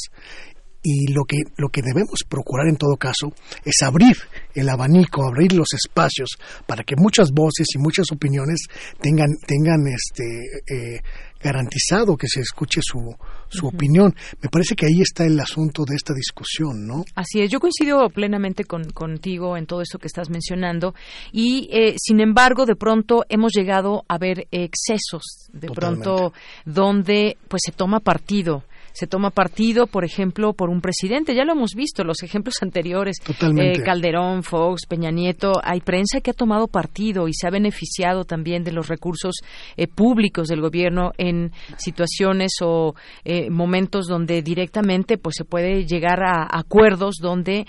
Y 0.84 1.12
lo 1.12 1.22
que, 1.24 1.36
lo 1.58 1.68
que 1.68 1.80
debemos 1.80 2.24
procurar 2.28 2.66
en 2.66 2.76
todo 2.76 2.96
caso 2.96 3.32
es 3.64 3.82
abrir 3.82 4.16
el 4.52 4.68
abanico, 4.68 5.24
abrir 5.24 5.52
los 5.52 5.68
espacios 5.74 6.30
para 6.66 6.82
que 6.82 6.96
muchas 6.96 7.30
voces 7.30 7.68
y 7.76 7.78
muchas 7.78 8.06
opiniones 8.12 8.66
tengan, 9.00 9.28
tengan 9.46 9.86
este, 9.86 10.24
eh, 10.66 11.00
garantizado 11.40 12.16
que 12.16 12.26
se 12.26 12.40
escuche 12.40 12.80
su, 12.82 13.14
su 13.52 13.66
opinión. 13.66 14.14
Me 14.40 14.48
parece 14.48 14.74
que 14.74 14.86
ahí 14.86 15.00
está 15.00 15.24
el 15.24 15.38
asunto 15.38 15.84
de 15.84 15.94
esta 15.94 16.14
discusión, 16.14 16.86
¿no? 16.86 17.04
Así 17.14 17.40
es, 17.40 17.50
yo 17.50 17.60
coincido 17.60 18.08
plenamente 18.08 18.64
con, 18.64 18.90
contigo 18.90 19.56
en 19.56 19.66
todo 19.66 19.82
esto 19.82 19.98
que 19.98 20.06
estás 20.06 20.30
mencionando 20.30 20.94
y, 21.32 21.68
eh, 21.70 21.94
sin 21.98 22.20
embargo, 22.20 22.66
de 22.66 22.76
pronto 22.76 23.24
hemos 23.28 23.52
llegado 23.52 24.04
a 24.08 24.18
ver 24.18 24.46
excesos, 24.50 25.48
de 25.52 25.68
pronto 25.68 26.32
donde 26.64 27.36
pues 27.48 27.62
se 27.64 27.72
toma 27.72 28.00
partido 28.00 28.64
se 28.92 29.06
toma 29.06 29.30
partido, 29.30 29.86
por 29.86 30.04
ejemplo, 30.04 30.52
por 30.52 30.68
un 30.68 30.80
presidente. 30.80 31.34
Ya 31.34 31.44
lo 31.44 31.52
hemos 31.52 31.74
visto, 31.74 32.04
los 32.04 32.22
ejemplos 32.22 32.56
anteriores. 32.62 33.16
Totalmente. 33.24 33.80
Eh, 33.80 33.82
Calderón, 33.82 34.42
Fox, 34.42 34.86
Peña 34.86 35.10
Nieto. 35.10 35.52
Hay 35.62 35.80
prensa 35.80 36.20
que 36.20 36.30
ha 36.30 36.34
tomado 36.34 36.68
partido 36.68 37.28
y 37.28 37.32
se 37.34 37.46
ha 37.46 37.50
beneficiado 37.50 38.24
también 38.24 38.64
de 38.64 38.72
los 38.72 38.88
recursos 38.88 39.36
eh, 39.76 39.86
públicos 39.86 40.48
del 40.48 40.60
gobierno 40.60 41.12
en 41.16 41.52
situaciones 41.78 42.52
o 42.62 42.94
eh, 43.24 43.50
momentos 43.50 44.06
donde 44.06 44.42
directamente 44.42 45.16
pues 45.16 45.36
se 45.38 45.44
puede 45.44 45.86
llegar 45.86 46.22
a 46.22 46.46
acuerdos 46.50 47.16
donde 47.20 47.66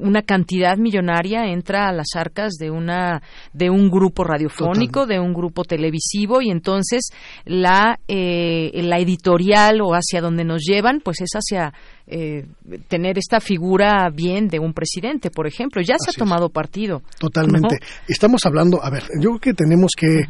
una 0.00 0.22
cantidad 0.22 0.76
millonaria 0.76 1.46
entra 1.46 1.88
a 1.88 1.92
las 1.92 2.14
arcas 2.14 2.54
de 2.54 2.70
una 2.70 3.22
de 3.52 3.70
un 3.70 3.90
grupo 3.90 4.24
radiofónico, 4.24 5.06
de 5.06 5.18
un 5.18 5.32
grupo 5.34 5.64
televisivo 5.64 6.40
y 6.40 6.50
entonces 6.50 7.10
la 7.44 7.98
la 8.08 8.98
editorial 8.98 9.80
o 9.80 9.92
hacia 9.92 10.20
donde 10.20 10.44
nos 10.46 10.62
llevan, 10.62 11.00
pues 11.04 11.20
es 11.20 11.30
hacia 11.34 11.72
eh, 12.06 12.46
tener 12.88 13.18
esta 13.18 13.40
figura 13.40 14.08
bien 14.12 14.48
de 14.48 14.58
un 14.58 14.72
presidente, 14.72 15.30
por 15.30 15.46
ejemplo. 15.46 15.82
Ya 15.82 15.96
se 15.98 16.10
ha 16.10 16.12
tomado 16.12 16.48
partido. 16.48 17.02
Totalmente. 17.18 17.78
Estamos 18.08 18.46
hablando, 18.46 18.82
a 18.82 18.90
ver, 18.90 19.02
yo 19.20 19.30
creo 19.30 19.40
que 19.40 19.54
tenemos 19.54 19.92
que... 19.96 20.22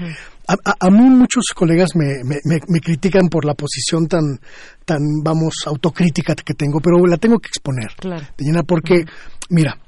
a, 0.48 0.90
mí 0.90 1.10
muchos 1.10 1.44
colegas 1.54 1.90
me, 1.94 2.22
me, 2.24 2.80
critican 2.80 3.28
por 3.28 3.44
la 3.44 3.54
posición 3.54 4.06
tan, 4.06 4.40
tan, 4.84 5.00
vamos, 5.22 5.54
autocrítica 5.66 6.34
que 6.34 6.54
tengo, 6.54 6.80
pero 6.80 7.04
la 7.06 7.16
tengo 7.16 7.38
que 7.38 7.48
exponer. 7.48 7.90
Claro. 7.98 8.26
Porque, 8.66 9.04
mira, 9.50 9.78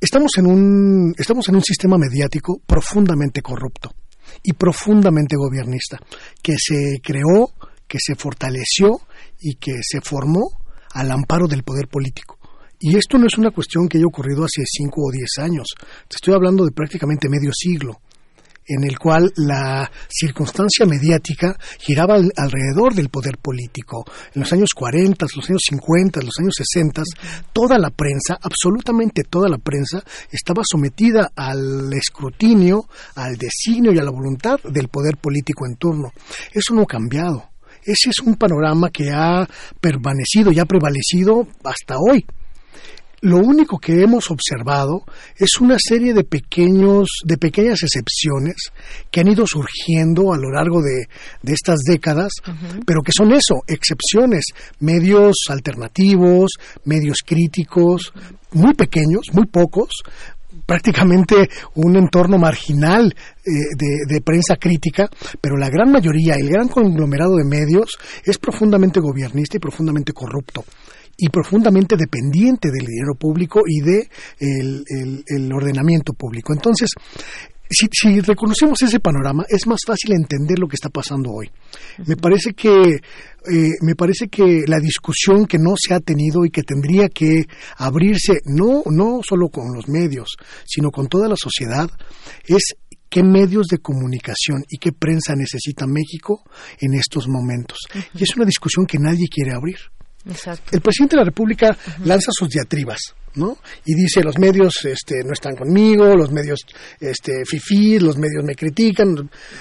estamos 0.00 0.32
en 0.38 0.46
un, 0.46 1.14
estamos 1.16 1.48
en 1.48 1.56
un 1.56 1.62
sistema 1.62 1.96
mediático 1.96 2.60
profundamente 2.66 3.40
corrupto 3.40 3.94
y 4.42 4.52
profundamente 4.52 5.36
gobernista, 5.36 5.98
que 6.42 6.54
se 6.58 7.00
creó, 7.02 7.52
que 7.86 7.98
se 8.00 8.14
fortaleció 8.14 9.00
y 9.42 9.54
que 9.56 9.80
se 9.82 10.00
formó 10.00 10.50
al 10.94 11.10
amparo 11.10 11.46
del 11.48 11.62
poder 11.62 11.88
político. 11.88 12.38
Y 12.78 12.96
esto 12.96 13.16
no 13.16 13.26
es 13.26 13.38
una 13.38 13.52
cuestión 13.52 13.88
que 13.88 13.98
haya 13.98 14.06
ocurrido 14.06 14.44
hace 14.44 14.62
cinco 14.66 15.02
o 15.06 15.12
diez 15.12 15.38
años. 15.38 15.68
Te 16.08 16.16
estoy 16.16 16.34
hablando 16.34 16.64
de 16.64 16.72
prácticamente 16.72 17.28
medio 17.28 17.52
siglo, 17.54 18.00
en 18.66 18.82
el 18.82 18.98
cual 18.98 19.32
la 19.36 19.90
circunstancia 20.08 20.86
mediática 20.86 21.56
giraba 21.78 22.16
alrededor 22.16 22.94
del 22.94 23.08
poder 23.08 23.38
político. 23.38 24.04
En 24.34 24.42
los 24.42 24.52
años 24.52 24.70
40, 24.74 25.26
los 25.36 25.48
años 25.48 25.62
50, 25.68 26.22
los 26.22 26.34
años 26.40 26.54
60, 26.56 27.02
toda 27.52 27.78
la 27.78 27.90
prensa, 27.90 28.38
absolutamente 28.42 29.22
toda 29.22 29.48
la 29.48 29.58
prensa, 29.58 30.02
estaba 30.30 30.62
sometida 30.64 31.30
al 31.36 31.92
escrutinio, 31.92 32.88
al 33.14 33.36
designio 33.36 33.92
y 33.92 33.98
a 33.98 34.04
la 34.04 34.10
voluntad 34.10 34.58
del 34.64 34.88
poder 34.88 35.18
político 35.18 35.66
en 35.66 35.76
turno. 35.76 36.12
Eso 36.52 36.74
no 36.74 36.82
ha 36.82 36.86
cambiado. 36.86 37.51
Ese 37.84 38.10
es 38.10 38.18
un 38.24 38.36
panorama 38.36 38.90
que 38.90 39.10
ha 39.10 39.48
permanecido 39.80 40.52
y 40.52 40.60
ha 40.60 40.64
prevalecido 40.64 41.46
hasta 41.64 41.96
hoy. 41.98 42.24
Lo 43.22 43.36
único 43.36 43.78
que 43.78 44.02
hemos 44.02 44.32
observado 44.32 45.04
es 45.36 45.60
una 45.60 45.76
serie 45.78 46.12
de 46.12 46.24
pequeños, 46.24 47.08
de 47.24 47.38
pequeñas 47.38 47.80
excepciones 47.84 48.72
que 49.12 49.20
han 49.20 49.28
ido 49.28 49.46
surgiendo 49.46 50.32
a 50.32 50.36
lo 50.36 50.50
largo 50.50 50.82
de, 50.82 51.06
estas 51.44 51.78
décadas, 51.86 52.32
pero 52.84 53.00
que 53.00 53.12
son 53.16 53.30
eso, 53.30 53.62
excepciones, 53.68 54.46
medios 54.80 55.36
alternativos, 55.50 56.50
medios 56.84 57.18
críticos, 57.24 58.12
muy 58.54 58.74
pequeños, 58.74 59.26
muy 59.32 59.46
pocos, 59.46 60.02
prácticamente 60.72 61.50
un 61.74 61.96
entorno 61.96 62.38
marginal 62.38 63.14
eh, 63.44 63.50
de, 64.08 64.20
prensa 64.22 64.56
crítica, 64.56 65.06
pero 65.38 65.58
la 65.58 65.68
gran 65.68 65.92
mayoría, 65.92 66.32
el 66.36 66.48
gran 66.48 66.68
conglomerado 66.68 67.36
de 67.36 67.44
medios 67.44 67.98
es 68.24 68.38
profundamente 68.38 68.98
gobernista 68.98 69.58
y 69.58 69.60
profundamente 69.60 70.14
corrupto 70.14 70.64
y 71.14 71.28
profundamente 71.28 71.94
dependiente 71.94 72.70
del 72.70 72.86
dinero 72.86 73.14
público 73.18 73.60
y 73.66 73.82
de 73.82 74.08
el, 74.40 75.52
ordenamiento 75.52 76.14
público. 76.14 76.54
Entonces, 76.54 76.88
si, 77.72 78.20
reconocemos 78.20 78.80
ese 78.82 79.00
panorama, 79.00 79.44
es 79.48 79.66
más 79.66 79.80
fácil 79.86 80.12
entender 80.12 80.58
lo 80.58 80.68
que 80.68 80.76
está 80.76 80.88
pasando 80.88 81.30
hoy. 81.30 81.50
Me 82.06 82.16
parece 82.16 82.52
que 82.54 82.70
eh, 82.70 83.70
me 83.82 83.94
parece 83.94 84.28
que 84.28 84.64
la 84.66 84.78
discusión 84.78 85.46
que 85.46 85.58
no 85.58 85.74
se 85.76 85.94
ha 85.94 86.00
tenido 86.00 86.44
y 86.44 86.50
que 86.50 86.62
tendría 86.62 87.08
que 87.08 87.46
abrirse 87.76 88.40
no 88.44 88.82
no 88.86 89.20
solo 89.26 89.48
con 89.48 89.74
los 89.74 89.88
medios, 89.88 90.36
sino 90.64 90.90
con 90.90 91.08
toda 91.08 91.28
la 91.28 91.36
sociedad 91.36 91.90
es 92.46 92.74
qué 93.12 93.22
medios 93.22 93.66
de 93.66 93.78
comunicación 93.78 94.64
y 94.70 94.78
qué 94.78 94.92
prensa 94.92 95.34
necesita 95.36 95.86
México 95.86 96.42
en 96.80 96.94
estos 96.94 97.28
momentos. 97.28 97.78
Y 98.14 98.22
es 98.22 98.34
una 98.36 98.46
discusión 98.46 98.86
que 98.86 98.98
nadie 98.98 99.28
quiere 99.28 99.52
abrir. 99.54 99.76
El 100.24 100.80
presidente 100.80 101.16
de 101.16 101.20
la 101.20 101.24
República 101.24 101.76
lanza 102.04 102.30
sus 102.30 102.48
diatribas, 102.48 103.14
¿no? 103.34 103.56
Y 103.84 103.94
dice 103.94 104.22
los 104.22 104.38
medios 104.38 104.84
este, 104.84 105.24
no 105.24 105.32
están 105.32 105.56
conmigo, 105.56 106.14
los 106.14 106.30
medios 106.30 106.60
este, 107.00 107.44
fifí, 107.44 107.98
los 107.98 108.16
medios 108.16 108.44
me 108.44 108.54
critican. 108.54 109.14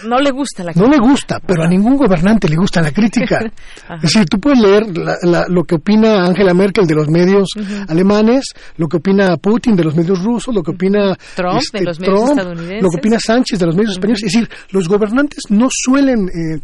No 0.05 0.19
le 0.19 0.29
gusta 0.29 0.63
la 0.63 0.71
crítica. 0.71 0.87
No 0.87 0.91
le 0.91 1.09
gusta, 1.09 1.39
pero 1.39 1.63
a 1.63 1.67
ningún 1.67 1.97
gobernante 1.97 2.47
le 2.47 2.57
gusta 2.57 2.79
la 2.81 2.91
crítica. 2.91 3.39
es 3.95 4.01
decir, 4.01 4.25
tú 4.25 4.39
puedes 4.39 4.59
leer 4.59 4.83
lo 5.49 5.63
que 5.63 5.75
opina 5.75 6.25
Angela 6.25 6.53
Merkel 6.53 6.85
de 6.85 6.95
los 6.95 7.09
medios 7.09 7.49
alemanes, 7.87 8.45
lo 8.77 8.87
que 8.87 8.97
opina 8.97 9.37
Putin 9.37 9.75
de 9.75 9.83
los 9.83 9.95
medios 9.95 10.23
rusos, 10.23 10.53
lo 10.53 10.61
que 10.61 10.71
opina 10.71 11.15
Trump 11.35 11.53
de 11.53 11.59
este, 11.59 11.83
los 11.83 11.99
medios 11.99 12.29
estadounidenses. 12.29 12.83
Lo 12.83 12.89
que 12.89 12.97
opina 12.99 13.19
Sánchez 13.19 13.59
de 13.59 13.65
los 13.65 13.75
medios 13.75 13.93
españoles. 13.93 14.23
Es 14.23 14.31
decir, 14.31 14.49
los 14.69 14.87
gobernantes 14.87 15.39
no 15.49 15.67
suelen 15.71 16.27
eh, 16.29 16.61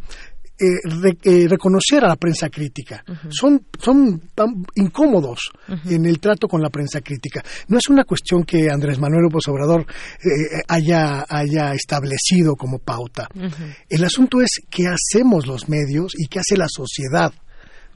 eh, 0.60 1.18
eh, 1.24 1.48
reconocer 1.48 2.04
a 2.04 2.08
la 2.08 2.16
prensa 2.16 2.50
crítica. 2.50 3.04
Son, 3.30 3.68
son 3.80 4.20
tan 4.34 4.66
incómodos 4.76 5.52
en 5.86 6.06
el 6.06 6.20
trato 6.20 6.48
con 6.48 6.62
la 6.62 6.70
prensa 6.70 7.02
crítica. 7.02 7.44
No 7.68 7.78
es 7.78 7.88
una 7.90 8.04
cuestión 8.04 8.44
que 8.44 8.70
Andrés 8.72 8.98
Manuel 9.00 9.24
López 9.24 9.48
Obrador 9.50 9.82
eh, 9.82 10.62
haya, 10.68 11.26
haya 11.30 11.74
establecido 11.74 12.56
como 12.56 12.80
pauta. 12.80 13.30
El 13.88 14.04
asunto 14.04 14.42
es 14.42 14.50
qué 14.70 14.86
hacemos 14.88 15.46
los 15.46 15.70
medios 15.70 16.14
y 16.18 16.28
qué 16.28 16.40
hace 16.40 16.58
la 16.58 16.68
sociedad 16.68 17.32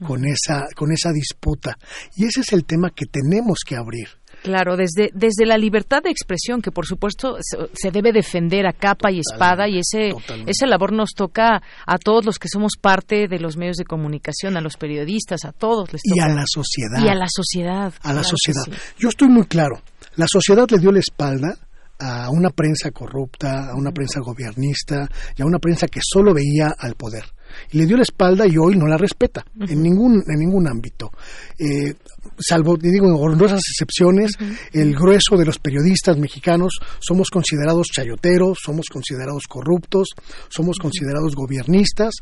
con 0.06 0.24
esa, 0.24 0.66
con 0.76 0.92
esa 0.92 1.12
disputa. 1.12 1.76
Y 2.16 2.26
ese 2.26 2.40
es 2.40 2.52
el 2.52 2.64
tema 2.64 2.90
que 2.94 3.06
tenemos 3.06 3.60
que 3.66 3.76
abrir. 3.76 4.08
Claro, 4.42 4.76
desde, 4.76 5.10
desde 5.14 5.46
la 5.46 5.56
libertad 5.56 6.02
de 6.02 6.10
expresión, 6.10 6.62
que 6.62 6.72
por 6.72 6.86
supuesto 6.86 7.36
se, 7.40 7.90
debe 7.92 8.12
defender 8.12 8.66
a 8.66 8.72
capa 8.72 9.12
y 9.12 9.20
espada, 9.20 9.68
y 9.68 9.78
ese, 9.78 10.14
esa 10.46 10.66
labor 10.66 10.92
nos 10.92 11.10
toca 11.14 11.62
a 11.86 11.98
todos 11.98 12.24
los 12.24 12.38
que 12.38 12.48
somos 12.48 12.72
parte 12.80 13.28
de 13.28 13.38
los 13.38 13.56
medios 13.56 13.76
de 13.76 13.84
comunicación, 13.84 14.56
a 14.56 14.60
los 14.60 14.76
periodistas, 14.76 15.44
a 15.44 15.52
todos 15.52 15.92
les 15.92 16.02
toca. 16.02 16.16
Y 16.16 16.20
a 16.20 16.34
la 16.34 16.44
sociedad. 16.46 17.04
Y 17.04 17.08
a 17.08 17.14
la 17.14 17.26
sociedad. 17.28 17.94
A 18.02 18.12
la 18.12 18.24
sociedad. 18.24 18.62
Yo 18.98 19.08
estoy 19.08 19.28
muy 19.28 19.46
claro, 19.46 19.80
la 20.16 20.26
sociedad 20.28 20.66
le 20.70 20.78
dio 20.78 20.90
la 20.90 21.00
espalda 21.00 21.56
a 22.00 22.28
una 22.30 22.50
prensa 22.50 22.90
corrupta, 22.90 23.70
a 23.70 23.76
una 23.76 23.92
prensa 23.92 24.18
gobernista 24.20 25.08
y 25.36 25.42
a 25.42 25.44
una 25.44 25.58
prensa 25.58 25.86
que 25.86 26.00
solo 26.02 26.34
veía 26.34 26.74
al 26.76 26.94
poder 26.94 27.24
y 27.70 27.78
le 27.78 27.86
dio 27.86 27.96
la 27.96 28.02
espalda 28.02 28.46
y 28.46 28.56
hoy 28.56 28.76
no 28.76 28.86
la 28.86 28.96
respeta 28.96 29.44
en 29.60 29.82
ningún 29.82 30.22
en 30.26 30.38
ningún 30.38 30.68
ámbito. 30.68 31.10
Eh, 31.58 31.94
salvo 32.38 32.76
digo 32.76 33.06
honrosas 33.16 33.60
excepciones 33.60 34.32
el 34.72 34.94
grueso 34.94 35.36
de 35.36 35.44
los 35.44 35.58
periodistas 35.58 36.18
mexicanos 36.18 36.78
somos 37.00 37.28
considerados 37.30 37.88
chayoteros 37.88 38.58
somos 38.62 38.86
considerados 38.88 39.44
corruptos 39.48 40.08
somos 40.48 40.78
considerados 40.78 41.34
gobiernistas 41.34 42.14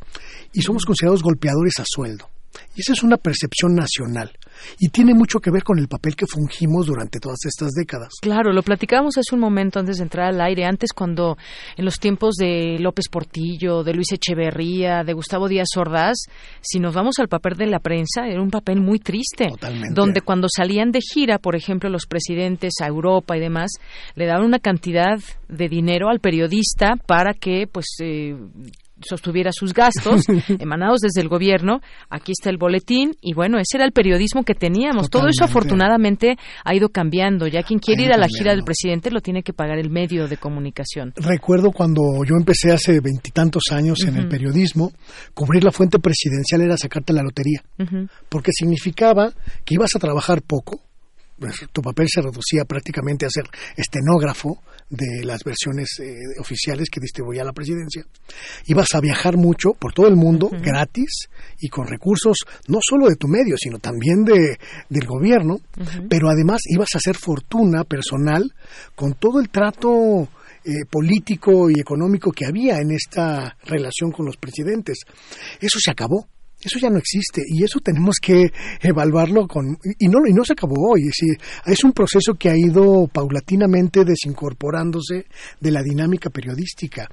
y 0.53 0.63
somos 0.63 0.85
considerados 0.85 1.23
golpeadores 1.23 1.79
a 1.79 1.85
sueldo. 1.87 2.29
Y 2.75 2.81
esa 2.81 2.93
es 2.93 3.03
una 3.03 3.17
percepción 3.17 3.75
nacional 3.75 4.33
y 4.79 4.89
tiene 4.89 5.15
mucho 5.15 5.41
que 5.41 5.51
ver 5.51 5.63
con 5.63 5.79
el 5.79 5.89
papel 5.89 6.17
que 6.17 6.27
fungimos 6.27 6.87
durante 6.87 7.19
todas 7.19 7.39
estas 7.45 7.71
décadas. 7.73 8.09
Claro, 8.21 8.53
lo 8.53 8.63
platicábamos 8.63 9.17
hace 9.19 9.35
un 9.35 9.41
momento 9.41 9.79
antes 9.79 9.99
de 9.99 10.05
entrar 10.05 10.29
al 10.29 10.41
aire, 10.41 10.65
antes 10.65 10.93
cuando 10.93 11.37
en 11.77 11.85
los 11.85 11.99
tiempos 11.99 12.37
de 12.37 12.79
López 12.79 13.09
Portillo, 13.11 13.83
de 13.83 13.95
Luis 13.95 14.13
Echeverría, 14.13 15.03
de 15.05 15.13
Gustavo 15.13 15.49
Díaz 15.49 15.69
Ordaz, 15.77 16.17
si 16.61 16.79
nos 16.79 16.95
vamos 16.95 17.19
al 17.19 17.29
papel 17.29 17.57
de 17.57 17.67
la 17.67 17.79
prensa, 17.79 18.27
era 18.27 18.43
un 18.43 18.51
papel 18.51 18.81
muy 18.81 18.99
triste, 18.99 19.49
donde 19.93 20.21
cuando 20.21 20.49
salían 20.55 20.91
de 20.91 21.01
gira, 21.01 21.39
por 21.39 21.57
ejemplo, 21.57 21.89
los 21.89 22.07
presidentes 22.07 22.75
a 22.83 22.87
Europa 22.87 23.37
y 23.37 23.41
demás, 23.41 23.71
le 24.15 24.27
daban 24.27 24.45
una 24.45 24.59
cantidad 24.59 25.19
de 25.49 25.69
dinero 25.69 26.09
al 26.09 26.21
periodista 26.21 26.95
para 27.07 27.35
que 27.35 27.67
pues 27.71 27.87
eh, 28.03 28.37
sostuviera 29.07 29.51
sus 29.53 29.73
gastos 29.73 30.25
emanados 30.59 31.01
desde 31.01 31.21
el 31.21 31.29
gobierno. 31.29 31.81
Aquí 32.09 32.33
está 32.33 32.51
el 32.51 32.59
boletín 32.59 33.17
y 33.21 33.35
bueno, 33.35 33.59
ese 33.59 33.77
era 33.77 33.85
el 33.85 33.93
periodismo 33.93 34.45
que 34.45 34.55
teníamos. 34.55 35.11
Todo 35.11 35.29
eso 35.29 35.45
afortunadamente 35.45 36.37
ha 36.65 36.75
ido 36.75 36.89
cambiando. 36.89 37.47
Ya 37.47 37.63
quien 37.63 37.79
quiere 37.79 38.05
ir 38.05 38.13
a 38.13 38.19
la 38.19 38.29
gira 38.29 38.53
del 38.53 38.65
presidente 38.65 39.11
lo 39.11 39.21
tiene 39.21 39.43
que 39.43 39.53
pagar 39.53 39.79
el 39.79 39.91
medio 39.91 40.29
de 40.29 40.37
comunicación. 40.37 41.13
Recuerdo 41.17 41.73
cuando 41.73 42.03
yo 42.27 42.37
empecé 42.37 42.73
hace 42.73 43.01
veintitantos 43.01 43.65
años 43.71 44.05
en 44.07 44.17
el 44.17 44.29
periodismo, 44.29 44.93
cubrir 45.35 45.65
la 45.65 45.73
fuente 45.73 45.99
presidencial 45.99 46.63
era 46.63 46.77
sacarte 46.77 47.13
la 47.13 47.23
lotería, 47.23 47.63
porque 48.29 48.51
significaba 48.53 49.33
que 49.65 49.75
ibas 49.75 49.95
a 49.97 49.99
trabajar 49.99 50.43
poco, 50.43 50.81
pues, 51.41 51.57
tu 51.73 51.81
papel 51.81 52.07
se 52.09 52.21
reducía 52.21 52.67
prácticamente 52.67 53.25
a 53.25 53.31
ser 53.31 53.45
estenógrafo 53.75 54.63
de 54.91 55.25
las 55.25 55.43
versiones 55.43 55.89
eh, 56.01 56.15
oficiales 56.39 56.91
que 56.91 57.01
distribuía 57.01 57.45
la 57.45 57.53
presidencia. 57.53 58.05
Ibas 58.67 58.95
a 58.95 59.01
viajar 59.01 59.37
mucho 59.39 59.71
por 59.73 59.95
todo 59.95 60.07
el 60.09 60.17
mundo, 60.17 60.51
gratis 60.51 61.29
y 61.61 61.69
con 61.69 61.87
recursos 61.87 62.39
no 62.69 62.79
solo 62.83 63.09
de 63.09 63.17
tu 63.17 63.27
medio, 63.27 63.57
sino 63.57 63.79
también 63.79 64.25
de, 64.25 64.59
del 64.91 65.07
gobierno, 65.07 65.61
pero 66.11 66.29
además 66.29 66.61
ibas 66.69 66.89
a 66.95 66.99
hacer 66.99 67.17
fortuna 67.17 67.85
personal 67.85 68.53
con 68.95 69.15
todo 69.15 69.41
el 69.41 69.49
trato 69.49 70.29
eh, 70.63 70.85
político 70.91 71.71
y 71.71 71.81
económico 71.81 72.33
que 72.33 72.45
había 72.45 72.81
en 72.81 72.91
esta 72.91 73.57
relación 73.65 74.13
con 74.13 74.27
los 74.27 74.37
presidentes. 74.37 74.99
Eso 75.59 75.79
se 75.81 75.91
acabó. 75.91 76.27
Eso 76.63 76.79
ya 76.79 76.91
no 76.91 76.99
existe 76.99 77.43
y 77.47 77.65
eso 77.65 77.81
tenemos 77.81 78.17
que 78.21 78.53
evaluarlo 78.83 79.47
con 79.47 79.79
y 79.99 80.09
no 80.09 80.27
y 80.27 80.33
no 80.33 80.45
se 80.45 80.53
acabó 80.53 80.93
hoy, 80.93 81.09
es, 81.09 81.19
es 81.65 81.85
un 81.85 81.93
proceso 81.93 82.35
que 82.35 82.51
ha 82.51 82.57
ido 82.57 83.07
paulatinamente 83.09 84.05
desincorporándose 84.05 85.27
de 85.59 85.71
la 85.71 85.83
dinámica 85.83 86.31
periodística. 86.31 87.09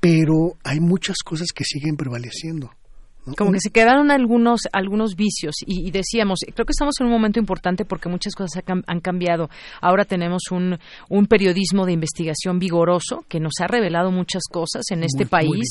Pero 0.00 0.56
hay 0.62 0.80
muchas 0.80 1.16
cosas 1.24 1.48
que 1.52 1.64
siguen 1.64 1.96
prevaleciendo. 1.96 2.70
Como 3.36 3.52
que 3.52 3.60
se 3.60 3.70
quedaron 3.70 4.10
algunos 4.10 4.62
algunos 4.72 5.14
vicios 5.16 5.56
y, 5.66 5.90
decíamos, 5.90 6.40
creo 6.54 6.66
que 6.66 6.72
estamos 6.72 6.94
en 7.00 7.06
un 7.06 7.12
momento 7.12 7.38
importante 7.38 7.84
porque 7.84 8.08
muchas 8.08 8.34
cosas 8.34 8.62
han 8.66 9.00
cambiado. 9.00 9.48
Ahora 9.80 10.04
tenemos 10.04 10.42
un, 10.50 10.78
un 11.08 11.26
periodismo 11.26 11.86
de 11.86 11.92
investigación 11.92 12.58
vigoroso 12.58 13.24
que 13.28 13.40
nos 13.40 13.54
ha 13.60 13.66
revelado 13.66 14.10
muchas 14.10 14.42
cosas 14.50 14.84
en 14.90 15.02
este 15.02 15.26
país. 15.26 15.64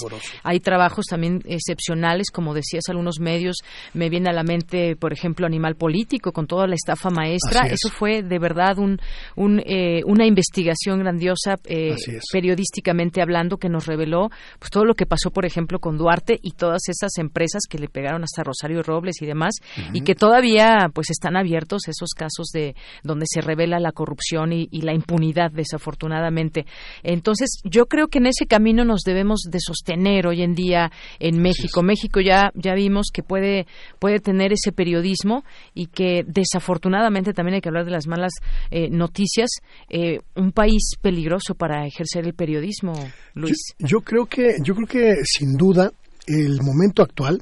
Hay 0.43 0.59
trabajos 0.59 1.05
también 1.05 1.41
excepcionales, 1.45 2.31
como 2.31 2.53
decías, 2.53 2.83
algunos 2.89 3.19
medios. 3.19 3.57
Me 3.93 4.09
viene 4.09 4.29
a 4.29 4.33
la 4.33 4.43
mente, 4.43 4.95
por 4.95 5.13
ejemplo, 5.13 5.45
Animal 5.45 5.75
Político, 5.75 6.31
con 6.31 6.47
toda 6.47 6.67
la 6.67 6.75
estafa 6.75 7.09
maestra. 7.09 7.67
Eso 7.67 7.89
fue 7.89 8.23
de 8.23 8.39
verdad 8.39 8.77
un, 8.77 8.99
un 9.35 9.61
eh, 9.65 10.01
una 10.05 10.25
investigación 10.25 10.99
grandiosa, 10.99 11.57
eh, 11.65 11.95
periodísticamente 12.31 13.21
hablando, 13.21 13.57
que 13.57 13.69
nos 13.69 13.85
reveló 13.85 14.29
pues 14.59 14.71
todo 14.71 14.85
lo 14.85 14.95
que 14.95 15.05
pasó, 15.05 15.31
por 15.31 15.45
ejemplo, 15.45 15.79
con 15.79 15.97
Duarte 15.97 16.39
y 16.41 16.51
todas 16.51 16.81
esas 16.87 17.17
empresas 17.17 17.46
que 17.69 17.77
le 17.77 17.87
pegaron 17.87 18.23
hasta 18.23 18.43
Rosario 18.43 18.83
Robles 18.83 19.21
y 19.21 19.25
demás, 19.25 19.55
y 19.93 20.01
que 20.01 20.15
todavía 20.15 20.89
pues 20.93 21.09
están 21.09 21.37
abiertos 21.37 21.87
esos 21.87 22.11
casos 22.15 22.47
de 22.53 22.75
donde 23.03 23.25
se 23.27 23.41
revela 23.41 23.79
la 23.79 23.91
corrupción 23.91 24.53
y, 24.53 24.67
la 24.81 24.93
impunidad, 24.93 25.51
desafortunadamente. 25.51 26.65
Entonces, 27.03 27.61
yo 27.63 27.87
creo 27.87 28.07
que 28.07 28.19
en 28.19 28.27
ese 28.27 28.45
camino 28.45 28.85
nos 28.85 29.01
debemos 29.01 29.41
de 29.49 29.59
sostener 29.59 30.27
hoy 30.27 30.43
en 30.43 30.53
día 30.53 30.91
en 31.19 31.41
México. 31.41 31.83
México 31.83 32.21
ya, 32.21 32.51
ya 32.53 32.73
vimos 32.73 33.07
que 33.11 33.23
puede, 33.23 33.65
puede 33.99 34.19
tener 34.19 34.53
ese 34.53 34.71
periodismo 34.71 35.43
y 35.73 35.87
que 35.87 36.23
desafortunadamente 36.27 37.33
también 37.33 37.55
hay 37.55 37.61
que 37.61 37.69
hablar 37.69 37.85
de 37.85 37.91
las 37.91 38.07
malas 38.07 38.33
eh, 38.71 38.89
noticias, 38.89 39.49
eh, 39.89 40.19
un 40.35 40.51
país 40.51 40.95
peligroso 41.01 41.55
para 41.55 41.85
ejercer 41.85 42.25
el 42.25 42.33
periodismo, 42.33 42.93
Luis. 43.33 43.57
yo, 43.79 44.01
creo 44.01 44.25
que, 44.25 44.55
yo 44.63 44.75
creo 44.75 44.87
que 44.87 45.15
sin 45.23 45.57
duda 45.57 45.91
el 46.27 46.61
momento 46.61 47.01
actual 47.01 47.41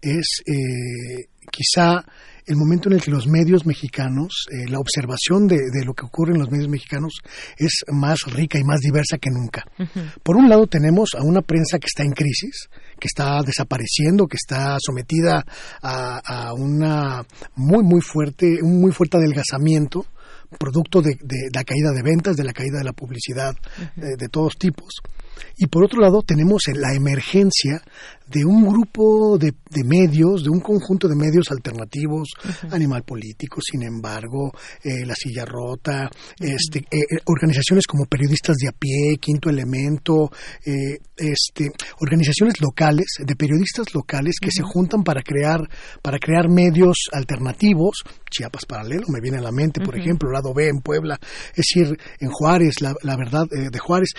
es 0.00 0.42
eh, 0.46 1.28
quizá 1.50 2.04
el 2.46 2.56
momento 2.56 2.88
en 2.88 2.96
el 2.96 3.02
que 3.02 3.10
los 3.10 3.26
medios 3.26 3.64
mexicanos, 3.64 4.46
eh, 4.50 4.68
la 4.68 4.78
observación 4.78 5.46
de, 5.46 5.58
lo 5.84 5.94
que 5.94 6.04
ocurre 6.04 6.32
en 6.32 6.40
los 6.40 6.50
medios 6.50 6.68
mexicanos 6.68 7.14
es 7.56 7.84
más 7.90 8.18
rica 8.26 8.58
y 8.58 8.64
más 8.64 8.80
diversa 8.80 9.16
que 9.18 9.30
nunca. 9.30 9.64
Por 10.22 10.36
un 10.36 10.48
lado 10.48 10.66
tenemos 10.66 11.10
a 11.16 11.22
una 11.22 11.40
prensa 11.40 11.78
que 11.78 11.86
está 11.86 12.02
en 12.02 12.12
crisis, 12.12 12.68
que 12.98 13.06
está 13.06 13.40
desapareciendo, 13.42 14.26
que 14.26 14.36
está 14.36 14.76
sometida 14.78 15.44
a, 15.82 16.52
una 16.54 17.24
muy 17.56 17.82
muy 17.82 18.00
fuerte, 18.02 18.58
un 18.62 18.80
muy 18.80 18.92
fuerte 18.92 19.16
adelgazamiento 19.16 20.06
producto 20.58 21.00
de, 21.00 21.16
la 21.52 21.64
caída 21.64 21.92
de 21.92 22.02
ventas, 22.02 22.36
de 22.36 22.44
la 22.44 22.52
caída 22.52 22.78
de 22.78 22.84
la 22.84 22.92
publicidad 22.92 23.56
eh, 23.96 24.16
de 24.18 24.28
todos 24.28 24.56
tipos. 24.56 25.00
Y 25.56 25.66
por 25.66 25.84
otro 25.84 26.00
lado 26.00 26.22
tenemos 26.22 26.62
la 26.74 26.94
emergencia 26.94 27.82
de 28.26 28.44
un 28.44 28.66
grupo 28.66 29.36
de, 29.38 29.52
medios, 29.84 30.44
de 30.44 30.50
un 30.50 30.60
conjunto 30.60 31.08
de 31.08 31.14
medios 31.14 31.50
alternativos, 31.50 32.30
Animal 32.70 33.02
Político, 33.02 33.60
sin 33.60 33.82
embargo, 33.82 34.50
eh, 34.82 35.04
La 35.04 35.14
Silla 35.14 35.44
Rota, 35.44 36.10
este, 36.38 36.78
eh, 36.78 36.98
eh, 36.98 37.18
organizaciones 37.26 37.86
como 37.86 38.06
Periodistas 38.06 38.56
de 38.56 38.68
a 38.68 38.72
pie, 38.72 39.18
Quinto 39.20 39.50
Elemento, 39.50 40.30
este, 41.16 41.70
organizaciones 42.00 42.60
locales, 42.60 43.06
de 43.18 43.36
periodistas 43.36 43.94
locales 43.94 44.36
que 44.40 44.50
se 44.50 44.62
juntan 44.62 45.02
para 45.02 45.22
crear, 45.22 45.60
para 46.00 46.18
crear 46.18 46.48
medios 46.48 47.08
alternativos, 47.12 48.02
Chiapas 48.30 48.64
Paralelo 48.64 49.06
me 49.08 49.20
viene 49.20 49.38
a 49.38 49.42
la 49.42 49.52
mente, 49.52 49.80
por 49.80 49.96
ejemplo, 49.96 50.30
Lado 50.30 50.52
B 50.54 50.68
en 50.68 50.80
Puebla, 50.80 51.18
es 51.54 51.66
decir, 51.68 51.98
en 52.20 52.30
Juárez, 52.30 52.80
la, 52.80 52.94
la 53.02 53.16
verdad 53.16 53.46
de 53.48 53.78
Juárez, 53.78 54.10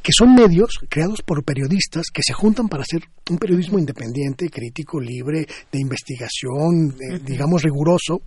que 0.00 0.12
son 0.16 0.34
medios 0.34 0.78
creados 0.88 1.22
por 1.22 1.44
periodistas 1.44 2.06
que 2.12 2.22
se 2.22 2.32
juntan 2.32 2.68
para 2.68 2.82
hacer 2.82 3.02
un 3.30 3.38
periodismo 3.38 3.78
independiente, 3.78 4.48
crítico, 4.48 5.00
libre, 5.00 5.46
de 5.70 5.80
investigación, 5.80 6.96
digamos 7.24 7.62
riguroso, 7.62 8.22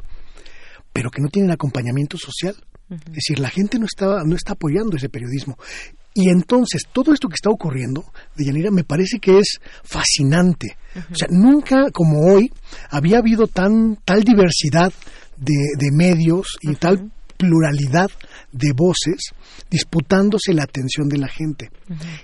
pero 0.93 1.09
que 1.09 1.21
no 1.21 1.29
tienen 1.29 1.51
acompañamiento 1.51 2.17
social. 2.17 2.55
Es 2.89 3.13
decir, 3.13 3.39
la 3.39 3.49
gente 3.49 3.79
no 3.79 3.85
está, 3.85 4.23
no 4.25 4.35
está 4.35 4.53
apoyando 4.53 4.95
ese 4.95 5.09
periodismo. 5.09 5.57
Y 6.13 6.29
entonces, 6.29 6.83
todo 6.93 7.13
esto 7.13 7.27
que 7.27 7.35
está 7.35 7.49
ocurriendo, 7.49 8.05
Deyanira, 8.37 8.71
me 8.71 8.85
parece 8.85 9.19
que 9.19 9.39
es 9.39 9.59
fascinante. 9.83 10.77
O 11.11 11.15
sea, 11.15 11.27
nunca 11.29 11.91
como 11.91 12.21
hoy 12.21 12.53
había 12.89 13.17
habido 13.17 13.47
tan, 13.47 13.97
tal 14.05 14.23
diversidad 14.23 14.93
de, 15.35 15.91
medios 15.91 16.57
y 16.61 16.75
tal 16.75 17.11
pluralidad 17.37 18.09
de 18.51 18.71
voces 18.75 19.33
disputándose 19.69 20.53
la 20.53 20.63
atención 20.63 21.07
de 21.07 21.17
la 21.17 21.27
gente. 21.27 21.69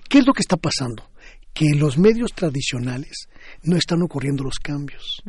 ¿Qué 0.09 0.19
es 0.19 0.25
lo 0.25 0.33
que 0.33 0.41
está 0.41 0.57
pasando? 0.57 1.11
que 1.53 1.75
los 1.75 1.97
medios 1.97 2.33
tradicionales 2.33 3.27
no 3.63 3.77
están 3.77 4.01
ocurriendo 4.01 4.43
los 4.43 4.59
cambios. 4.59 5.23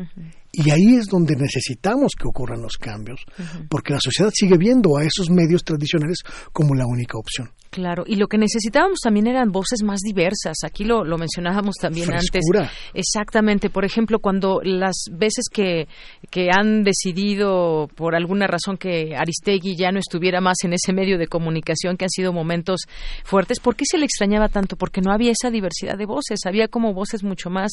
Y 0.53 0.71
ahí 0.71 0.97
es 0.97 1.07
donde 1.07 1.35
necesitamos 1.35 2.13
que 2.19 2.29
ocurran 2.29 2.61
los 2.61 2.77
cambios, 2.77 3.25
porque 3.71 3.95
la 3.95 4.01
sociedad 4.01 4.31
sigue 4.35 4.59
viendo 4.59 4.97
a 4.99 5.05
esos 5.05 5.31
medios 5.31 5.65
tradicionales 5.65 6.19
como 6.53 6.75
la 6.75 6.87
única 6.87 7.17
opción. 7.19 7.51
Claro, 7.73 8.05
y 8.07 8.17
lo 8.17 8.27
que 8.27 8.37
necesitábamos 8.37 8.99
también 9.03 9.27
eran 9.27 9.51
voces 9.51 9.83
más 9.83 10.01
diversas. 10.01 10.59
Aquí 10.63 10.85
lo, 10.85 11.07
lo 11.07 11.17
mencionábamos 11.17 11.77
también 11.81 12.13
antes. 12.13 12.45
Exactamente. 12.93 13.71
Por 13.71 13.87
ejemplo, 13.87 14.19
cuando 14.19 14.61
las 14.63 15.07
veces 15.11 15.47
que, 15.51 15.89
que 16.31 16.51
han 16.55 16.85
decidido, 16.85 17.89
por 17.95 18.15
alguna 18.15 18.47
razón, 18.47 18.77
que 18.77 19.17
Aristegui 19.17 19.75
ya 19.75 19.91
no 19.91 20.01
estuviera 20.01 20.43
más 20.43 20.59
en 20.65 20.75
ese 20.75 20.93
medio 20.93 21.17
de 21.17 21.29
comunicación, 21.29 21.97
que 21.97 22.05
han 22.05 22.11
sido 22.11 22.35
momentos 22.35 22.83
fuertes, 23.25 23.59
¿por 23.59 23.75
qué 23.75 23.87
se 23.87 23.97
le 23.97 24.05
extrañaba 24.05 24.49
tanto? 24.49 24.77
Porque 24.77 25.01
no 25.01 25.11
había 25.11 25.33
esa 25.33 25.51
diversidad 25.51 25.97
de 25.97 26.05
voces. 26.05 26.41
Había 26.45 26.69
como 26.69 26.93
voces 26.93 27.25
mucho 27.25 27.49
más 27.49 27.71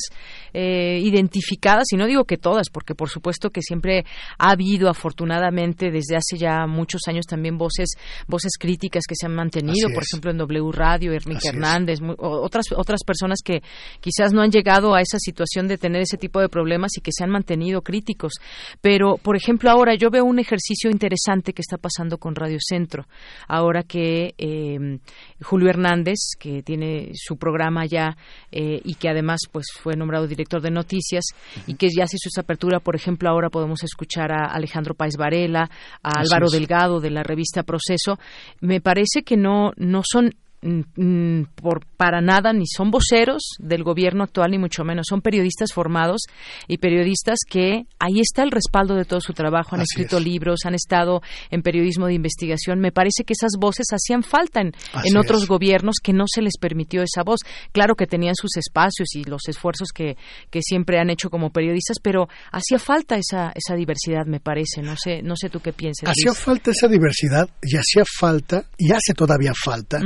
eh, 0.54 1.00
identificadas, 1.02 1.92
y 1.92 1.98
no 1.98 2.06
digo 2.06 2.26
que 2.26 2.38
todas, 2.38 2.70
porque 2.70 2.96
por 2.96 3.10
supuesto 3.10 3.50
que 3.50 3.62
siempre 3.62 4.06
ha 4.38 4.52
habido, 4.52 4.90
afortunadamente, 4.90 5.92
desde 5.92 6.16
hace 6.16 6.38
ya 6.38 6.66
muchos 6.68 7.02
años 7.08 7.26
también 7.26 7.58
voces, 7.58 7.90
voces 8.28 8.54
críticas 8.60 9.04
que 9.08 9.16
se 9.16 9.26
han 9.26 9.36
mantenido 9.36 9.90
por 9.94 10.04
ejemplo 10.04 10.32
en 10.32 10.38
W 10.38 10.72
Radio, 10.72 11.14
Ernick 11.14 11.46
Hernández, 11.46 12.00
otras 12.18 12.66
otras 12.76 13.02
personas 13.04 13.40
que 13.44 13.62
quizás 14.00 14.34
no 14.34 14.42
han 14.42 14.52
llegado 14.52 14.96
a 14.96 15.02
esa 15.02 15.18
situación 15.20 15.68
de 15.68 15.78
tener 15.78 16.02
ese 16.02 16.18
tipo 16.18 16.40
de 16.40 16.50
problemas 16.50 16.92
y 16.98 17.02
que 17.02 17.12
se 17.12 17.24
han 17.24 17.30
mantenido 17.30 17.82
críticos. 17.82 18.34
Pero, 18.82 19.18
por 19.18 19.36
ejemplo, 19.36 19.70
ahora 19.70 19.96
yo 19.96 20.10
veo 20.10 20.26
un 20.26 20.40
ejercicio 20.40 20.90
interesante 20.90 21.54
que 21.54 21.62
está 21.62 21.78
pasando 21.78 22.18
con 22.18 22.36
Radio 22.36 22.58
Centro. 22.62 23.08
Ahora 23.48 23.84
que 23.84 24.34
eh, 24.38 25.00
Julio 25.42 25.70
Hernández, 25.70 26.18
que 26.40 26.64
tiene 26.64 27.12
su 27.14 27.38
programa 27.38 27.86
ya 27.86 28.18
eh, 28.52 28.82
y 28.84 28.96
que 28.96 29.10
además 29.10 29.42
pues 29.52 29.68
fue 29.74 29.96
nombrado 29.96 30.28
director 30.30 30.62
de 30.62 30.72
noticias 30.72 31.26
y 31.68 31.76
que 31.76 31.88
ya 31.90 32.06
hace 32.06 32.18
su 32.20 32.30
apertura, 32.40 32.80
por 32.80 32.96
ejemplo, 32.96 33.30
ahora 33.30 33.50
podemos 33.50 33.84
escuchar 33.84 34.32
a 34.32 34.46
Alejandro 34.46 34.94
País 34.94 35.18
Varela, 35.18 35.70
a 36.04 36.20
Álvaro 36.20 36.50
Delgado 36.50 37.00
de 37.00 37.10
la 37.10 37.24
revista 37.24 37.64
Proceso. 37.64 38.20
Me 38.62 38.82
parece 38.82 39.24
que 39.24 39.36
no 39.36 39.72
no 39.78 40.02
son 40.10 40.36
Mm, 40.62 41.44
por 41.56 41.86
para 41.96 42.20
nada 42.20 42.52
ni 42.52 42.66
son 42.68 42.92
voceros 42.92 43.42
del 43.60 43.84
gobierno 43.84 44.24
actual 44.24 44.52
ni 44.52 44.58
mucho 44.58 44.84
menos. 44.84 45.08
Son 45.10 45.22
periodistas 45.22 45.72
formados 45.72 46.24
y 46.68 46.80
periodistas 46.80 47.40
que 47.50 47.86
ahí 47.98 48.20
está 48.20 48.44
el 48.44 48.52
respaldo 48.52 48.96
de 48.96 49.06
todo 49.06 49.22
su 49.22 49.32
trabajo. 49.32 49.76
Han 49.76 49.82
escrito 49.82 50.20
libros 50.20 50.62
han 50.66 50.76
estado 50.76 51.22
en 51.50 51.62
periodismo 51.62 52.08
de 52.08 52.14
investigación. 52.16 52.80
Me 52.80 52.92
parece 52.92 53.24
que 53.24 53.34
esas 53.34 53.52
voces 53.58 53.88
hacían 53.92 54.22
falta 54.22 54.60
en, 54.60 54.74
otros 55.18 55.48
gobiernos 55.48 55.96
que 56.04 56.12
no 56.12 56.26
se 56.28 56.42
les 56.42 56.58
permitió 56.60 57.04
esa 57.04 57.24
voz. 57.24 57.40
Claro 57.72 57.96
que 57.96 58.06
tenían 58.06 58.36
sus 58.36 58.58
espacios 58.58 59.16
y 59.16 59.24
los 59.24 59.48
esfuerzos 59.48 59.90
que, 59.94 60.18
que 60.50 60.62
siempre 60.62 61.00
han 61.00 61.10
hecho 61.10 61.30
como 61.30 61.52
periodistas 61.52 61.98
pero 62.02 62.28
hacía 62.52 62.80
falta 62.80 63.16
esa 63.16 63.54
esa 63.56 63.76
diversidad 63.76 64.26
me 64.26 64.42
parece. 64.42 64.82
No 64.82 64.96
sé 64.98 65.22
no 65.22 65.36
sé 65.38 65.50
tú 65.50 65.62
qué 65.62 65.72
piensas 65.72 66.10
hacía 66.10 66.34
falta 66.34 66.72
esa 66.72 66.88
diversidad 66.90 67.50
y 67.62 67.78
hacía 67.78 68.04
falta 68.06 68.66
y 68.78 68.92
hace 68.92 69.14
todavía 69.14 69.54
falta 69.54 70.02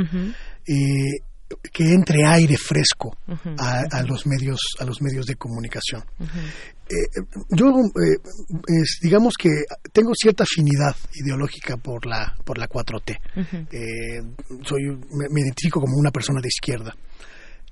eh, 0.66 1.18
que 1.72 1.84
entre 1.92 2.24
aire 2.26 2.56
fresco 2.56 3.16
a, 3.58 4.02
los 4.02 4.26
medios 4.26 4.58
a 4.80 4.84
los 4.84 5.00
medios 5.02 5.26
de 5.26 5.36
comunicación. 5.36 6.02
Eh, 6.20 7.20
yo 7.50 7.66
eh, 7.68 8.82
digamos 9.02 9.34
que 9.38 9.50
tengo 9.92 10.12
cierta 10.14 10.44
afinidad 10.44 10.96
ideológica 11.14 11.76
por 11.76 12.06
la 12.06 12.34
por 12.44 12.58
la 12.58 12.68
4T. 12.68 13.18
soy 14.64 14.82
me, 15.30 15.40
identifico 15.42 15.80
como 15.80 15.96
una 15.96 16.10
persona 16.10 16.40
de 16.40 16.48
izquierda. 16.48 16.94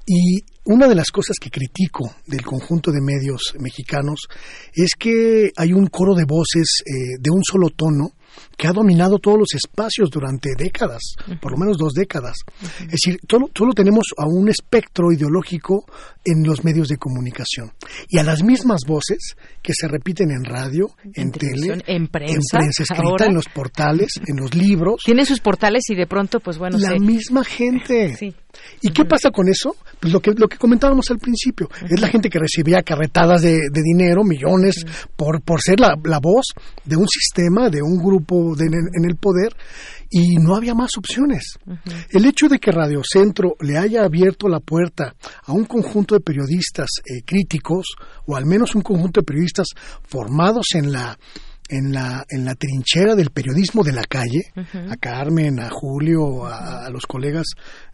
Y 0.07 0.41
una 0.65 0.89
de 0.89 0.97
las 0.97 1.11
cosas 1.11 1.37
que 1.41 1.51
critico 1.51 2.17
del 2.27 2.43
conjunto 2.43 2.91
de 2.91 3.01
medios 3.01 3.55
mexicanos 3.59 4.29
es 4.75 4.91
que 4.99 5.51
hay 5.57 5.73
un 5.73 5.87
coro 5.87 6.15
de 6.15 6.25
voces 6.25 6.83
de 6.85 7.31
un 7.31 7.43
solo 7.43 7.69
tono 7.71 8.13
que 8.57 8.67
ha 8.67 8.73
dominado 8.73 9.19
todos 9.19 9.39
los 9.39 9.55
espacios 9.55 10.11
durante 10.11 10.51
décadas, 10.57 11.03
por 11.41 11.53
lo 11.53 11.59
menos 11.59 11.77
dos 11.79 11.93
décadas. 11.93 12.37
Es 12.81 12.91
decir, 12.93 13.19
solo, 13.29 13.73
tenemos 13.75 14.07
a 14.17 14.27
un 14.27 14.49
espectro 14.49 15.13
ideológico 15.13 15.85
en 16.25 16.45
los 16.45 16.65
medios 16.65 16.89
de 16.89 16.97
comunicación 16.97 17.73
y 18.09 18.19
a 18.19 18.23
las 18.23 18.43
mismas 18.43 18.83
voces 18.87 19.37
que 19.63 19.73
se 19.75 19.89
repiten 19.89 20.31
en 20.31 20.45
radio, 20.45 20.91
en, 21.15 21.33
tele, 21.33 21.83
en 21.87 22.09
prensa, 22.09 22.61
escrita, 22.61 23.27
en 23.27 23.35
los 23.35 23.49
portales, 23.49 24.21
en 24.27 24.37
los 24.37 24.55
libros. 24.55 25.03
Tiene 25.05 25.25
sus 25.25 25.41
portales 25.41 25.85
y 25.89 25.95
de 25.95 26.07
pronto, 26.07 26.41
pues 26.41 26.59
bueno, 26.59 26.79
la 26.79 26.99
misma 26.99 27.45
gente. 27.45 28.17
Sí. 28.17 28.35
¿Y 28.81 28.91
qué 28.91 29.05
pasa 29.05 29.31
con 29.31 29.49
eso? 29.49 29.77
Pues 30.01 30.13
lo 30.13 30.21
que, 30.21 30.33
lo 30.37 30.49
que 30.49 30.59
comentábamos 30.59 31.11
al 31.11 31.19
principio, 31.19 31.69
es 31.89 32.01
la 32.01 32.09
gente 32.09 32.29
que 32.29 32.39
recibía 32.39 32.83
carretadas 32.83 33.43
de, 33.43 33.61
dinero, 33.73 34.25
millones, 34.25 34.85
por, 35.17 35.43
por 35.43 35.61
ser 35.61 35.81
la, 35.81 35.95
la, 36.05 36.19
voz 36.21 36.47
de 36.85 36.97
un 36.97 37.07
sistema, 37.09 37.69
de 37.69 37.83
un 37.83 37.99
grupo 37.99 38.55
en, 38.59 39.05
el 39.05 39.17
poder, 39.17 39.55
y 40.11 40.37
no 40.37 40.55
había 40.57 40.75
más 40.75 40.97
opciones. 40.99 41.59
El 42.11 42.27
hecho 42.27 42.49
de 42.49 42.59
que 42.59 42.71
Radio 42.71 43.03
Centro 43.05 43.55
le 43.61 43.79
haya 43.79 44.05
abierto 44.05 44.49
la 44.49 44.61
puerta 44.61 45.15
a 45.45 45.53
un 45.53 45.65
conjunto 45.65 46.15
de 46.15 46.21
periodistas 46.21 46.89
eh, 47.05 47.23
críticos, 47.25 47.87
o 48.27 48.37
al 48.37 48.47
menos 48.47 48.75
un 48.75 48.83
conjunto 48.83 49.21
de 49.21 49.27
periodistas 49.27 49.69
formados 50.03 50.67
en 50.75 50.93
la 50.93 51.19
en 51.73 51.91
la, 51.91 52.25
en 52.29 52.45
la 52.45 52.55
trinchera 52.55 53.15
del 53.15 53.31
periodismo 53.31 53.83
de 53.83 53.93
la 53.93 54.05
calle, 54.05 54.43
a 54.55 54.97
Carmen, 54.97 55.59
a 55.59 55.71
Julio, 55.71 56.45
a, 56.45 56.89
los 56.91 57.07
colegas 57.07 57.47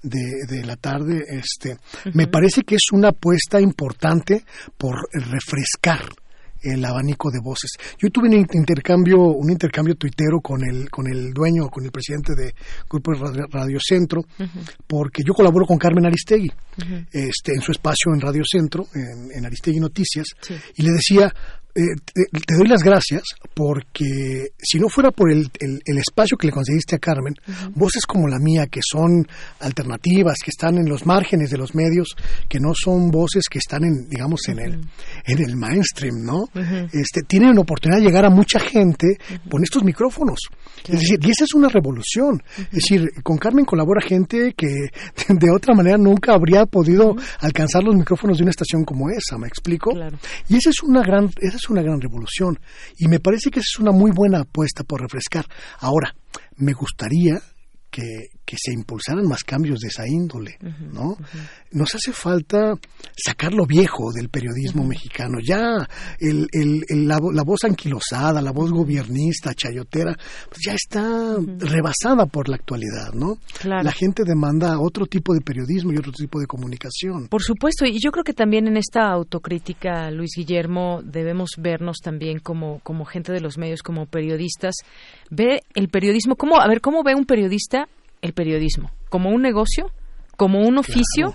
de, 0.02 0.46
de, 0.48 0.64
la 0.66 0.76
tarde, 0.76 1.22
este, 1.28 1.76
me 2.12 2.26
parece 2.26 2.62
que 2.62 2.74
es 2.74 2.90
una 2.92 3.10
apuesta 3.10 3.60
importante 3.60 4.44
por 4.76 5.09
refrescar 5.12 6.02
el 6.62 6.84
abanico 6.84 7.30
de 7.30 7.40
voces. 7.40 7.70
Yo 7.98 8.10
tuve 8.10 8.28
un 8.28 8.46
intercambio, 8.52 9.18
un 9.18 9.50
intercambio 9.50 9.94
tuitero 9.94 10.40
con 10.40 10.62
el, 10.64 10.90
con 10.90 11.06
el 11.06 11.32
dueño, 11.32 11.68
con 11.68 11.84
el 11.84 11.90
presidente 11.90 12.34
de 12.34 12.55
Grupo 12.88 13.12
Radio, 13.12 13.78
Centro, 13.80 14.22
porque 14.86 15.22
yo 15.24 15.34
colaboro 15.34 15.66
con 15.66 15.78
Carmen 15.78 16.06
Aristegui, 16.06 16.50
este, 17.12 17.52
en 17.55 17.60
su 17.60 17.72
espacio 17.72 18.12
en 18.12 18.20
Radio 18.20 18.42
Centro, 18.44 18.86
en, 18.94 19.46
Aristegui 19.46 19.80
Noticias, 19.80 20.26
y 20.76 20.82
le 20.82 20.92
decía, 20.92 21.32
eh, 21.78 21.94
te, 22.46 22.55
doy 22.56 22.66
las 22.66 22.82
gracias 22.82 23.22
porque 23.55 24.48
si 24.59 24.78
no 24.78 24.88
fuera 24.88 25.10
por 25.12 25.30
el, 25.30 25.48
el, 25.60 25.98
espacio 25.98 26.36
que 26.36 26.48
le 26.48 26.52
conseguiste 26.52 26.96
a 26.96 26.98
Carmen, 26.98 27.34
voces 27.74 28.05
como 28.05 28.26
la 28.26 28.38
mía, 28.38 28.66
que 28.66 28.80
son 28.82 29.26
alternativas, 29.60 30.38
que 30.44 30.50
están 30.50 30.76
en 30.76 30.88
los 30.88 31.06
márgenes 31.06 31.50
de 31.50 31.59
los 31.59 31.74
medios, 31.74 32.16
que 32.48 32.59
no 32.59 32.74
son 32.74 33.10
voces 33.10 33.44
que 33.48 33.59
están 33.59 33.84
en, 33.84 34.09
digamos, 34.09 34.40
en 34.48 34.59
el, 34.59 34.80
en 35.24 35.38
el 35.38 35.56
mainstream, 35.56 36.24
¿no? 36.24 36.48
este, 36.92 37.22
tienen 37.22 37.55
la 37.55 37.60
oportunidad 37.60 38.00
de 38.00 38.06
llegar 38.06 38.24
a 38.24 38.30
mucha 38.30 38.59
gente 38.59 39.18
con 39.48 39.62
estos 39.62 39.84
micrófonos. 39.84 40.38
Es 40.84 41.00
decir, 41.00 41.18
y 41.22 41.30
esa 41.30 41.44
es 41.44 41.55
una 41.55 41.68
revolución. 41.68 42.42
Es 42.56 42.70
decir, 42.70 43.09
con 43.22 43.38
Carmen 43.38 43.64
colabora 43.64 44.00
gente 44.00 44.55
que 44.56 44.66
de 44.66 45.50
otra 45.55 45.74
manera 45.74 45.96
nunca 45.96 46.34
habría 46.34 46.66
podido 46.66 47.14
alcanzar 47.40 47.84
los 47.84 47.94
micrófonos 47.94 48.38
de 48.38 48.44
una 48.44 48.50
estación 48.50 48.84
como 48.84 49.10
esa, 49.10 49.38
¿me 49.38 49.46
explico? 49.46 49.92
Y 50.48 50.56
esa 50.56 50.70
es 50.70 50.82
una 50.82 51.02
gran, 51.02 51.30
esa 51.40 51.56
es 51.56 51.68
una 51.70 51.82
gran 51.82 52.01
revolución. 52.01 52.59
Y 52.99 53.09
me 53.09 53.20
parece 53.20 53.51
que 53.51 53.61
es 53.61 53.78
una 53.78 53.93
muy 53.93 54.11
buena 54.11 54.40
apuesta 54.40 54.85
por 54.85 55.01
refrescar. 55.01 55.47
Ahora, 55.81 56.15
me 56.57 56.73
gustaría 56.73 57.40
que, 57.90 58.31
que 58.48 58.56
se 58.58 58.72
impulsaran 58.72 59.26
más 59.26 59.44
cambios 59.44 59.78
de 59.80 59.88
esa 59.88 60.08
índole, 60.08 60.56
¿no? 60.90 61.18
Nos 61.72 61.94
hace 61.94 62.12
falta 62.12 62.72
sacar 63.14 63.52
lo 63.52 63.66
viejo 63.66 64.10
del 64.10 64.30
periodismo 64.30 64.84
mexicano. 64.84 65.36
Ya 65.46 65.86
el, 66.18 66.46
el, 66.52 67.06
la, 67.06 67.18
voz 67.18 67.64
anquilosada, 67.64 68.40
la 68.40 68.52
voz 68.52 68.72
gobiernista, 68.72 69.52
chayotera, 69.52 70.16
pues 70.48 70.60
ya 70.64 70.72
está 70.72 71.36
rebasada 71.58 72.24
por 72.24 72.48
la 72.48 72.56
actualidad, 72.56 73.12
¿no? 73.12 73.36
La 73.64 73.92
gente 73.92 74.22
demanda 74.24 74.80
otro 74.80 75.04
tipo 75.04 75.34
de 75.34 75.42
periodismo 75.42 75.92
y 75.92 75.98
otro 75.98 76.12
tipo 76.12 76.40
de 76.40 76.46
comunicación. 76.46 77.28
Por 77.28 77.42
supuesto, 77.42 77.84
y 77.84 78.00
yo 78.02 78.10
creo 78.12 78.24
que 78.24 78.32
también 78.32 78.66
en 78.66 78.78
esta 78.78 79.10
autocrítica, 79.10 80.10
Luis 80.10 80.30
Guillermo, 80.34 81.02
debemos 81.04 81.50
vernos 81.58 81.98
también 82.02 82.38
como, 82.38 82.80
como 82.82 83.04
gente 83.04 83.30
de 83.30 83.42
los 83.42 83.58
medios, 83.58 83.82
como 83.82 84.06
periodistas. 84.06 84.74
Ve 85.30 85.60
el 85.74 85.90
periodismo, 85.90 86.36
¿cómo, 86.36 86.58
a 86.58 86.66
ver, 86.66 86.80
¿cómo 86.80 87.02
ve 87.02 87.14
un 87.14 87.26
periodista 87.26 87.88
el 88.23 88.32
periodismo? 88.32 88.90
¿Como 89.09 89.31
un 89.31 89.43
negocio? 89.43 89.90
¿Como 90.36 90.62
un 90.62 90.78
oficio? 90.78 91.35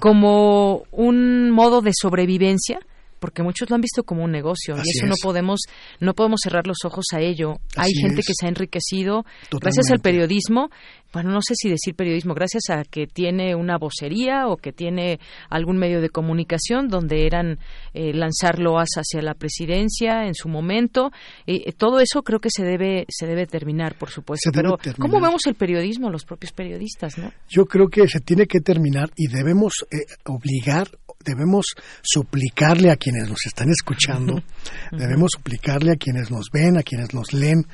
¿Como 0.00 0.84
un 0.90 1.50
modo 1.50 1.82
de 1.82 1.90
sobrevivencia? 1.94 2.80
Porque 3.18 3.42
muchos 3.42 3.68
lo 3.70 3.76
han 3.76 3.80
visto 3.80 4.02
como 4.02 4.24
un 4.24 4.32
negocio 4.32 4.76
y 4.76 4.96
eso 4.96 5.06
no 5.06 5.14
podemos 5.22 5.60
no 6.00 6.14
podemos 6.14 6.40
cerrar 6.42 6.66
los 6.66 6.78
ojos 6.84 7.06
a 7.14 7.20
ello. 7.20 7.58
Hay 7.76 7.92
gente 7.92 8.22
que 8.26 8.32
se 8.38 8.46
ha 8.46 8.48
enriquecido 8.48 9.24
gracias 9.60 9.90
al 9.90 10.00
periodismo 10.00 10.70
bueno, 11.12 11.30
no 11.30 11.40
sé 11.40 11.54
si 11.56 11.70
decir 11.70 11.94
periodismo, 11.94 12.34
gracias 12.34 12.64
a 12.68 12.84
que 12.84 13.06
tiene 13.06 13.54
una 13.54 13.78
vocería 13.78 14.46
o 14.46 14.56
que 14.56 14.72
tiene 14.72 15.18
algún 15.48 15.78
medio 15.78 16.02
de 16.02 16.10
comunicación 16.10 16.88
donde 16.88 17.24
eran 17.24 17.58
eh, 17.94 18.12
lanzar 18.12 18.58
loas 18.58 18.88
hacia 18.96 19.22
la 19.22 19.34
presidencia 19.34 20.26
en 20.26 20.34
su 20.34 20.48
momento. 20.48 21.10
Eh, 21.46 21.72
todo 21.72 22.00
eso 22.00 22.22
creo 22.22 22.40
que 22.40 22.50
se 22.50 22.62
debe 22.62 23.06
se 23.08 23.26
debe 23.26 23.46
terminar, 23.46 23.96
por 23.96 24.10
supuesto. 24.10 24.50
Pero 24.52 24.78
¿cómo 24.98 25.20
vemos 25.20 25.46
el 25.46 25.54
periodismo, 25.54 26.10
los 26.10 26.24
propios 26.24 26.52
periodistas, 26.52 27.16
no? 27.16 27.32
Yo 27.48 27.64
creo 27.64 27.88
que 27.88 28.06
se 28.06 28.20
tiene 28.20 28.46
que 28.46 28.60
terminar 28.60 29.10
y 29.16 29.28
debemos 29.28 29.86
eh, 29.90 30.04
obligar 30.26 30.88
debemos 31.28 31.74
suplicarle 32.02 32.90
a 32.90 32.96
quienes 32.96 33.28
nos 33.28 33.44
están 33.46 33.68
escuchando, 33.70 34.42
debemos 34.92 35.30
suplicarle 35.36 35.92
a 35.92 35.96
quienes 35.96 36.30
nos 36.30 36.46
ven, 36.52 36.78
a 36.78 36.82
quienes 36.82 37.12
nos 37.12 37.32
leen, 37.32 37.66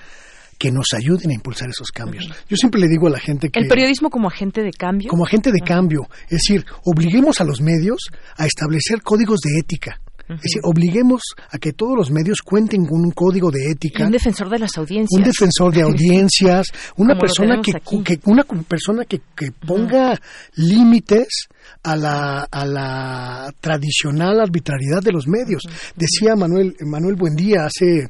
que 0.59 0.71
nos 0.71 0.87
ayuden 0.95 1.31
a 1.31 1.35
impulsar 1.35 1.69
esos 1.69 1.91
cambios. 1.91 2.29
Yo 2.49 2.57
siempre 2.57 2.81
le 2.81 2.89
digo 2.89 3.09
a 3.09 3.11
la 3.11 3.19
gente 3.19 3.51
que... 3.51 3.61
¿El 3.61 3.69
periodismo 3.69 4.11
como 4.11 4.29
agente 4.29 4.63
de 4.63 4.73
cambio? 4.73 5.09
Como 5.09 5.25
agente 5.25 5.51
de 5.53 5.61
cambio. 5.61 6.09
Es 6.25 6.43
decir, 6.43 6.65
obliguemos 6.85 7.41
a 7.41 7.45
los 7.45 7.61
medios 7.61 8.11
a 8.37 8.47
establecer 8.47 9.03
códigos 9.03 9.41
de 9.41 9.59
ética. 9.59 10.01
Es 10.29 10.41
decir, 10.41 10.61
obliguemos 10.65 11.21
a 11.51 11.59
que 11.59 11.73
todos 11.73 11.97
los 11.97 12.11
medios 12.11 12.39
cuenten 12.43 12.87
con 12.87 13.01
un 13.01 13.11
código 13.11 13.51
de 13.51 13.71
ética. 13.71 14.07
un 14.07 14.13
defensor 14.13 14.49
de 14.49 14.59
las 14.59 14.77
audiencias. 14.79 15.19
Un 15.19 15.25
defensor 15.25 15.75
de 15.75 15.83
audiencias, 15.91 16.67
una 16.97 17.19
persona 17.19 17.61
que, 17.61 18.21
una 18.25 18.45
persona 18.45 19.05
que, 19.05 19.21
ponga 19.67 20.19
límites 20.57 21.49
a 21.83 21.97
la, 21.97 22.43
a 22.45 22.65
la 22.65 23.55
tradicional 23.61 24.41
arbitrariedad 24.41 25.03
de 25.03 25.13
los 25.13 25.27
medios. 25.29 25.63
Decía 25.95 26.35
Manuel 26.37 26.75
Manuel 26.81 27.17
Buendía 27.17 27.67
hace 27.67 28.09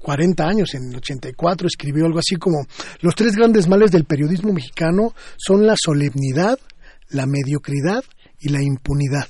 40 0.00 0.46
años, 0.46 0.74
en 0.74 0.90
el 0.90 0.96
84, 0.96 1.66
escribió 1.66 2.06
algo 2.06 2.18
así 2.18 2.36
como, 2.36 2.66
los 3.00 3.14
tres 3.14 3.34
grandes 3.36 3.68
males 3.68 3.90
del 3.90 4.04
periodismo 4.04 4.52
mexicano 4.52 5.14
son 5.36 5.66
la 5.66 5.74
solemnidad, 5.76 6.58
la 7.10 7.26
mediocridad 7.26 8.04
y 8.40 8.50
la 8.50 8.62
impunidad. 8.62 9.26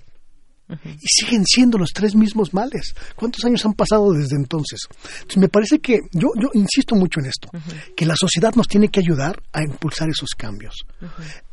Y 0.84 1.06
siguen 1.06 1.44
siendo 1.46 1.78
los 1.78 1.90
tres 1.92 2.14
mismos 2.14 2.52
males. 2.52 2.94
¿Cuántos 3.16 3.44
años 3.44 3.64
han 3.64 3.74
pasado 3.74 4.12
desde 4.12 4.36
entonces? 4.36 4.80
Entonces, 4.90 5.38
me 5.38 5.48
parece 5.48 5.78
que, 5.78 6.00
yo, 6.12 6.28
yo 6.40 6.50
insisto 6.54 6.94
mucho 6.94 7.20
en 7.20 7.26
esto, 7.26 7.48
que 7.96 8.04
la 8.06 8.14
sociedad 8.16 8.54
nos 8.54 8.68
tiene 8.68 8.88
que 8.88 9.00
ayudar 9.00 9.40
a 9.52 9.62
impulsar 9.62 10.08
esos 10.08 10.30
cambios. 10.36 10.74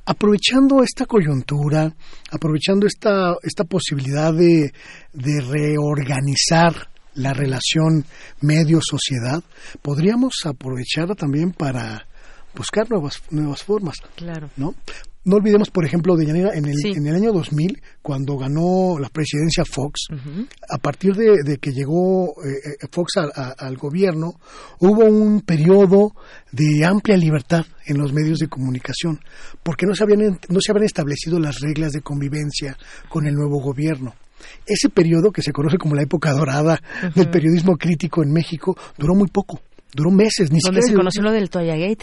Aprovechando 0.06 0.84
esta 0.84 1.06
coyuntura, 1.06 1.94
aprovechando 2.32 2.88
esta, 2.88 3.36
esta 3.42 3.64
posibilidad 3.64 4.34
de, 4.34 4.72
de 5.14 5.42
reorganizar 5.42 6.90
la 7.16 7.34
relación 7.34 8.06
medio-sociedad, 8.42 9.42
podríamos 9.82 10.34
aprovecharla 10.46 11.16
también 11.16 11.52
para 11.52 12.06
buscar 12.56 12.90
nuevas, 12.90 13.22
nuevas 13.32 13.64
formas. 13.64 13.96
Claro. 14.16 14.50
¿no? 14.58 14.76
No 15.26 15.38
olvidemos, 15.38 15.72
por 15.72 15.84
ejemplo, 15.86 16.16
de 16.16 16.28
Yanira, 16.28 16.54
en 16.54 16.66
el, 16.66 16.76
en 16.86 17.08
el 17.08 17.16
año 17.16 17.32
2000, 17.34 17.82
cuando 18.04 18.38
ganó 18.38 19.00
la 19.00 19.10
presidencia 19.10 19.66
Fox, 19.66 20.08
a 20.70 20.78
partir 20.78 21.16
de, 21.16 21.58
que 21.58 21.72
llegó 21.72 22.30
eh, 22.44 22.76
eh, 22.84 22.88
Fox 22.92 23.14
al 23.18 23.76
gobierno, 23.76 24.34
hubo 24.80 25.04
un 25.04 25.42
periodo 25.42 26.14
de 26.52 26.86
amplia 26.86 27.18
libertad 27.18 27.66
en 27.88 27.98
los 27.98 28.14
medios 28.14 28.38
de 28.38 28.48
comunicación, 28.48 29.20
porque 29.64 29.88
no 29.88 29.96
se 29.96 30.04
habían, 30.04 30.40
no 30.50 30.60
se 30.62 30.72
habían 30.72 30.86
establecido 30.86 31.40
las 31.40 31.60
reglas 31.60 31.92
de 31.92 32.02
convivencia 32.02 32.78
con 33.10 33.26
el 33.26 33.34
nuevo 33.34 33.60
gobierno. 33.60 34.14
Ese 34.68 34.90
periodo, 34.90 35.32
que 35.32 35.42
se 35.42 35.52
conoce 35.52 35.80
como 35.80 35.96
la 35.96 36.04
época 36.04 36.34
dorada 36.34 36.80
del 37.16 37.32
periodismo 37.32 37.78
crítico 37.78 38.22
en 38.22 38.32
México, 38.32 38.78
duró 38.96 39.16
muy 39.16 39.30
poco 39.30 39.60
duró 39.96 40.12
meses, 40.12 40.52
ni 40.52 40.60
Donde 40.64 40.82
se 40.82 40.94
conoció 40.94 41.22
lo 41.22 41.32
del. 41.32 41.50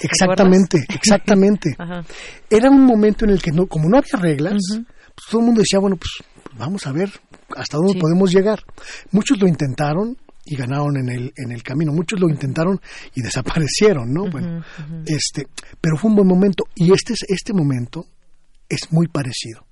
Exactamente, 0.02 0.84
exactamente. 0.88 1.76
Era 2.50 2.70
un 2.70 2.84
momento 2.84 3.24
en 3.24 3.32
el 3.32 3.42
que, 3.42 3.52
no, 3.52 3.66
como 3.66 3.88
no 3.88 3.98
había 3.98 4.18
reglas, 4.18 4.62
pues 4.70 5.26
todo 5.30 5.40
el 5.40 5.46
mundo 5.46 5.60
decía, 5.60 5.78
bueno, 5.78 5.96
pues, 5.96 6.10
pues 6.42 6.56
vamos 6.56 6.86
a 6.86 6.92
ver 6.92 7.10
hasta 7.54 7.76
dónde 7.76 8.00
podemos 8.00 8.32
llegar. 8.32 8.60
Muchos 9.10 9.38
lo 9.38 9.46
intentaron 9.46 10.16
y 10.44 10.56
ganaron 10.56 10.96
en 10.96 11.08
el, 11.10 11.32
en 11.36 11.52
el 11.52 11.62
camino. 11.62 11.92
Muchos 11.92 12.18
lo 12.18 12.28
intentaron 12.28 12.80
y 13.14 13.20
desaparecieron, 13.22 14.10
¿no? 14.12 14.30
bueno, 14.30 14.64
este, 15.06 15.46
pero 15.80 15.96
fue 15.96 16.10
un 16.10 16.16
buen 16.16 16.28
momento 16.28 16.64
y 16.74 16.92
este, 16.92 17.14
este 17.28 17.52
momento 17.52 18.06
es 18.68 18.90
muy 18.90 19.08
parecido. 19.08 19.66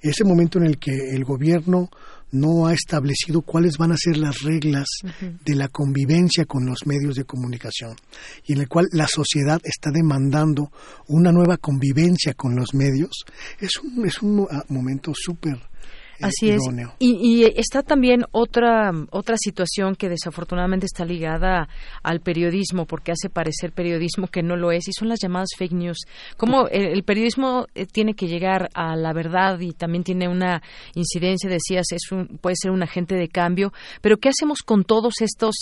Ese 0.00 0.24
momento 0.24 0.58
en 0.58 0.64
el 0.66 0.78
que 0.78 0.90
el 0.90 1.24
gobierno 1.24 1.88
no 2.32 2.66
ha 2.66 2.74
establecido 2.74 3.42
cuáles 3.42 3.76
van 3.76 3.92
a 3.92 3.96
ser 3.96 4.16
las 4.16 4.42
reglas 4.42 4.86
de 5.44 5.54
la 5.54 5.68
convivencia 5.68 6.44
con 6.44 6.66
los 6.66 6.86
medios 6.86 7.16
de 7.16 7.24
comunicación 7.24 7.96
y 8.44 8.52
en 8.52 8.60
el 8.60 8.68
cual 8.68 8.86
la 8.92 9.06
sociedad 9.06 9.60
está 9.64 9.90
demandando 9.90 10.70
una 11.08 11.32
nueva 11.32 11.56
convivencia 11.56 12.34
con 12.34 12.54
los 12.54 12.74
medios, 12.74 13.24
es 13.58 13.70
un, 13.82 14.06
es 14.06 14.22
un 14.22 14.46
ah, 14.50 14.64
momento 14.68 15.12
súper 15.14 15.58
Así 16.22 16.50
es. 16.50 16.62
Y, 16.98 17.44
está 17.58 17.82
también 17.82 18.24
otra 18.32 18.90
otra 19.10 19.36
situación 19.38 19.94
que 19.94 20.08
desafortunadamente 20.08 20.86
está 20.86 21.04
ligada 21.04 21.68
al 22.02 22.20
periodismo, 22.20 22.86
porque 22.86 23.12
hace 23.12 23.30
parecer 23.30 23.72
periodismo 23.72 24.26
que 24.26 24.42
no 24.42 24.56
lo 24.56 24.72
es, 24.72 24.88
y 24.88 24.92
son 24.92 25.08
las 25.08 25.20
llamadas 25.20 25.50
fake 25.56 25.72
news. 25.72 25.98
Como 26.36 26.68
el, 26.68 27.02
periodismo 27.04 27.66
eh, 27.74 27.86
tiene 27.86 28.14
que 28.14 28.26
llegar 28.26 28.68
a 28.74 28.96
la 28.96 29.12
verdad 29.12 29.58
y 29.60 29.72
también 29.72 30.04
tiene 30.04 30.28
una 30.28 30.62
incidencia, 30.94 31.48
decías, 31.48 31.86
es 31.92 32.12
un, 32.12 32.38
puede 32.40 32.56
ser 32.56 32.70
un 32.70 32.82
agente 32.82 33.14
de 33.14 33.28
cambio, 33.28 33.72
pero 34.00 34.18
¿qué 34.18 34.28
hacemos 34.28 34.60
con 34.62 34.84
todos 34.84 35.20
estos 35.20 35.54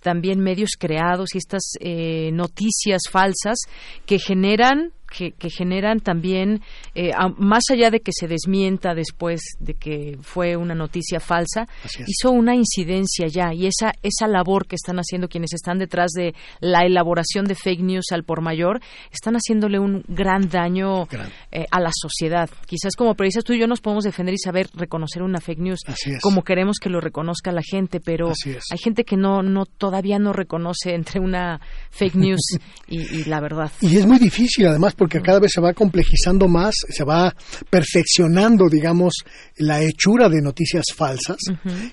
también 0.00 0.40
medios 0.40 0.70
creados 0.78 1.34
y 1.34 1.38
estas 1.38 1.62
eh, 1.80 2.30
noticias 2.32 3.02
falsas 3.10 3.58
que 4.06 4.18
generan 4.18 4.92
que, 5.06 5.50
generan 5.50 6.00
también, 6.00 6.62
eh, 6.94 7.12
más 7.38 7.64
allá 7.70 7.90
de 7.90 8.00
que 8.00 8.12
se 8.12 8.26
desmienta 8.26 8.94
después 8.94 9.40
de 9.60 9.74
que 9.74 10.18
fue 10.20 10.56
una 10.56 10.74
noticia 10.74 11.20
falsa, 11.20 11.66
hizo 12.06 12.30
una 12.30 12.54
incidencia 12.54 13.26
ya 13.28 13.54
y 13.54 13.66
esa, 13.66 13.92
esa 14.02 14.26
labor 14.26 14.66
que 14.66 14.76
están 14.76 14.98
haciendo 14.98 15.28
quienes 15.28 15.52
están 15.52 15.78
detrás 15.78 16.10
de 16.12 16.34
la 16.60 16.84
elaboración 16.84 17.46
de 17.46 17.54
fake 17.54 17.80
news 17.80 18.06
al 18.12 18.24
por 18.24 18.40
mayor, 18.40 18.80
están 19.12 19.34
haciéndole 19.34 19.78
un 19.78 20.04
gran 20.08 20.48
daño 20.48 21.08
eh, 21.52 21.66
a 21.70 21.80
la 21.80 21.90
sociedad. 21.92 22.50
Quizás 22.66 22.94
como 22.96 23.14
periodistas 23.14 23.44
tú 23.44 23.52
y 23.52 23.60
yo 23.60 23.66
nos 23.66 23.80
podemos 23.80 24.04
defender 24.04 24.34
y 24.34 24.38
saber 24.38 24.68
reconocer 24.74 25.22
una 25.22 25.40
fake 25.40 25.60
news 25.60 25.80
como 26.20 26.42
queremos 26.42 26.78
que 26.80 26.90
lo 26.90 27.00
reconozca 27.00 27.52
la 27.52 27.62
gente, 27.62 28.00
pero 28.00 28.28
hay 28.28 28.78
gente 28.78 29.04
que 29.04 29.16
no, 29.16 29.42
no 29.42 29.64
todavía 29.66 30.18
no 30.18 30.32
reconoce 30.32 30.94
entre 30.94 31.20
una 31.20 31.60
fake 31.90 32.14
news 32.16 32.58
y, 32.88 33.00
y 33.20 33.24
la 33.24 33.40
verdad. 33.40 33.70
Y 33.80 33.96
es 33.96 34.06
muy 34.06 34.18
difícil 34.18 34.66
además 34.66 34.94
porque 34.96 35.20
cada 35.20 35.40
vez 35.40 35.52
se 35.52 35.60
va 35.60 35.72
complejizando 35.72 36.48
más, 36.48 36.74
se 36.88 37.04
va 37.04 37.34
perfeccionando, 37.70 38.68
digamos, 38.68 39.14
la 39.58 39.82
hechura 39.82 40.28
de 40.28 40.40
noticias 40.42 40.84
falsas 40.94 41.36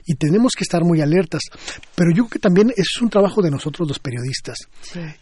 y 0.06 0.16
tenemos 0.16 0.54
que 0.54 0.64
estar 0.64 0.84
muy 0.84 1.02
alertas. 1.02 1.42
Pero 1.96 2.12
yo 2.12 2.24
creo 2.24 2.30
que 2.30 2.40
también 2.40 2.74
es 2.76 3.02
un 3.02 3.10
trabajo 3.10 3.42
de 3.42 3.52
nosotros 3.52 3.88
los 3.88 4.00
periodistas. 4.00 4.58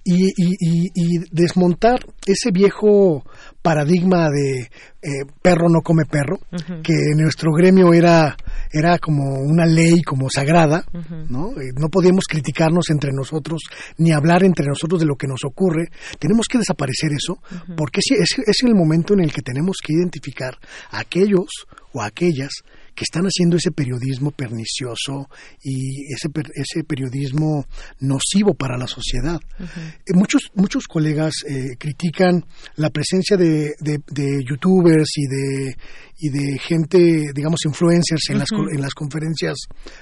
Y, 0.04 0.30
y, 0.38 1.20
desmontar 1.32 2.06
ese 2.26 2.52
viejo 2.52 3.26
paradigma 3.62 4.30
de 4.30 4.70
eh, 5.02 5.26
perro 5.42 5.70
no 5.70 5.82
come 5.82 6.06
perro, 6.06 6.40
que 6.84 6.94
en 6.94 7.18
nuestro 7.22 7.52
gremio 7.52 7.94
era, 7.94 8.36
era 8.72 8.98
como 8.98 9.40
una 9.40 9.66
ley 9.66 10.02
como 10.02 10.30
sagrada, 10.30 10.84
¿no? 11.30 11.52
Eh, 11.52 11.72
no 11.76 11.90
podíamos 11.90 12.26
criticarnos 12.28 12.90
entre 12.90 13.12
nosotros 13.12 13.62
ni 13.98 14.12
hablar 14.12 14.44
entre 14.44 14.66
nosotros 14.66 15.00
de 15.00 15.06
lo 15.06 15.16
que 15.16 15.28
nos 15.28 15.44
ocurre. 15.44 15.90
Tenemos 16.20 16.48
que 16.48 16.58
desaparecer 16.58 17.12
eso, 17.14 17.40
porque 17.78 18.00
es, 18.00 18.38
es 18.46 18.64
el 18.64 18.76
momento 18.76 19.14
en 19.14 19.22
el 19.22 19.32
que 19.32 19.42
tenemos 19.42 19.78
que 19.84 19.94
identificar 19.94 20.58
a 20.92 21.00
aquellos 21.00 21.68
o 21.94 22.02
a 22.02 22.06
aquellas 22.06 22.64
que 22.96 23.04
están 23.04 23.24
haciendo 23.24 23.58
ese 23.58 23.72
periodismo 23.72 24.32
pernicioso 24.32 25.30
y 25.64 26.12
ese, 26.14 26.30
ese 26.56 26.84
periodismo 26.84 27.66
nocivo 28.00 28.54
para 28.54 28.78
la 28.78 28.88
sociedad. 28.88 29.40
Eh, 29.60 30.14
muchos, 30.14 30.52
muchos 30.56 30.88
colegas 30.88 31.34
eh, 31.48 31.76
critican 31.78 32.46
la 32.76 32.90
presencia 32.90 33.38
de, 33.38 33.74
de, 33.80 34.44
youtubers 34.48 35.10
y 35.18 35.28
de, 35.28 35.76
y 36.20 36.30
de 36.30 36.60
gente, 36.60 37.32
digamos, 37.34 37.60
influencers 37.66 38.30
en, 38.30 38.40
las, 38.40 38.50
en 38.52 38.82
las 38.82 38.94
conferencias 38.94 39.58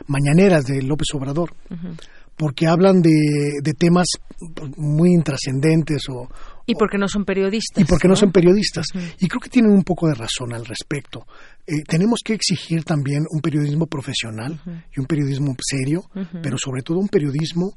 mañaneras 0.08 0.66
de 0.66 0.82
López 0.82 1.08
Obrador. 1.14 1.54
Porque 2.40 2.68
hablan 2.68 3.02
de, 3.02 3.60
de 3.62 3.74
temas 3.74 4.08
muy 4.78 5.10
intrascendentes 5.10 6.04
o, 6.10 6.30
y 6.66 6.76
porque 6.76 6.98
no 6.98 7.10
son 7.10 7.26
periodistas. 7.26 7.84
Y 7.84 7.86
porque 7.86 8.08
no, 8.08 8.16
son 8.16 8.32
periodistas. 8.32 8.86
Y 9.20 9.28
creo 9.28 9.42
que 9.42 9.50
tienen 9.50 9.72
un 9.72 9.84
poco 9.84 10.08
de 10.08 10.14
razón 10.14 10.54
al 10.54 10.66
respecto. 10.66 11.26
Eh, 11.68 11.82
tenemos 11.86 12.22
que 12.24 12.34
exigir 12.34 12.86
también 12.86 13.26
un 13.30 13.42
periodismo 13.42 13.88
profesional 13.88 14.62
y 14.96 15.00
un 15.02 15.06
periodismo 15.06 15.54
serio, 15.60 16.04
pero 16.42 16.58
sobre 16.58 16.82
todo 16.82 17.00
un 17.00 17.10
periodismo 17.10 17.74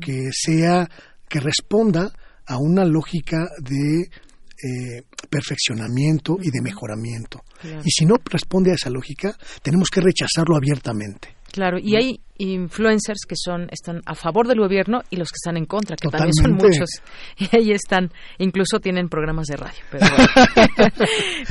que 0.00 0.28
sea, 0.30 0.88
que 1.28 1.40
responda 1.40 2.12
a 2.46 2.58
una 2.58 2.84
lógica 2.84 3.48
de 3.58 4.02
eh, 4.02 5.02
perfeccionamiento 5.28 6.36
y 6.40 6.50
de 6.50 6.62
mejoramiento. 6.62 7.40
Y 7.82 7.90
si 7.90 8.04
no 8.04 8.16
responde 8.30 8.70
a 8.70 8.74
esa 8.74 8.90
lógica, 8.90 9.34
tenemos 9.62 9.88
que 9.88 10.02
rechazarlo 10.02 10.54
abiertamente. 10.54 11.34
Claro, 11.50 11.78
y 11.78 11.96
hay 11.96 12.20
influencers 12.38 13.20
que 13.28 13.36
son 13.36 13.68
están 13.70 14.02
a 14.06 14.14
favor 14.14 14.48
del 14.48 14.58
gobierno 14.58 15.02
y 15.10 15.16
los 15.16 15.28
que 15.28 15.36
están 15.36 15.56
en 15.56 15.66
contra, 15.66 15.96
que 15.96 16.08
también 16.08 16.34
son 16.34 16.52
muchos. 16.52 16.88
Y 17.38 17.56
ahí 17.56 17.70
están, 17.72 18.10
incluso 18.38 18.80
tienen 18.80 19.08
programas 19.08 19.46
de 19.46 19.56
radio. 19.56 19.80
bueno, 19.92 20.18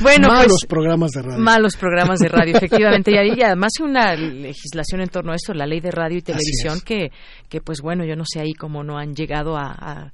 pues, 0.00 0.18
malos 0.18 0.66
programas 0.68 1.10
de 1.12 1.22
radio. 1.22 1.38
Malos 1.38 1.76
programas 1.76 2.18
de 2.20 2.28
radio, 2.28 2.56
efectivamente. 2.56 3.12
Y, 3.12 3.16
hay, 3.16 3.42
además 3.42 3.72
hay 3.78 3.86
una 3.86 4.14
legislación 4.14 5.00
en 5.02 5.08
torno 5.08 5.32
a 5.32 5.36
esto, 5.36 5.52
la 5.52 5.66
ley 5.66 5.80
de 5.80 5.90
radio 5.90 6.18
y 6.18 6.22
televisión, 6.22 6.80
que, 6.84 7.10
que 7.48 7.60
pues 7.60 7.80
bueno, 7.80 8.04
yo 8.04 8.16
no 8.16 8.24
sé 8.26 8.40
ahí 8.40 8.54
cómo 8.54 8.82
no 8.82 8.98
han 8.98 9.14
llegado 9.14 9.56
a 9.56 10.12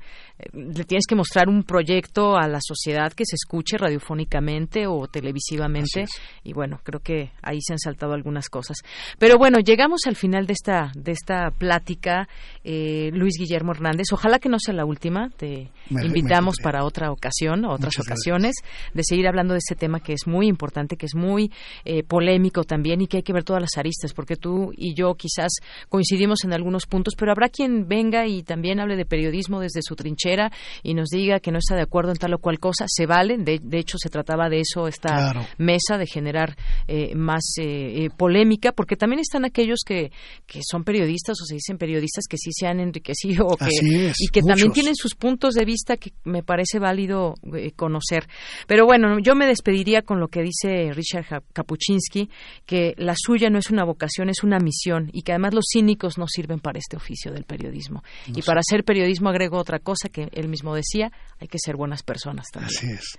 le 0.53 0.85
tienes 0.85 1.07
que 1.07 1.15
mostrar 1.15 1.49
un 1.49 1.65
proyecto 1.65 2.37
a 2.37 2.49
la 2.49 2.59
sociedad 2.61 3.13
que 3.13 3.25
se 3.25 3.37
escuche 3.37 3.79
radiofónicamente 3.79 4.87
o 4.87 5.07
televisivamente. 5.07 6.07
Y 6.43 6.53
bueno 6.53 6.81
creo 6.83 7.01
que 7.01 7.33
ahí 7.43 7.59
se 7.61 7.75
han 7.75 7.79
saltado 7.79 8.13
algunas 8.13 8.49
cosas. 8.49 8.79
Pero 9.19 9.39
bueno 9.39 9.59
llegamos 9.61 10.03
al 10.07 10.17
final 10.17 10.47
de 10.47 10.53
esta 10.53 10.93
de 10.95 11.13
esta 11.13 11.51
plática 11.51 12.29
eh, 12.65 13.11
Luis 13.13 13.35
Guillermo 13.39 13.73
Hernández. 13.73 14.07
Ojalá 14.13 14.39
que 14.39 14.49
no 14.49 14.59
sea 14.59 14.75
la 14.75 14.85
última. 14.85 15.31
Te 15.37 15.71
invitamos 15.91 16.57
para 16.63 16.85
otra 16.85 17.11
ocasión 17.11 17.65
otras 17.65 17.99
ocasiones 17.99 18.55
de 18.95 19.03
seguir 19.03 19.27
hablando 19.27 19.55
de 19.55 19.59
este 19.59 19.75
tema 19.75 20.01
que 20.01 20.13
es 20.13 20.27
muy 20.27 20.47
importante 20.47 20.97
que 20.97 21.07
es 21.07 21.15
muy 21.15 21.51
eh, 21.85 22.03
polémico 22.03 22.65
también 22.65 23.01
y 23.01 23.07
que 23.07 23.19
hay 23.19 23.23
que 23.23 23.33
ver 23.33 23.45
todas 23.45 23.61
las 23.63 23.77
aristas 23.77 24.13
porque 24.13 24.37
tú 24.37 24.73
y 24.77 24.95
yo 24.95 25.15
quizás 25.15 25.51
coincidimos 25.89 26.45
en 26.45 26.53
algunos 26.53 26.87
puntos 26.87 27.15
pero 27.17 27.33
habrá 27.33 27.49
quien 27.49 27.89
venga 27.89 28.27
y 28.27 28.43
también 28.43 28.81
hable 28.81 28.97
de 28.97 29.05
periodismo 29.05 29.61
desde 29.61 29.81
su 29.83 29.97
trinchera 29.97 30.53
y 30.83 30.95
nos 30.95 31.09
diga 31.09 31.41
que 31.41 31.51
no 31.51 31.59
está 31.59 31.77
de 31.77 31.83
acuerdo 31.83 32.13
en 32.13 32.19
tal 32.19 32.35
o 32.35 32.39
cual 32.39 32.59
cosa, 32.59 32.85
se 32.89 33.07
vale. 33.07 33.37
De, 33.39 33.79
hecho, 33.79 33.99
se 33.99 34.09
trataba 34.09 34.49
de 34.49 34.61
eso 34.61 34.87
esta 34.87 35.47
mesa, 35.59 35.99
de 35.99 36.07
generar 36.07 36.57
eh, 36.87 37.15
más 37.15 37.43
eh, 37.59 38.05
eh, 38.05 38.11
polémica, 38.17 38.73
porque 38.73 38.97
también 38.97 39.21
están 39.21 39.45
aquellos 39.45 39.81
que, 39.85 40.13
que 40.47 40.61
son 40.63 40.85
periodistas 40.85 41.41
o 41.41 41.45
se 41.45 41.55
dicen 41.55 41.79
periodistas 41.79 42.25
que 42.29 42.37
sí 42.37 42.50
sí 42.51 42.65
se 42.65 42.67
han 42.67 42.81
enriquecido 42.81 43.47
o 43.47 43.57
que, 43.57 43.71
y 44.19 44.29
que 44.29 44.43
también 44.43 44.73
tienen 44.73 44.95
sus 44.95 45.15
puntos 45.15 45.55
de 45.55 45.65
vista 45.65 45.97
que 45.97 46.13
me 46.25 46.43
parece 46.43 46.79
válido 46.79 47.35
eh, 47.55 47.73
conocer. 47.73 48.29
Pero 48.67 48.87
bueno, 48.87 49.19
yo 49.21 49.35
me 49.35 49.47
despediría 49.47 50.03
con 50.03 50.21
lo 50.21 50.29
que 50.29 50.43
dice 50.43 50.93
Richard 50.93 51.43
Kapuczynski, 51.53 52.31
que 52.67 52.95
la 52.97 53.15
suya 53.17 53.51
no 53.51 53.59
es 53.59 53.71
una 53.71 53.85
vocación, 53.85 54.29
es 54.29 54.43
una 54.43 54.59
misión 54.59 55.11
y 55.13 55.23
que 55.23 55.33
además 55.33 55.55
los 55.55 55.65
cínicos 55.73 56.19
no 56.19 56.27
sirven 56.27 56.61
para 56.61 56.79
este 56.79 56.97
oficio 56.97 57.33
del 57.33 57.45
periodismo. 57.45 58.03
y 58.27 58.43
para 58.43 58.61
hacer 58.61 58.85
periodismo 58.85 59.29
agrego 59.29 59.59
otra 59.59 59.79
cosa 59.79 60.09
que 60.09 60.29
él 60.33 60.49
mismo 60.49 60.75
decía, 60.75 61.13
hay 61.39 61.49
que 61.49 61.59
ser 61.59 61.77
buenas 61.77 62.03
personas 62.03 62.47
también. 62.53 62.77
Así 62.77 62.87
es. 62.91 63.19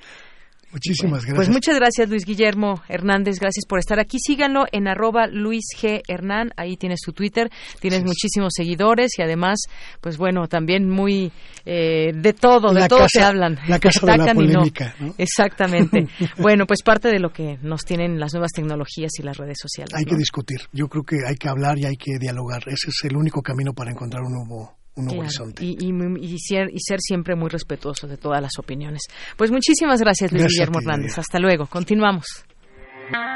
Muchísimas 0.71 1.11
pues 1.11 1.25
gracias. 1.25 1.35
Pues 1.35 1.49
muchas 1.49 1.75
gracias, 1.75 2.09
Luis 2.09 2.25
Guillermo 2.25 2.81
Hernández. 2.87 3.39
Gracias 3.39 3.65
por 3.65 3.79
estar 3.79 3.99
aquí. 3.99 4.17
Síganlo 4.19 4.65
en 4.71 4.87
arroba 4.87 5.27
Luis 5.27 5.65
G. 5.77 6.01
Hernán. 6.07 6.51
Ahí 6.55 6.77
tienes 6.77 7.01
tu 7.01 7.11
Twitter. 7.11 7.49
Tienes 7.79 8.03
muchísimos 8.03 8.53
seguidores 8.55 9.11
y 9.17 9.21
además, 9.21 9.59
pues 9.99 10.17
bueno, 10.17 10.47
también 10.47 10.89
muy 10.89 11.31
eh, 11.65 12.11
de 12.13 12.33
todo, 12.33 12.73
de 12.73 12.87
todo 12.87 13.07
se 13.09 13.21
hablan. 13.21 13.59
La 13.67 13.79
casa 13.79 14.05
de 14.05 14.17
la 14.17 14.33
polémica. 14.33 14.95
Exactamente. 15.17 16.07
bueno, 16.37 16.65
pues 16.65 16.83
parte 16.83 17.09
de 17.09 17.19
lo 17.19 17.31
que 17.31 17.57
nos 17.61 17.83
tienen 17.83 18.19
las 18.19 18.33
nuevas 18.33 18.51
tecnologías 18.51 19.11
y 19.19 19.23
las 19.23 19.37
redes 19.37 19.57
sociales. 19.61 19.93
Hay 19.93 20.05
que 20.05 20.15
discutir. 20.15 20.61
Yo 20.71 20.87
creo 20.87 21.03
que 21.03 21.17
hay 21.27 21.35
que 21.35 21.49
hablar 21.49 21.77
y 21.77 21.85
hay 21.85 21.97
que 21.97 22.17
dialogar. 22.19 22.63
Ese 22.67 22.89
es 22.89 23.03
el 23.03 23.17
único 23.17 23.41
camino 23.41 23.73
para 23.73 23.91
encontrar 23.91 24.23
un 24.23 24.33
nuevo 24.33 24.80
y, 24.95 26.37
ser, 26.39 26.99
siempre 26.99 27.35
muy 27.35 27.49
respetuoso 27.49 28.07
de 28.07 28.17
todas 28.17 28.41
las 28.41 28.51
opiniones. 28.59 29.01
Pues 29.37 29.51
muchísimas 29.51 30.01
gracias, 30.01 30.31
Luis 30.31 30.47
Guillermo 30.47 30.79
Hernández. 30.79 31.17
Hasta 31.17 31.39
luego. 31.39 31.65
Continuamos. 31.67 32.45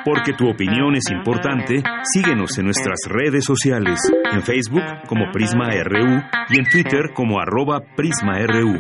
Porque 0.06 0.34
tu 0.34 0.48
opinión 0.49 0.95
es 0.95 1.10
importante, 1.11 1.84
síguenos 2.14 2.57
en 2.57 2.65
nuestras 2.65 2.99
redes 3.07 3.44
sociales, 3.44 3.99
en 4.32 4.41
Facebook 4.41 4.84
como 5.07 5.32
Prisma 5.34 5.69
RU 5.84 6.22
y 6.49 6.60
en 6.60 6.65
Twitter 6.69 7.11
como 7.14 7.40
arroba 7.40 7.82
PrismaRU. 7.95 8.80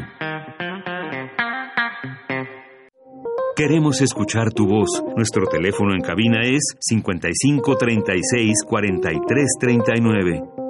Queremos 3.55 4.01
escuchar 4.01 4.51
tu 4.53 4.67
voz. 4.67 5.01
Nuestro 5.15 5.47
teléfono 5.47 5.93
en 5.93 6.01
cabina 6.01 6.41
es 6.43 6.75
55 6.79 7.77
36 7.77 8.53
43 8.67 9.45
39. 9.59 10.64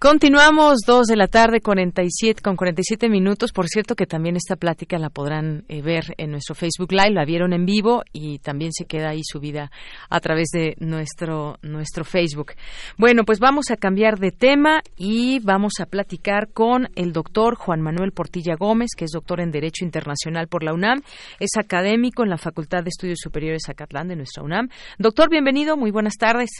Continuamos 0.00 0.82
dos 0.86 1.08
de 1.08 1.16
la 1.16 1.26
tarde 1.26 1.60
47 1.60 2.40
con 2.40 2.54
47 2.54 3.08
minutos. 3.08 3.50
Por 3.50 3.66
cierto 3.66 3.96
que 3.96 4.06
también 4.06 4.36
esta 4.36 4.54
plática 4.54 4.96
la 4.96 5.10
podrán 5.10 5.64
eh, 5.68 5.82
ver 5.82 6.14
en 6.18 6.30
nuestro 6.30 6.54
Facebook 6.54 6.92
Live, 6.92 7.10
la 7.10 7.24
vieron 7.24 7.52
en 7.52 7.66
vivo 7.66 8.04
y 8.12 8.38
también 8.38 8.70
se 8.72 8.84
queda 8.84 9.08
ahí 9.08 9.22
subida 9.24 9.72
a 10.08 10.20
través 10.20 10.50
de 10.52 10.76
nuestro 10.78 11.56
nuestro 11.62 12.04
Facebook. 12.04 12.52
Bueno, 12.96 13.24
pues 13.24 13.40
vamos 13.40 13.72
a 13.72 13.76
cambiar 13.76 14.20
de 14.20 14.30
tema 14.30 14.82
y 14.96 15.40
vamos 15.40 15.80
a 15.80 15.86
platicar 15.86 16.52
con 16.52 16.90
el 16.94 17.12
doctor 17.12 17.56
Juan 17.56 17.80
Manuel 17.80 18.12
Portilla 18.12 18.54
Gómez, 18.54 18.90
que 18.96 19.04
es 19.04 19.10
doctor 19.10 19.40
en 19.40 19.50
Derecho 19.50 19.84
Internacional 19.84 20.46
por 20.46 20.62
la 20.62 20.74
UNAM, 20.74 21.00
es 21.40 21.56
académico 21.58 22.22
en 22.22 22.30
la 22.30 22.38
Facultad 22.38 22.84
de 22.84 22.90
Estudios 22.90 23.18
Superiores 23.20 23.68
Acatlán 23.68 24.06
de 24.06 24.14
nuestra 24.14 24.44
UNAM. 24.44 24.68
Doctor, 25.00 25.28
bienvenido, 25.28 25.76
muy 25.76 25.90
buenas 25.90 26.14
tardes. 26.14 26.50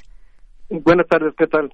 Buenas 0.70 1.06
tardes, 1.06 1.35
¿qué 1.39 1.47
tal? 1.47 1.73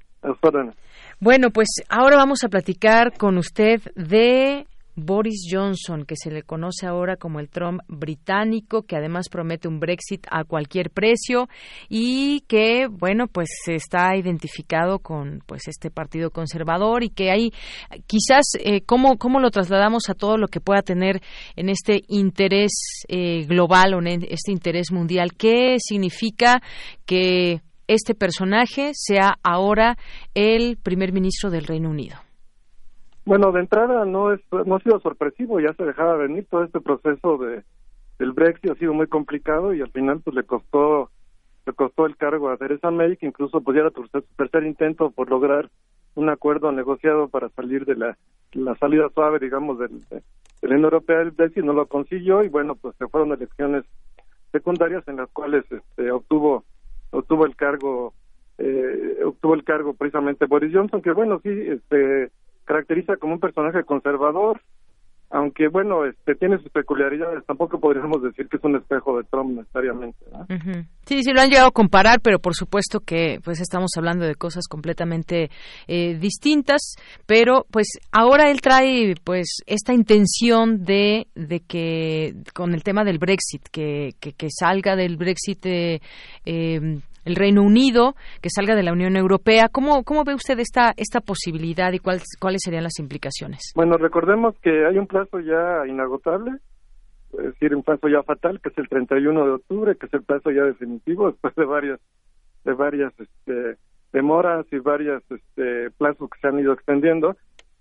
Bueno, 1.20 1.50
pues 1.50 1.68
ahora 1.88 2.16
vamos 2.16 2.44
a 2.44 2.48
platicar 2.48 3.16
con 3.16 3.38
usted 3.38 3.80
de 3.94 4.66
Boris 4.96 5.48
Johnson, 5.50 6.04
que 6.04 6.14
se 6.16 6.30
le 6.30 6.42
conoce 6.42 6.86
ahora 6.86 7.16
como 7.16 7.40
el 7.40 7.48
Trump 7.48 7.80
británico, 7.88 8.82
que 8.82 8.96
además 8.96 9.28
promete 9.28 9.66
un 9.66 9.80
Brexit 9.80 10.26
a 10.30 10.44
cualquier 10.44 10.90
precio 10.90 11.48
y 11.88 12.40
que, 12.46 12.86
bueno, 12.88 13.26
pues 13.26 13.48
está 13.66 14.16
identificado 14.16 15.00
con 15.00 15.42
pues 15.46 15.62
este 15.66 15.90
partido 15.90 16.30
conservador 16.30 17.02
y 17.02 17.10
que 17.10 17.30
hay 17.30 17.52
quizás 18.06 18.44
eh, 18.60 18.82
cómo 18.82 19.16
cómo 19.18 19.40
lo 19.40 19.50
trasladamos 19.50 20.08
a 20.08 20.14
todo 20.14 20.36
lo 20.36 20.48
que 20.48 20.60
pueda 20.60 20.82
tener 20.82 21.20
en 21.56 21.68
este 21.68 22.02
interés 22.08 22.72
eh, 23.08 23.44
global 23.46 23.94
o 23.94 23.98
en 23.98 24.24
este 24.28 24.52
interés 24.52 24.92
mundial. 24.92 25.32
¿Qué 25.36 25.76
significa 25.80 26.62
que 27.04 27.62
este 27.88 28.14
personaje 28.14 28.90
sea 28.94 29.34
ahora 29.42 29.96
el 30.34 30.76
primer 30.76 31.12
ministro 31.12 31.50
del 31.50 31.64
Reino 31.64 31.90
Unido? 31.90 32.16
Bueno, 33.24 33.52
de 33.52 33.60
entrada 33.60 34.04
no 34.04 34.32
es 34.32 34.40
ha 34.52 34.78
sido 34.80 35.00
sorpresivo, 35.00 35.60
ya 35.60 35.72
se 35.74 35.84
dejaba 35.84 36.16
venir 36.16 36.46
todo 36.50 36.64
este 36.64 36.80
proceso 36.80 37.38
de 37.38 37.62
del 38.18 38.32
Brexit 38.32 38.70
ha 38.70 38.74
sido 38.76 38.92
muy 38.92 39.06
complicado 39.08 39.74
y 39.74 39.80
al 39.80 39.90
final 39.90 40.20
pues 40.22 40.36
le 40.36 40.44
costó 40.44 41.10
le 41.66 41.72
costó 41.72 42.06
el 42.06 42.16
cargo 42.16 42.50
a 42.50 42.56
Theresa 42.56 42.90
May, 42.90 43.16
que 43.16 43.26
incluso 43.26 43.60
pues 43.60 43.74
ya 43.74 43.82
era 43.82 43.90
su 43.90 44.06
tercer 44.36 44.64
intento 44.64 45.10
por 45.10 45.30
lograr 45.30 45.70
un 46.14 46.28
acuerdo 46.28 46.70
negociado 46.72 47.28
para 47.28 47.48
salir 47.50 47.86
de 47.86 47.96
la, 47.96 48.16
salida 48.78 49.08
suave, 49.14 49.38
digamos, 49.38 49.78
del, 49.78 50.00
de, 50.10 50.22
la 50.62 50.68
Unión 50.68 50.84
Europea 50.84 51.18
del 51.18 51.30
Brexit, 51.30 51.64
no 51.64 51.72
lo 51.72 51.86
consiguió 51.86 52.44
y 52.44 52.48
bueno, 52.48 52.74
pues 52.74 52.94
se 52.96 53.08
fueron 53.08 53.32
elecciones 53.32 53.84
secundarias 54.52 55.06
en 55.08 55.16
las 55.16 55.30
cuales 55.30 55.64
este, 55.70 56.10
obtuvo 56.12 56.64
obtuvo 57.14 57.46
el 57.46 57.56
cargo 57.56 58.14
eh, 58.58 59.18
obtuvo 59.24 59.54
el 59.54 59.64
cargo 59.64 59.94
precisamente 59.94 60.46
Boris 60.46 60.74
Johnson 60.74 61.02
que 61.02 61.12
bueno 61.12 61.40
sí 61.42 61.50
este 61.50 62.30
caracteriza 62.64 63.16
como 63.16 63.34
un 63.34 63.40
personaje 63.40 63.84
conservador 63.84 64.60
aunque 65.34 65.66
bueno, 65.66 66.04
este 66.04 66.36
tiene 66.36 66.58
sus 66.58 66.70
peculiaridades, 66.70 67.44
tampoco 67.44 67.80
podríamos 67.80 68.22
decir 68.22 68.46
que 68.48 68.56
es 68.56 68.62
un 68.62 68.76
espejo 68.76 69.18
de 69.18 69.24
Trump 69.24 69.58
necesariamente. 69.58 70.24
Sí, 71.06 71.24
sí 71.24 71.32
lo 71.32 71.40
han 71.40 71.50
llegado 71.50 71.66
a 71.66 71.72
comparar, 71.72 72.20
pero 72.20 72.38
por 72.38 72.54
supuesto 72.54 73.00
que 73.00 73.40
pues 73.42 73.60
estamos 73.60 73.90
hablando 73.96 74.24
de 74.26 74.36
cosas 74.36 74.68
completamente 74.68 75.50
eh, 75.88 76.16
distintas, 76.20 76.94
pero 77.26 77.66
pues 77.72 77.98
ahora 78.12 78.48
él 78.48 78.60
trae 78.60 79.14
pues 79.24 79.58
esta 79.66 79.92
intención 79.92 80.84
de, 80.84 81.26
de 81.34 81.58
que 81.58 82.34
con 82.54 82.72
el 82.72 82.84
tema 82.84 83.02
del 83.02 83.18
Brexit, 83.18 83.66
que, 83.72 84.10
que, 84.20 84.48
salga 84.50 84.94
del 84.94 85.16
Brexit 85.16 85.66
eh, 85.66 86.00
eh 86.44 87.00
el 87.24 87.36
Reino 87.36 87.62
Unido, 87.62 88.14
que 88.42 88.50
salga 88.50 88.74
de 88.74 88.82
la 88.82 88.92
Unión 88.92 89.16
Europea. 89.16 89.68
¿Cómo, 89.70 90.04
cómo 90.04 90.24
ve 90.24 90.34
usted 90.34 90.58
esta, 90.58 90.92
esta 90.96 91.20
posibilidad 91.20 91.92
y 91.92 91.98
cuáles, 91.98 92.24
cuáles 92.40 92.62
serían 92.64 92.84
las 92.84 92.98
implicaciones? 92.98 93.72
Bueno, 93.74 93.96
recordemos 93.96 94.54
que 94.62 94.86
hay 94.86 94.98
un 94.98 95.06
plazo 95.06 95.40
ya 95.40 95.86
inagotable, 95.86 96.52
es 97.32 97.44
decir, 97.44 97.74
un 97.74 97.82
plazo 97.82 98.08
ya 98.08 98.22
fatal, 98.22 98.60
que 98.60 98.68
es 98.68 98.78
el 98.78 98.88
31 98.88 99.44
de 99.44 99.52
octubre, 99.52 99.96
que 99.96 100.06
es 100.06 100.14
el 100.14 100.22
plazo 100.22 100.50
ya 100.50 100.62
definitivo, 100.62 101.30
después 101.30 101.54
de 101.54 101.64
varias, 101.64 102.00
de 102.64 102.72
varias 102.72 103.12
este, 103.18 103.76
demoras 104.12 104.66
y 104.70 104.78
varios 104.78 105.22
este, 105.30 105.90
plazos 105.98 106.30
que 106.30 106.40
se 106.40 106.48
han 106.48 106.58
ido 106.58 106.72
extendiendo 106.72 107.36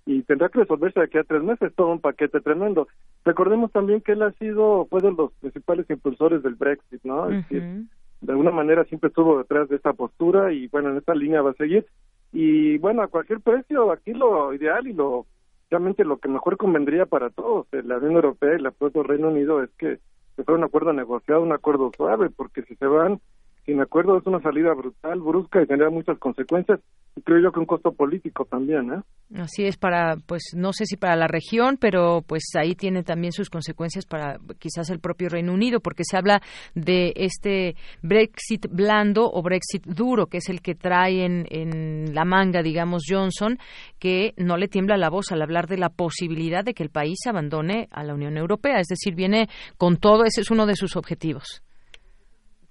y 0.05 0.23
tendrá 0.23 0.49
que 0.49 0.59
resolverse 0.59 0.99
de 0.99 1.05
aquí 1.05 1.17
a 1.17 1.23
tres 1.23 1.41
meses, 1.43 1.73
todo 1.75 1.91
un 1.91 2.01
paquete 2.01 2.41
tremendo. 2.41 2.87
Recordemos 3.23 3.71
también 3.71 4.01
que 4.01 4.13
él 4.13 4.21
ha 4.21 4.31
sido, 4.33 4.85
fue 4.89 5.01
de 5.01 5.11
los 5.11 5.31
principales 5.35 5.89
impulsores 5.89 6.43
del 6.43 6.55
Brexit, 6.55 7.01
¿no? 7.03 7.29
Es 7.29 7.43
decir, 7.43 7.85
de 8.23 8.31
alguna 8.31 8.51
manera 8.51 8.85
siempre 8.85 9.09
estuvo 9.09 9.37
detrás 9.37 9.67
de 9.67 9.75
esta 9.75 9.93
postura 9.93 10.51
y 10.53 10.67
bueno, 10.67 10.89
en 10.89 10.97
esta 10.97 11.13
línea 11.13 11.41
va 11.41 11.51
a 11.51 11.55
seguir. 11.55 11.85
Y 12.31 12.77
bueno, 12.79 13.03
a 13.03 13.07
cualquier 13.07 13.41
precio, 13.41 13.91
aquí 13.91 14.13
lo 14.13 14.53
ideal 14.53 14.87
y 14.87 14.93
lo 14.93 15.27
realmente 15.69 16.05
lo 16.05 16.17
que 16.17 16.29
mejor 16.29 16.57
convendría 16.57 17.05
para 17.05 17.29
todos, 17.31 17.67
la 17.71 17.97
Unión 17.97 18.13
Europea 18.13 18.53
y 18.53 18.63
el 18.63 18.71
propio 18.71 19.03
Reino 19.03 19.29
Unido, 19.29 19.61
es 19.61 19.71
que 19.71 19.99
se 20.35 20.43
fuera 20.43 20.59
un 20.59 20.63
acuerdo 20.63 20.93
negociado, 20.93 21.41
un 21.41 21.51
acuerdo 21.51 21.91
suave, 21.97 22.29
porque 22.29 22.61
si 22.63 22.75
se 22.75 22.85
van 22.85 23.19
sin 23.65 23.79
acuerdo 23.79 24.17
es 24.17 24.25
una 24.25 24.41
salida 24.41 24.73
brutal, 24.73 25.19
brusca 25.21 25.61
y 25.61 25.67
tendrá 25.67 25.89
muchas 25.89 26.17
consecuencias 26.19 26.79
y 27.15 27.21
creo 27.21 27.39
yo 27.39 27.51
que 27.51 27.59
un 27.59 27.65
costo 27.65 27.93
político 27.93 28.45
también, 28.45 28.91
¿eh? 28.91 29.01
Así 29.39 29.65
es 29.65 29.77
para, 29.77 30.15
pues 30.25 30.51
no 30.55 30.73
sé 30.73 30.85
si 30.85 30.97
para 30.97 31.15
la 31.15 31.27
región, 31.27 31.77
pero 31.79 32.21
pues 32.27 32.43
ahí 32.55 32.75
tiene 32.75 33.03
también 33.03 33.31
sus 33.31 33.49
consecuencias 33.49 34.05
para 34.05 34.37
quizás 34.59 34.89
el 34.89 34.99
propio 34.99 35.29
Reino 35.29 35.53
Unido, 35.53 35.79
porque 35.79 36.03
se 36.03 36.17
habla 36.17 36.41
de 36.75 37.13
este 37.15 37.75
Brexit 38.01 38.67
blando 38.69 39.29
o 39.31 39.41
Brexit 39.41 39.85
duro, 39.85 40.27
que 40.27 40.37
es 40.37 40.49
el 40.49 40.61
que 40.61 40.75
trae 40.75 41.23
en, 41.25 41.45
en 41.49 42.13
la 42.13 42.25
manga, 42.25 42.61
digamos, 42.61 43.03
Johnson, 43.07 43.57
que 43.97 44.33
no 44.37 44.57
le 44.57 44.67
tiembla 44.67 44.97
la 44.97 45.09
voz 45.09 45.31
al 45.31 45.41
hablar 45.41 45.67
de 45.67 45.77
la 45.77 45.89
posibilidad 45.89 46.63
de 46.63 46.73
que 46.73 46.83
el 46.83 46.89
país 46.89 47.19
abandone 47.27 47.87
a 47.91 48.03
la 48.03 48.13
Unión 48.13 48.37
Europea, 48.37 48.79
es 48.79 48.87
decir, 48.87 49.15
viene 49.15 49.47
con 49.77 49.97
todo, 49.97 50.25
ese 50.25 50.41
es 50.41 50.51
uno 50.51 50.65
de 50.65 50.75
sus 50.75 50.95
objetivos. 50.95 51.63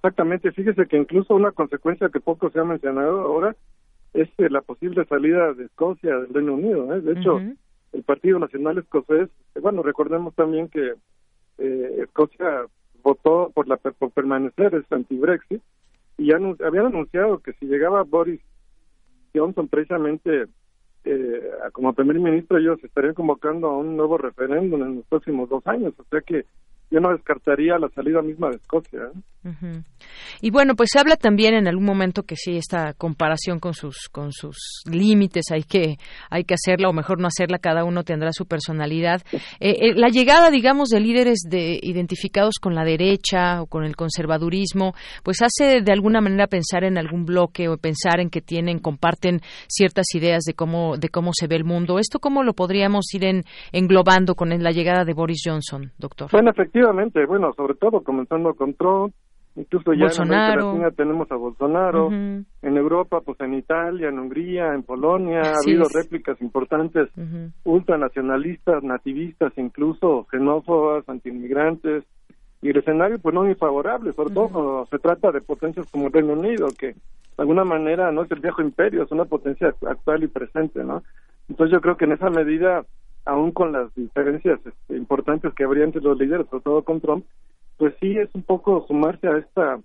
Exactamente, 0.03 0.51
fíjese 0.51 0.85
que 0.85 0.97
incluso 0.97 1.33
una 1.33 1.53
consecuencia 1.53 2.09
que 2.09 2.19
poco 2.19 2.49
se 2.49 2.59
ha 2.59 2.65
mencionado 2.65 3.21
ahora 3.21 3.55
es 4.13 4.27
eh, 4.37 4.49
la 4.49 4.59
posible 4.59 5.05
salida 5.05 5.53
de 5.53 5.63
Escocia 5.63 6.17
del 6.17 6.33
Reino 6.33 6.55
Unido. 6.55 6.93
¿eh? 6.93 6.99
De 6.99 7.13
hecho, 7.13 7.39
el 7.93 8.03
Partido 8.03 8.37
Nacional 8.37 8.79
Escocés, 8.79 9.29
eh, 9.55 9.59
bueno, 9.61 9.81
recordemos 9.81 10.35
también 10.35 10.67
que 10.67 10.95
eh, 11.57 11.99
Escocia 12.03 12.65
votó 13.01 13.49
por, 13.53 13.69
la, 13.69 13.77
por 13.77 14.11
permanecer, 14.11 14.75
es 14.75 14.91
anti-Brexit, 14.91 15.61
y 16.17 16.33
habían 16.33 16.85
anunciado 16.85 17.39
que 17.39 17.53
si 17.53 17.65
llegaba 17.65 18.03
Boris 18.03 18.41
Johnson 19.33 19.69
precisamente 19.69 20.47
eh, 21.05 21.49
como 21.71 21.93
primer 21.93 22.19
ministro, 22.19 22.57
ellos 22.57 22.83
estarían 22.83 23.13
convocando 23.13 23.67
a 23.67 23.77
un 23.77 23.95
nuevo 23.95 24.17
referéndum 24.17 24.83
en 24.83 24.95
los 24.97 25.05
próximos 25.05 25.47
dos 25.47 25.65
años. 25.65 25.93
O 25.97 26.03
sea 26.09 26.19
que 26.19 26.45
yo 26.91 26.99
no 26.99 27.11
descartaría 27.11 27.77
la 27.79 27.89
salida 27.89 28.21
misma 28.21 28.49
de 28.49 28.57
Escocia. 28.57 28.99
¿eh? 29.01 29.19
Y 30.41 30.51
bueno, 30.51 30.75
pues 30.75 30.89
se 30.93 30.99
habla 30.99 31.17
también 31.17 31.53
en 31.53 31.67
algún 31.67 31.85
momento 31.85 32.23
que 32.23 32.35
sí 32.35 32.55
esta 32.55 32.93
comparación 32.93 33.59
con 33.59 33.73
sus 33.73 34.07
con 34.09 34.31
sus 34.31 34.83
límites 34.89 35.45
hay 35.51 35.63
que 35.63 35.97
hay 36.29 36.45
que 36.45 36.53
hacerla 36.53 36.89
o 36.89 36.93
mejor 36.93 37.19
no 37.19 37.27
hacerla. 37.27 37.57
Cada 37.57 37.83
uno 37.83 38.03
tendrá 38.03 38.31
su 38.31 38.45
personalidad. 38.45 39.21
Eh, 39.33 39.39
eh, 39.59 39.93
la 39.95 40.07
llegada, 40.07 40.49
digamos, 40.49 40.89
de 40.89 40.99
líderes 40.99 41.39
de 41.49 41.79
identificados 41.81 42.55
con 42.61 42.73
la 42.73 42.85
derecha 42.85 43.61
o 43.61 43.67
con 43.67 43.83
el 43.83 43.95
conservadurismo, 43.95 44.93
pues 45.23 45.41
hace 45.41 45.81
de 45.81 45.91
alguna 45.91 46.21
manera 46.21 46.47
pensar 46.47 46.83
en 46.83 46.97
algún 46.97 47.25
bloque 47.25 47.67
o 47.67 47.77
pensar 47.77 48.19
en 48.19 48.29
que 48.29 48.41
tienen 48.41 48.79
comparten 48.79 49.41
ciertas 49.67 50.05
ideas 50.15 50.43
de 50.43 50.53
cómo 50.53 50.95
de 50.97 51.09
cómo 51.09 51.31
se 51.33 51.47
ve 51.47 51.55
el 51.55 51.65
mundo. 51.65 51.99
Esto 51.99 52.19
cómo 52.19 52.43
lo 52.43 52.53
podríamos 52.53 53.13
ir 53.13 53.25
en, 53.25 53.43
englobando 53.71 54.35
con 54.35 54.49
la 54.49 54.71
llegada 54.71 55.03
de 55.03 55.13
Boris 55.13 55.41
Johnson, 55.45 55.91
doctor. 55.97 56.29
Bueno, 56.31 56.51
efectivamente 56.73 57.25
bueno, 57.27 57.53
sobre 57.53 57.75
todo 57.75 58.01
comenzando 58.01 58.55
con 58.55 58.73
Trump, 58.73 59.13
incluso 59.55 59.93
ya 59.93 60.07
en 60.07 60.21
América 60.21 60.55
Latina 60.55 60.91
tenemos 60.91 61.31
a 61.31 61.35
Bolsonaro, 61.35 62.11
en 62.11 62.45
Europa, 62.63 63.21
pues 63.21 63.39
en 63.41 63.53
Italia, 63.53 64.09
en 64.09 64.17
Hungría, 64.17 64.73
en 64.73 64.81
Polonia, 64.81 65.41
ha 65.41 65.59
habido 65.63 65.85
réplicas 65.93 66.41
importantes, 66.41 67.09
ultranacionalistas, 67.63 68.83
nativistas, 68.83 69.53
incluso 69.57 70.25
xenófobas, 70.31 71.07
antiinmigrantes, 71.07 72.03
y 72.63 72.69
el 72.69 72.77
escenario 72.77 73.19
pues 73.19 73.35
no 73.35 73.43
muy 73.43 73.55
favorable, 73.55 74.13
sobre 74.13 74.33
todo 74.33 74.47
cuando 74.49 74.87
se 74.89 74.97
trata 74.97 75.31
de 75.31 75.41
potencias 75.41 75.85
como 75.91 76.07
el 76.07 76.13
Reino 76.13 76.33
Unido, 76.33 76.69
que 76.79 76.87
de 76.87 76.95
alguna 77.37 77.65
manera 77.65 78.11
no 78.11 78.23
es 78.23 78.31
el 78.31 78.39
viejo 78.39 78.61
imperio, 78.61 79.03
es 79.03 79.11
una 79.11 79.25
potencia 79.25 79.75
actual 79.85 80.23
y 80.23 80.27
presente, 80.27 80.83
¿no? 80.83 81.03
Entonces 81.49 81.73
yo 81.73 81.81
creo 81.81 81.97
que 81.97 82.05
en 82.05 82.13
esa 82.13 82.29
medida 82.29 82.83
aún 83.25 83.51
con 83.51 83.71
las 83.71 83.93
diferencias 83.95 84.59
este, 84.65 84.97
importantes 84.97 85.53
que 85.53 85.63
habría 85.63 85.85
entre 85.85 86.01
los 86.01 86.17
líderes, 86.17 86.47
sobre 86.49 86.63
todo 86.63 86.83
con 86.83 87.01
Trump, 87.01 87.25
pues 87.77 87.93
sí 87.99 88.17
es 88.17 88.33
un 88.33 88.43
poco 88.43 88.85
sumarse 88.87 89.27
a 89.27 89.37
esta 89.37 89.79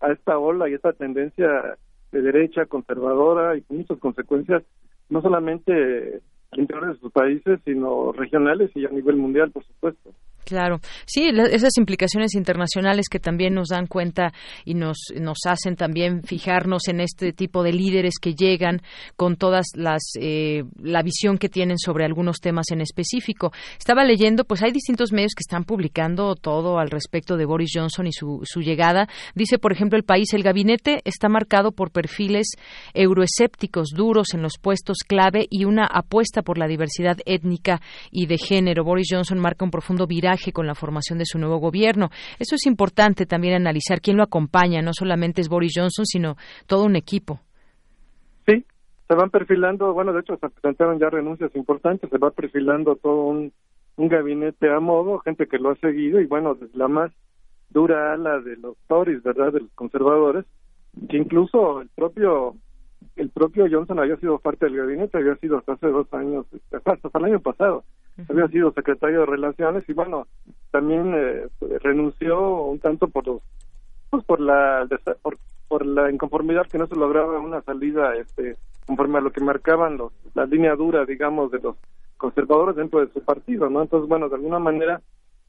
a 0.00 0.12
esta 0.12 0.38
ola 0.38 0.68
y 0.68 0.74
esta 0.74 0.92
tendencia 0.92 1.78
de 2.12 2.22
derecha 2.22 2.66
conservadora 2.66 3.56
y 3.56 3.62
con 3.62 3.78
muchas 3.78 3.98
consecuencias, 3.98 4.62
no 5.08 5.22
solamente 5.22 6.20
interior 6.52 6.92
de 6.92 7.00
sus 7.00 7.10
países, 7.10 7.60
sino 7.64 8.12
regionales 8.12 8.70
y 8.74 8.84
a 8.84 8.90
nivel 8.90 9.16
mundial, 9.16 9.50
por 9.50 9.64
supuesto. 9.64 10.10
Claro, 10.44 10.80
sí, 11.06 11.30
esas 11.50 11.76
implicaciones 11.78 12.34
internacionales 12.34 13.06
que 13.10 13.18
también 13.18 13.54
nos 13.54 13.68
dan 13.68 13.86
cuenta 13.86 14.32
y 14.64 14.74
nos, 14.74 14.98
nos 15.18 15.38
hacen 15.46 15.76
también 15.76 16.22
fijarnos 16.22 16.88
en 16.88 17.00
este 17.00 17.32
tipo 17.32 17.62
de 17.62 17.72
líderes 17.72 18.14
que 18.20 18.34
llegan 18.34 18.82
con 19.16 19.36
todas 19.36 19.66
las 19.74 20.02
eh, 20.20 20.64
la 20.82 21.02
visión 21.02 21.38
que 21.38 21.48
tienen 21.48 21.78
sobre 21.78 22.04
algunos 22.04 22.40
temas 22.40 22.66
en 22.70 22.80
específico. 22.80 23.52
Estaba 23.78 24.04
leyendo, 24.04 24.44
pues 24.44 24.62
hay 24.62 24.72
distintos 24.72 25.12
medios 25.12 25.32
que 25.34 25.42
están 25.42 25.64
publicando 25.64 26.34
todo 26.34 26.78
al 26.78 26.90
respecto 26.90 27.36
de 27.36 27.46
Boris 27.46 27.70
Johnson 27.74 28.06
y 28.06 28.12
su, 28.12 28.40
su 28.44 28.60
llegada. 28.60 29.08
Dice, 29.34 29.58
por 29.58 29.72
ejemplo, 29.72 29.96
el 29.98 30.04
país, 30.04 30.32
el 30.34 30.42
gabinete 30.42 31.00
está 31.04 31.28
marcado 31.28 31.72
por 31.72 31.90
perfiles 31.90 32.48
euroescépticos 32.92 33.88
duros 33.94 34.34
en 34.34 34.42
los 34.42 34.58
puestos 34.58 34.98
clave 35.06 35.46
y 35.50 35.64
una 35.64 35.86
apuesta 35.86 36.42
por 36.42 36.58
la 36.58 36.66
diversidad 36.66 37.18
étnica 37.24 37.80
y 38.10 38.26
de 38.26 38.38
género. 38.38 38.84
Boris 38.84 39.08
Johnson 39.10 39.38
marca 39.38 39.64
un 39.64 39.70
profundo 39.70 40.06
con 40.52 40.66
la 40.66 40.74
formación 40.74 41.18
de 41.18 41.24
su 41.26 41.38
nuevo 41.38 41.58
gobierno. 41.58 42.10
Eso 42.38 42.54
es 42.54 42.66
importante 42.66 43.26
también 43.26 43.54
analizar 43.54 44.00
quién 44.00 44.16
lo 44.16 44.22
acompaña. 44.22 44.82
No 44.82 44.92
solamente 44.92 45.40
es 45.40 45.48
Boris 45.48 45.72
Johnson, 45.74 46.06
sino 46.06 46.36
todo 46.66 46.84
un 46.84 46.96
equipo. 46.96 47.40
Sí, 48.46 48.64
se 49.08 49.14
van 49.14 49.30
perfilando, 49.30 49.92
bueno, 49.92 50.12
de 50.12 50.20
hecho 50.20 50.36
se 50.36 50.48
presentaron 50.48 50.98
ya 50.98 51.10
renuncias 51.10 51.54
importantes, 51.54 52.10
se 52.10 52.18
va 52.18 52.30
perfilando 52.30 52.96
todo 52.96 53.26
un, 53.26 53.52
un 53.96 54.08
gabinete 54.08 54.70
a 54.70 54.80
modo, 54.80 55.18
gente 55.20 55.46
que 55.46 55.58
lo 55.58 55.70
ha 55.70 55.76
seguido 55.76 56.20
y 56.20 56.26
bueno, 56.26 56.56
la 56.74 56.88
más 56.88 57.12
dura 57.70 58.12
ala 58.12 58.40
de 58.40 58.56
los 58.56 58.76
Tories, 58.86 59.22
¿verdad?, 59.22 59.52
de 59.52 59.60
los 59.60 59.70
conservadores, 59.74 60.44
que 61.08 61.16
incluso 61.16 61.80
el 61.80 61.88
propio 61.94 62.54
el 63.16 63.30
propio 63.30 63.66
Johnson 63.70 63.98
había 63.98 64.16
sido 64.16 64.38
parte 64.38 64.66
del 64.66 64.76
gabinete, 64.76 65.18
había 65.18 65.36
sido 65.36 65.58
hasta 65.58 65.74
hace 65.74 65.88
dos 65.88 66.12
años, 66.12 66.46
hasta 66.72 67.18
el 67.18 67.24
año 67.24 67.40
pasado, 67.40 67.84
había 68.28 68.48
sido 68.48 68.72
secretario 68.72 69.20
de 69.20 69.26
Relaciones 69.26 69.88
y 69.88 69.92
bueno, 69.92 70.26
también 70.70 71.12
eh, 71.14 71.48
renunció 71.82 72.62
un 72.62 72.78
tanto 72.78 73.08
por 73.08 73.26
los, 73.26 73.42
pues 74.10 74.24
por 74.24 74.40
la 74.40 74.86
por, 75.22 75.38
por, 75.68 75.84
la 75.86 76.10
inconformidad 76.10 76.66
que 76.66 76.78
no 76.78 76.86
se 76.86 76.96
lograba 76.96 77.38
una 77.38 77.62
salida 77.62 78.14
este 78.16 78.56
conforme 78.86 79.18
a 79.18 79.22
lo 79.22 79.32
que 79.32 79.40
marcaban 79.40 79.96
los 79.96 80.12
la 80.34 80.46
línea 80.46 80.76
dura, 80.76 81.04
digamos, 81.04 81.50
de 81.50 81.58
los 81.60 81.76
conservadores 82.16 82.76
dentro 82.76 83.00
de 83.00 83.12
su 83.12 83.22
partido, 83.22 83.68
¿no? 83.70 83.82
Entonces, 83.82 84.08
bueno, 84.08 84.28
de 84.28 84.36
alguna 84.36 84.58
manera 84.58 85.00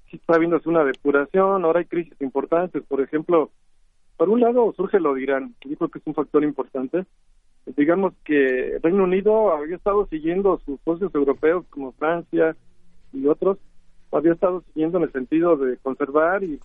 sí 0.09 0.17
está 0.17 0.35
habiéndose 0.35 0.69
una 0.69 0.83
depuración, 0.83 1.65
ahora 1.65 1.79
hay 1.79 1.85
crisis 1.85 2.19
importantes, 2.21 2.83
por 2.83 3.01
ejemplo, 3.01 3.49
por 4.17 4.29
un 4.29 4.39
lado 4.39 4.73
surge 4.75 4.99
lo 4.99 5.13
de 5.13 5.23
Irán, 5.23 5.55
yo 5.61 5.75
creo 5.77 5.89
que 5.89 5.99
es 5.99 6.07
un 6.07 6.13
factor 6.13 6.43
importante, 6.43 7.05
digamos 7.65 8.13
que 8.23 8.79
Reino 8.81 9.03
Unido 9.03 9.51
había 9.51 9.75
estado 9.75 10.05
siguiendo 10.07 10.59
sus 10.65 10.79
socios 10.81 11.13
europeos 11.15 11.65
como 11.69 11.91
Francia 11.93 12.55
y 13.11 13.27
otros, 13.27 13.57
había 14.11 14.33
estado 14.33 14.63
siguiendo 14.67 14.97
en 14.97 15.05
el 15.05 15.11
sentido 15.11 15.57
de 15.57 15.77
conservar 15.77 16.43
y, 16.43 16.59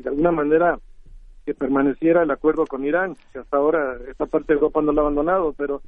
de 0.00 0.08
alguna 0.08 0.32
manera 0.32 0.78
que 1.44 1.54
permaneciera 1.54 2.22
el 2.22 2.30
acuerdo 2.30 2.66
con 2.66 2.84
Irán, 2.84 3.16
que 3.32 3.38
hasta 3.38 3.56
ahora 3.56 3.98
esta 4.08 4.26
parte 4.26 4.52
de 4.52 4.54
Europa 4.54 4.80
no 4.80 4.92
lo 4.92 5.00
ha 5.00 5.04
abandonado, 5.04 5.52
pero 5.56 5.82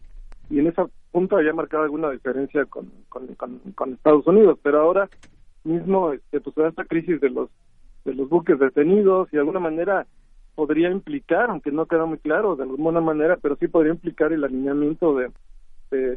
y 0.48 0.60
en 0.60 0.68
ese 0.68 0.82
punto 1.10 1.36
había 1.36 1.52
marcado 1.52 1.82
alguna 1.82 2.10
diferencia 2.10 2.64
con, 2.66 2.90
con, 3.08 3.92
Estados 3.92 4.26
Unidos, 4.26 4.58
pero 4.62 4.80
ahora 4.80 5.08
mismo 5.64 6.12
este, 6.12 6.40
pues 6.40 6.56
esta 6.68 6.84
crisis 6.84 7.20
de 7.20 7.30
los 7.30 7.50
de 8.04 8.14
los 8.14 8.28
buques 8.28 8.58
detenidos 8.58 9.28
y 9.32 9.32
de 9.32 9.40
alguna 9.40 9.58
manera 9.58 10.06
podría 10.56 10.90
implicar, 10.90 11.50
aunque 11.50 11.70
no 11.70 11.86
queda 11.86 12.06
muy 12.06 12.18
claro 12.18 12.56
de 12.56 12.64
alguna 12.64 13.00
manera, 13.00 13.36
pero 13.40 13.56
sí 13.56 13.68
podría 13.68 13.92
implicar 13.92 14.32
el 14.32 14.42
alineamiento 14.42 15.14
de, 15.14 15.30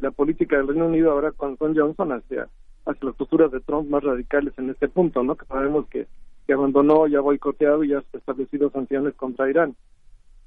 la 0.02 0.10
política 0.10 0.58
del 0.58 0.70
Reino 0.70 0.88
Unido 0.88 1.12
ahora 1.12 1.32
con, 1.32 1.56
Johnson 1.60 2.12
hacia, 2.14 2.50
hacia 2.86 3.06
las 3.06 3.16
posturas 3.16 3.52
de 3.52 3.60
Trump 3.60 3.88
más 3.90 4.04
radicales 4.04 4.54
en 4.58 4.72
este 4.72 4.88
punto, 4.88 5.22
¿no? 5.22 5.36
Que 5.36 5.46
sabemos 5.46 5.88
que, 5.90 6.08
que 6.48 6.54
abandonó, 6.54 7.06
ya 7.06 7.20
boicoteado 7.20 7.84
y 7.84 7.90
ya 7.90 8.00
ha 8.00 8.18
establecido 8.18 8.72
sanciones 8.72 9.14
contra 9.14 9.50
Irán. 9.50 9.76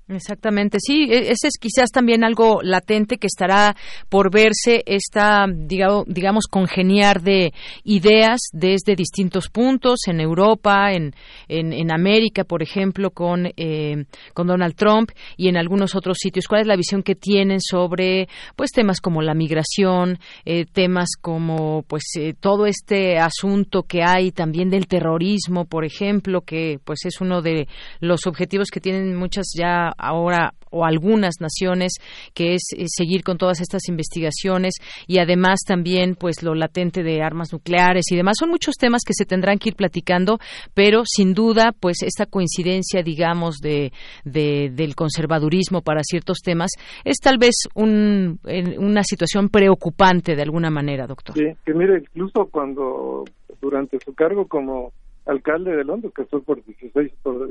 Exactamente, 0.08 0.78
sí, 0.80 1.04
e, 1.08 1.30
ese 1.30 1.46
es 1.46 1.58
quizás 1.60 1.90
también 1.90 2.24
algo 2.24 2.60
latente 2.62 3.18
que 3.18 3.28
estará 3.28 3.76
por 4.08 4.32
verse 4.32 4.82
esta, 4.84 5.46
digamos, 5.48 6.46
congeniar 6.50 7.22
de 7.22 7.52
ideas 7.84 8.40
desde 8.52 8.96
distintos 8.96 9.48
puntos 9.48 10.00
en 10.08 10.20
Europa, 10.20 10.92
en, 10.92 11.14
en, 11.48 11.92
América, 11.92 12.44
por 12.44 12.62
ejemplo, 12.62 13.10
con, 13.10 13.46
eh, 13.56 14.04
con 14.34 14.46
Donald 14.48 14.74
Trump 14.74 15.10
y 15.36 15.48
en 15.48 15.56
algunos 15.56 15.94
otros 15.94 16.18
sitios. 16.20 16.46
¿Cuál 16.48 16.62
es 16.62 16.66
la 16.66 16.76
visión 16.76 17.02
que 17.02 17.14
tienen 17.14 17.60
sobre, 17.60 18.28
pues, 18.56 18.70
temas 18.72 19.00
como 19.00 19.22
la 19.22 19.34
migración, 19.34 20.18
eh, 20.44 20.64
temas 20.64 21.10
como, 21.20 21.84
pues, 21.86 22.02
eh, 22.18 22.34
todo 22.38 22.66
este 22.66 23.18
asunto 23.18 23.84
que 23.84 24.02
hay 24.02 24.32
también 24.32 24.68
del 24.68 24.88
terrorismo, 24.88 25.64
por 25.64 25.84
ejemplo, 25.84 26.40
que, 26.40 26.80
pues, 26.84 27.04
es 27.04 27.20
uno 27.20 27.40
de 27.40 27.68
los 28.00 28.26
objetivos 28.26 28.68
que 28.70 28.80
tienen 28.80 29.14
muchas 29.14 29.52
ya 29.56 29.91
ahora 29.98 30.54
o 30.72 30.84
algunas 30.84 31.34
naciones, 31.40 31.92
que 32.34 32.54
es, 32.54 32.62
seguir 32.86 33.22
con 33.22 33.38
todas 33.38 33.60
estas 33.60 33.88
investigaciones 33.88 34.74
y 35.06 35.18
además 35.18 35.60
también 35.66 36.16
pues 36.18 36.42
lo 36.42 36.54
latente 36.54 37.02
de 37.02 37.22
armas 37.22 37.52
nucleares 37.52 38.10
y 38.10 38.16
demás. 38.16 38.36
Son 38.38 38.48
muchos 38.48 38.74
temas 38.76 39.02
que 39.06 39.12
se 39.12 39.26
tendrán 39.26 39.58
que 39.58 39.68
ir 39.68 39.76
platicando, 39.76 40.38
pero 40.74 41.02
sin 41.04 41.34
duda 41.34 41.72
pues 41.78 42.02
esta 42.02 42.26
coincidencia, 42.26 43.02
digamos, 43.02 43.58
de, 43.58 43.92
del 44.24 44.94
conservadurismo 44.96 45.82
para 45.82 46.00
ciertos 46.02 46.38
temas 46.38 46.70
es 47.04 47.18
tal 47.18 47.38
vez 47.38 47.54
un, 47.74 48.40
una 48.78 49.02
situación 49.04 49.48
preocupante 49.48 50.34
de 50.34 50.42
alguna 50.42 50.70
manera, 50.70 51.06
doctor. 51.06 51.36
Sí, 51.36 51.44
que 51.64 51.74
mire, 51.74 51.98
incluso 51.98 52.46
cuando 52.50 53.24
durante 53.60 53.98
su 54.00 54.14
cargo 54.14 54.46
como 54.48 54.92
alcalde 55.26 55.76
de 55.76 55.84
Londres, 55.84 56.12
que 56.14 56.24
fue 56.24 56.42
por 56.42 56.64
16, 56.64 57.12
por 57.22 57.48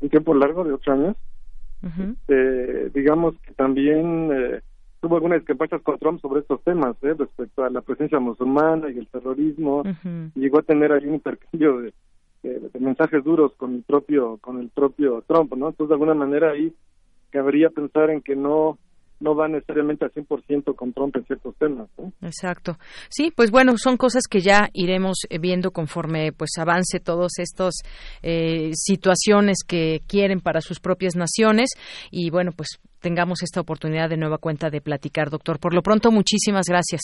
un 0.00 0.08
tiempo 0.08 0.34
largo 0.34 0.64
de 0.64 0.72
ocho 0.72 0.92
años, 0.92 1.16
eh, 2.28 2.90
digamos 2.94 3.34
que 3.40 3.52
también 3.54 4.30
eh, 4.32 4.60
tuvo 5.00 5.16
algunas 5.16 5.38
discrepancias 5.38 5.82
con 5.82 5.98
Trump 5.98 6.20
sobre 6.20 6.40
estos 6.40 6.62
temas, 6.64 6.96
eh, 7.02 7.14
respecto 7.18 7.64
a 7.64 7.70
la 7.70 7.80
presencia 7.80 8.18
musulmana 8.18 8.90
y 8.90 8.98
el 8.98 9.06
terrorismo. 9.08 9.82
llegó 10.34 10.58
a 10.58 10.62
tener 10.62 10.92
ahí 10.92 11.06
un 11.06 11.14
intercambio 11.14 11.80
de, 11.80 11.92
mensajes 12.78 13.22
duros 13.24 13.52
con 13.56 13.74
el 13.74 13.82
propio 13.82 14.38
con 14.38 14.60
el 14.60 14.68
propio 14.68 15.22
Trump, 15.26 15.54
¿no? 15.54 15.68
Entonces, 15.68 15.88
de 15.88 15.94
alguna 15.94 16.14
manera 16.14 16.52
ahí 16.52 16.72
cabría 17.30 17.68
pensar 17.68 18.10
en 18.10 18.22
que 18.22 18.36
no 18.36 18.78
no 19.20 19.34
va 19.34 19.48
necesariamente 19.48 20.04
al 20.04 20.12
100% 20.12 20.74
con 20.74 20.92
Trump 20.92 21.16
en 21.16 21.24
ciertos 21.24 21.54
temas. 21.56 21.88
Exacto. 22.22 22.78
Sí, 23.08 23.32
pues 23.34 23.50
bueno, 23.50 23.76
son 23.76 23.96
cosas 23.96 24.22
que 24.30 24.40
ya 24.40 24.68
iremos 24.72 25.18
eh, 25.28 25.38
viendo 25.38 25.70
conforme 25.70 26.32
pues 26.32 26.50
avance 26.58 27.00
todas 27.00 27.32
estas 27.38 27.74
eh, 28.22 28.70
situaciones 28.74 29.58
que 29.66 30.02
quieren 30.06 30.40
para 30.40 30.60
sus 30.60 30.80
propias 30.80 31.16
naciones 31.16 31.70
y 32.10 32.30
bueno, 32.30 32.52
pues 32.52 32.80
tengamos 33.00 33.42
esta 33.42 33.60
oportunidad 33.60 34.08
de 34.08 34.16
nueva 34.16 34.38
cuenta 34.38 34.70
de 34.70 34.80
platicar, 34.80 35.30
doctor. 35.30 35.58
Por 35.58 35.74
lo 35.74 35.82
pronto, 35.82 36.10
muchísimas 36.10 36.66
gracias. 36.68 37.00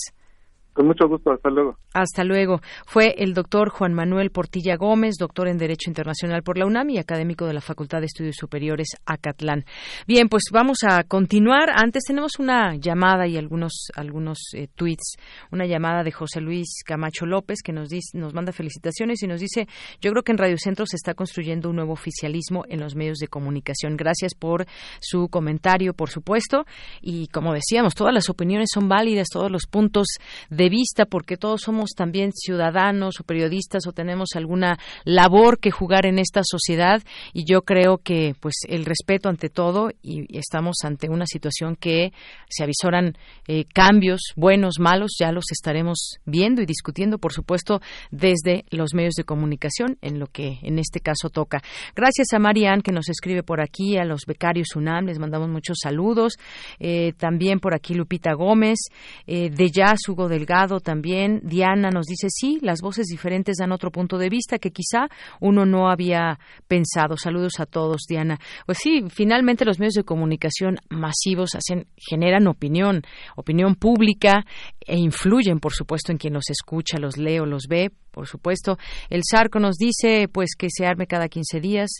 Con 0.74 0.88
mucho 0.88 1.06
gusto, 1.06 1.30
hasta 1.30 1.50
luego. 1.50 1.78
Hasta 1.92 2.24
luego. 2.24 2.60
Fue 2.84 3.14
el 3.18 3.32
doctor 3.32 3.68
Juan 3.68 3.94
Manuel 3.94 4.30
Portilla 4.30 4.76
Gómez, 4.76 5.14
doctor 5.20 5.46
en 5.46 5.56
Derecho 5.56 5.88
Internacional 5.88 6.42
por 6.42 6.58
la 6.58 6.66
UNAM 6.66 6.90
y 6.90 6.98
académico 6.98 7.46
de 7.46 7.54
la 7.54 7.60
Facultad 7.60 8.00
de 8.00 8.06
Estudios 8.06 8.34
Superiores 8.36 8.88
Acatlán. 9.06 9.64
Bien, 10.08 10.28
pues 10.28 10.42
vamos 10.52 10.78
a 10.82 11.04
continuar. 11.04 11.70
Antes 11.72 12.02
tenemos 12.08 12.40
una 12.40 12.74
llamada 12.74 13.28
y 13.28 13.36
algunos 13.36 13.92
algunos 13.94 14.38
eh, 14.54 14.66
tweets. 14.74 15.16
Una 15.52 15.64
llamada 15.64 16.02
de 16.02 16.10
José 16.10 16.40
Luis 16.40 16.82
Camacho 16.84 17.24
López 17.24 17.62
que 17.62 17.72
nos 17.72 17.88
dice, 17.88 18.18
nos 18.18 18.34
manda 18.34 18.50
felicitaciones 18.50 19.22
y 19.22 19.28
nos 19.28 19.40
dice, 19.40 19.68
yo 20.00 20.10
creo 20.10 20.24
que 20.24 20.32
en 20.32 20.38
Radio 20.38 20.58
Centro 20.58 20.86
se 20.86 20.96
está 20.96 21.14
construyendo 21.14 21.70
un 21.70 21.76
nuevo 21.76 21.92
oficialismo 21.92 22.64
en 22.68 22.80
los 22.80 22.96
medios 22.96 23.18
de 23.18 23.28
comunicación. 23.28 23.96
Gracias 23.96 24.34
por 24.34 24.66
su 25.00 25.28
comentario, 25.28 25.94
por 25.94 26.10
supuesto. 26.10 26.66
Y 27.00 27.28
como 27.28 27.54
decíamos, 27.54 27.94
todas 27.94 28.12
las 28.12 28.28
opiniones 28.28 28.70
son 28.74 28.88
válidas, 28.88 29.28
todos 29.32 29.52
los 29.52 29.66
puntos 29.66 30.06
de 30.50 30.63
de 30.64 30.70
vista 30.70 31.04
porque 31.04 31.36
todos 31.36 31.60
somos 31.60 31.90
también 31.90 32.32
ciudadanos 32.32 33.20
o 33.20 33.24
periodistas 33.24 33.86
o 33.86 33.92
tenemos 33.92 34.30
alguna 34.34 34.78
labor 35.04 35.58
que 35.58 35.70
jugar 35.70 36.06
en 36.06 36.18
esta 36.18 36.40
sociedad 36.42 37.02
y 37.34 37.44
yo 37.44 37.62
creo 37.62 37.98
que 37.98 38.34
pues 38.40 38.54
el 38.66 38.86
respeto 38.86 39.28
ante 39.28 39.50
todo 39.50 39.90
y, 40.02 40.24
estamos 40.38 40.76
ante 40.82 41.10
una 41.10 41.26
situación 41.26 41.76
que 41.76 42.12
se 42.48 42.64
avisoran 42.64 43.14
eh, 43.46 43.66
cambios 43.74 44.32
buenos, 44.36 44.78
malos, 44.78 45.16
ya 45.20 45.32
los 45.32 45.44
estaremos 45.52 46.16
viendo 46.24 46.62
y 46.62 46.66
discutiendo 46.66 47.18
por 47.18 47.34
supuesto 47.34 47.82
desde 48.10 48.64
los 48.70 48.94
medios 48.94 49.14
de 49.14 49.24
comunicación 49.24 49.98
en 50.00 50.18
lo 50.18 50.28
que 50.28 50.60
en 50.62 50.78
este 50.78 51.00
caso 51.00 51.28
toca. 51.28 51.60
Gracias 51.94 52.28
a 52.32 52.38
Marianne 52.38 52.82
que 52.82 52.92
nos 52.92 53.10
escribe 53.10 53.42
por 53.42 53.60
aquí, 53.60 53.98
a 53.98 54.04
los 54.06 54.22
becarios 54.26 54.76
UNAM, 54.76 55.04
les 55.06 55.18
mandamos 55.18 55.50
muchos 55.50 55.76
saludos. 55.82 56.38
Eh, 56.78 57.12
también 57.18 57.60
por 57.60 57.74
aquí 57.74 57.92
Lupita 57.92 58.32
Gómez, 58.32 58.78
eh, 59.26 59.50
de 59.50 59.70
Jazz 59.70 60.08
Hugo 60.08 60.26
Delgado 60.26 60.53
también. 60.80 61.40
Diana 61.42 61.90
nos 61.90 62.06
dice, 62.06 62.28
sí, 62.30 62.58
las 62.62 62.80
voces 62.80 63.06
diferentes 63.06 63.56
dan 63.58 63.72
otro 63.72 63.90
punto 63.90 64.18
de 64.18 64.28
vista 64.28 64.58
que 64.58 64.70
quizá 64.70 65.08
uno 65.40 65.66
no 65.66 65.90
había 65.90 66.38
pensado. 66.68 67.16
Saludos 67.16 67.58
a 67.58 67.66
todos, 67.66 68.02
Diana. 68.08 68.38
Pues 68.66 68.78
sí, 68.80 69.04
finalmente 69.10 69.64
los 69.64 69.78
medios 69.78 69.94
de 69.94 70.04
comunicación 70.04 70.78
masivos 70.90 71.50
hacen, 71.54 71.86
generan 71.96 72.46
opinión, 72.46 73.02
opinión 73.36 73.74
pública 73.74 74.44
e 74.80 74.96
influyen, 74.96 75.60
por 75.60 75.72
supuesto, 75.72 76.12
en 76.12 76.18
quien 76.18 76.34
los 76.34 76.50
escucha, 76.50 76.98
los 76.98 77.16
lee 77.16 77.40
o 77.40 77.46
los 77.46 77.64
ve 77.68 77.90
por 78.14 78.28
supuesto. 78.28 78.78
El 79.10 79.22
Sarco 79.28 79.58
nos 79.58 79.76
dice 79.76 80.28
pues 80.32 80.50
que 80.56 80.68
se 80.70 80.86
arme 80.86 81.06
cada 81.06 81.28
15 81.28 81.60
días. 81.60 81.90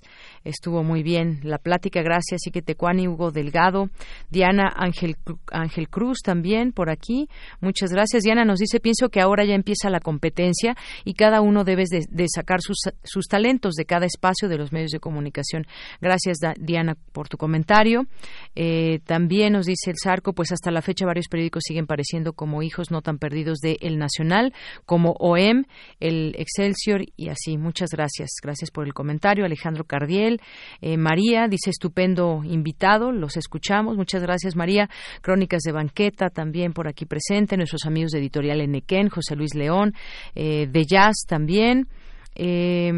Estuvo 0.44 0.84
muy 0.84 1.02
bien 1.02 1.40
la 1.42 1.58
plática, 1.58 2.02
gracias. 2.02 2.46
Y 2.46 2.50
que 2.52 2.62
Tecuani, 2.62 3.08
Hugo 3.08 3.32
Delgado, 3.32 3.90
Diana 4.30 4.72
Ángel, 4.76 5.16
Ángel 5.50 5.88
Cruz 5.88 6.20
también 6.24 6.72
por 6.72 6.88
aquí. 6.88 7.28
Muchas 7.60 7.90
gracias. 7.90 8.22
Diana 8.22 8.44
nos 8.44 8.60
dice, 8.60 8.78
pienso 8.78 9.08
que 9.08 9.20
ahora 9.20 9.44
ya 9.44 9.54
empieza 9.54 9.90
la 9.90 10.00
competencia 10.00 10.76
y 11.04 11.14
cada 11.14 11.40
uno 11.40 11.64
debe 11.64 11.84
de, 11.88 12.26
sacar 12.28 12.60
sus, 12.60 12.78
sus, 13.02 13.26
talentos 13.26 13.74
de 13.74 13.84
cada 13.84 14.06
espacio 14.06 14.48
de 14.48 14.56
los 14.56 14.72
medios 14.72 14.92
de 14.92 15.00
comunicación. 15.00 15.66
Gracias, 16.00 16.38
Diana, 16.58 16.96
por 17.12 17.28
tu 17.28 17.36
comentario. 17.36 18.06
Eh, 18.54 19.00
también 19.04 19.54
nos 19.54 19.66
dice 19.66 19.90
el 19.90 19.96
Sarco, 20.00 20.32
pues 20.32 20.52
hasta 20.52 20.70
la 20.70 20.82
fecha 20.82 21.06
varios 21.06 21.28
periódicos 21.28 21.64
siguen 21.66 21.86
pareciendo 21.86 22.32
como 22.32 22.62
hijos 22.62 22.90
no 22.90 23.02
tan 23.02 23.18
perdidos 23.18 23.58
de 23.58 23.78
El 23.80 23.98
Nacional, 23.98 24.52
como 24.86 25.16
OEM, 25.18 25.64
el 26.04 26.34
Excelsior 26.38 27.02
y 27.16 27.28
así. 27.28 27.56
Muchas 27.56 27.90
gracias. 27.90 28.30
Gracias 28.42 28.70
por 28.70 28.86
el 28.86 28.92
comentario. 28.92 29.44
Alejandro 29.44 29.84
Cardiel. 29.84 30.40
Eh, 30.80 30.96
María 30.96 31.48
dice 31.48 31.70
estupendo 31.70 32.42
invitado. 32.44 33.10
Los 33.10 33.36
escuchamos. 33.36 33.96
Muchas 33.96 34.22
gracias, 34.22 34.54
María. 34.54 34.88
Crónicas 35.22 35.62
de 35.62 35.72
Banqueta 35.72 36.28
también 36.28 36.72
por 36.72 36.88
aquí 36.88 37.06
presente. 37.06 37.56
Nuestros 37.56 37.86
amigos 37.86 38.10
de 38.10 38.18
Editorial 38.18 38.60
Enequén, 38.60 39.08
José 39.08 39.34
Luis 39.34 39.54
León. 39.54 39.94
Eh, 40.34 40.66
de 40.70 40.84
Jazz 40.84 41.24
también. 41.26 41.88
Eh, 42.34 42.92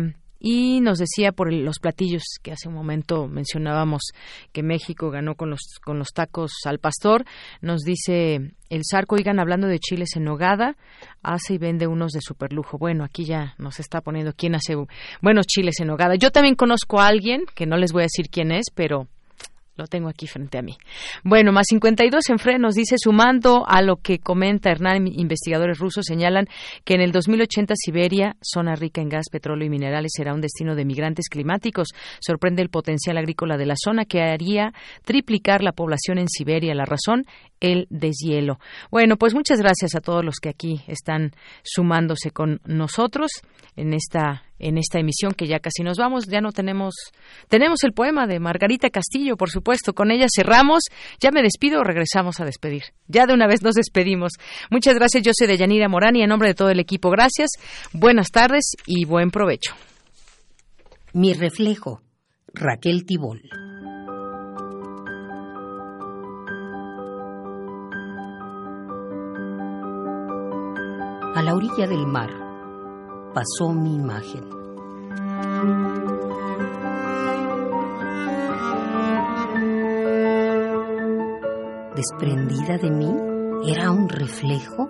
y 0.49 0.81
nos 0.81 0.99
decía 0.99 1.33
por 1.33 1.53
los 1.53 1.81
platillos 1.81 2.23
que 2.41 2.53
hace 2.53 2.69
un 2.69 2.75
momento 2.75 3.27
mencionábamos 3.27 4.13
que 4.53 4.63
México 4.63 5.11
ganó 5.11 5.35
con 5.35 5.51
los 5.51 5.61
con 5.85 5.99
los 5.99 6.13
tacos 6.15 6.53
al 6.67 6.79
pastor 6.79 7.25
nos 7.61 7.81
dice 7.81 8.53
el 8.69 8.83
Zarco, 8.89 9.17
oigan, 9.17 9.41
hablando 9.41 9.67
de 9.67 9.79
chiles 9.79 10.11
en 10.17 10.25
nogada, 10.25 10.77
hace 11.23 11.55
y 11.55 11.59
vende 11.59 11.87
unos 11.87 12.13
de 12.13 12.21
superlujo. 12.21 12.79
Bueno, 12.79 13.05
aquí 13.05 13.25
ya 13.25 13.55
nos 13.59 13.79
está 13.79 14.01
poniendo 14.01 14.33
quién 14.37 14.57
hace 14.57 14.75
buenos 15.23 15.47
chiles 15.47 15.79
en 15.81 15.87
nogada. 15.87 16.17
Yo 16.17 16.33
también 16.33 16.57
conozco 16.57 17.01
a 17.01 17.07
alguien, 17.07 17.43
que 17.55 17.67
no 17.67 17.77
les 17.77 17.93
voy 17.93 18.03
a 18.03 18.11
decir 18.11 18.29
quién 18.29 18.51
es, 18.51 18.67
pero 18.75 19.07
lo 19.77 19.87
tengo 19.87 20.09
aquí 20.09 20.27
frente 20.27 20.59
a 20.59 20.63
mí. 20.63 20.77
Bueno, 21.23 21.53
más 21.53 21.67
52 21.69 22.31
en 22.31 22.39
FRE 22.39 22.59
nos 22.59 22.75
dice, 22.75 22.97
sumando 22.99 23.65
a 23.67 23.83
lo 23.83 23.97
que 23.97 24.19
comenta 24.19 24.71
Hernán, 24.71 25.07
investigadores 25.07 25.79
rusos 25.79 26.07
señalan 26.07 26.47
que 26.85 26.95
en 26.95 27.03
el 27.03 27.13
2080 27.13 27.75
Siberia, 27.77 28.37
zona 28.43 28.75
rica 28.75 29.01
en 29.01 29.09
gas, 29.09 29.27
petróleo 29.31 29.67
y 29.67 29.71
minerales, 29.71 30.13
será 30.17 30.35
un 30.35 30.41
destino 30.41 30.75
de 30.75 30.85
migrantes 30.85 31.29
climáticos. 31.29 31.89
Sorprende 32.21 32.63
el 32.63 32.71
potencial 32.71 33.19
agrícola 33.19 33.57
de 33.57 33.67
la 33.67 33.75
zona 33.77 34.05
que 34.05 34.23
haría 34.23 34.73
triplicar 35.05 35.63
la 35.63 35.73
población 35.73 36.19
en 36.19 36.29
Siberia. 36.29 36.75
La 36.75 36.85
razón, 36.85 37.25
el 37.61 37.87
deshielo. 37.91 38.59
Bueno, 38.91 39.17
pues 39.17 39.35
muchas 39.35 39.61
gracias 39.61 39.95
a 39.95 40.01
todos 40.01 40.25
los 40.25 40.37
que 40.37 40.49
aquí 40.49 40.83
están 40.87 41.33
sumándose 41.63 42.31
con 42.31 42.61
nosotros 42.65 43.31
en 43.77 43.93
esta 43.93 44.46
en 44.59 44.79
esta 44.79 44.99
emisión 44.99 45.33
que 45.33 45.47
ya 45.47 45.59
casi 45.61 45.83
nos 45.83 45.99
vamos, 45.99 46.27
ya 46.27 46.41
no 46.41 46.53
tenemos 46.53 46.95
tenemos 47.49 47.85
el 47.85 47.93
poema 47.93 48.27
de 48.27 48.41
Margarita 48.41 48.91
Castillo, 48.91 49.37
por 49.37 49.51
supuesto, 49.51 49.95
con 49.95 50.11
ella 50.11 50.27
cerramos, 50.35 50.85
ya 51.21 51.31
me 51.31 51.43
despido 51.43 51.85
regresamos 51.85 52.41
a 52.41 52.45
despedir. 52.45 52.85
Ya 53.09 53.27
de 53.27 53.35
una 53.35 53.47
vez 53.47 53.63
nos 53.63 53.75
despedimos. 53.75 54.33
Muchas 54.71 54.95
gracias, 54.95 55.23
yo 55.23 55.33
soy 55.37 55.47
de 55.47 55.57
Yanira 55.57 55.89
Morán 55.89 56.17
y 56.17 56.23
en 56.23 56.29
nombre 56.29 56.49
de 56.49 56.55
todo 56.55 56.71
el 56.71 56.81
equipo, 56.81 57.11
gracias. 57.11 57.51
Buenas 57.93 58.31
tardes 58.31 58.73
y 58.87 59.05
buen 59.05 59.31
provecho. 59.31 59.75
Mi 61.13 61.33
reflejo, 61.33 62.03
Raquel 62.53 63.05
Tibol. 63.07 63.43
A 71.35 71.43
la 71.43 71.55
orilla 71.55 71.87
del 71.87 72.07
mar 72.07 72.46
pasó 73.37 73.71
mi 73.71 73.95
imagen. 73.95 74.49
Desprendida 81.95 82.79
de 82.79 82.91
mí, 82.91 83.15
era 83.71 83.91
un 83.91 84.09
reflejo. 84.09 84.89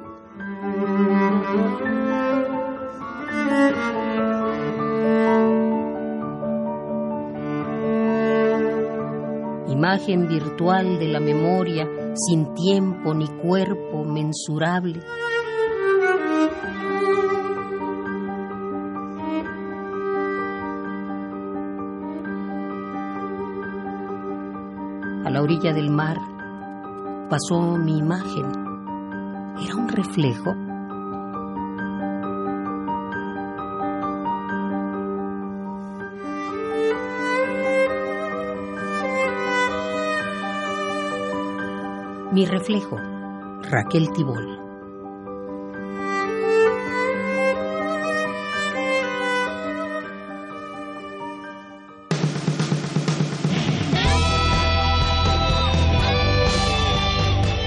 Imagen 9.67 10.29
virtual 10.29 11.01
de 11.01 11.09
la 11.09 11.19
memoria, 11.19 11.89
sin 12.15 12.55
tiempo 12.55 13.13
ni 13.13 13.27
cuerpo 13.27 14.05
mensurable. 14.05 15.01
Orilla 25.47 25.73
del 25.73 25.91
mar 25.91 26.19
pasó 27.31 27.77
mi 27.79 27.99
imagen. 27.99 28.47
Era 29.63 29.77
un 29.77 29.89
reflejo. 29.89 30.53
Mi 42.33 42.45
reflejo, 42.45 42.97
Raquel 43.71 44.11
Tibol. 44.15 44.56